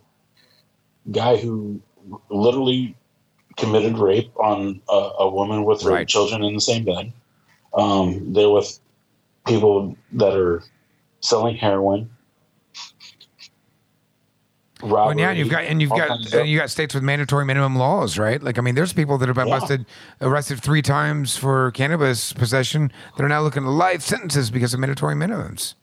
a 1.06 1.10
guy 1.10 1.36
who 1.38 1.80
literally 2.28 2.94
committed 3.56 3.96
rape 3.96 4.30
on 4.36 4.82
a, 4.90 5.10
a 5.20 5.28
woman 5.30 5.64
with 5.64 5.80
her 5.82 5.90
Right. 5.90 6.08
children 6.08 6.42
in 6.44 6.52
the 6.54 6.60
same 6.60 6.84
bed. 6.84 7.12
Um, 7.76 8.32
they're 8.32 8.50
with 8.50 8.78
people 9.46 9.96
that 10.12 10.34
are 10.36 10.62
selling 11.20 11.56
heroin. 11.56 12.10
Well, 14.82 14.92
yeah, 15.18 15.26
robbery, 15.28 15.38
you've 15.38 15.48
got 15.48 15.64
and 15.64 15.80
you've 15.80 15.90
got 15.90 16.34
and 16.34 16.48
you 16.48 16.58
got 16.58 16.68
states 16.70 16.94
with 16.94 17.02
mandatory 17.02 17.44
minimum 17.46 17.76
laws, 17.76 18.18
right? 18.18 18.42
Like, 18.42 18.58
I 18.58 18.60
mean, 18.60 18.74
there's 18.74 18.92
people 18.92 19.16
that 19.18 19.26
have 19.26 19.36
been 19.36 19.48
Yeah. 19.48 19.58
busted, 19.58 19.86
arrested 20.20 20.60
three 20.62 20.82
times 20.82 21.34
for 21.36 21.70
cannabis 21.70 22.32
possession 22.34 22.92
that 23.16 23.24
are 23.24 23.28
now 23.28 23.40
looking 23.42 23.64
at 23.64 23.70
life 23.70 24.02
sentences 24.02 24.50
because 24.50 24.74
of 24.74 24.80
mandatory 24.80 25.14
minimums. 25.14 25.74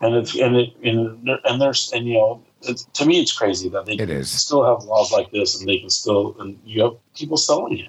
and 0.00 0.16
it's 0.16 0.34
and 0.34 0.56
it 0.56 0.74
and, 0.82 1.28
and 1.44 1.62
there's 1.62 1.92
and 1.92 2.06
you 2.06 2.14
know 2.14 2.42
it's, 2.62 2.84
to 2.94 3.06
me 3.06 3.20
it's 3.20 3.32
crazy 3.32 3.68
that 3.68 3.86
they 3.86 3.94
It 3.94 4.10
is. 4.10 4.28
still 4.30 4.64
have 4.64 4.84
laws 4.84 5.12
like 5.12 5.30
this 5.30 5.60
and 5.60 5.68
they 5.68 5.78
can 5.78 5.88
still 5.88 6.34
and 6.40 6.58
you 6.64 6.82
have 6.82 6.94
people 7.14 7.36
selling 7.36 7.78
it 7.78 7.88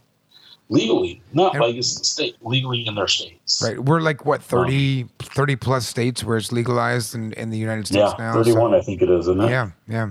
legally 0.69 1.21
not 1.33 1.53
And- 1.53 1.63
like 1.63 1.75
it's 1.75 1.97
the 1.99 2.05
state 2.05 2.35
legally 2.41 2.85
in 2.87 2.95
their 2.95 3.07
states 3.07 3.61
Right. 3.63 3.79
We're 3.79 3.99
like 4.01 4.25
what 4.25 4.41
30, 4.41 5.05
30 5.19 5.55
plus 5.57 5.87
states 5.87 6.23
where 6.23 6.37
it's 6.37 6.51
legalized 6.51 7.13
in, 7.13 7.33
in 7.33 7.49
the 7.51 7.57
United 7.57 7.85
States 7.87 8.13
yeah 8.17 8.25
now. 8.25 8.33
31 8.33 8.71
so- 8.71 8.77
i 8.77 8.81
think 8.81 9.01
it 9.01 9.09
is 9.09 9.27
isn't 9.27 9.41
it 9.41 9.49
yeah, 9.49 9.69
yeah. 9.87 10.09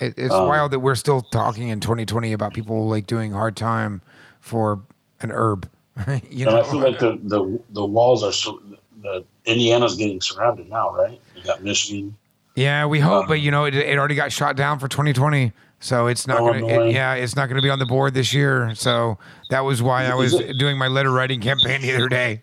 It, 0.00 0.14
it's 0.18 0.34
Um, 0.34 0.46
wild 0.46 0.70
that 0.72 0.80
we're 0.80 0.94
still 0.94 1.20
talking 1.22 1.68
in 1.68 1.80
2020 1.80 2.32
about 2.34 2.52
people 2.54 2.86
like 2.86 3.06
doing 3.06 3.32
hard 3.32 3.56
time 3.56 4.02
for 4.40 4.80
an 5.20 5.30
herb. 5.32 5.68
you 6.30 6.44
know, 6.44 6.60
i 6.60 6.62
feel 6.62 6.80
like 6.80 6.98
the 6.98 7.18
the, 7.24 7.58
the 7.70 7.84
walls 7.84 8.22
are 8.22 8.30
sur- 8.32 8.60
the 9.02 9.24
indiana's 9.46 9.96
getting 9.96 10.20
surrounded 10.20 10.68
now 10.68 10.94
right 10.94 11.18
you 11.34 11.42
got 11.42 11.62
michigan 11.62 12.14
yeah, 12.58 12.86
we 12.86 13.00
hope, 13.00 13.24
Um, 13.24 13.28
but 13.28 13.40
you 13.40 13.50
know, 13.50 13.66
it, 13.66 13.74
it 13.74 13.98
already 13.98 14.14
got 14.14 14.32
shot 14.32 14.56
down 14.56 14.78
for 14.78 14.88
2020. 14.88 15.52
So 15.86 16.08
it's 16.08 16.26
not 16.26 16.38
gonna, 16.40 16.66
it, 16.66 16.90
yeah, 16.92 17.14
it's 17.14 17.36
not 17.36 17.48
gonna 17.48 17.62
be 17.62 17.70
on 17.70 17.78
the 17.78 17.86
board 17.86 18.12
this 18.12 18.34
year. 18.34 18.74
So 18.74 19.18
that 19.50 19.60
was 19.60 19.82
why 19.82 20.06
I 20.06 20.14
was 20.14 20.34
it- 20.34 20.58
doing 20.58 20.76
my 20.76 20.88
letter 20.88 21.12
writing 21.12 21.40
campaign 21.40 21.80
the 21.80 21.94
other 21.94 22.08
day. 22.08 22.42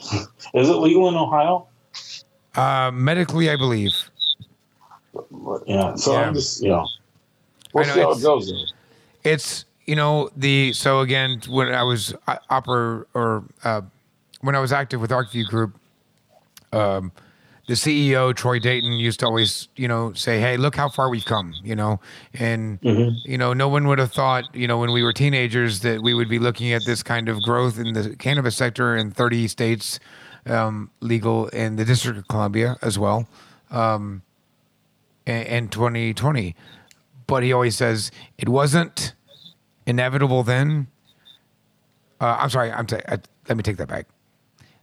is 0.54 0.70
it 0.70 0.76
legal 0.76 1.06
in 1.08 1.14
ohio 1.14 1.66
Uh, 2.54 2.90
medically, 2.94 3.50
I 3.50 3.56
believe. 3.56 3.92
yeah 5.66 5.94
so 5.96 6.12
Yeah. 6.12 6.18
i'm 6.20 6.34
just 6.34 6.62
you 6.62 6.68
know 6.70 6.86
we'll 7.74 7.84
know, 7.86 7.92
see 7.94 8.00
how 8.00 8.12
it 8.12 8.22
goes 8.22 8.72
it's 9.24 9.64
you 9.86 9.96
know 9.96 10.30
the 10.36 10.72
so 10.72 11.00
again 11.00 11.42
when 11.48 11.68
I 11.74 11.82
was 11.82 12.14
uh, 12.26 12.36
opera 12.48 13.04
or 13.12 13.44
uh, 13.64 13.82
when 14.40 14.54
I 14.54 14.60
was 14.60 14.72
active 14.72 15.00
with 15.00 15.10
ArcView 15.10 15.44
Group, 15.46 15.74
um, 16.72 17.10
the 17.68 17.74
CEO 17.74 18.34
Troy 18.34 18.58
Dayton 18.58 18.92
used 18.94 19.20
to 19.20 19.26
always 19.26 19.68
you 19.76 19.86
know 19.86 20.12
say, 20.14 20.40
"Hey, 20.40 20.56
look 20.56 20.74
how 20.74 20.88
far 20.88 21.08
we've 21.10 21.24
come," 21.24 21.52
you 21.62 21.76
know, 21.76 22.00
and 22.34 22.80
Mhm. 22.80 23.14
you 23.24 23.38
know 23.38 23.52
no 23.52 23.68
one 23.68 23.86
would 23.86 23.98
have 23.98 24.10
thought 24.12 24.44
you 24.54 24.66
know 24.66 24.78
when 24.78 24.90
we 24.92 25.02
were 25.02 25.12
teenagers 25.12 25.80
that 25.80 26.02
we 26.02 26.14
would 26.14 26.28
be 26.28 26.38
looking 26.38 26.72
at 26.72 26.84
this 26.86 27.02
kind 27.02 27.28
of 27.28 27.40
growth 27.42 27.78
in 27.78 27.92
the 27.92 28.16
cannabis 28.16 28.56
sector 28.56 28.96
in 28.96 29.10
30 29.10 29.46
states 29.48 30.00
um, 30.46 30.90
legal 31.00 31.46
in 31.48 31.76
the 31.76 31.84
District 31.84 32.18
of 32.18 32.26
Columbia 32.28 32.76
as 32.82 32.98
well. 32.98 33.28
Um, 33.70 34.22
in, 35.26 35.42
in 35.42 35.68
2020 35.68 36.56
but 37.26 37.42
he 37.42 37.52
always 37.52 37.76
says 37.76 38.10
it 38.38 38.48
wasn't 38.48 39.12
inevitable 39.86 40.42
then. 40.42 40.86
Uh, 42.18 42.38
I'm 42.40 42.48
sorry. 42.48 42.72
I'm 42.72 42.86
ta- 42.86 43.02
I, 43.06 43.18
let 43.46 43.56
me 43.58 43.62
take 43.62 43.76
that 43.76 43.88
back. 43.88 44.06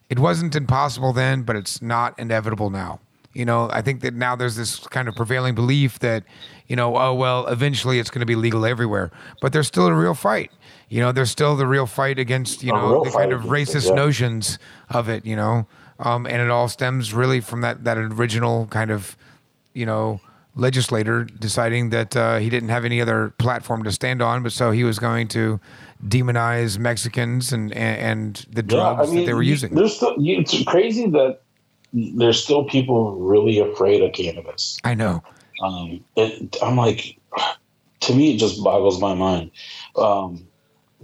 It 0.10 0.20
wasn't 0.20 0.56
impossible 0.56 1.14
then, 1.14 1.44
but 1.44 1.56
it's 1.56 1.82
not 1.82 2.18
inevitable 2.20 2.70
now. 2.70 3.00
You 3.34 3.44
know, 3.44 3.70
I 3.74 3.82
think 3.82 4.00
that 4.02 4.14
now 4.14 4.36
there's 4.36 4.56
this 4.56 4.80
kind 4.88 5.10
of 5.10 5.16
prevailing 5.16 5.56
belief 5.56 6.00
that, 6.00 6.24
you 6.68 6.76
know, 6.76 6.96
oh 6.96 7.14
well, 7.14 7.46
eventually 7.48 8.00
it's 8.00 8.10
going 8.10 8.22
to 8.22 8.26
be 8.26 8.36
legal 8.36 8.66
everywhere. 8.66 9.12
But 9.42 9.52
there's 9.52 9.68
still 9.68 9.88
a 9.88 9.94
real 9.94 10.14
fight. 10.14 10.52
You 10.88 11.02
know, 11.02 11.12
there's 11.12 11.32
still 11.32 11.58
the 11.58 11.68
real 11.68 11.86
fight 11.86 12.18
against 12.18 12.64
you 12.64 12.72
know 12.72 13.04
the 13.04 13.12
kind 13.12 13.34
of 13.34 13.44
it, 13.44 13.48
racist 13.50 13.90
yeah. 13.90 13.96
notions 13.96 14.58
of 14.90 15.10
it. 15.10 15.26
You 15.26 15.36
know, 15.36 15.68
um, 16.00 16.26
and 16.26 16.42
it 16.42 16.50
all 16.50 16.70
stems 16.70 17.14
really 17.14 17.42
from 17.42 17.60
that 17.62 17.84
that 17.84 17.98
original 17.98 18.68
kind 18.68 18.90
of, 18.90 19.18
you 19.74 19.86
know, 19.86 20.22
legislator 20.56 21.26
deciding 21.26 21.90
that 21.90 22.16
uh, 22.16 22.38
he 22.38 22.50
didn't 22.50 22.70
have 22.70 22.86
any 22.86 23.02
other 23.02 23.34
platform 23.38 23.84
to 23.84 23.92
stand 23.92 24.22
on, 24.22 24.42
but 24.44 24.52
so 24.52 24.72
he 24.72 24.84
was 24.84 25.00
going 25.00 25.28
to 25.30 25.60
demonize 26.08 26.78
Mexicans 26.80 27.52
and 27.52 27.74
and, 27.74 28.00
and 28.00 28.46
the 28.52 28.64
drugs 28.64 29.12
that 29.12 29.26
they 29.26 29.34
were 29.34 29.44
using. 29.44 29.74
There's 29.76 29.96
still, 29.96 30.16
it's 30.18 30.64
crazy 30.64 31.10
that 31.10 31.42
there's 31.94 32.42
still 32.44 32.64
people 32.66 33.16
really 33.16 33.60
afraid 33.60 34.02
of 34.02 34.14
cannabis. 34.14 34.78
I 34.84 34.94
know. 34.96 35.24
Um, 35.62 36.04
it, 36.18 36.58
I'm 36.62 36.76
like, 36.76 37.18
to 38.02 38.14
me, 38.14 38.34
it 38.36 38.38
just 38.38 38.62
boggles 38.64 39.00
my 39.00 39.14
mind. 39.14 39.52
Um, 39.96 40.48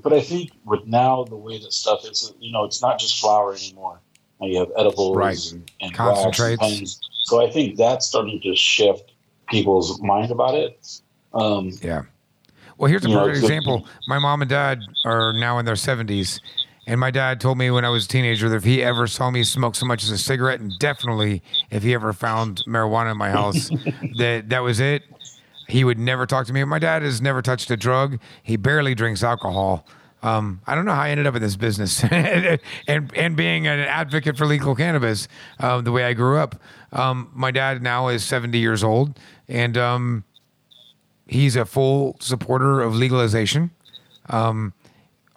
but 0.02 0.14
I 0.14 0.22
think 0.22 0.52
with 0.66 0.86
now 0.86 1.24
the 1.24 1.38
way 1.38 1.58
that 1.60 1.72
stuff 1.72 2.04
is, 2.06 2.34
you 2.40 2.52
know, 2.52 2.66
it's 2.66 2.82
not 2.82 3.00
just 3.00 3.20
flour 3.20 3.54
anymore. 3.54 4.00
Now 4.40 4.48
you 4.48 4.60
have 4.60 4.72
edibles 4.78 5.16
Right. 5.16 5.52
and, 5.52 5.72
and 5.82 5.94
Concentrates. 5.94 6.62
and. 6.64 6.88
So 7.24 7.46
I 7.46 7.50
think 7.50 7.78
that's 7.78 8.08
starting 8.08 8.42
to 8.42 8.56
shift 8.56 9.14
people's 9.52 10.02
mind 10.02 10.32
about 10.32 10.56
it. 10.56 11.02
Um, 11.34 11.72
Yeah. 11.82 12.04
Well, 12.78 12.90
here's 12.90 13.06
a 13.06 13.10
know, 13.10 13.20
perfect 13.20 13.38
it's 13.38 13.46
example. 13.46 13.86
My 14.08 14.18
mom 14.18 14.42
and 14.42 14.50
dad 14.50 14.80
are 15.06 15.34
now 15.34 15.60
in 15.60 15.66
their 15.66 15.76
70s. 15.76 16.40
And 16.88 17.00
my 17.00 17.12
dad 17.12 17.40
told 17.40 17.60
me 17.60 17.70
when 17.70 17.86
I 17.86 17.90
was 17.90 18.06
a 18.06 18.08
teenager 18.08 18.50
that 18.50 18.56
if 18.56 18.64
he 18.64 18.82
ever 18.82 19.06
saw 19.06 19.30
me 19.30 19.44
smoke 19.44 19.76
so 19.76 19.86
much 19.86 20.04
as 20.04 20.10
a 20.10 20.18
cigarette, 20.18 20.60
and 20.60 20.74
definitely 20.80 21.44
if 21.70 21.84
he 21.84 21.94
ever 21.94 22.12
found 22.12 22.64
marijuana 22.68 23.12
in 23.12 23.18
my 23.18 23.30
house, 23.30 23.70
that 24.18 24.50
that 24.50 24.64
was 24.64 24.80
it. 24.80 25.04
He 25.68 25.84
would 25.84 26.00
never 26.00 26.26
talk 26.26 26.48
to 26.48 26.54
me. 26.54 26.64
My 26.64 26.80
dad 26.80 27.04
has 27.04 27.22
never 27.22 27.42
touched 27.42 27.70
a 27.70 27.78
drug. 27.78 28.20
He 28.42 28.58
barely 28.58 28.96
drinks 28.96 29.24
alcohol. 29.24 29.86
Um, 30.24 30.62
I 30.68 30.76
don't 30.76 30.86
know 30.86 30.94
how 30.94 31.02
I 31.02 31.10
ended 31.10 31.28
up 31.28 31.36
in 31.36 31.42
this 31.42 31.56
business, 31.56 32.04
and 32.12 32.60
and 32.88 33.36
being 33.36 33.68
an 33.68 33.80
advocate 33.80 34.38
for 34.38 34.46
legal 34.46 34.76
cannabis, 34.76 35.28
um, 35.60 35.84
the 35.84 35.92
way 35.92 36.04
I 36.04 36.14
grew 36.14 36.38
up. 36.38 36.62
Um, 36.92 37.32
my 37.34 37.52
dad 37.52 37.82
now 37.82 38.10
is 38.10 38.24
70 38.24 38.58
years 38.58 38.84
old, 38.84 39.18
and 39.52 39.78
um, 39.78 40.24
he's 41.28 41.56
a 41.56 41.66
full 41.66 42.16
supporter 42.20 42.82
of 42.82 42.96
legalization. 42.96 43.72
Um, 44.30 44.74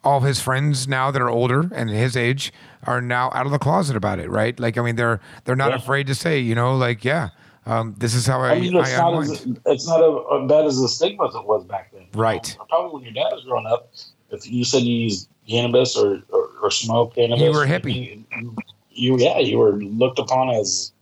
all 0.02 0.18
of 0.18 0.24
his 0.24 0.40
friends 0.40 0.86
now 0.86 1.10
that 1.10 1.20
are 1.22 1.30
older 1.30 1.70
and 1.74 1.88
his 1.88 2.16
age 2.16 2.52
are 2.84 3.00
now 3.00 3.30
out 3.34 3.46
of 3.46 3.52
the 3.52 3.58
closet 3.58 3.96
about 3.96 4.18
it, 4.18 4.28
right? 4.30 4.58
Like, 4.60 4.76
I 4.76 4.82
mean, 4.82 4.96
they're 4.96 5.20
they're 5.44 5.56
not 5.56 5.70
Yeah. 5.70 5.76
afraid 5.76 6.06
to 6.08 6.14
say, 6.14 6.38
you 6.38 6.54
know, 6.54 6.76
like, 6.76 7.04
yeah, 7.04 7.30
um, 7.66 7.94
this 7.98 8.14
is 8.14 8.26
how 8.26 8.40
I, 8.42 8.50
I 8.52 8.60
mean, 8.60 8.76
it's 8.76 8.94
I 8.94 8.96
not 9.10 9.22
as 9.22 9.46
it's 9.66 9.88
not 9.88 10.00
a, 10.00 10.42
as 10.42 10.48
bad 10.48 10.66
as 10.66 10.78
the 10.80 10.88
stigma 10.88 11.26
as 11.28 11.34
it 11.34 11.44
was 11.46 11.64
back 11.64 11.90
then. 11.92 12.06
Right. 12.14 12.54
know, 12.58 12.66
probably 12.68 12.92
when 12.94 13.02
your 13.04 13.12
dad 13.14 13.34
was 13.34 13.44
growing 13.44 13.66
up, 13.66 13.90
if 14.30 14.46
you 14.46 14.64
said 14.64 14.82
you 14.82 14.94
used 14.94 15.28
cannabis 15.48 15.96
or 15.96 16.22
or, 16.28 16.50
or 16.62 16.70
smoked 16.70 17.16
cannabis, 17.16 17.42
You 17.42 17.52
were 17.52 17.66
hippie. 17.66 18.22
You, 18.36 18.56
you 18.90 19.18
yeah, 19.18 19.38
you 19.38 19.56
were 19.58 19.72
looked 19.82 20.18
upon 20.18 20.50
as 20.50 20.92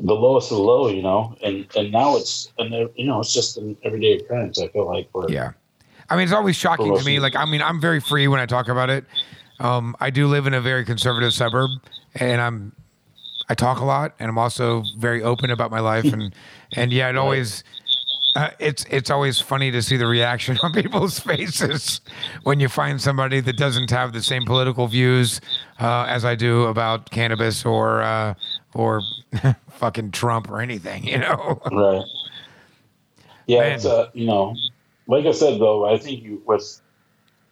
the 0.00 0.14
lowest 0.14 0.50
of 0.50 0.58
the 0.58 0.62
low, 0.62 0.88
you 0.88 1.02
know. 1.02 1.36
And 1.42 1.66
and 1.76 1.92
now 1.92 2.16
it's 2.16 2.52
and 2.58 2.72
you 2.96 3.06
know 3.06 3.20
it's 3.20 3.32
just 3.32 3.56
an 3.56 3.76
everyday 3.82 4.14
occurrence. 4.14 4.60
I 4.60 4.68
feel 4.68 4.86
like 4.86 5.10
for 5.12 5.30
Yeah. 5.30 5.52
I 6.10 6.16
mean, 6.16 6.24
it's 6.24 6.32
always 6.32 6.56
shocking 6.56 6.94
to 6.94 7.04
me. 7.04 7.20
Like, 7.20 7.36
I 7.36 7.46
mean, 7.46 7.62
I'm 7.62 7.80
very 7.80 8.00
free 8.00 8.28
when 8.28 8.38
I 8.38 8.44
talk 8.44 8.68
about 8.68 8.90
it. 8.90 9.06
Um, 9.60 9.96
I 9.98 10.10
do 10.10 10.26
live 10.26 10.46
in 10.46 10.52
a 10.52 10.60
very 10.60 10.84
conservative 10.84 11.32
suburb, 11.32 11.70
and 12.16 12.40
I'm 12.40 12.72
I 13.48 13.54
talk 13.54 13.80
a 13.80 13.84
lot, 13.84 14.14
and 14.18 14.28
I'm 14.28 14.38
also 14.38 14.84
very 14.98 15.22
open 15.22 15.50
about 15.50 15.70
my 15.70 15.80
life. 15.80 16.04
And 16.04 16.34
and 16.76 16.92
yeah, 16.92 17.08
it 17.08 17.16
always 17.16 17.64
Uh, 18.34 18.48
it's 18.58 18.86
it's 18.88 19.10
always 19.10 19.40
funny 19.40 19.70
to 19.70 19.82
see 19.82 19.98
the 19.98 20.06
reaction 20.06 20.58
on 20.62 20.72
people's 20.72 21.18
faces 21.20 22.00
when 22.44 22.60
you 22.60 22.68
find 22.68 23.00
somebody 23.00 23.40
that 23.40 23.56
doesn't 23.58 23.90
have 23.90 24.14
the 24.14 24.22
same 24.22 24.44
political 24.46 24.86
views 24.86 25.40
uh, 25.80 26.06
as 26.08 26.24
I 26.24 26.34
do 26.34 26.64
about 26.64 27.10
cannabis 27.10 27.64
or 27.66 28.00
uh, 28.02 28.32
or 28.74 29.02
fucking 29.82 30.12
Trump 30.12 30.48
or 30.48 30.60
anything, 30.60 31.04
you 31.08 31.18
know. 31.18 31.60
Right. 31.72 32.04
Yeah, 33.48 33.60
Man. 33.60 33.72
it's 33.72 33.84
uh, 33.84 34.08
you 34.14 34.26
know, 34.26 34.54
like 35.08 35.26
I 35.26 35.32
said 35.32 35.60
though, 35.60 35.84
I 35.92 35.98
think 35.98 36.22
you 36.22 36.40
with 36.46 36.80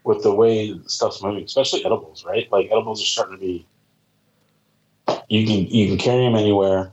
with 0.05 0.23
the 0.23 0.33
way 0.33 0.81
stuff's 0.87 1.21
moving, 1.23 1.45
especially 1.45 1.85
edibles, 1.85 2.25
right? 2.25 2.51
Like 2.53 2.67
edibles 2.67 3.03
are 3.03 3.05
starting 3.05 3.35
to 3.37 3.41
be. 3.41 3.67
You 5.29 5.45
can 5.45 5.67
you 5.67 5.89
can 5.89 5.99
carry 5.99 6.25
them 6.25 6.37
anywhere. 6.37 6.93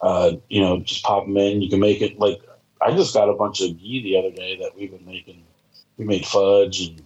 Uh, 0.00 0.32
you 0.48 0.62
know, 0.62 0.80
just 0.80 1.02
pop 1.04 1.26
them 1.26 1.36
in. 1.36 1.60
You 1.60 1.68
can 1.68 1.78
make 1.80 2.00
it 2.00 2.18
like 2.18 2.40
I 2.80 2.92
just 2.96 3.12
got 3.12 3.28
a 3.28 3.34
bunch 3.34 3.60
of 3.60 3.78
ghee 3.78 4.02
the 4.02 4.16
other 4.16 4.30
day 4.30 4.56
that 4.62 4.74
we've 4.74 4.90
been 4.90 5.04
making. 5.04 5.42
We 5.98 6.06
made 6.06 6.24
fudge 6.24 6.80
and 6.88 7.02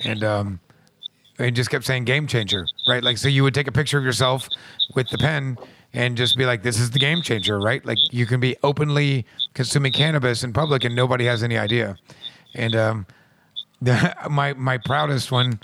and 0.00 0.22
um, 0.24 0.60
and 1.40 1.56
just 1.56 1.70
kept 1.70 1.84
saying 1.84 2.04
game 2.04 2.26
changer, 2.26 2.66
right? 2.88 3.02
Like, 3.02 3.18
so 3.18 3.28
you 3.28 3.42
would 3.42 3.54
take 3.54 3.66
a 3.66 3.72
picture 3.72 3.98
of 3.98 4.04
yourself 4.04 4.48
with 4.94 5.08
the 5.08 5.18
pen 5.18 5.56
and 5.92 6.16
just 6.16 6.36
be 6.36 6.46
like, 6.46 6.62
this 6.62 6.78
is 6.78 6.90
the 6.90 6.98
game 6.98 7.22
changer, 7.22 7.58
right? 7.58 7.84
Like, 7.84 7.98
you 8.12 8.26
can 8.26 8.38
be 8.40 8.56
openly 8.62 9.24
consuming 9.54 9.92
cannabis 9.92 10.44
in 10.44 10.52
public 10.52 10.84
and 10.84 10.94
nobody 10.94 11.24
has 11.24 11.42
any 11.42 11.58
idea. 11.58 11.96
And 12.54 12.76
um, 12.76 13.06
the, 13.82 14.14
my 14.30 14.52
my 14.54 14.78
proudest 14.78 15.32
one, 15.32 15.58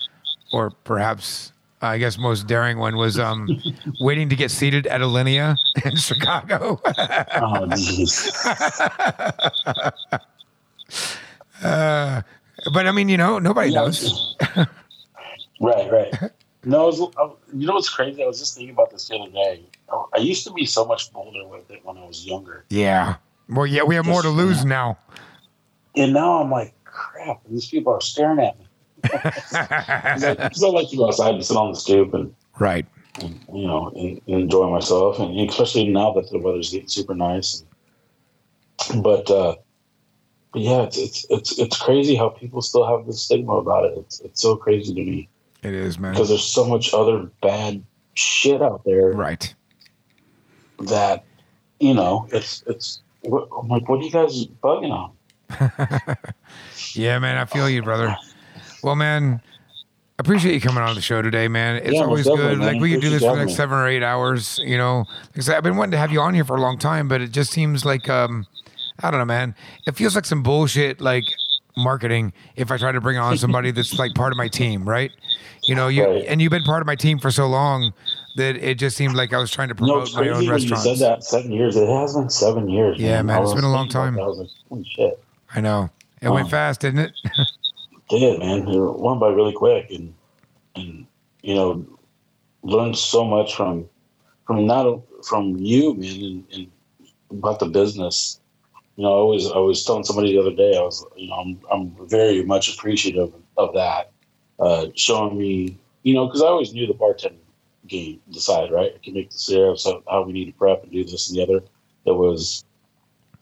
or 0.53 0.71
perhaps 0.85 1.53
I 1.83 1.99
guess 1.99 2.17
most 2.19 2.47
daring 2.47 2.79
one, 2.79 2.97
was 2.97 3.19
um, 3.19 3.49
waiting 4.01 4.29
to 4.31 4.37
get 4.37 4.51
seated 4.51 4.87
at 4.87 5.01
Alinea 5.01 5.57
in 5.85 5.97
Chicago. 6.09 6.81
Oh, 6.87 7.67
jeez. 7.75 8.33
but 11.61 12.87
I 12.87 12.93
mean, 12.93 13.09
you 13.09 13.17
know, 13.17 13.39
nobody 13.39 13.71
Yeah. 13.71 13.81
knows. 13.81 14.37
Right, 15.61 15.91
right. 15.91 16.15
No, 16.65 16.87
was, 16.87 17.01
I, 17.01 17.31
you 17.55 17.67
know 17.67 17.75
what's 17.75 17.89
crazy? 17.89 18.23
I 18.23 18.27
was 18.27 18.39
just 18.39 18.55
thinking 18.57 18.75
about 18.75 18.91
this 18.91 19.09
the 19.09 19.17
other 19.17 19.31
day. 19.31 19.63
I, 19.91 20.05
I 20.15 20.19
used 20.19 20.45
to 20.47 20.53
be 20.53 20.67
so 20.67 20.85
much 20.85 21.13
bolder 21.13 21.47
with 21.47 21.71
it 21.71 21.85
when 21.85 21.97
I 21.97 22.05
was 22.05 22.27
younger, 22.27 22.65
Yeah. 22.71 23.17
Well, 23.49 23.67
yeah, 23.67 23.85
we 23.85 23.95
have 23.95 24.05
more 24.07 24.23
to 24.23 24.29
lose 24.29 24.65
now. 24.65 24.99
and 25.95 26.13
now 26.13 26.43
I'm 26.43 26.51
like, 26.51 26.75
crap. 26.85 27.41
These 27.49 27.69
people 27.69 27.93
are 27.93 28.01
staring 28.01 28.41
at 28.41 28.59
me. 28.59 28.67
Because 29.13 29.55
I, 30.25 30.35
'cause 30.35 30.65
I 30.65 30.69
like 30.69 30.89
to 30.91 30.97
go 30.97 31.07
outside 31.09 31.35
and 31.35 31.45
sit 31.45 31.57
on 31.57 31.71
the 31.71 31.79
stoop 31.79 32.13
and, 32.15 32.35
right. 32.59 32.87
and 33.21 33.39
you 33.53 33.67
know 33.67 33.93
and, 33.95 34.21
and 34.27 34.41
enjoy 34.43 34.69
myself, 34.71 35.21
and 35.21 35.39
especially 35.49 35.89
now 35.89 36.13
that 36.15 36.29
the 36.31 36.39
weather's 36.39 36.73
getting 36.73 36.89
super 36.89 37.15
nice. 37.15 37.63
But 39.03 39.31
uh, 39.31 39.57
but 40.53 40.63
yeah, 40.63 40.83
it's, 40.83 40.97
it's 40.99 41.27
it's 41.31 41.59
it's 41.59 41.79
crazy 41.81 42.15
how 42.17 42.31
people 42.31 42.63
still 42.63 42.87
have 42.87 43.07
this 43.07 43.23
stigma 43.23 43.53
about 43.55 43.85
it. 43.85 43.95
It's 43.99 44.21
it's 44.21 44.41
so 44.41 44.57
crazy 44.57 44.93
to 44.95 45.01
me 45.05 45.29
It 45.63 45.75
is, 45.75 45.99
man. 45.99 46.13
because 46.13 46.29
there's 46.29 46.45
so 46.45 46.65
much 46.65 46.93
other 46.95 47.31
bad 47.43 47.83
shit 48.15 48.63
out 48.63 48.83
there. 48.85 49.11
Right. 49.13 49.55
that 50.81 51.25
you 51.81 51.93
know 51.95 52.27
it's 52.33 52.63
it's 52.67 53.01
what, 53.23 53.49
I'm 53.59 53.69
like 53.69 53.89
what 53.89 54.01
are 54.01 54.03
you 54.03 54.11
guys 54.11 54.47
bugging 54.63 54.91
on 54.93 55.13
Yeah, 56.95 57.19
man, 57.19 57.37
I 57.39 57.45
feel 57.45 57.69
you, 57.69 57.83
brother. 57.83 58.17
Well, 58.83 58.95
man, 58.97 59.41
appreciate 60.19 60.55
you 60.55 60.61
coming 60.61 60.83
on 60.83 60.95
the 60.95 61.01
show 61.01 61.21
today, 61.23 61.49
man. 61.49 61.77
It's 61.77 61.95
Yeah, 61.95 62.03
always 62.03 62.25
good. 62.25 62.59
man. 62.59 62.75
Like 62.75 62.81
we 62.81 62.93
could 62.93 63.01
do 63.01 63.11
this 63.11 63.23
for 63.23 63.33
the 63.37 63.45
next 63.45 63.57
seven 63.57 63.77
or 63.79 63.87
eight 63.89 64.03
hours. 64.03 64.59
You 64.63 64.77
know, 64.79 65.05
because 65.33 65.49
I've 65.49 65.63
been 65.63 65.77
wanting 65.77 65.93
to 65.93 65.99
have 65.99 66.13
you 66.13 66.21
on 66.21 66.35
here 66.35 66.45
for 66.45 66.57
a 66.57 66.61
long 66.61 66.79
time, 66.79 67.09
but 67.09 67.21
it 67.21 67.33
just 67.33 67.53
seems 67.53 67.85
like 67.85 68.09
um, 68.09 68.47
I 69.03 69.11
don't 69.11 69.19
know, 69.21 69.25
man. 69.27 69.55
It 69.87 69.97
feels 69.97 70.15
like 70.15 70.25
some 70.25 70.43
bullshit, 70.43 71.01
like 71.01 71.25
marketing. 71.77 72.33
If 72.57 72.71
I 72.71 72.77
try 72.79 72.93
to 72.93 73.01
bring 73.01 73.19
on 73.19 73.37
somebody 73.45 73.71
that's 73.71 73.99
like 73.99 74.15
part 74.15 74.33
of 74.33 74.39
my 74.39 74.49
team, 74.49 74.89
right? 74.89 75.11
You 75.65 75.75
know, 75.75 75.89
you 75.89 76.05
Right. 76.07 76.25
and 76.27 76.41
you've 76.41 76.51
been 76.51 76.63
part 76.65 76.81
of 76.81 76.87
my 76.87 76.97
team 76.97 77.19
for 77.19 77.31
so 77.31 77.47
long 77.47 77.93
that 78.37 78.57
it 78.57 78.79
just 78.79 78.97
seemed 78.97 79.15
like 79.15 79.33
I 79.33 79.39
was 79.39 79.51
trying 79.51 79.69
to 79.69 79.75
you 79.79 79.87
know 79.87 79.93
promote 79.93 80.09
it's 80.09 80.17
my 80.17 80.29
own 80.29 80.47
crazy 80.47 80.71
when 80.71 80.79
you 80.85 80.97
said 80.97 80.99
that 80.99 81.25
seven 81.25 81.51
years 81.53 81.77
it 81.77 81.89
has 81.89 82.15
been 82.15 82.29
seven 82.31 82.69
years 82.69 82.99
Yeah, 82.99 83.23
man, 83.23 83.37
I 83.37 83.41
it's 83.41 83.47
was 83.47 83.55
been 83.55 83.65
a 83.65 83.73
long 83.73 83.89
time. 83.89 84.19
I 84.19 84.27
was 84.27 84.39
like 84.39 84.49
holy 84.69 84.85
shit 84.85 85.23
I 85.55 85.61
know 85.61 85.91
it 86.21 86.29
went 86.31 86.47
Oh. 86.47 86.51
fast, 86.51 86.81
didn't 86.81 87.01
it? 87.01 87.13
did 88.09 88.39
man 88.39 88.69
it 88.69 88.79
went 89.01 89.21
by 89.21 89.29
really 89.29 89.53
quick 89.53 89.91
and 89.91 90.15
and 90.77 91.07
you 91.43 91.55
know 91.55 91.85
learned 92.63 92.97
so 92.97 93.25
much 93.25 93.55
from 93.57 93.89
from 94.47 94.67
not 94.67 95.01
from 95.25 95.57
you 95.57 95.95
man 95.95 96.11
and, 96.23 96.45
and 96.53 96.67
about 97.31 97.59
the 97.59 97.67
business 97.67 98.39
you 98.97 99.03
know 99.03 99.21
I 99.21 99.35
was 99.35 99.53
I 99.53 99.59
was 99.59 99.85
telling 99.85 100.05
somebody 100.05 100.33
the 100.33 100.41
other 100.41 100.55
day 100.55 100.77
I 100.77 100.81
was 100.81 101.05
you 101.17 101.29
know 101.29 101.35
I'm 101.35 101.61
I'm 101.71 102.09
very 102.09 102.43
much 102.45 102.75
appreciative 102.75 103.33
of 103.57 103.75
that 103.75 104.11
uh, 104.59 104.87
showing 104.95 105.39
me 105.39 105.79
you 106.03 106.15
know 106.15 106.27
because 106.27 106.43
I 106.43 106.47
always 106.47 106.73
knew 106.73 106.87
the 106.87 106.95
bartending 106.95 107.39
game 107.87 108.21
the 108.29 108.41
side 108.41 108.73
right? 108.73 108.93
I 108.95 108.99
can 109.05 109.15
make 109.15 109.31
the 109.31 109.39
syrup 109.39 109.79
so 109.79 110.03
how 110.11 110.23
we 110.23 110.33
need 110.33 110.47
to 110.47 110.53
prep 110.53 110.83
and 110.83 110.93
do 110.93 111.05
this 111.05 111.29
and 111.29 111.39
the 111.39 111.43
other. 111.43 111.65
It 112.07 112.13
was 112.13 112.65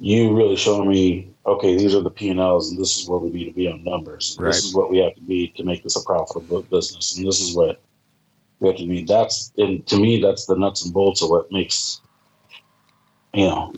you 0.01 0.37
really 0.37 0.57
showing 0.57 0.89
me 0.89 1.31
okay 1.47 1.77
these 1.77 1.95
are 1.95 2.03
the 2.03 2.11
P&Ls 2.11 2.71
and 2.71 2.81
this 2.81 2.97
is 2.99 3.09
where 3.09 3.21
we 3.21 3.31
need 3.31 3.47
to 3.47 3.53
be 3.53 3.69
on 3.69 3.85
numbers. 3.85 4.37
Right. 4.39 4.49
this 4.49 4.65
is 4.65 4.75
what 4.75 4.91
we 4.91 4.99
have 4.99 5.15
to 5.15 5.21
be 5.23 5.49
to 5.57 5.65
make 5.65 5.85
this 5.85 5.97
a 5.97 6.05
profitable 6.05 6.63
business. 6.63 7.17
And 7.17 7.27
this 7.27 7.41
is 7.41 7.55
what 7.55 7.81
we 8.59 8.69
have 8.69 8.79
to 8.79 8.87
be. 8.87 9.05
That's 9.05 9.53
and 9.57 9.87
to 9.87 9.97
me 9.97 10.21
that's 10.21 10.47
the 10.47 10.57
nuts 10.57 10.85
and 10.85 10.93
bolts 10.93 11.23
of 11.23 11.31
what 11.31 11.53
makes 11.53 12.01
you 13.33 13.47
know 13.47 13.73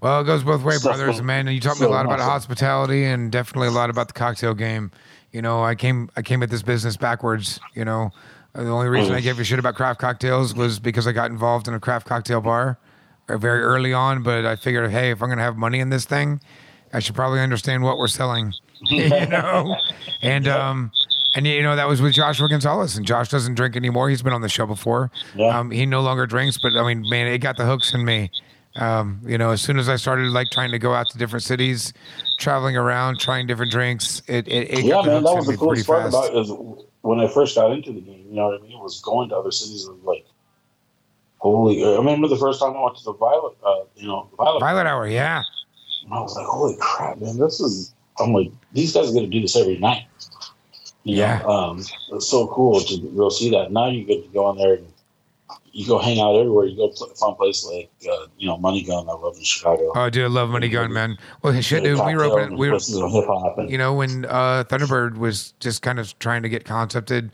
Well, 0.00 0.20
it 0.20 0.24
goes 0.24 0.42
both 0.42 0.62
ways, 0.62 0.80
Stuff 0.80 0.96
brothers, 0.96 1.20
man. 1.22 1.46
And 1.46 1.54
you 1.54 1.60
taught 1.60 1.78
me 1.78 1.84
a 1.84 1.88
so 1.88 1.90
lot 1.90 2.06
about 2.06 2.20
awesome. 2.20 2.30
hospitality 2.30 3.04
and 3.04 3.30
definitely 3.30 3.68
a 3.68 3.72
lot 3.72 3.90
about 3.90 4.08
the 4.08 4.14
cocktail 4.14 4.54
game. 4.54 4.90
You 5.32 5.42
know, 5.42 5.62
I 5.62 5.74
came 5.74 6.10
I 6.16 6.22
came 6.22 6.42
at 6.42 6.50
this 6.50 6.62
business 6.62 6.96
backwards. 6.96 7.60
You 7.74 7.84
know, 7.84 8.10
Uh, 8.54 8.64
the 8.64 8.70
only 8.70 8.88
reason 8.88 9.14
I 9.14 9.20
gave 9.20 9.38
a 9.38 9.44
shit 9.44 9.58
about 9.58 9.74
craft 9.76 10.00
cocktails 10.00 10.54
was 10.54 10.78
because 10.80 11.06
I 11.06 11.12
got 11.12 11.30
involved 11.30 11.68
in 11.68 11.74
a 11.74 11.80
craft 11.80 12.06
cocktail 12.06 12.40
bar 12.40 12.78
uh, 13.28 13.36
very 13.36 13.60
early 13.62 13.92
on. 13.92 14.22
But 14.22 14.44
I 14.44 14.56
figured, 14.56 14.90
hey, 14.90 15.10
if 15.10 15.22
I'm 15.22 15.28
gonna 15.28 15.42
have 15.42 15.56
money 15.56 15.78
in 15.80 15.90
this 15.90 16.04
thing, 16.04 16.40
I 16.92 16.98
should 16.98 17.14
probably 17.14 17.40
understand 17.40 17.82
what 17.84 17.96
we're 17.98 18.08
selling. 18.08 18.54
you 18.82 19.08
know, 19.08 19.76
and 20.22 20.48
um. 20.48 20.92
And 21.32 21.46
you 21.46 21.62
know 21.62 21.76
that 21.76 21.86
was 21.86 22.02
with 22.02 22.14
Joshua 22.14 22.48
Gonzalez, 22.48 22.96
and 22.96 23.06
Josh 23.06 23.28
doesn't 23.28 23.54
drink 23.54 23.76
anymore. 23.76 24.10
He's 24.10 24.20
been 24.20 24.32
on 24.32 24.40
the 24.40 24.48
show 24.48 24.66
before. 24.66 25.12
Yeah. 25.36 25.56
Um, 25.56 25.70
he 25.70 25.86
no 25.86 26.00
longer 26.00 26.26
drinks, 26.26 26.58
but 26.60 26.72
I 26.74 26.82
mean, 26.84 27.08
man, 27.08 27.28
it 27.28 27.38
got 27.38 27.56
the 27.56 27.64
hooks 27.66 27.94
in 27.94 28.04
me. 28.04 28.32
Um, 28.76 29.20
you 29.26 29.36
know, 29.36 29.50
as 29.50 29.60
soon 29.60 29.78
as 29.78 29.88
I 29.88 29.96
started 29.96 30.30
like 30.30 30.50
trying 30.50 30.70
to 30.70 30.78
go 30.78 30.94
out 30.94 31.10
to 31.10 31.18
different 31.18 31.42
cities, 31.42 31.92
traveling 32.38 32.76
around, 32.76 33.18
trying 33.18 33.46
different 33.46 33.72
drinks, 33.72 34.22
it 34.28 34.46
it, 34.46 34.70
it 34.72 34.84
yeah, 34.84 35.02
man, 35.02 35.24
that 35.24 35.34
was 35.34 35.46
the 35.46 35.56
coolest 35.56 35.86
part 35.86 36.06
about 36.06 36.34
it 36.34 36.38
is 36.38 36.52
when 37.02 37.18
I 37.18 37.26
first 37.26 37.56
got 37.56 37.72
into 37.72 37.92
the 37.92 38.00
game. 38.00 38.26
You 38.28 38.36
know 38.36 38.48
what 38.48 38.60
I 38.60 38.62
mean? 38.62 38.72
It 38.72 38.78
was 38.82 39.00
going 39.00 39.28
to 39.30 39.36
other 39.36 39.50
cities 39.50 39.86
and 39.86 40.00
like, 40.04 40.24
holy! 41.38 41.84
I 41.84 41.96
remember 41.96 42.28
the 42.28 42.36
first 42.36 42.60
time 42.60 42.76
I 42.76 42.82
went 42.82 42.96
to 42.98 43.04
the 43.04 43.14
Violet, 43.14 43.56
uh, 43.64 43.84
you 43.96 44.06
know, 44.06 44.30
Violet, 44.36 44.60
Violet 44.60 44.86
Hour, 44.86 45.08
yeah, 45.08 45.42
and 46.04 46.14
I 46.14 46.20
was 46.20 46.36
like, 46.36 46.46
holy 46.46 46.76
crap, 46.78 47.18
man! 47.18 47.38
This 47.38 47.58
is. 47.60 47.94
I'm 48.20 48.32
like, 48.32 48.52
these 48.72 48.92
guys 48.92 49.08
are 49.08 49.12
going 49.12 49.24
to 49.24 49.30
do 49.30 49.40
this 49.40 49.56
every 49.56 49.78
night. 49.78 50.04
You 51.04 51.16
Yeah. 51.16 51.38
know, 51.38 51.48
um, 51.48 51.78
it's 52.12 52.28
so 52.28 52.46
cool 52.48 52.78
to 52.80 52.98
go 53.16 53.30
see 53.30 53.50
that. 53.50 53.72
Now 53.72 53.88
you 53.88 54.04
get 54.04 54.22
to 54.22 54.28
go 54.28 54.50
in 54.50 54.58
there 54.58 54.74
and 54.74 54.92
you 55.72 55.86
go 55.86 55.98
hang 55.98 56.20
out 56.20 56.34
everywhere. 56.34 56.66
You 56.66 56.76
go 56.76 56.88
pl- 56.88 57.14
find 57.14 57.36
places 57.36 57.70
like, 57.72 57.90
uh, 58.10 58.26
you 58.38 58.46
know, 58.46 58.56
Money 58.56 58.82
Gun. 58.82 59.08
I 59.08 59.12
love 59.12 59.36
in 59.36 59.44
Chicago. 59.44 59.92
oh, 59.94 60.10
dude, 60.10 60.24
I 60.24 60.28
love 60.28 60.50
Money 60.50 60.68
Gun, 60.68 60.92
man. 60.92 61.16
Well, 61.42 61.58
shit, 61.60 61.84
dude, 61.84 62.04
we 62.04 62.14
were 62.14 62.24
opening, 62.24 62.58
we 62.58 62.70
were, 62.70 62.78
hip 62.78 63.26
hop 63.26 63.56
you 63.68 63.78
know, 63.78 63.94
when 63.94 64.24
uh, 64.26 64.64
Thunderbird 64.68 65.16
was 65.16 65.54
just 65.60 65.82
kind 65.82 65.98
of 65.98 66.18
trying 66.18 66.42
to 66.42 66.48
get 66.48 66.64
concepted, 66.64 67.30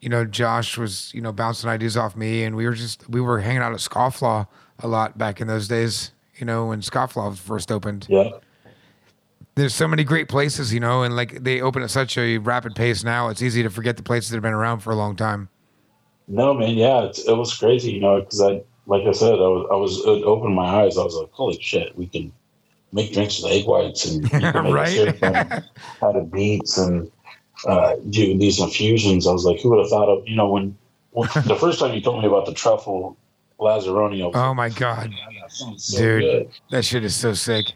you 0.00 0.08
know, 0.08 0.24
Josh 0.24 0.78
was, 0.78 1.12
you 1.14 1.20
know, 1.20 1.32
bouncing 1.32 1.68
ideas 1.70 1.96
off 1.96 2.16
me, 2.16 2.44
and 2.44 2.56
we 2.56 2.66
were 2.66 2.74
just, 2.74 3.08
we 3.08 3.20
were 3.20 3.40
hanging 3.40 3.62
out 3.62 3.72
at 3.72 3.78
Scofflaw 3.78 4.46
a 4.80 4.88
lot 4.88 5.18
back 5.18 5.40
in 5.40 5.46
those 5.46 5.68
days, 5.68 6.12
you 6.36 6.46
know, 6.46 6.66
when 6.66 6.80
Scofflaw 6.80 7.36
first 7.36 7.70
opened. 7.70 8.06
yeah. 8.08 8.30
There's 9.54 9.74
so 9.74 9.86
many 9.86 10.02
great 10.02 10.30
places, 10.30 10.72
you 10.72 10.80
know, 10.80 11.02
and 11.02 11.14
like 11.14 11.44
they 11.44 11.60
open 11.60 11.82
at 11.82 11.90
such 11.90 12.16
a 12.16 12.38
rapid 12.38 12.74
pace 12.74 13.04
now, 13.04 13.28
it's 13.28 13.42
easy 13.42 13.62
to 13.62 13.68
forget 13.68 13.98
the 13.98 14.02
places 14.02 14.30
that 14.30 14.36
have 14.36 14.42
been 14.42 14.54
around 14.54 14.78
for 14.80 14.92
a 14.92 14.96
long 14.96 15.14
time. 15.14 15.50
No, 16.32 16.54
man, 16.54 16.76
yeah, 16.76 17.02
it's, 17.04 17.18
it 17.28 17.36
was 17.36 17.52
crazy, 17.52 17.92
you 17.92 18.00
know, 18.00 18.20
because 18.20 18.40
I 18.40 18.62
like 18.86 19.06
I 19.06 19.12
said, 19.12 19.34
I 19.34 19.48
was 19.54 19.68
I 19.70 19.76
was 19.76 19.98
it 19.98 20.24
opened 20.24 20.54
my 20.54 20.64
eyes. 20.82 20.96
I 20.96 21.04
was 21.04 21.14
like, 21.14 21.30
holy 21.30 21.60
shit, 21.60 21.94
we 21.96 22.06
can 22.06 22.32
make 22.90 23.12
drinks 23.12 23.42
with 23.42 23.52
egg 23.52 23.66
whites 23.66 24.06
and 24.06 24.24
you 24.24 24.30
can 24.30 24.40
make 24.64 24.72
Right. 24.72 25.22
out 26.02 26.16
of 26.16 26.32
beets 26.32 26.78
and 26.78 27.12
uh, 27.68 27.96
do 28.08 28.36
these 28.38 28.58
infusions. 28.60 29.26
I 29.26 29.32
was 29.32 29.44
like, 29.44 29.60
who 29.60 29.68
would 29.70 29.80
have 29.80 29.90
thought 29.90 30.08
of 30.08 30.26
you 30.26 30.34
know 30.34 30.48
when, 30.48 30.76
when 31.10 31.28
the 31.46 31.54
first 31.56 31.78
time 31.78 31.92
you 31.94 32.00
told 32.00 32.22
me 32.22 32.26
about 32.28 32.46
the 32.46 32.54
truffle 32.54 33.18
Lazzaroni, 33.60 34.30
Oh 34.34 34.54
my 34.54 34.70
god, 34.70 35.10
"Man, 35.10 35.18
that 35.40 35.52
so 35.52 35.96
Dude. 35.98 36.22
good. 36.22 36.50
that 36.70 36.84
shit 36.86 37.04
is 37.04 37.14
so 37.14 37.34
sick. 37.34 37.66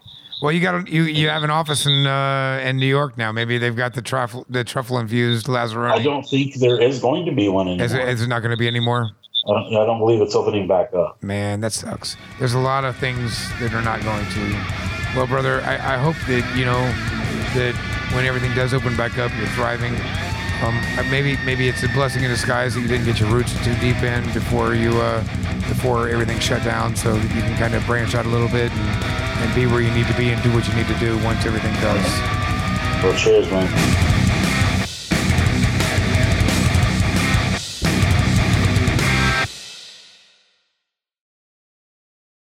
Well, 0.42 0.52
you 0.52 0.60
got 0.60 0.88
you 0.88 1.02
you 1.04 1.28
have 1.28 1.42
an 1.44 1.50
office 1.50 1.86
in 1.86 2.06
uh, 2.06 2.60
in 2.62 2.76
New 2.76 2.86
York 2.86 3.16
now. 3.16 3.32
Maybe 3.32 3.56
they've 3.58 3.74
got 3.76 3.94
the 3.94 4.02
truffle 4.02 4.44
the 4.50 4.64
truffle 4.64 4.98
infused 4.98 5.48
I 5.48 6.02
don't 6.02 6.24
think 6.28 6.56
there 6.56 6.80
is 6.80 7.00
going 7.00 7.24
to 7.26 7.32
be 7.32 7.48
one 7.48 7.68
Is 7.68 7.92
anymore. 7.92 8.08
it, 8.08 8.12
is 8.12 8.22
it 8.22 8.26
not 8.28 8.40
going 8.40 8.50
to 8.50 8.56
be 8.56 8.68
anymore? 8.68 9.10
I, 9.48 9.52
don't, 9.52 9.76
I 9.76 9.86
don't 9.86 9.98
believe 9.98 10.20
it's 10.20 10.34
opening 10.34 10.66
back 10.66 10.92
up. 10.92 11.22
Man, 11.22 11.60
that 11.60 11.72
sucks. 11.72 12.16
There's 12.38 12.54
a 12.54 12.58
lot 12.58 12.84
of 12.84 12.96
things 12.96 13.48
that 13.60 13.72
are 13.72 13.82
not 13.82 14.02
going 14.02 14.26
to. 14.26 15.16
Well, 15.16 15.26
brother, 15.26 15.60
I, 15.62 15.94
I 15.94 15.98
hope 15.98 16.16
that 16.26 16.56
you 16.56 16.64
know 16.64 16.82
that 17.54 17.74
when 18.14 18.26
everything 18.26 18.54
does 18.54 18.74
open 18.74 18.96
back 18.96 19.18
up, 19.18 19.30
you're 19.38 19.46
thriving. 19.48 19.94
Um, 20.62 20.74
uh, 20.96 21.04
maybe 21.10 21.36
maybe 21.44 21.68
it's 21.68 21.82
a 21.82 21.88
blessing 21.88 22.24
in 22.24 22.30
disguise 22.30 22.74
that 22.74 22.80
you 22.80 22.88
didn't 22.88 23.04
get 23.04 23.20
your 23.20 23.28
roots 23.30 23.52
too 23.64 23.74
deep 23.76 24.02
in 24.02 24.24
before 24.32 24.74
you 24.74 24.96
uh, 25.00 25.20
before 25.68 26.08
everything 26.08 26.38
shut 26.38 26.64
down, 26.64 26.96
so 26.96 27.14
that 27.14 27.34
you 27.34 27.42
can 27.42 27.56
kind 27.58 27.74
of 27.74 27.84
branch 27.86 28.14
out 28.14 28.24
a 28.24 28.28
little 28.28 28.48
bit 28.48 28.72
and, 28.72 29.04
and 29.44 29.54
be 29.54 29.66
where 29.66 29.82
you 29.82 29.92
need 29.92 30.06
to 30.06 30.16
be 30.16 30.30
and 30.30 30.42
do 30.42 30.52
what 30.54 30.66
you 30.66 30.74
need 30.74 30.88
to 30.88 30.98
do 30.98 31.18
once 31.24 31.44
everything 31.44 31.74
does. 31.74 32.04
Well, 33.04 33.14
cheers, 33.18 33.50
man. 33.50 34.26